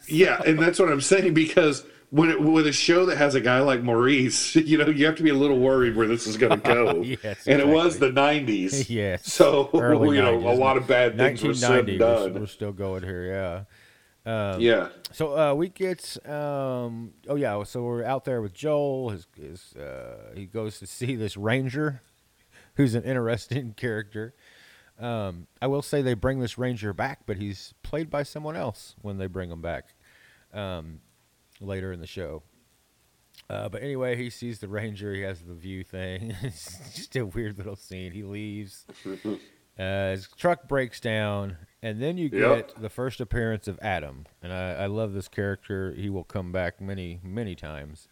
Yeah, 0.08 0.40
and 0.44 0.58
that's 0.58 0.78
what 0.78 0.90
I'm 0.90 1.00
saying 1.00 1.32
because 1.32 1.84
it, 2.12 2.40
with 2.40 2.66
a 2.66 2.72
show 2.72 3.06
that 3.06 3.18
has 3.18 3.34
a 3.34 3.40
guy 3.40 3.60
like 3.60 3.82
Maurice, 3.82 4.56
you 4.56 4.78
know, 4.78 4.86
you 4.86 5.06
have 5.06 5.16
to 5.16 5.22
be 5.22 5.30
a 5.30 5.34
little 5.34 5.58
worried 5.58 5.96
where 5.96 6.06
this 6.06 6.26
is 6.26 6.36
going 6.36 6.60
to 6.60 6.74
go. 6.74 7.02
Yes, 7.06 7.46
and 7.46 7.60
it 7.60 7.68
was 7.68 7.98
the 7.98 8.10
'90s. 8.10 8.88
Yes. 8.96 9.32
So 9.32 9.70
Early 9.72 10.16
you 10.16 10.22
know, 10.22 10.38
90s. 10.38 10.56
a 10.56 10.60
lot 10.60 10.76
of 10.76 10.86
bad 10.86 11.16
things 11.16 11.42
were 11.42 11.54
said 11.54 11.86
1990, 11.86 11.92
and 11.92 12.00
we're, 12.00 12.32
done. 12.32 12.40
we're 12.40 12.46
still 12.46 12.72
going 12.72 13.02
here, 13.02 13.64
yeah. 14.26 14.52
Um, 14.54 14.60
yeah. 14.60 14.88
So 15.12 15.38
uh, 15.38 15.54
we 15.54 15.68
get, 15.68 16.16
um, 16.28 17.12
oh 17.28 17.36
yeah, 17.36 17.62
so 17.62 17.82
we're 17.82 18.04
out 18.04 18.24
there 18.24 18.42
with 18.42 18.54
Joel. 18.54 19.10
His, 19.10 19.26
his 19.36 19.72
uh, 19.74 20.32
he 20.34 20.46
goes 20.46 20.78
to 20.80 20.86
see 20.86 21.14
this 21.14 21.36
ranger, 21.36 22.02
who's 22.74 22.94
an 22.94 23.04
interesting 23.04 23.74
character. 23.74 24.34
Um, 24.98 25.46
I 25.60 25.66
will 25.66 25.82
say 25.82 26.02
they 26.02 26.14
bring 26.14 26.40
this 26.40 26.58
ranger 26.58 26.92
back, 26.92 27.20
but 27.26 27.36
he's 27.36 27.74
played 27.82 28.10
by 28.10 28.22
someone 28.22 28.56
else 28.56 28.96
when 29.02 29.18
they 29.18 29.26
bring 29.26 29.50
him 29.50 29.60
back 29.60 29.94
um, 30.56 31.00
later 31.60 31.92
in 31.92 32.00
the 32.00 32.06
show. 32.06 32.42
Uh, 33.50 33.68
but 33.68 33.82
anyway, 33.82 34.16
he 34.16 34.30
sees 34.30 34.58
the 34.60 34.68
ranger. 34.68 35.12
He 35.14 35.20
has 35.22 35.40
the 35.40 35.54
view 35.54 35.84
thing. 35.84 36.34
it's 36.42 36.76
just 36.96 37.14
a 37.16 37.24
weird 37.26 37.58
little 37.58 37.76
scene. 37.76 38.12
He 38.12 38.22
leaves. 38.22 38.84
Uh, 39.78 40.12
his 40.12 40.26
truck 40.38 40.66
breaks 40.68 41.00
down, 41.00 41.54
and 41.82 42.00
then 42.00 42.16
you 42.16 42.30
get 42.30 42.40
Yep. 42.40 42.72
the 42.80 42.88
first 42.88 43.20
appearance 43.20 43.68
of 43.68 43.78
Adam. 43.82 44.24
And 44.42 44.50
I, 44.50 44.72
I 44.72 44.86
love 44.86 45.12
this 45.12 45.28
character. 45.28 45.92
He 45.92 46.08
will 46.08 46.24
come 46.24 46.50
back 46.50 46.80
many, 46.80 47.20
many 47.22 47.54
times. 47.54 48.08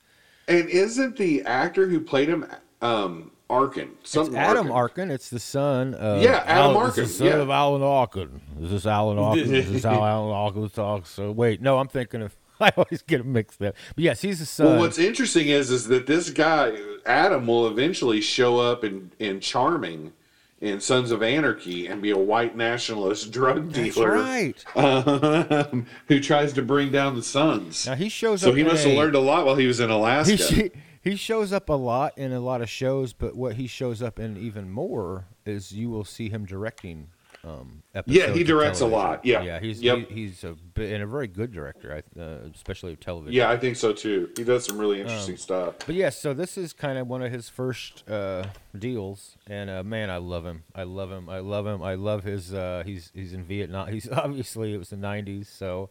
And 0.47 0.69
isn't 0.69 1.17
the 1.17 1.41
actor 1.47 1.89
who 1.89 2.01
played 2.03 2.29
him 2.29 2.45
um, 2.83 3.31
Arkin? 3.49 3.93
It's 4.03 4.15
Adam 4.15 4.37
Arkin. 4.37 4.73
Arkin. 4.73 5.11
It's 5.11 5.31
the 5.31 5.41
son 5.41 5.95
of 5.95 6.21
Yeah, 6.23 6.45
Adam 6.47 6.77
Alan- 6.77 6.87
it's 6.89 6.97
the 6.97 7.01
Arkin, 7.05 7.15
son 7.15 7.27
yeah. 7.29 7.33
of 7.37 7.49
Alan 7.49 7.83
Arkin. 7.83 8.41
Is 8.61 8.71
this 8.71 8.85
Alan 8.85 9.19
Arkin? 9.19 9.55
Is 9.55 9.73
this 9.73 9.85
how 9.85 10.05
Alan 10.05 10.35
Arkin 10.35 10.69
talks? 10.69 11.09
So 11.09 11.33
wait, 11.33 11.63
no, 11.63 11.79
I'm 11.79 11.89
thinking 11.89 12.21
of. 12.21 12.37
I 12.61 12.73
always 12.77 13.03
get 13.03 13.19
them 13.19 13.33
mixed 13.33 13.61
up. 13.63 13.75
But 13.95 14.05
yes, 14.05 14.23
he's 14.23 14.39
the 14.39 14.47
son. 14.47 14.67
Well, 14.67 14.79
what's 14.81 14.99
interesting 14.99 15.49
is 15.49 15.71
is 15.71 15.89
that 15.89 16.07
this 16.07 16.31
guy 16.31 16.77
Adam 17.07 17.47
will 17.47 17.67
eventually 17.69 18.21
show 18.21 18.59
up 18.59 18.85
in 18.85 19.11
in 19.19 19.41
Charming 19.41 20.13
in 20.61 20.81
Sons 20.81 21.11
of 21.11 21.23
Anarchy 21.23 21.87
and 21.87 22.01
be 22.01 22.11
a 22.11 22.17
white 22.17 22.57
nationalist 22.57 23.31
drug 23.33 23.71
That's 23.73 23.95
dealer 23.95 24.13
right. 24.13 24.65
um, 24.77 25.87
who 26.09 26.21
tries 26.21 26.53
to 26.55 26.63
bring 26.63 26.91
down 26.91 27.17
the 27.17 27.23
Sons. 27.23 27.87
Now 27.87 27.97
he 27.97 28.09
shows 28.09 28.41
So 28.41 28.51
up. 28.51 28.55
he 28.55 28.63
in 28.63 28.69
must 28.69 28.85
have 28.87 28.97
learned 28.97 29.15
a 29.15 29.21
lot 29.21 29.45
while 29.45 29.57
he 29.57 29.67
was 29.67 29.81
in 29.81 29.91
Alaska. 29.91 30.37
He, 30.37 30.71
he 31.03 31.17
shows 31.17 31.53
up 31.53 31.69
a 31.69 31.75
lot 31.75 32.17
in 32.17 32.33
a 32.33 32.41
lot 32.41 32.63
of 32.63 32.71
shows, 32.71 33.13
but 33.13 33.37
what 33.37 33.57
he 33.57 33.67
shows 33.67 34.01
up 34.01 34.19
in 34.19 34.39
even 34.39 34.71
more 34.71 35.27
is 35.45 35.73
you 35.73 35.91
will 35.91 36.05
see 36.05 36.31
him 36.31 36.47
directing. 36.47 37.09
Um, 37.47 37.83
Yeah, 38.07 38.33
he 38.33 38.43
directs 38.43 38.81
a 38.81 38.87
lot. 38.87 39.25
Yeah. 39.25 39.43
yeah, 39.43 39.61
he's 39.61 39.83
Yep. 39.83 40.09
he, 40.09 40.15
he's 40.15 40.45
a 40.45 40.57
and 40.77 41.03
a 41.03 41.07
very 41.07 41.27
good 41.27 41.53
director, 41.53 42.03
uh, 42.19 42.23
especially 42.55 42.93
of 42.95 43.01
television. 43.01 43.35
yeah, 43.35 43.51
I 43.51 43.57
think 43.59 43.77
so 43.77 43.93
too. 43.93 44.31
He 44.37 44.45
does 44.45 44.65
some 44.65 44.79
really 44.79 45.01
Um, 45.01 45.07
interesting 45.07 45.37
stuff. 45.37 45.75
But 45.87 45.95
yes, 45.95 46.19
so 46.19 46.33
this 46.33 46.57
is 46.57 46.73
kind 46.73 46.99
of 46.99 47.07
one 47.07 47.23
of 47.23 47.31
his 47.31 47.49
first 47.49 48.09
uh, 48.09 48.47
deals, 48.79 49.37
and 49.47 49.69
uh, 49.69 49.83
man, 49.85 50.09
I 50.11 50.17
love 50.17 50.45
him. 50.47 50.65
I 50.75 50.85
love 50.85 51.11
him. 51.11 51.29
I 51.29 51.39
love 51.41 51.67
him. 51.67 51.83
I 51.83 51.95
love 51.95 52.25
his. 52.25 52.55
Uh, 52.55 52.83
he's 52.87 53.11
he's 53.15 53.33
in 53.35 53.45
Vietnam. 53.45 53.89
He's 53.89 54.09
obviously 54.13 54.73
it 54.75 54.79
was 54.79 54.89
the 54.91 54.97
'90s, 54.97 55.47
so 55.47 55.91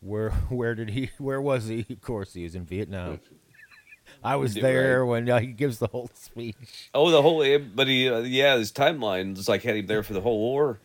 where 0.00 0.30
where 0.50 0.74
did 0.74 0.90
he? 0.90 1.10
Where 1.18 1.40
was 1.40 1.66
he? 1.68 1.86
Of 1.90 2.02
course, 2.02 2.34
he 2.34 2.42
was 2.44 2.54
in 2.54 2.64
Vietnam. 2.66 3.20
I 4.22 4.36
was 4.36 4.54
Yeah, 4.56 4.62
there 4.62 5.06
when 5.06 5.30
uh, 5.30 5.38
he 5.38 5.46
gives 5.46 5.78
the 5.78 5.86
whole 5.86 6.10
speech. 6.14 6.90
Oh, 6.92 7.10
the 7.10 7.22
whole 7.22 7.38
but 7.74 7.86
he 7.88 8.08
uh, 8.08 8.18
yeah, 8.18 8.56
his 8.56 8.70
timeline 8.72 9.38
is 9.38 9.48
like 9.48 9.62
had 9.62 9.76
him 9.76 9.86
there 9.86 10.02
for 10.02 10.12
the 10.12 10.20
whole 10.20 10.38
war. 10.38 10.78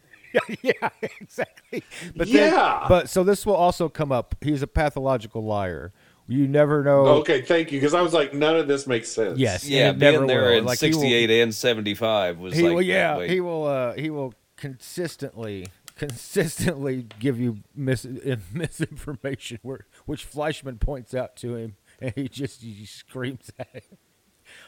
yeah, 0.62 0.90
exactly. 1.22 1.84
But 2.16 2.28
Yeah. 2.28 2.50
then, 2.80 2.90
but 2.90 3.10
so 3.10 3.24
this 3.24 3.46
will 3.46 3.56
also 3.56 3.90
come 3.90 4.12
up. 4.12 4.36
He's 4.42 4.62
a 4.62 4.68
pathological 4.68 5.44
liar. 5.44 5.94
You 6.28 6.48
never 6.48 6.84
know. 6.84 7.06
Okay, 7.20 7.42
thank 7.44 7.72
you. 7.72 7.80
Because 7.80 7.94
I 7.94 8.02
was 8.02 8.14
like, 8.14 8.34
none 8.34 8.56
of 8.56 8.68
this 8.68 8.88
makes 8.88 9.10
sense. 9.10 9.38
Yes. 9.38 9.68
Yeah, 9.68 9.92
it 9.92 9.98
never 10.00 10.18
being 10.20 10.28
there 10.28 10.50
will. 10.50 10.58
in 10.58 10.66
Like, 10.66 10.80
'68 10.80 11.30
and 11.30 11.54
'75 11.54 12.40
was 12.40 12.56
he 12.56 12.64
like 12.64 12.74
will 12.74 12.82
yeah 12.82 13.18
way. 13.18 13.28
he 13.28 13.40
will 13.42 13.66
uh 13.66 13.94
he 13.94 14.10
will 14.10 14.34
consistently 14.58 15.68
consistently 15.96 17.06
give 17.20 17.40
you 17.40 17.58
mis- 17.76 18.08
misinformation 18.54 19.60
where 19.62 19.86
which 20.06 20.30
Fleischman 20.30 20.80
points 20.80 21.14
out 21.14 21.36
to 21.38 21.56
him 21.56 21.76
and 22.02 22.12
he 22.16 22.28
just 22.28 22.62
he 22.62 22.86
screams 22.86 23.52
at 23.60 23.68
him 23.74 23.98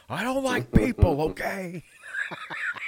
I 0.08 0.22
don't 0.22 0.42
like 0.44 0.72
people 0.72 1.20
okay 1.22 1.82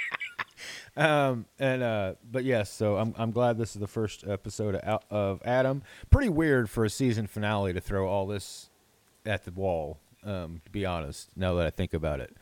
um 0.97 1.45
and 1.57 1.81
uh 1.83 2.13
but 2.29 2.43
yes 2.43 2.69
so 2.71 2.97
I'm 2.97 3.13
I'm 3.17 3.31
glad 3.31 3.57
this 3.57 3.75
is 3.75 3.79
the 3.79 3.87
first 3.87 4.25
episode 4.27 4.75
of, 4.75 5.01
of 5.09 5.41
Adam 5.45 5.83
pretty 6.09 6.29
weird 6.29 6.69
for 6.69 6.83
a 6.83 6.89
season 6.89 7.27
finale 7.27 7.71
to 7.73 7.79
throw 7.79 8.07
all 8.09 8.27
this 8.27 8.69
at 9.25 9.45
the 9.45 9.51
wall 9.51 9.99
um 10.25 10.59
to 10.65 10.69
be 10.69 10.85
honest 10.85 11.29
now 11.35 11.53
that 11.55 11.65
I 11.65 11.69
think 11.69 11.93
about 11.93 12.19
it 12.19 12.35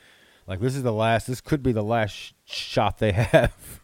like 0.48 0.62
this 0.62 0.76
is 0.76 0.82
the 0.82 0.92
last. 0.92 1.28
This 1.28 1.42
could 1.42 1.62
be 1.62 1.72
the 1.74 1.84
last 1.84 2.12
sh- 2.12 2.32
shot 2.48 2.98
they 2.98 3.12
have 3.34 3.82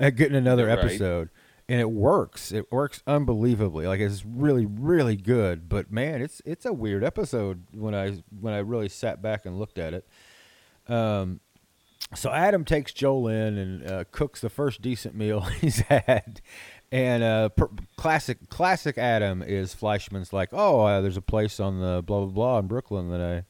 at 0.00 0.16
getting 0.16 0.36
another 0.36 0.64
Right. 0.66 0.78
episode, 0.78 1.28
and 1.68 1.78
it 1.82 1.90
works. 1.90 2.50
It 2.50 2.72
works 2.72 3.02
unbelievably. 3.06 3.86
Like 3.86 4.00
it's 4.00 4.24
really, 4.24 4.64
really 4.64 5.16
good. 5.16 5.68
But 5.68 5.92
man, 5.92 6.22
it's 6.22 6.40
it's 6.46 6.64
a 6.64 6.72
weird 6.72 7.04
episode 7.04 7.64
when 7.74 7.94
I 7.94 8.22
when 8.40 8.54
I 8.54 8.60
really 8.60 8.88
sat 8.88 9.20
back 9.20 9.44
and 9.44 9.58
looked 9.58 9.76
at 9.76 9.92
it. 9.92 10.08
Um, 10.90 11.40
so 12.14 12.30
Adam 12.32 12.64
takes 12.64 12.92
Joel 12.92 13.28
in 13.28 13.58
and 13.58 13.90
uh, 13.90 14.04
cooks 14.10 14.40
the 14.40 14.48
first 14.50 14.80
decent 14.82 15.14
meal 15.14 15.40
he's 15.60 15.80
had. 15.80 16.40
And 16.90 17.22
uh, 17.22 17.50
per- 17.50 17.68
classic 17.96 18.48
classic 18.48 18.96
Adam 18.96 19.42
is 19.42 19.74
Fleischman's 19.74 20.32
like, 20.32 20.48
oh, 20.52 20.80
uh, 20.80 21.00
there's 21.02 21.18
a 21.18 21.22
place 21.22 21.60
on 21.60 21.80
the 21.80 22.02
blah 22.02 22.20
blah 22.20 22.32
blah 22.32 22.58
in 22.60 22.66
Brooklyn 22.66 23.10
that 23.10 23.20
I 23.20 23.44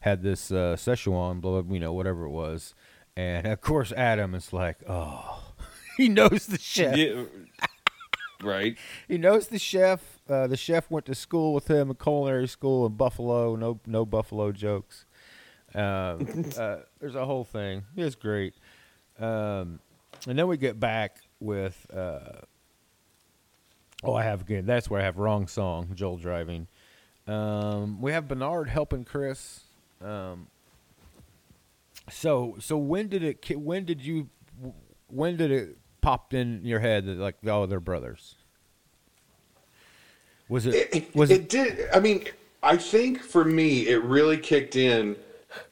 had 0.00 0.22
this 0.22 0.50
uh, 0.52 0.76
Szechuan, 0.78 1.40
blah, 1.40 1.62
blah, 1.62 1.74
you 1.74 1.80
know, 1.80 1.92
whatever 1.92 2.24
it 2.24 2.30
was. 2.30 2.74
And 3.16 3.46
of 3.46 3.60
course, 3.62 3.92
Adam 3.92 4.34
is 4.34 4.52
like, 4.52 4.78
oh, 4.86 5.54
he 5.96 6.08
knows 6.10 6.46
the 6.46 6.58
chef. 6.58 6.96
Yeah, 6.96 7.24
right. 8.42 8.76
He 9.08 9.16
knows 9.16 9.48
the 9.48 9.58
chef. 9.58 10.20
Uh, 10.28 10.46
the 10.46 10.56
chef 10.56 10.90
went 10.90 11.06
to 11.06 11.14
school 11.14 11.54
with 11.54 11.70
him, 11.70 11.88
a 11.90 11.94
culinary 11.94 12.46
school 12.46 12.84
in 12.84 12.92
Buffalo. 12.92 13.56
No, 13.56 13.80
no 13.86 14.04
Buffalo 14.04 14.52
jokes. 14.52 15.06
There's 17.06 17.14
a 17.14 17.24
whole 17.24 17.44
thing. 17.44 17.84
It's 17.96 18.16
great. 18.16 18.52
Um, 19.20 19.78
and 20.26 20.36
then 20.36 20.48
we 20.48 20.56
get 20.56 20.80
back 20.80 21.18
with. 21.38 21.86
Uh, 21.94 22.40
oh, 24.02 24.14
I 24.14 24.24
have 24.24 24.40
again. 24.40 24.66
That's 24.66 24.90
where 24.90 25.00
I 25.00 25.04
have 25.04 25.16
wrong 25.16 25.46
song. 25.46 25.92
Joel 25.94 26.16
driving. 26.16 26.66
Um, 27.28 28.02
we 28.02 28.10
have 28.10 28.26
Bernard 28.26 28.68
helping 28.68 29.04
Chris. 29.04 29.60
Um, 30.04 30.48
so 32.10 32.56
so 32.58 32.76
when 32.76 33.06
did 33.06 33.22
it? 33.22 33.56
When 33.56 33.84
did 33.84 34.00
you? 34.00 34.28
When 35.06 35.36
did 35.36 35.52
it 35.52 35.78
popped 36.00 36.34
in 36.34 36.64
your 36.64 36.80
head 36.80 37.06
that 37.06 37.18
like 37.18 37.36
oh 37.46 37.66
they're 37.66 37.78
brothers? 37.78 38.34
Was 40.48 40.66
it? 40.66 40.88
It, 40.92 41.14
was 41.14 41.30
it 41.30 41.42
it? 41.42 41.48
did. 41.48 41.88
I 41.94 42.00
mean, 42.00 42.24
I 42.64 42.76
think 42.76 43.22
for 43.22 43.44
me, 43.44 43.86
it 43.86 44.02
really 44.02 44.38
kicked 44.38 44.74
in 44.74 45.14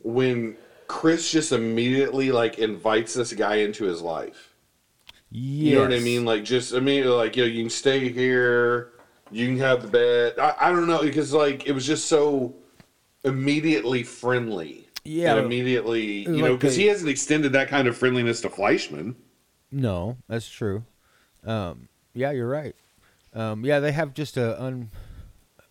when 0.01 0.57
Chris 0.87 1.31
just 1.31 1.53
immediately 1.53 2.33
like 2.33 2.59
invites 2.59 3.15
this 3.15 3.33
guy 3.33 3.57
into 3.57 3.85
his 3.85 4.01
life. 4.03 4.55
You 5.31 5.75
know 5.75 5.83
what 5.83 5.93
I 5.93 5.99
mean? 5.99 6.25
Like 6.25 6.45
just 6.45 6.73
immediately, 6.73 7.13
like 7.17 7.37
you 7.37 7.43
know, 7.45 7.49
you 7.49 7.63
can 7.65 7.71
stay 7.71 8.09
here, 8.09 8.93
you 9.33 9.47
can 9.47 9.59
have 9.59 9.83
the 9.83 9.89
bed. 9.89 10.39
I, 10.39 10.55
I 10.61 10.71
don't 10.71 10.87
know 10.87 11.03
because 11.03 11.33
like 11.33 11.67
it 11.67 11.73
was 11.73 11.87
just 11.87 12.07
so 12.07 12.55
immediately 13.25 14.03
friendly. 14.03 14.81
Yeah. 15.07 15.37
and 15.37 15.45
immediately, 15.45 16.21
you 16.23 16.41
know, 16.41 16.55
because 16.55 16.77
he 16.77 16.87
hasn't 16.87 17.11
extended 17.11 17.53
that 17.53 17.69
kind 17.69 17.89
of 17.89 17.97
friendliness 17.97 18.41
to 18.41 18.49
Fleischman. 18.49 19.17
No, 19.71 20.17
that's 20.29 20.49
true. 20.49 20.85
Um, 21.45 21.89
yeah, 22.15 22.31
you're 22.31 22.49
right. 22.49 22.75
Um, 23.35 23.65
yeah, 23.67 23.81
they 23.81 23.93
have 23.93 24.15
just 24.15 24.37
a 24.39 24.63
un, 24.63 24.91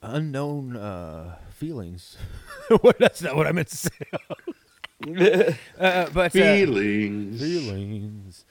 unknown 0.03 0.75
uh, 0.75 1.37
feelings. 1.49 2.17
What- 2.81 2.97
that's 2.99 3.21
not 3.21 3.35
what 3.35 3.47
I 3.47 3.51
meant 3.53 3.69
to 3.69 3.77
say. 3.77 3.89
uh, 5.79 6.09
but 6.13 6.17
uh, 6.17 6.29
Feelings. 6.29 7.41
feelings. 7.41 8.45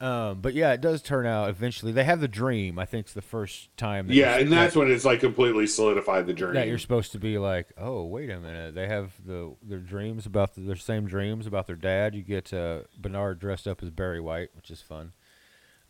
Um, 0.00 0.40
but 0.40 0.54
yeah, 0.54 0.72
it 0.72 0.80
does 0.80 1.02
turn 1.02 1.26
out 1.26 1.50
eventually. 1.50 1.90
They 1.90 2.04
have 2.04 2.20
the 2.20 2.28
dream. 2.28 2.78
I 2.78 2.84
think 2.84 3.06
it's 3.06 3.14
the 3.14 3.22
first 3.22 3.76
time. 3.76 4.06
That 4.06 4.14
Yeah, 4.14 4.38
and 4.38 4.52
that's 4.52 4.74
that, 4.74 4.80
when 4.80 4.92
it's 4.92 5.04
like 5.04 5.18
completely 5.20 5.66
solidified 5.66 6.26
the 6.26 6.34
journey. 6.34 6.54
that 6.54 6.68
you're 6.68 6.78
supposed 6.78 7.10
to 7.12 7.18
be 7.18 7.36
like, 7.36 7.72
oh, 7.76 8.04
wait 8.04 8.30
a 8.30 8.38
minute. 8.38 8.76
They 8.76 8.86
have 8.86 9.12
the 9.26 9.56
their 9.60 9.80
dreams 9.80 10.24
about 10.24 10.54
the, 10.54 10.60
their 10.60 10.76
same 10.76 11.06
dreams 11.08 11.48
about 11.48 11.66
their 11.66 11.76
dad. 11.76 12.14
You 12.14 12.22
get 12.22 12.52
uh, 12.54 12.82
Bernard 12.96 13.40
dressed 13.40 13.66
up 13.66 13.82
as 13.82 13.90
Barry 13.90 14.20
White, 14.20 14.50
which 14.54 14.70
is 14.70 14.80
fun. 14.80 15.12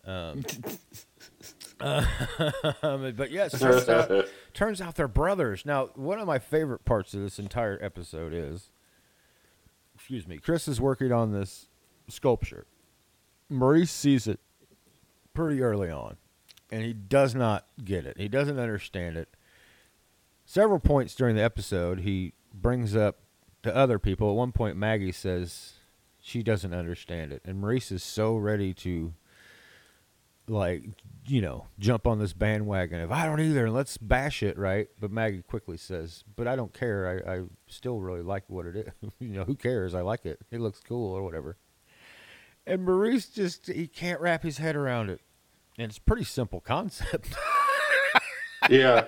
Um, 0.06 0.42
uh, 1.80 2.06
but 2.80 3.30
yes, 3.30 3.58
turns 3.58 3.88
out, 3.90 4.26
turns 4.54 4.80
out 4.80 4.94
they're 4.94 5.06
brothers. 5.06 5.66
Now, 5.66 5.90
one 5.96 6.18
of 6.18 6.26
my 6.26 6.38
favorite 6.38 6.86
parts 6.86 7.12
of 7.12 7.20
this 7.20 7.38
entire 7.38 7.78
episode 7.82 8.32
is, 8.32 8.70
excuse 10.08 10.26
me, 10.26 10.38
Chris 10.38 10.66
is 10.66 10.80
working 10.80 11.12
on 11.12 11.32
this 11.32 11.68
sculpture. 12.08 12.64
Maurice 13.50 13.90
sees 13.90 14.26
it 14.26 14.40
pretty 15.34 15.60
early 15.60 15.90
on, 15.90 16.16
and 16.72 16.82
he 16.82 16.94
does 16.94 17.34
not 17.34 17.66
get 17.84 18.06
it. 18.06 18.16
He 18.16 18.26
doesn't 18.26 18.58
understand 18.58 19.18
it. 19.18 19.28
Several 20.46 20.78
points 20.78 21.14
during 21.14 21.36
the 21.36 21.42
episode, 21.42 22.00
he 22.00 22.32
brings 22.54 22.96
up 22.96 23.18
to 23.62 23.76
other 23.76 23.98
people. 23.98 24.30
At 24.30 24.36
one 24.36 24.50
point, 24.50 24.78
Maggie 24.78 25.12
says 25.12 25.74
she 26.18 26.42
doesn't 26.42 26.72
understand 26.72 27.30
it, 27.30 27.42
and 27.44 27.60
Maurice 27.60 27.92
is 27.92 28.02
so 28.02 28.34
ready 28.34 28.72
to, 28.72 29.12
like, 30.48 30.84
you 31.26 31.40
know, 31.40 31.66
jump 31.78 32.06
on 32.06 32.18
this 32.18 32.32
bandwagon. 32.32 33.00
If 33.00 33.10
I 33.10 33.26
don't 33.26 33.40
either, 33.40 33.66
and 33.66 33.74
let's 33.74 33.96
bash 33.96 34.42
it, 34.42 34.58
right? 34.58 34.88
But 35.00 35.10
Maggie 35.10 35.42
quickly 35.42 35.76
says, 35.76 36.24
"But 36.36 36.48
I 36.48 36.56
don't 36.56 36.72
care. 36.72 37.22
I, 37.26 37.34
I 37.34 37.42
still 37.66 38.00
really 38.00 38.22
like 38.22 38.44
what 38.48 38.66
it 38.66 38.76
is. 38.76 38.92
you 39.20 39.28
know, 39.28 39.44
who 39.44 39.54
cares? 39.54 39.94
I 39.94 40.00
like 40.00 40.26
it. 40.26 40.40
It 40.50 40.60
looks 40.60 40.80
cool 40.80 41.12
or 41.12 41.22
whatever." 41.22 41.56
And 42.66 42.84
Maurice 42.84 43.28
just 43.28 43.66
he 43.66 43.86
can't 43.86 44.20
wrap 44.20 44.42
his 44.42 44.58
head 44.58 44.76
around 44.76 45.08
it. 45.08 45.20
And 45.78 45.88
it's 45.88 45.98
a 45.98 46.02
pretty 46.02 46.24
simple 46.24 46.60
concept. 46.60 47.34
yeah. 48.70 49.04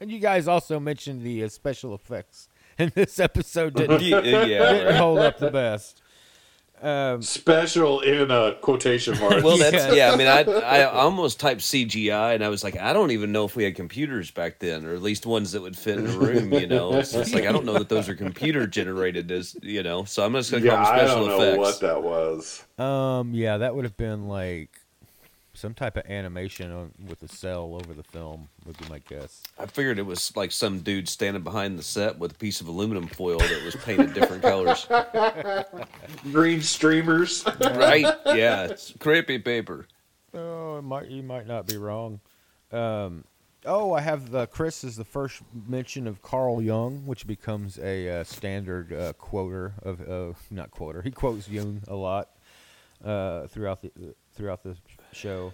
and 0.00 0.10
you 0.10 0.18
guys 0.18 0.46
also 0.46 0.78
mentioned 0.78 1.22
the 1.22 1.44
uh, 1.44 1.48
special 1.48 1.94
effects. 1.94 2.48
And 2.76 2.90
this 2.92 3.18
episode 3.18 3.74
didn't, 3.74 4.02
yeah, 4.02 4.20
yeah, 4.20 4.72
didn't 4.72 4.86
right. 4.86 4.96
hold 4.96 5.18
up 5.18 5.38
the 5.38 5.50
best. 5.50 6.02
Um, 6.82 7.20
Special 7.20 8.00
in 8.00 8.30
a 8.30 8.54
quotation 8.60 9.18
mark. 9.18 9.44
Well, 9.44 9.58
that's 9.58 9.74
Yeah. 9.74 9.92
yeah. 9.92 10.12
I 10.12 10.16
mean, 10.16 10.26
I 10.26 10.40
I 10.44 10.84
almost 10.84 11.38
typed 11.38 11.60
CGI, 11.60 12.34
and 12.34 12.42
I 12.42 12.48
was 12.48 12.64
like, 12.64 12.76
I 12.78 12.92
don't 12.94 13.10
even 13.10 13.32
know 13.32 13.44
if 13.44 13.54
we 13.54 13.64
had 13.64 13.74
computers 13.74 14.30
back 14.30 14.58
then, 14.60 14.86
or 14.86 14.94
at 14.94 15.02
least 15.02 15.26
ones 15.26 15.52
that 15.52 15.60
would 15.60 15.76
fit 15.76 15.98
in 15.98 16.06
a 16.06 16.18
room. 16.18 16.52
You 16.54 16.66
know, 16.66 16.94
it's 16.98 17.12
just 17.12 17.34
like 17.34 17.44
I 17.44 17.52
don't 17.52 17.66
know 17.66 17.74
that 17.74 17.88
those 17.90 18.08
are 18.08 18.14
computer 18.14 18.66
generated. 18.66 19.30
As 19.30 19.54
you 19.62 19.82
know, 19.82 20.04
so 20.04 20.24
I'm 20.24 20.32
just 20.32 20.50
gonna 20.50 20.66
call 20.66 20.72
yeah, 20.72 20.84
them 20.84 20.94
I 20.94 20.98
special 20.98 21.26
don't 21.26 21.28
know 21.28 21.40
effects. 21.42 21.58
what 21.58 21.80
that 21.80 22.02
was. 22.02 22.64
um, 22.78 23.34
yeah, 23.34 23.58
that 23.58 23.74
would 23.74 23.84
have 23.84 23.96
been 23.98 24.26
like 24.26 24.70
some 25.60 25.74
type 25.74 25.96
of 25.96 26.06
animation 26.06 26.72
on, 26.72 26.92
with 27.06 27.22
a 27.22 27.28
cell 27.28 27.74
over 27.74 27.92
the 27.92 28.02
film, 28.02 28.48
would 28.64 28.78
be 28.78 28.88
my 28.88 28.98
guess. 29.00 29.42
I 29.58 29.66
figured 29.66 29.98
it 29.98 30.06
was 30.06 30.34
like 30.34 30.52
some 30.52 30.80
dude 30.80 31.08
standing 31.08 31.42
behind 31.42 31.78
the 31.78 31.82
set 31.82 32.18
with 32.18 32.32
a 32.32 32.34
piece 32.34 32.60
of 32.60 32.68
aluminum 32.68 33.06
foil 33.06 33.38
that 33.38 33.62
was 33.64 33.76
painted 33.76 34.14
different 34.14 34.42
colors. 34.42 34.88
Green 36.32 36.62
streamers. 36.62 37.44
Right? 37.60 38.06
Yeah, 38.26 38.64
it's 38.64 38.94
creepy 38.98 39.38
paper. 39.38 39.86
Oh, 40.32 40.78
it 40.78 40.82
might 40.82 41.08
you 41.08 41.22
might 41.22 41.46
not 41.46 41.66
be 41.66 41.76
wrong. 41.76 42.20
Um, 42.72 43.24
oh, 43.66 43.92
I 43.92 44.00
have 44.00 44.30
the 44.30 44.46
Chris 44.46 44.82
is 44.82 44.96
the 44.96 45.04
first 45.04 45.42
mention 45.66 46.06
of 46.06 46.22
Carl 46.22 46.62
Jung, 46.62 47.04
which 47.04 47.26
becomes 47.26 47.78
a 47.78 48.20
uh, 48.20 48.24
standard 48.24 48.92
uh, 48.92 49.12
quoter 49.14 49.74
of 49.82 50.00
uh, 50.08 50.32
not 50.50 50.70
quoter. 50.70 51.02
He 51.02 51.10
quotes 51.10 51.48
Jung 51.48 51.82
a 51.86 51.96
lot 51.96 52.30
uh, 53.04 53.46
throughout 53.46 53.80
the 53.82 53.90
throughout 54.34 54.62
the 54.62 54.76
show. 55.12 55.52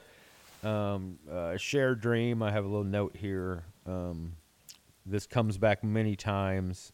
Um, 0.65 1.19
uh, 1.31 1.57
shared 1.57 2.01
dream. 2.01 2.43
I 2.43 2.51
have 2.51 2.65
a 2.65 2.69
little 2.69 2.85
note 2.85 3.17
here. 3.17 3.65
Um, 3.87 4.33
this 5.05 5.27
comes 5.27 5.59
back 5.59 5.85
many 5.85 6.17
times, 6.17 6.93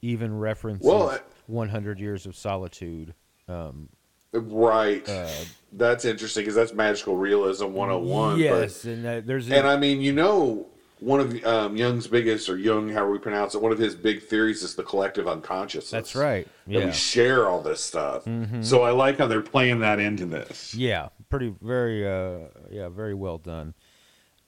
even 0.00 0.36
references 0.38 0.86
Well, 0.86 1.10
I- 1.10 1.20
100 1.46 2.00
Years 2.00 2.24
of 2.24 2.34
Solitude. 2.34 3.14
Um, 3.46 3.90
right. 4.32 5.06
uh, 5.06 5.28
that's 5.72 6.06
interesting 6.06 6.42
because 6.42 6.54
that's 6.54 6.72
magical 6.72 7.16
realism 7.16 7.72
101. 7.72 8.38
yes, 8.38 8.84
and 8.84 9.04
uh, 9.06 9.20
there's 9.22 9.50
and 9.50 9.66
I 9.66 9.76
mean, 9.76 10.00
you 10.00 10.12
know, 10.12 10.68
one 11.00 11.20
of 11.20 11.44
um, 11.44 11.76
Jung's 11.76 12.06
biggest, 12.06 12.48
or 12.48 12.56
Jung, 12.56 12.88
however 12.88 13.10
we 13.12 13.18
pronounce 13.18 13.54
it, 13.54 13.60
one 13.60 13.72
of 13.72 13.78
his 13.78 13.94
big 13.94 14.22
theories 14.22 14.62
is 14.62 14.74
the 14.74 14.82
collective 14.82 15.26
unconsciousness. 15.28 15.90
that's 15.90 16.14
right. 16.14 16.46
That 16.66 16.72
Yeah. 16.72 16.86
we 16.86 16.92
share 16.92 17.48
all 17.48 17.60
this 17.62 17.82
stuff. 17.82 18.24
Mm-hmm. 18.24 18.62
So 18.62 18.82
I 18.82 18.90
like 18.92 19.18
how 19.18 19.26
they're 19.26 19.40
playing 19.42 19.80
that 19.80 19.98
into 20.00 20.24
this. 20.26 20.74
Yeah, 20.74 21.08
pretty 21.28 21.54
very 21.60 22.06
uh 22.08 22.48
yeah, 22.70 22.88
very 22.88 23.14
well 23.14 23.38
done. 23.38 23.74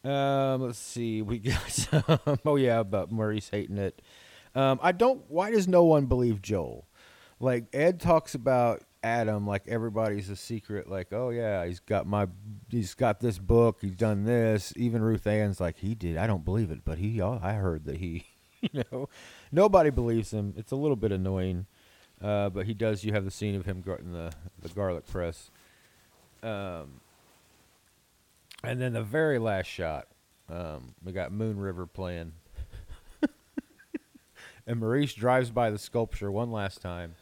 Um 0.04 0.62
let's 0.62 0.78
see. 0.78 1.20
We 1.30 1.38
got 1.40 1.68
some 1.70 2.20
oh 2.44 2.56
yeah, 2.56 2.78
about 2.80 3.10
Maurice 3.10 3.48
hating 3.50 3.78
it. 3.78 4.00
Um 4.54 4.78
I 4.82 4.92
don't 4.92 5.22
why 5.28 5.50
does 5.50 5.66
no 5.68 5.84
one 5.84 6.06
believe 6.06 6.40
Joel? 6.40 6.86
Like 7.40 7.66
Ed 7.74 8.00
talks 8.00 8.34
about 8.34 8.82
Adam 9.06 9.46
like 9.46 9.62
everybody's 9.68 10.28
a 10.30 10.36
secret 10.36 10.90
like 10.90 11.12
oh 11.12 11.30
yeah, 11.30 11.64
he's 11.64 11.78
got 11.78 12.06
my 12.06 12.26
he's 12.68 12.94
got 12.94 13.20
this 13.20 13.38
book, 13.38 13.78
he's 13.80 13.94
done 13.94 14.24
this. 14.24 14.72
Even 14.76 15.00
Ruth 15.00 15.26
Ann's 15.26 15.60
like 15.60 15.78
he 15.78 15.94
did. 15.94 16.16
I 16.16 16.26
don't 16.26 16.44
believe 16.44 16.72
it, 16.72 16.80
but 16.84 16.98
he 16.98 17.22
I 17.22 17.52
heard 17.52 17.84
that 17.84 17.98
he 17.98 18.26
you 18.60 18.82
know 18.90 19.08
nobody 19.52 19.90
believes 19.90 20.32
him. 20.32 20.54
It's 20.56 20.72
a 20.72 20.76
little 20.76 20.96
bit 20.96 21.12
annoying. 21.12 21.66
Uh, 22.20 22.48
but 22.48 22.66
he 22.66 22.74
does. 22.74 23.04
You 23.04 23.12
have 23.12 23.24
the 23.24 23.30
scene 23.30 23.54
of 23.54 23.64
him 23.64 23.80
getting 23.80 24.12
the 24.12 24.32
the 24.60 24.68
garlic 24.70 25.06
press. 25.06 25.50
Um, 26.42 27.00
and 28.64 28.80
then 28.80 28.94
the 28.94 29.02
very 29.02 29.38
last 29.38 29.66
shot, 29.66 30.08
um, 30.50 30.94
we 31.04 31.12
got 31.12 31.30
Moon 31.30 31.58
River 31.58 31.86
playing. 31.86 32.32
and 34.66 34.80
Maurice 34.80 35.14
drives 35.14 35.50
by 35.50 35.70
the 35.70 35.78
sculpture 35.78 36.30
one 36.30 36.50
last 36.50 36.80
time, 36.80 37.14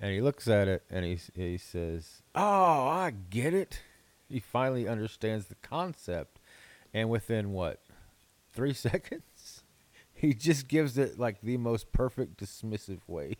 and 0.00 0.12
he 0.12 0.20
looks 0.20 0.48
at 0.48 0.68
it 0.68 0.82
and 0.90 1.04
he 1.04 1.18
he 1.34 1.58
says, 1.58 2.22
"Oh, 2.34 2.42
I 2.42 3.12
get 3.30 3.54
it." 3.54 3.80
He 4.28 4.40
finally 4.40 4.86
understands 4.86 5.46
the 5.46 5.54
concept, 5.56 6.38
and 6.92 7.08
within 7.08 7.52
what, 7.52 7.80
three 8.52 8.74
seconds, 8.74 9.62
he 10.12 10.34
just 10.34 10.68
gives 10.68 10.98
it 10.98 11.18
like 11.18 11.40
the 11.40 11.56
most 11.56 11.92
perfect 11.92 12.38
dismissive 12.42 13.00
wave. 13.06 13.36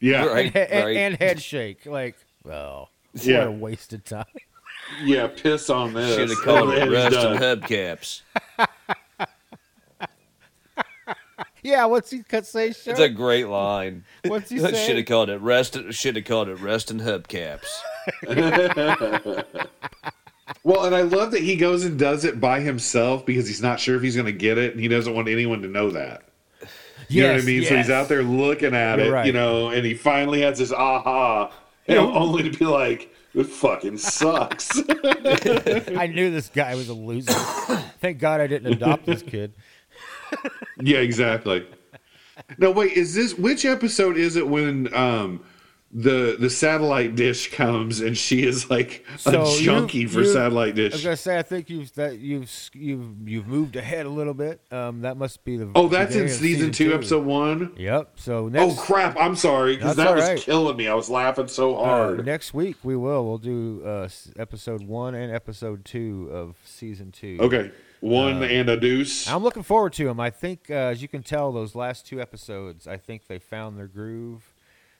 Yeah. 0.00 0.26
Right. 0.26 0.46
and, 0.46 0.54
he- 0.54 0.60
and, 0.74 0.84
right. 0.84 0.96
and 0.96 1.16
head 1.16 1.42
shake 1.42 1.86
like, 1.86 2.16
well, 2.44 2.90
Yeah. 3.14 3.40
what 3.40 3.48
a 3.48 3.50
waste 3.52 3.92
of 3.92 4.04
time. 4.04 4.24
Yeah, 5.04 5.26
piss 5.28 5.68
on 5.70 5.92
this. 5.92 6.14
Should 6.16 6.28
have 6.30 6.38
called 6.38 6.70
it 6.72 6.78
And 6.82 6.90
he's 6.90 7.04
rust 7.14 7.16
and 7.26 7.38
hubcaps. 7.62 8.22
Yeah, 11.62 11.84
what's 11.84 12.10
he 12.10 12.22
cut 12.24 12.44
say? 12.44 12.72
Show? 12.72 12.90
It's 12.90 13.00
a 13.00 13.08
great 13.08 13.46
line. 13.46 14.04
What's 14.26 14.50
he 14.50 14.58
Should 14.74 14.96
have 14.96 15.06
called 15.06 15.30
it 15.30 15.40
rest. 15.40 15.76
Should 15.90 16.16
have 16.16 16.24
called 16.24 16.48
it 16.48 16.56
rust 16.56 16.90
and 16.90 17.00
hubcaps. 17.00 17.68
Well, 20.64 20.84
and 20.84 20.94
I 20.94 21.00
love 21.02 21.32
that 21.32 21.42
he 21.42 21.56
goes 21.56 21.84
and 21.84 21.98
does 21.98 22.24
it 22.24 22.40
by 22.40 22.60
himself 22.60 23.26
because 23.26 23.48
he's 23.48 23.62
not 23.62 23.80
sure 23.80 23.96
if 23.96 24.02
he's 24.02 24.14
going 24.14 24.26
to 24.26 24.32
get 24.32 24.58
it, 24.58 24.72
and 24.72 24.80
he 24.80 24.86
doesn't 24.86 25.12
want 25.12 25.26
anyone 25.28 25.60
to 25.62 25.68
know 25.68 25.90
that. 25.90 26.22
You 27.08 27.22
know 27.22 27.28
what 27.28 27.34
I 27.34 27.36
Yes, 27.38 27.46
mean? 27.46 27.64
So 27.64 27.76
he's 27.76 27.90
out 27.90 28.08
there 28.08 28.22
looking 28.22 28.74
at 28.74 28.98
You're 28.98 29.08
it, 29.08 29.10
right. 29.10 29.26
you 29.26 29.32
know, 29.32 29.70
and 29.70 29.84
he 29.84 29.94
finally 29.94 30.42
has 30.42 30.58
this 30.58 30.70
aha, 30.72 31.52
you 31.88 31.94
know, 31.96 32.14
only 32.14 32.48
to 32.48 32.56
be 32.56 32.64
like, 32.64 33.12
"It 33.34 33.44
fucking 33.46 33.98
sucks." 33.98 34.78
I 34.88 36.06
knew 36.12 36.30
this 36.30 36.48
guy 36.48 36.74
was 36.76 36.88
a 36.88 36.94
loser. 36.94 37.32
Thank 38.00 38.18
God 38.18 38.40
I 38.40 38.46
didn't 38.46 38.72
adopt 38.72 39.04
this 39.06 39.22
kid. 39.22 39.54
yeah, 40.80 40.98
exactly. 40.98 41.66
No, 42.58 42.70
wait, 42.70 42.92
is 42.92 43.14
this 43.14 43.34
which 43.34 43.64
episode 43.64 44.16
is 44.16 44.36
it 44.36 44.46
when 44.48 44.92
um 44.94 45.44
the 45.94 46.36
the 46.40 46.48
satellite 46.48 47.14
dish 47.16 47.52
comes 47.52 48.00
and 48.00 48.16
she 48.16 48.46
is 48.46 48.70
like 48.70 49.04
a 49.14 49.18
So 49.18 49.54
you- 49.56 49.60
junkie 49.62 50.06
for 50.06 50.20
you- 50.20 50.32
satellite 50.32 50.74
dish. 50.74 50.94
I 50.94 50.96
was 50.96 51.04
gonna 51.04 51.16
say 51.18 51.38
I 51.38 51.42
think 51.42 51.68
you've 51.68 51.92
that 51.96 52.18
you've 52.18 52.50
you've 52.72 53.28
youve 53.28 53.46
moved 53.46 53.76
ahead 53.76 54.06
a 54.06 54.08
little 54.08 54.32
bit. 54.32 54.62
Um, 54.72 55.02
that 55.02 55.18
must 55.18 55.44
be 55.44 55.58
the 55.58 55.70
Oh, 55.74 55.88
that's 55.88 56.16
in 56.16 56.30
season 56.30 56.70
two, 56.72 56.94
episode 56.94 57.26
one. 57.26 57.74
Yep. 57.76 58.12
So 58.16 58.50
Oh 58.54 58.74
crap! 58.74 59.18
I'm 59.20 59.36
sorry 59.36 59.76
because 59.76 59.96
that 59.96 60.14
was 60.14 60.24
right. 60.24 60.38
killing 60.38 60.78
me. 60.78 60.88
I 60.88 60.94
was 60.94 61.10
laughing 61.10 61.48
so 61.48 61.76
uh, 61.76 61.84
hard. 61.84 62.24
next 62.24 62.54
week 62.54 62.76
we 62.82 62.96
will 62.96 63.26
we'll 63.26 63.36
do 63.36 63.82
uh, 63.84 64.08
episode 64.38 64.82
one 64.82 65.14
and 65.14 65.30
episode 65.30 65.84
two 65.84 66.30
of 66.32 66.56
season 66.64 67.12
two. 67.12 67.36
okay, 67.38 67.70
one 68.02 68.42
Uh, 68.42 68.46
and 68.46 68.68
a 68.68 68.76
deuce. 68.76 69.28
I'm 69.28 69.42
looking 69.42 69.62
forward 69.62 69.92
to 69.94 70.04
them. 70.04 70.18
I 70.20 70.28
think, 70.30 70.66
uh, 70.70 70.74
as 70.74 71.00
you 71.00 71.08
can 71.08 71.22
tell, 71.22 71.52
those 71.52 71.74
last 71.74 72.04
two 72.06 72.20
episodes, 72.20 72.86
I 72.86 72.96
think 72.96 73.26
they 73.28 73.38
found 73.38 73.78
their 73.78 73.86
groove. 73.86 74.54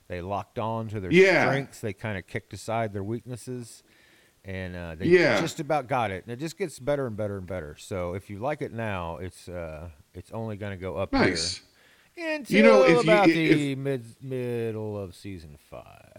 They 0.09 0.20
locked 0.20 0.59
on 0.59 0.89
to 0.89 1.01
their 1.01 1.11
Yeah. 1.12 1.45
strengths. 1.47 1.81
They 1.81 1.93
kind 1.93 2.16
of 2.16 2.27
kicked 2.27 2.53
aside 2.53 2.93
their 2.93 3.03
weaknesses, 3.03 3.83
and 4.45 4.77
uh, 4.77 4.95
they 4.95 5.07
Yeah. 5.07 5.41
just 5.41 5.59
about 5.59 5.89
got 5.89 6.11
it. 6.12 6.24
And 6.24 6.33
it 6.33 6.39
just 6.39 6.57
gets 6.57 6.79
better 6.79 7.07
and 7.07 7.16
better 7.16 7.39
and 7.39 7.47
better. 7.47 7.77
So 7.77 8.15
if 8.15 8.31
you 8.31 8.39
like 8.39 8.62
it 8.62 8.73
now, 8.73 9.16
it's 9.16 9.49
uh, 9.49 9.89
it's 10.15 10.31
only 10.33 10.57
going 10.57 10.73
to 10.73 10.81
go 10.81 10.97
up 10.97 11.12
Nice. 11.12 11.61
here 12.15 12.35
until 12.37 12.57
You 12.57 12.62
know, 12.62 12.83
if 12.85 12.91
you- 12.91 13.01
about 13.01 13.29
if- 13.29 13.35
the 13.35 13.74
mid 13.74 14.05
middle 14.23 14.97
of 14.97 15.15
season 15.16 15.57
five. 15.70 16.11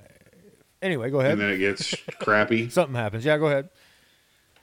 Anyway, 0.82 1.10
go 1.10 1.22
ahead. 1.22 1.34
and 1.34 1.42
then 1.42 1.50
it 1.52 1.60
gets 1.60 1.96
crappy. 2.20 2.70
Something 2.72 2.96
happens. 2.96 3.24
Yeah, 3.24 3.38
go 3.38 3.46
ahead. 3.46 3.70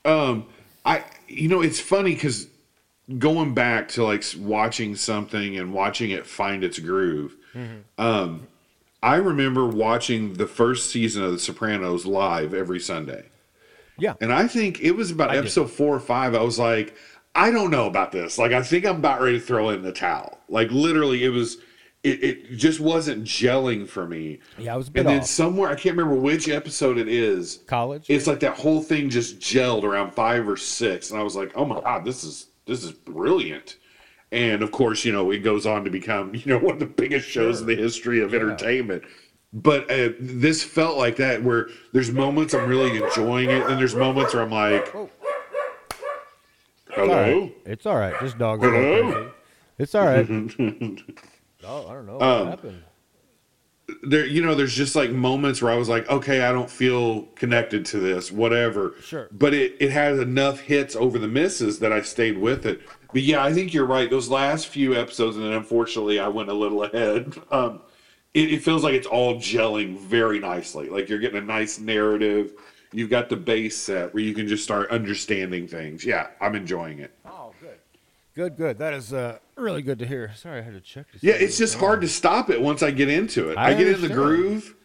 Um, 0.05 0.45
I 0.85 1.03
you 1.27 1.47
know 1.47 1.61
it's 1.61 1.79
funny 1.79 2.13
because 2.13 2.47
going 3.17 3.53
back 3.53 3.89
to 3.89 4.03
like 4.03 4.23
watching 4.37 4.95
something 4.95 5.57
and 5.57 5.73
watching 5.73 6.11
it 6.11 6.25
find 6.25 6.63
its 6.63 6.79
groove. 6.79 7.35
Um, 7.97 8.47
I 9.03 9.15
remember 9.15 9.65
watching 9.65 10.35
the 10.35 10.47
first 10.47 10.89
season 10.91 11.23
of 11.23 11.31
The 11.31 11.39
Sopranos 11.39 12.05
live 12.05 12.53
every 12.53 12.79
Sunday. 12.79 13.25
Yeah. 13.97 14.13
And 14.21 14.31
I 14.31 14.47
think 14.47 14.79
it 14.81 14.91
was 14.91 15.11
about 15.11 15.31
I 15.31 15.33
did. 15.33 15.39
episode 15.41 15.71
four 15.71 15.95
or 15.95 15.99
five. 15.99 16.35
I 16.35 16.41
was 16.41 16.59
like, 16.59 16.95
I 17.35 17.51
don't 17.51 17.71
know 17.71 17.87
about 17.87 18.11
this. 18.11 18.37
Like, 18.37 18.51
I 18.51 18.61
think 18.61 18.85
I'm 18.85 18.97
about 18.97 19.21
ready 19.21 19.39
to 19.39 19.45
throw 19.45 19.69
in 19.69 19.81
the 19.81 19.91
towel. 19.91 20.39
Like, 20.49 20.71
literally, 20.71 21.23
it 21.23 21.29
was, 21.29 21.57
it, 22.03 22.23
it 22.23 22.55
just 22.57 22.79
wasn't 22.79 23.23
gelling 23.25 23.87
for 23.87 24.07
me. 24.07 24.39
Yeah, 24.57 24.73
I 24.73 24.77
was 24.77 24.87
And 24.95 25.07
then 25.07 25.19
off. 25.19 25.25
somewhere, 25.27 25.69
I 25.69 25.75
can't 25.75 25.95
remember 25.95 26.19
which 26.19 26.49
episode 26.49 26.97
it 26.97 27.07
is. 27.07 27.59
College. 27.67 28.05
It's 28.09 28.25
like 28.27 28.39
that 28.39 28.57
whole 28.57 28.81
thing 28.81 29.09
just 29.09 29.39
gelled 29.39 29.83
around 29.83 30.11
five 30.13 30.47
or 30.49 30.57
six. 30.57 31.11
And 31.11 31.19
I 31.19 31.23
was 31.23 31.35
like, 31.35 31.51
oh 31.55 31.65
my 31.65 31.79
God, 31.79 32.03
this 32.05 32.23
is, 32.23 32.47
this 32.65 32.83
is 32.83 32.91
brilliant. 32.91 33.77
And 34.31 34.63
of 34.63 34.71
course, 34.71 35.03
you 35.05 35.11
know, 35.11 35.29
it 35.31 35.39
goes 35.39 35.65
on 35.65 35.83
to 35.83 35.91
become, 35.91 36.33
you 36.35 36.41
know, 36.45 36.57
one 36.57 36.73
of 36.73 36.79
the 36.79 36.85
biggest 36.87 37.27
shows 37.29 37.61
in 37.61 37.67
the 37.67 37.75
history 37.75 38.21
of 38.21 38.33
entertainment. 38.33 39.03
But 39.53 39.91
uh, 39.91 40.11
this 40.19 40.63
felt 40.63 40.97
like 40.97 41.17
that, 41.17 41.43
where 41.43 41.67
there's 41.91 42.09
moments 42.09 42.53
I'm 42.53 42.69
really 42.69 42.95
enjoying 43.03 43.49
it, 43.49 43.61
and 43.67 43.77
there's 43.77 43.93
moments 43.95 44.33
where 44.33 44.41
I'm 44.43 44.49
like, 44.49 44.83
It's 44.87 44.95
all 44.95 45.09
hello? 47.05 47.41
right. 47.41 47.57
It's 47.65 47.85
all 47.85 47.97
right. 47.97 48.15
Just 48.21 48.37
dogs. 48.37 48.63
Hello? 48.63 49.29
It's 49.77 49.93
all 49.93 50.05
right. 50.05 50.25
oh, 51.65 51.87
I 51.87 51.93
don't 51.93 52.05
know 52.05 52.17
what 52.17 52.23
Um, 52.23 52.47
happened. 52.47 52.83
There, 54.03 54.25
you 54.25 54.41
know, 54.41 54.55
there's 54.55 54.73
just 54.73 54.95
like 54.95 55.11
moments 55.11 55.61
where 55.61 55.71
I 55.71 55.75
was 55.75 55.89
like, 55.89 56.09
okay, 56.09 56.41
I 56.41 56.53
don't 56.53 56.69
feel 56.69 57.23
connected 57.35 57.85
to 57.87 57.99
this, 57.99 58.31
whatever. 58.31 58.93
Sure. 59.03 59.27
But 59.31 59.53
it, 59.53 59.75
it 59.81 59.91
has 59.91 60.17
enough 60.19 60.61
hits 60.61 60.95
over 60.95 61.19
the 61.19 61.27
misses 61.27 61.79
that 61.79 61.91
I 61.91 62.01
stayed 62.01 62.37
with 62.37 62.65
it. 62.65 62.81
But 63.11 63.23
yeah, 63.23 63.43
I 63.43 63.51
think 63.51 63.73
you're 63.73 63.85
right. 63.85 64.09
Those 64.09 64.29
last 64.29 64.67
few 64.67 64.95
episodes, 64.95 65.35
and 65.35 65.45
then 65.45 65.51
unfortunately, 65.53 66.19
I 66.19 66.29
went 66.29 66.49
a 66.49 66.53
little 66.53 66.83
ahead. 66.85 67.33
Um, 67.51 67.81
it, 68.33 68.53
it 68.53 68.63
feels 68.63 68.81
like 68.83 68.93
it's 68.93 69.07
all 69.07 69.35
gelling 69.35 69.99
very 69.99 70.39
nicely. 70.39 70.87
Like 70.87 71.09
you're 71.09 71.19
getting 71.19 71.39
a 71.41 71.45
nice 71.45 71.77
narrative. 71.77 72.53
You've 72.93 73.09
got 73.09 73.27
the 73.27 73.35
base 73.37 73.75
set 73.77 74.13
where 74.13 74.23
you 74.23 74.33
can 74.33 74.47
just 74.47 74.63
start 74.63 74.89
understanding 74.89 75.67
things. 75.67 76.05
Yeah, 76.05 76.27
I'm 76.39 76.55
enjoying 76.55 76.99
it. 76.99 77.11
Oh, 77.25 77.53
good. 77.59 77.77
Good, 78.35 78.55
good. 78.57 78.77
That 78.77 78.93
is 78.93 79.11
uh, 79.11 79.39
really 79.61 79.81
good 79.81 79.99
to 79.99 80.05
hear. 80.05 80.31
Sorry, 80.35 80.59
I 80.59 80.63
had 80.63 80.73
to 80.73 80.81
check. 80.81 81.11
To 81.11 81.17
Yeah, 81.21 81.33
it's 81.33 81.57
just 81.57 81.75
hard 81.77 81.99
on. 81.99 82.01
to 82.01 82.07
stop 82.07 82.49
it 82.49 82.61
once 82.61 82.83
I 82.83 82.91
get 82.91 83.09
into 83.09 83.49
it. 83.49 83.57
I 83.57 83.71
I, 83.71 83.73
get 83.73 83.87
in 83.87 84.01
the 84.01 84.09
groove, 84.09 84.75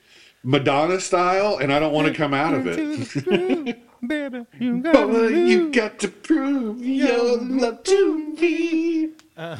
Madonna 0.43 1.01
style, 1.01 1.59
and 1.59 1.73
I 1.73 1.78
don't 1.78 1.93
want 1.93 2.09
to 2.09 2.15
come 2.15 2.35
out 2.35 2.55
of 2.55 2.66
it. 2.66 3.78
Baby, 4.07 4.47
you 4.61 4.78
got 4.82 5.09
Boy, 5.09 5.28
you 5.28 5.70
got 5.70 5.98
to 6.01 6.09
prove 6.09 6.85
your 6.85 7.39
love 7.39 7.82
to 7.85 8.19
me. 8.40 9.11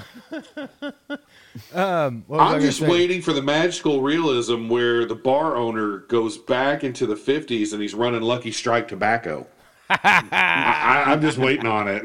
Um, 1.73 2.25
what 2.27 2.39
was 2.39 2.53
I 2.53 2.55
I'm 2.57 2.61
just 2.61 2.81
waiting 2.83 3.23
for 3.23 3.33
the 3.33 3.43
magical 3.43 4.03
realism 4.03 4.69
where 4.69 5.07
the 5.07 5.15
bar 5.15 5.57
owner 5.57 5.99
goes 5.99 6.37
back 6.37 6.85
into 6.85 7.07
the 7.07 7.15
50s 7.15 7.73
and 7.73 7.81
he's 7.81 7.95
running 7.95 8.21
Lucky 8.21 8.53
Strike 8.53 8.89
tobacco. 8.89 9.47
I, 9.89 11.05
I'm 11.07 11.21
just 11.21 11.39
waiting 11.39 11.67
on 11.67 11.87
it. 11.89 12.03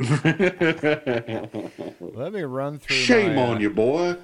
Let 2.00 2.34
me 2.34 2.42
run 2.44 2.80
through. 2.80 2.96
Shame 2.96 3.36
my, 3.36 3.42
uh, 3.42 3.48
on 3.48 3.62
you, 3.62 3.70
boy. 3.70 4.18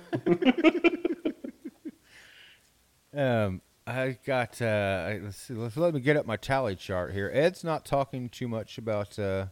Um, 3.17 3.61
I 3.87 4.17
got. 4.25 4.61
Uh, 4.61 5.15
let's 5.23 5.37
see. 5.37 5.53
Let's 5.55 5.75
let 5.75 5.93
me 5.93 5.99
get 5.99 6.17
up 6.17 6.25
my 6.25 6.37
tally 6.37 6.75
chart 6.75 7.13
here. 7.13 7.31
Ed's 7.33 7.63
not 7.63 7.83
talking 7.83 8.29
too 8.29 8.47
much 8.47 8.77
about 8.77 9.17
uh, 9.17 9.47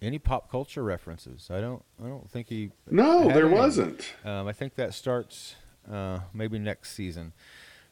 any 0.00 0.18
pop 0.18 0.50
culture 0.50 0.84
references. 0.84 1.48
I 1.50 1.60
don't. 1.60 1.82
I 2.02 2.06
don't 2.06 2.30
think 2.30 2.48
he. 2.48 2.70
No, 2.88 3.28
there 3.28 3.46
any. 3.46 3.54
wasn't. 3.54 4.14
Um, 4.24 4.46
I 4.46 4.52
think 4.52 4.76
that 4.76 4.94
starts 4.94 5.56
uh, 5.90 6.20
maybe 6.32 6.58
next 6.58 6.92
season. 6.92 7.32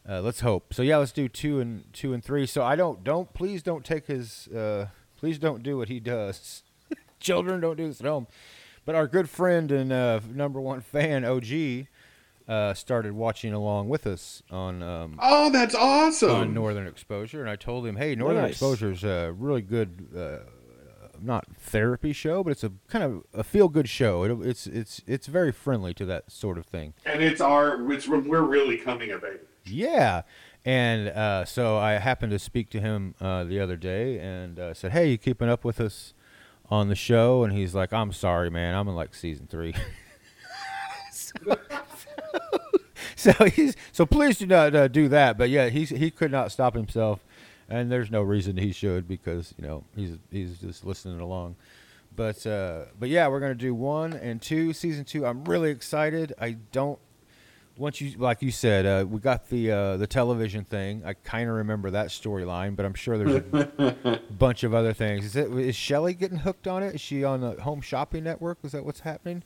Uh, 0.08 0.20
let's 0.20 0.40
hope. 0.40 0.72
So 0.72 0.82
yeah, 0.82 0.98
let's 0.98 1.12
do 1.12 1.28
two 1.28 1.58
and 1.58 1.92
two 1.92 2.12
and 2.12 2.24
three. 2.24 2.46
So 2.46 2.62
I 2.62 2.76
don't 2.76 3.02
don't 3.02 3.32
please 3.34 3.62
don't 3.62 3.84
take 3.84 4.06
his 4.06 4.46
uh, 4.48 4.86
please 5.20 5.38
don't 5.38 5.62
do 5.62 5.76
what 5.76 5.88
he 5.88 6.00
does. 6.00 6.62
Children 7.20 7.60
don't 7.60 7.76
do 7.76 7.86
this 7.86 8.00
at 8.00 8.06
home. 8.06 8.26
But 8.86 8.94
our 8.94 9.06
good 9.06 9.28
friend 9.28 9.70
and 9.70 9.92
uh, 9.92 10.20
number 10.32 10.58
one 10.60 10.80
fan 10.80 11.24
OG 11.24 11.86
uh, 12.48 12.72
started 12.74 13.12
watching 13.12 13.52
along 13.52 13.88
with 13.90 14.06
us 14.06 14.42
on 14.50 14.82
um, 14.82 15.18
Oh, 15.22 15.50
that's 15.50 15.74
awesome. 15.74 16.30
on 16.30 16.54
Northern 16.54 16.86
Exposure, 16.86 17.40
and 17.42 17.50
I 17.50 17.56
told 17.56 17.86
him, 17.86 17.96
"Hey, 17.96 18.14
Northern 18.16 18.42
Nice. 18.42 18.52
Exposure 18.52 18.90
is 18.90 19.04
a 19.04 19.32
really 19.38 19.60
good, 19.62 20.08
uh, 20.16 20.38
not 21.20 21.44
therapy 21.58 22.12
show, 22.14 22.42
but 22.42 22.50
it's 22.52 22.64
a 22.64 22.72
kind 22.88 23.04
of 23.04 23.22
a 23.34 23.44
feel 23.44 23.68
good 23.68 23.88
show. 23.88 24.24
It, 24.24 24.48
it's 24.48 24.66
it's 24.66 25.02
it's 25.06 25.26
very 25.26 25.52
friendly 25.52 25.92
to 25.94 26.06
that 26.06 26.32
sort 26.32 26.56
of 26.58 26.64
thing." 26.66 26.94
and 27.04 27.22
it's 27.22 27.40
our, 27.42 27.92
it's, 27.92 28.08
we're 28.08 28.40
really 28.40 28.78
coming 28.78 29.10
of 29.10 29.22
age. 29.22 29.40
Yeah. 29.66 30.22
And 30.64 31.08
uh, 31.08 31.44
so 31.46 31.78
I 31.78 31.92
happened 31.92 32.32
to 32.32 32.38
speak 32.38 32.68
to 32.70 32.80
him 32.80 33.14
uh, 33.20 33.44
the 33.44 33.60
other 33.60 33.76
day 33.76 34.18
and 34.18 34.58
uh, 34.58 34.74
said, 34.74 34.92
"Hey, 34.92 35.10
you 35.10 35.18
keeping 35.18 35.48
up 35.48 35.64
with 35.64 35.80
us 35.80 36.12
on 36.68 36.88
the 36.88 36.94
show?" 36.94 37.44
And 37.44 37.52
he's 37.52 37.74
like, 37.74 37.92
"I'm 37.92 38.12
sorry, 38.12 38.50
man. 38.50 38.74
I'm 38.74 38.86
in 38.88 38.94
like 38.94 39.14
season 39.14 39.46
three. 39.46 39.74
so, 41.12 41.34
so 43.16 43.32
he's 43.46 43.74
so 43.92 44.04
please 44.04 44.38
do 44.38 44.46
not 44.46 44.74
uh, 44.74 44.88
do 44.88 45.08
that. 45.08 45.38
But 45.38 45.48
yeah, 45.48 45.70
he's 45.70 45.88
he 45.88 46.10
could 46.10 46.30
not 46.30 46.52
stop 46.52 46.74
himself, 46.74 47.24
and 47.68 47.90
there's 47.90 48.10
no 48.10 48.20
reason 48.20 48.58
he 48.58 48.72
should 48.72 49.08
because 49.08 49.54
you 49.56 49.66
know 49.66 49.84
he's 49.96 50.18
he's 50.30 50.58
just 50.58 50.84
listening 50.84 51.20
along. 51.20 51.56
But 52.14 52.46
uh, 52.46 52.86
but 52.98 53.08
yeah, 53.08 53.28
we're 53.28 53.40
gonna 53.40 53.54
do 53.54 53.74
one 53.74 54.12
and 54.12 54.42
two, 54.42 54.74
season 54.74 55.06
two. 55.06 55.24
I'm 55.24 55.42
really 55.44 55.70
excited. 55.70 56.34
I 56.38 56.58
don't 56.72 56.98
once 57.80 58.00
you 58.00 58.16
like 58.18 58.42
you 58.42 58.50
said, 58.50 58.84
uh, 58.84 59.04
we 59.08 59.18
got 59.18 59.48
the 59.48 59.72
uh, 59.72 59.96
the 59.96 60.06
television 60.06 60.64
thing. 60.64 61.02
I 61.04 61.14
kind 61.14 61.48
of 61.48 61.56
remember 61.56 61.90
that 61.92 62.08
storyline, 62.08 62.76
but 62.76 62.84
I'm 62.84 62.94
sure 62.94 63.16
there's 63.16 63.42
a 63.52 64.20
bunch 64.38 64.62
of 64.64 64.74
other 64.74 64.92
things. 64.92 65.24
Is 65.24 65.34
it 65.36 65.50
is 65.50 65.74
Shelly 65.74 66.12
getting 66.14 66.38
hooked 66.38 66.68
on 66.68 66.82
it? 66.82 66.94
Is 66.94 67.00
she 67.00 67.24
on 67.24 67.40
the 67.40 67.52
Home 67.62 67.80
Shopping 67.80 68.22
Network? 68.24 68.58
Is 68.62 68.72
that 68.72 68.84
what's 68.84 69.00
happening? 69.00 69.42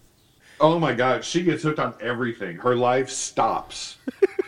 Oh 0.61 0.78
my 0.78 0.93
God, 0.94 1.24
she 1.24 1.43
gets 1.44 1.62
hooked 1.62 1.78
on 1.78 1.94
everything. 2.01 2.56
Her 2.56 2.74
life 2.77 3.09
stops. 3.09 3.98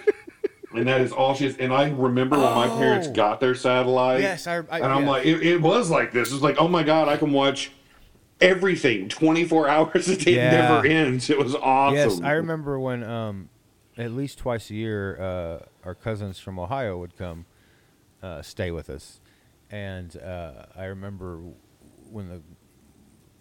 and 0.74 0.86
that 0.88 1.00
is 1.00 1.12
all 1.12 1.34
she 1.34 1.46
is. 1.46 1.56
And 1.56 1.72
I 1.72 1.88
remember 1.88 2.36
when 2.36 2.54
my 2.54 2.68
parents 2.68 3.06
Oh. 3.08 3.12
got 3.12 3.40
their 3.40 3.54
satellite. 3.54 4.20
Yes, 4.20 4.46
I- 4.46 4.56
I- 4.70 4.80
and 4.80 4.86
I'm 4.92 5.02
yeah. 5.04 5.10
like, 5.10 5.26
it, 5.26 5.42
it 5.46 5.62
was 5.62 5.90
like 5.90 6.12
this. 6.12 6.32
It's 6.32 6.42
like, 6.42 6.56
oh 6.58 6.68
my 6.68 6.82
God, 6.82 7.08
I 7.08 7.16
can 7.16 7.32
watch 7.32 7.70
everything 8.40 9.08
24 9.08 9.68
hours 9.74 10.08
a 10.08 10.16
day. 10.16 10.32
It 10.32 10.36
Yeah. 10.36 10.50
never 10.50 10.86
ends. 10.86 11.30
It 11.30 11.38
was 11.38 11.54
awesome. 11.54 11.96
Yes, 11.96 12.20
I 12.22 12.32
remember 12.32 12.78
when 12.78 13.02
um, 13.02 13.48
at 13.98 14.12
least 14.12 14.38
twice 14.38 14.70
a 14.70 14.74
year, 14.74 15.20
uh, 15.20 15.58
our 15.84 15.94
cousins 15.94 16.38
from 16.38 16.58
Ohio 16.58 16.98
would 16.98 17.16
come 17.16 17.46
uh, 18.22 18.42
stay 18.42 18.70
with 18.70 18.90
us, 18.90 19.20
and 19.70 20.16
uh, 20.18 20.66
I 20.76 20.84
remember 20.84 21.40
when 22.10 22.28
the 22.28 22.42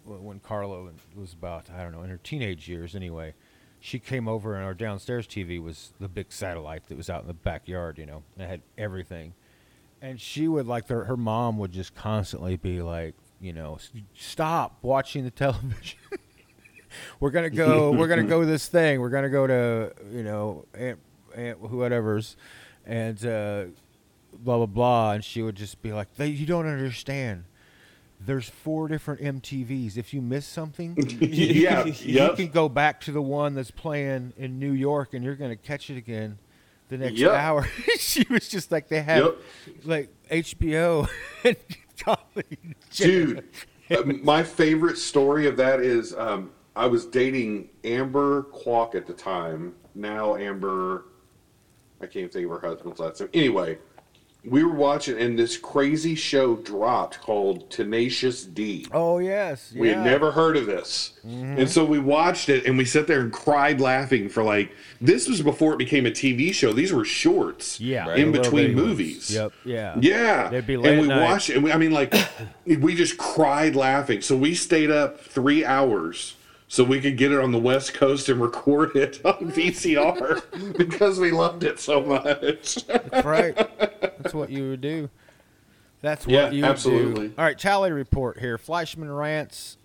when 0.04 0.38
Carla 0.38 0.90
was 1.16 1.32
about 1.32 1.68
I 1.70 1.82
don't 1.82 1.92
know 1.92 2.02
in 2.02 2.10
her 2.10 2.20
teenage 2.22 2.68
years 2.68 2.94
anyway, 2.94 3.34
she 3.80 3.98
came 3.98 4.28
over 4.28 4.54
and 4.54 4.64
our 4.64 4.74
downstairs 4.74 5.26
TV 5.26 5.60
was 5.60 5.92
the 5.98 6.08
big 6.08 6.32
satellite 6.32 6.86
that 6.86 6.96
was 6.96 7.10
out 7.10 7.22
in 7.22 7.26
the 7.26 7.34
backyard, 7.34 7.98
you 7.98 8.06
know, 8.06 8.22
and 8.34 8.44
it 8.44 8.48
had 8.48 8.62
everything, 8.78 9.34
and 10.00 10.20
she 10.20 10.48
would 10.48 10.66
like 10.66 10.88
her, 10.88 11.04
her 11.04 11.16
mom 11.16 11.58
would 11.58 11.72
just 11.72 11.94
constantly 11.94 12.56
be 12.56 12.82
like, 12.82 13.14
you 13.40 13.52
know, 13.52 13.78
stop 14.14 14.78
watching 14.82 15.24
the 15.24 15.30
television 15.32 15.98
we're 17.20 17.30
gonna 17.30 17.50
go 17.50 17.90
we're 17.98 18.08
gonna 18.08 18.22
go 18.24 18.44
this 18.44 18.68
thing 18.68 19.00
we're 19.00 19.10
gonna 19.10 19.28
go 19.30 19.46
to 19.46 19.92
you 20.12 20.22
know 20.22 20.64
aunt, 20.74 20.98
aunt 21.34 21.60
whatever's 21.60 22.36
and 22.84 23.24
uh, 23.26 23.64
blah 24.32 24.56
blah 24.56 24.66
blah 24.66 25.12
and 25.12 25.24
she 25.24 25.42
would 25.42 25.56
just 25.56 25.80
be 25.82 25.92
like 25.92 26.14
"They- 26.16 26.28
you 26.28 26.46
don't 26.46 26.66
understand 26.66 27.44
there's 28.18 28.48
four 28.48 28.88
different 28.88 29.20
mtvs 29.20 29.96
if 29.98 30.14
you 30.14 30.22
miss 30.22 30.46
something 30.46 30.96
yeah. 31.20 31.84
you 31.84 31.92
Yep. 32.14 32.36
can 32.36 32.48
go 32.48 32.68
back 32.68 33.00
to 33.02 33.12
the 33.12 33.20
one 33.20 33.54
that's 33.54 33.70
playing 33.70 34.32
in 34.38 34.58
new 34.58 34.72
york 34.72 35.12
and 35.14 35.22
you're 35.24 35.34
gonna 35.36 35.56
catch 35.56 35.90
it 35.90 35.98
again 35.98 36.38
the 36.88 36.96
next 36.96 37.18
Yep. 37.18 37.30
hour 37.32 37.68
she 37.98 38.24
was 38.30 38.48
just 38.48 38.72
like 38.72 38.88
they 38.88 39.02
have 39.02 39.24
Yep. 39.24 39.36
like 39.84 40.08
hbo 40.30 41.08
and 41.44 41.56
Dude, 42.92 43.44
uh, 43.90 44.02
my 44.22 44.42
favorite 44.42 44.96
story 44.98 45.46
of 45.46 45.56
that 45.56 45.80
is 45.80 46.14
um, 46.14 46.50
I 46.76 46.86
was 46.86 47.06
dating 47.06 47.70
Amber 47.84 48.42
Kwok 48.44 48.94
at 48.94 49.06
the 49.06 49.14
time. 49.14 49.74
Now 49.94 50.36
Amber, 50.36 51.06
I 52.02 52.06
can't 52.06 52.30
think 52.30 52.44
of 52.44 52.60
her 52.60 52.68
husband's 52.68 53.00
last 53.00 53.20
name. 53.20 53.30
Anyway, 53.32 53.78
we 54.44 54.62
were 54.62 54.74
watching, 54.74 55.18
and 55.18 55.38
this 55.38 55.56
crazy 55.56 56.14
show 56.14 56.56
dropped 56.56 57.18
called 57.20 57.70
Tenacious 57.70 58.44
D. 58.44 58.86
Oh 58.92 59.18
yes, 59.18 59.72
We 59.74 59.88
had 59.88 60.04
never 60.04 60.30
heard 60.30 60.58
of 60.58 60.66
this. 60.66 61.14
Mm-hmm. 61.26 61.60
And 61.60 61.70
so 61.70 61.82
we 61.82 61.98
watched 61.98 62.50
it 62.50 62.66
and 62.66 62.76
we 62.76 62.84
sat 62.84 63.06
there 63.06 63.20
and 63.20 63.32
cried 63.32 63.80
laughing 63.80 64.28
for 64.28 64.42
like 64.42 64.70
this 65.00 65.28
was 65.28 65.40
before 65.40 65.72
it 65.72 65.78
became 65.78 66.04
a 66.04 66.10
TV 66.10 66.52
show. 66.52 66.74
These 66.74 66.92
were 66.92 67.06
shorts. 67.06 67.80
Yeah, 67.80 68.14
In 68.14 68.32
between 68.32 68.74
movies. 68.74 69.34
Yep. 69.34 69.52
Yeah. 69.64 69.96
Yeah. 69.98 70.48
They'd 70.50 70.66
be 70.66 70.76
late 70.76 70.90
and 70.90 70.98
at 70.98 71.02
we 71.02 71.08
night. 71.08 71.22
watched 71.22 71.48
it 71.48 71.56
and 71.56 71.64
we, 71.64 71.72
I 71.72 71.78
mean 71.78 71.92
like 71.92 72.14
we 72.66 72.94
just 72.94 73.16
cried 73.16 73.74
laughing. 73.74 74.20
So 74.20 74.36
we 74.36 74.54
stayed 74.54 74.90
up 74.90 75.18
3 75.20 75.64
hours 75.64 76.36
so 76.68 76.82
we 76.84 77.00
could 77.00 77.16
get 77.16 77.32
it 77.32 77.38
on 77.40 77.52
the 77.52 77.58
West 77.58 77.94
Coast 77.94 78.28
and 78.28 78.40
record 78.40 78.96
it 78.96 79.24
on 79.24 79.34
VCR 79.52 80.76
because 80.76 81.18
we 81.20 81.30
loved 81.30 81.62
it 81.64 81.78
so 81.78 82.02
much. 82.02 82.86
That's 82.86 83.24
right. 83.26 83.54
That's 83.56 84.34
what 84.34 84.50
you 84.50 84.70
would 84.70 84.80
do. 84.80 85.08
That's 86.02 86.26
what 86.26 86.32
Yeah, 86.32 86.50
you 86.50 86.62
would 86.62 86.70
absolutely. 86.70 87.28
do. 87.28 87.34
All 87.38 87.44
right, 87.44 87.58
Tally 87.58 87.90
report 87.92 88.38
here. 88.38 88.58
Fleischman 88.58 89.16
rants. 89.16 89.76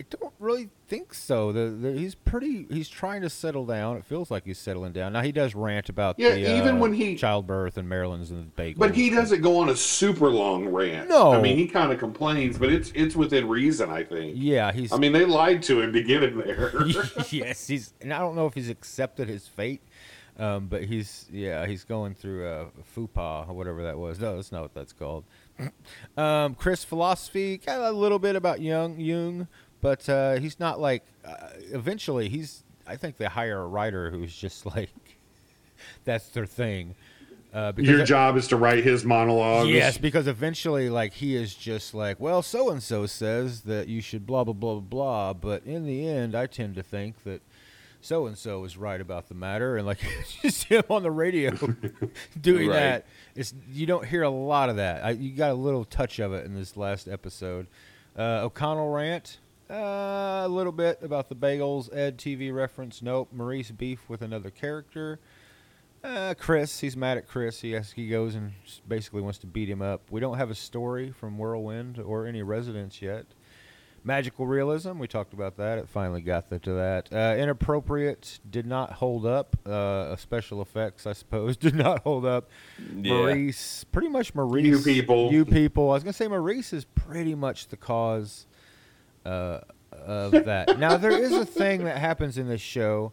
I 0.00 0.04
don't 0.10 0.32
really 0.38 0.68
think 0.86 1.12
so. 1.12 1.50
The, 1.50 1.70
the, 1.70 1.92
he's 1.92 2.14
pretty. 2.14 2.66
He's 2.70 2.88
trying 2.88 3.22
to 3.22 3.28
settle 3.30 3.66
down. 3.66 3.96
It 3.96 4.04
feels 4.04 4.30
like 4.30 4.44
he's 4.44 4.58
settling 4.58 4.92
down. 4.92 5.12
Now 5.12 5.22
he 5.22 5.32
does 5.32 5.56
rant 5.56 5.88
about 5.88 6.20
Yeah, 6.20 6.34
the 6.34 6.56
even 6.56 6.76
uh, 6.76 6.78
when 6.78 6.92
he- 6.92 7.16
childbirth 7.16 7.76
and 7.78 7.88
Maryland's 7.88 8.30
and 8.30 8.52
the 8.54 8.62
bagels. 8.62 8.78
But 8.78 8.94
he 8.94 9.10
doesn't 9.10 9.42
go 9.42 9.58
on 9.58 9.70
a 9.70 9.76
super 9.76 10.30
long 10.30 10.68
rant. 10.68 11.08
No. 11.08 11.32
I 11.32 11.40
mean, 11.42 11.56
he 11.56 11.66
kind 11.66 11.90
of 11.92 11.98
complains, 11.98 12.58
but 12.58 12.72
it's 12.72 12.92
it's 12.94 13.16
within 13.16 13.48
reason, 13.48 13.90
I 13.90 14.04
think. 14.04 14.34
Yeah, 14.36 14.70
he's. 14.70 14.92
I 14.92 14.98
mean, 14.98 15.12
they 15.12 15.24
lied 15.24 15.64
to 15.64 15.80
him 15.80 15.92
to 15.92 16.02
get 16.02 16.22
him 16.22 16.38
there. 16.46 16.72
yes, 17.30 17.66
he's. 17.68 17.92
And 18.00 18.12
I 18.12 18.20
don't 18.20 18.36
know 18.36 18.46
if 18.46 18.54
he's 18.54 18.70
accepted 18.70 19.28
his 19.28 19.48
fate, 19.48 19.82
um, 20.38 20.68
but 20.68 20.84
he's. 20.84 21.26
Yeah, 21.32 21.66
he's 21.66 21.82
going 21.82 22.14
through 22.14 22.46
a 22.46 22.66
fupa 22.96 23.48
or 23.48 23.52
whatever 23.54 23.82
that 23.82 23.98
was. 23.98 24.20
No, 24.20 24.36
that's 24.36 24.52
not 24.52 24.62
what 24.62 24.74
that's 24.74 24.92
called. 24.92 25.24
um, 26.16 26.54
Chris 26.54 26.84
philosophy 26.84 27.58
got 27.58 27.80
a 27.80 27.90
little 27.90 28.20
bit 28.20 28.36
about 28.36 28.60
Jung, 28.60 29.00
Jung, 29.00 29.48
but 29.80 30.08
uh, 30.08 30.36
he's 30.36 30.58
not 30.60 30.80
like. 30.80 31.04
Uh, 31.24 31.34
eventually, 31.72 32.28
he's. 32.28 32.64
I 32.86 32.96
think 32.96 33.16
they 33.18 33.26
hire 33.26 33.60
a 33.60 33.66
writer 33.66 34.10
who's 34.10 34.34
just 34.36 34.64
like. 34.76 34.90
That's 36.04 36.28
their 36.28 36.46
thing. 36.46 36.94
Uh, 37.52 37.72
because 37.72 37.96
Your 37.96 38.04
job 38.04 38.36
is 38.36 38.46
to 38.48 38.56
write 38.56 38.84
his 38.84 39.04
monologues. 39.06 39.70
Yes, 39.70 39.96
because 39.96 40.26
eventually, 40.26 40.90
like 40.90 41.14
he 41.14 41.34
is 41.34 41.54
just 41.54 41.94
like, 41.94 42.20
well, 42.20 42.42
so 42.42 42.68
and 42.70 42.82
so 42.82 43.06
says 43.06 43.62
that 43.62 43.88
you 43.88 44.00
should 44.02 44.26
blah 44.26 44.44
blah 44.44 44.52
blah 44.52 44.74
blah 44.74 44.80
blah, 44.80 45.32
but 45.32 45.64
in 45.64 45.86
the 45.86 46.06
end, 46.06 46.34
I 46.34 46.46
tend 46.46 46.74
to 46.74 46.82
think 46.82 47.22
that 47.24 47.40
so 48.02 48.26
and 48.26 48.36
so 48.36 48.64
is 48.64 48.76
right 48.76 49.00
about 49.00 49.28
the 49.28 49.34
matter, 49.34 49.78
and 49.78 49.86
like 49.86 49.98
just 50.42 50.64
him 50.64 50.82
on 50.90 51.02
the 51.02 51.10
radio 51.10 51.50
doing 52.40 52.68
Right. 52.68 52.74
that. 52.74 53.06
It's 53.34 53.54
you 53.72 53.86
don't 53.86 54.04
hear 54.04 54.24
a 54.24 54.30
lot 54.30 54.68
of 54.68 54.76
that. 54.76 55.02
I, 55.04 55.10
you 55.10 55.30
got 55.34 55.50
a 55.50 55.54
little 55.54 55.84
touch 55.86 56.18
of 56.18 56.34
it 56.34 56.44
in 56.44 56.54
this 56.54 56.76
last 56.76 57.08
episode. 57.08 57.66
Uh, 58.16 58.40
O'Connell 58.44 58.90
rant. 58.90 59.38
Uh, 59.70 60.42
a 60.44 60.48
little 60.48 60.72
bit 60.72 60.98
about 61.02 61.28
the 61.28 61.34
bagels. 61.34 61.94
Ed 61.94 62.16
TV 62.18 62.52
reference. 62.54 63.02
Nope. 63.02 63.28
Maurice 63.32 63.70
beef 63.70 64.08
with 64.08 64.22
another 64.22 64.50
character. 64.50 65.20
Uh, 66.02 66.34
Chris, 66.38 66.80
he's 66.80 66.96
mad 66.96 67.18
at 67.18 67.26
Chris. 67.26 67.60
He 67.60 67.72
has, 67.72 67.92
he 67.92 68.08
goes 68.08 68.34
and 68.34 68.52
basically 68.86 69.20
wants 69.20 69.38
to 69.38 69.46
beat 69.46 69.68
him 69.68 69.82
up. 69.82 70.10
We 70.10 70.20
don't 70.20 70.38
have 70.38 70.50
a 70.50 70.54
story 70.54 71.10
from 71.10 71.38
Whirlwind 71.38 71.98
or 71.98 72.26
any 72.26 72.42
residents 72.42 73.02
yet. 73.02 73.26
Magical 74.04 74.46
realism, 74.46 74.98
we 74.98 75.08
talked 75.08 75.32
about 75.32 75.56
that. 75.56 75.76
It 75.76 75.88
finally 75.88 76.22
got 76.22 76.48
the, 76.48 76.60
to 76.60 76.72
that. 76.74 77.12
Uh, 77.12 77.36
inappropriate 77.36 78.38
did 78.48 78.64
not 78.64 78.92
hold 78.92 79.26
up. 79.26 79.56
Uh, 79.66 80.14
special 80.16 80.62
effects, 80.62 81.04
I 81.04 81.12
suppose, 81.12 81.56
did 81.58 81.74
not 81.74 82.04
hold 82.04 82.24
up. 82.24 82.48
Yeah. 82.78 83.12
Maurice, 83.12 83.84
pretty 83.90 84.08
much 84.08 84.34
Maurice. 84.36 84.64
You 84.64 84.78
people. 84.78 85.32
You 85.32 85.44
people. 85.44 85.90
I 85.90 85.94
was 85.94 86.04
gonna 86.04 86.12
say 86.12 86.28
Maurice 86.28 86.72
is 86.72 86.84
pretty 86.84 87.34
much 87.34 87.68
the 87.68 87.76
cause 87.76 88.46
uh, 89.28 89.60
of 89.92 90.32
that. 90.32 90.78
now 90.78 90.96
there 90.96 91.16
is 91.16 91.32
a 91.32 91.44
thing 91.44 91.84
that 91.84 91.98
happens 91.98 92.38
in 92.38 92.48
this 92.48 92.60
show 92.60 93.12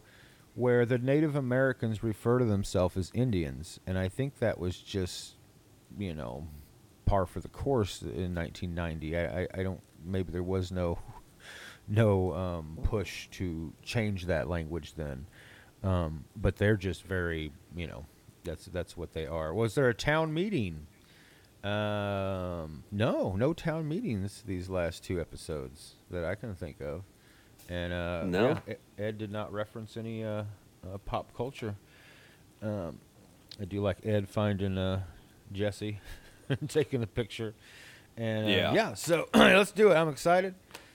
where 0.54 0.86
the 0.86 0.98
Native 0.98 1.36
Americans 1.36 2.02
refer 2.02 2.38
to 2.38 2.44
themselves 2.44 2.96
as 2.96 3.10
Indians, 3.14 3.78
and 3.86 3.98
I 3.98 4.08
think 4.08 4.38
that 4.38 4.58
was 4.58 4.78
just, 4.78 5.34
you 5.98 6.14
know, 6.14 6.48
par 7.04 7.26
for 7.26 7.40
the 7.40 7.48
course 7.48 8.00
in 8.00 8.34
1990. 8.34 9.16
I, 9.16 9.42
I, 9.42 9.48
I 9.54 9.62
don't. 9.62 9.80
Maybe 10.04 10.32
there 10.32 10.42
was 10.42 10.72
no, 10.72 10.98
no 11.88 12.32
um, 12.32 12.78
push 12.82 13.28
to 13.32 13.72
change 13.82 14.26
that 14.26 14.48
language 14.48 14.94
then, 14.94 15.26
um, 15.82 16.24
but 16.36 16.56
they're 16.56 16.76
just 16.76 17.02
very, 17.02 17.52
you 17.76 17.86
know, 17.86 18.06
that's 18.44 18.64
that's 18.66 18.96
what 18.96 19.12
they 19.12 19.26
are. 19.26 19.52
Was 19.52 19.74
there 19.74 19.88
a 19.88 19.94
town 19.94 20.32
meeting? 20.32 20.86
Um, 21.64 22.84
no, 22.92 23.34
no 23.36 23.52
town 23.52 23.88
meetings 23.88 24.44
these 24.46 24.70
last 24.70 25.02
two 25.02 25.20
episodes 25.20 25.95
that 26.10 26.24
I 26.24 26.34
can 26.34 26.54
think 26.54 26.80
of. 26.80 27.02
And 27.68 27.92
uh, 27.92 28.24
No. 28.24 28.58
yeah, 28.66 28.74
Ed- 28.98 29.18
did 29.18 29.30
not 29.32 29.52
reference 29.52 29.96
any 29.96 30.22
uh, 30.24 30.44
uh, 30.84 30.98
pop 31.04 31.34
culture. 31.36 31.74
Um, 32.62 32.98
I 33.60 33.64
do 33.64 33.80
like 33.80 34.04
Ed 34.06 34.28
finding 34.28 34.78
uh, 34.78 35.02
Jesse 35.52 36.00
and 36.48 36.68
taking 36.70 37.00
the 37.00 37.06
picture. 37.06 37.54
And 38.16 38.46
uh, 38.46 38.50
Yeah. 38.50 38.72
yeah, 38.72 38.94
so 38.94 39.28
let's 39.34 39.72
do 39.72 39.90
it. 39.90 39.94
I'm 39.96 40.08
excited. 40.08 40.54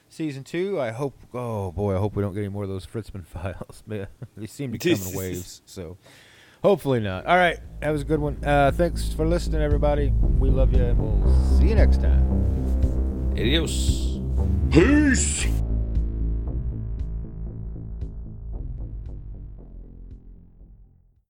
Season 0.09 0.43
two. 0.43 0.79
I 0.79 0.91
hope. 0.91 1.17
Oh 1.33 1.71
boy, 1.71 1.95
I 1.95 1.99
hope 1.99 2.15
we 2.17 2.21
don't 2.23 2.33
get 2.33 2.41
any 2.41 2.49
more 2.49 2.63
of 2.63 2.69
those 2.69 2.85
Fritzman 2.85 3.25
files. 3.27 3.81
They 3.88 4.07
seem 4.47 4.73
to 4.73 4.77
come 4.77 5.07
in 5.07 5.13
waves. 5.17 5.61
So 5.65 5.97
hopefully 6.63 6.99
not. 6.99 7.25
All 7.25 7.38
right, 7.38 7.57
that 7.79 7.91
was 7.91 8.01
a 8.01 8.05
good 8.05 8.19
one. 8.19 8.38
Uh, 8.43 8.71
thanks 8.71 9.13
for 9.13 9.25
listening, 9.25 9.61
everybody. 9.61 10.09
We 10.39 10.49
love 10.49 10.73
you, 10.73 10.83
and 10.83 10.97
we'll 10.99 11.57
see 11.59 11.69
you 11.69 11.75
next 11.75 12.01
time. 12.01 13.31
Adios. 13.38 14.10
Peace. 14.72 15.60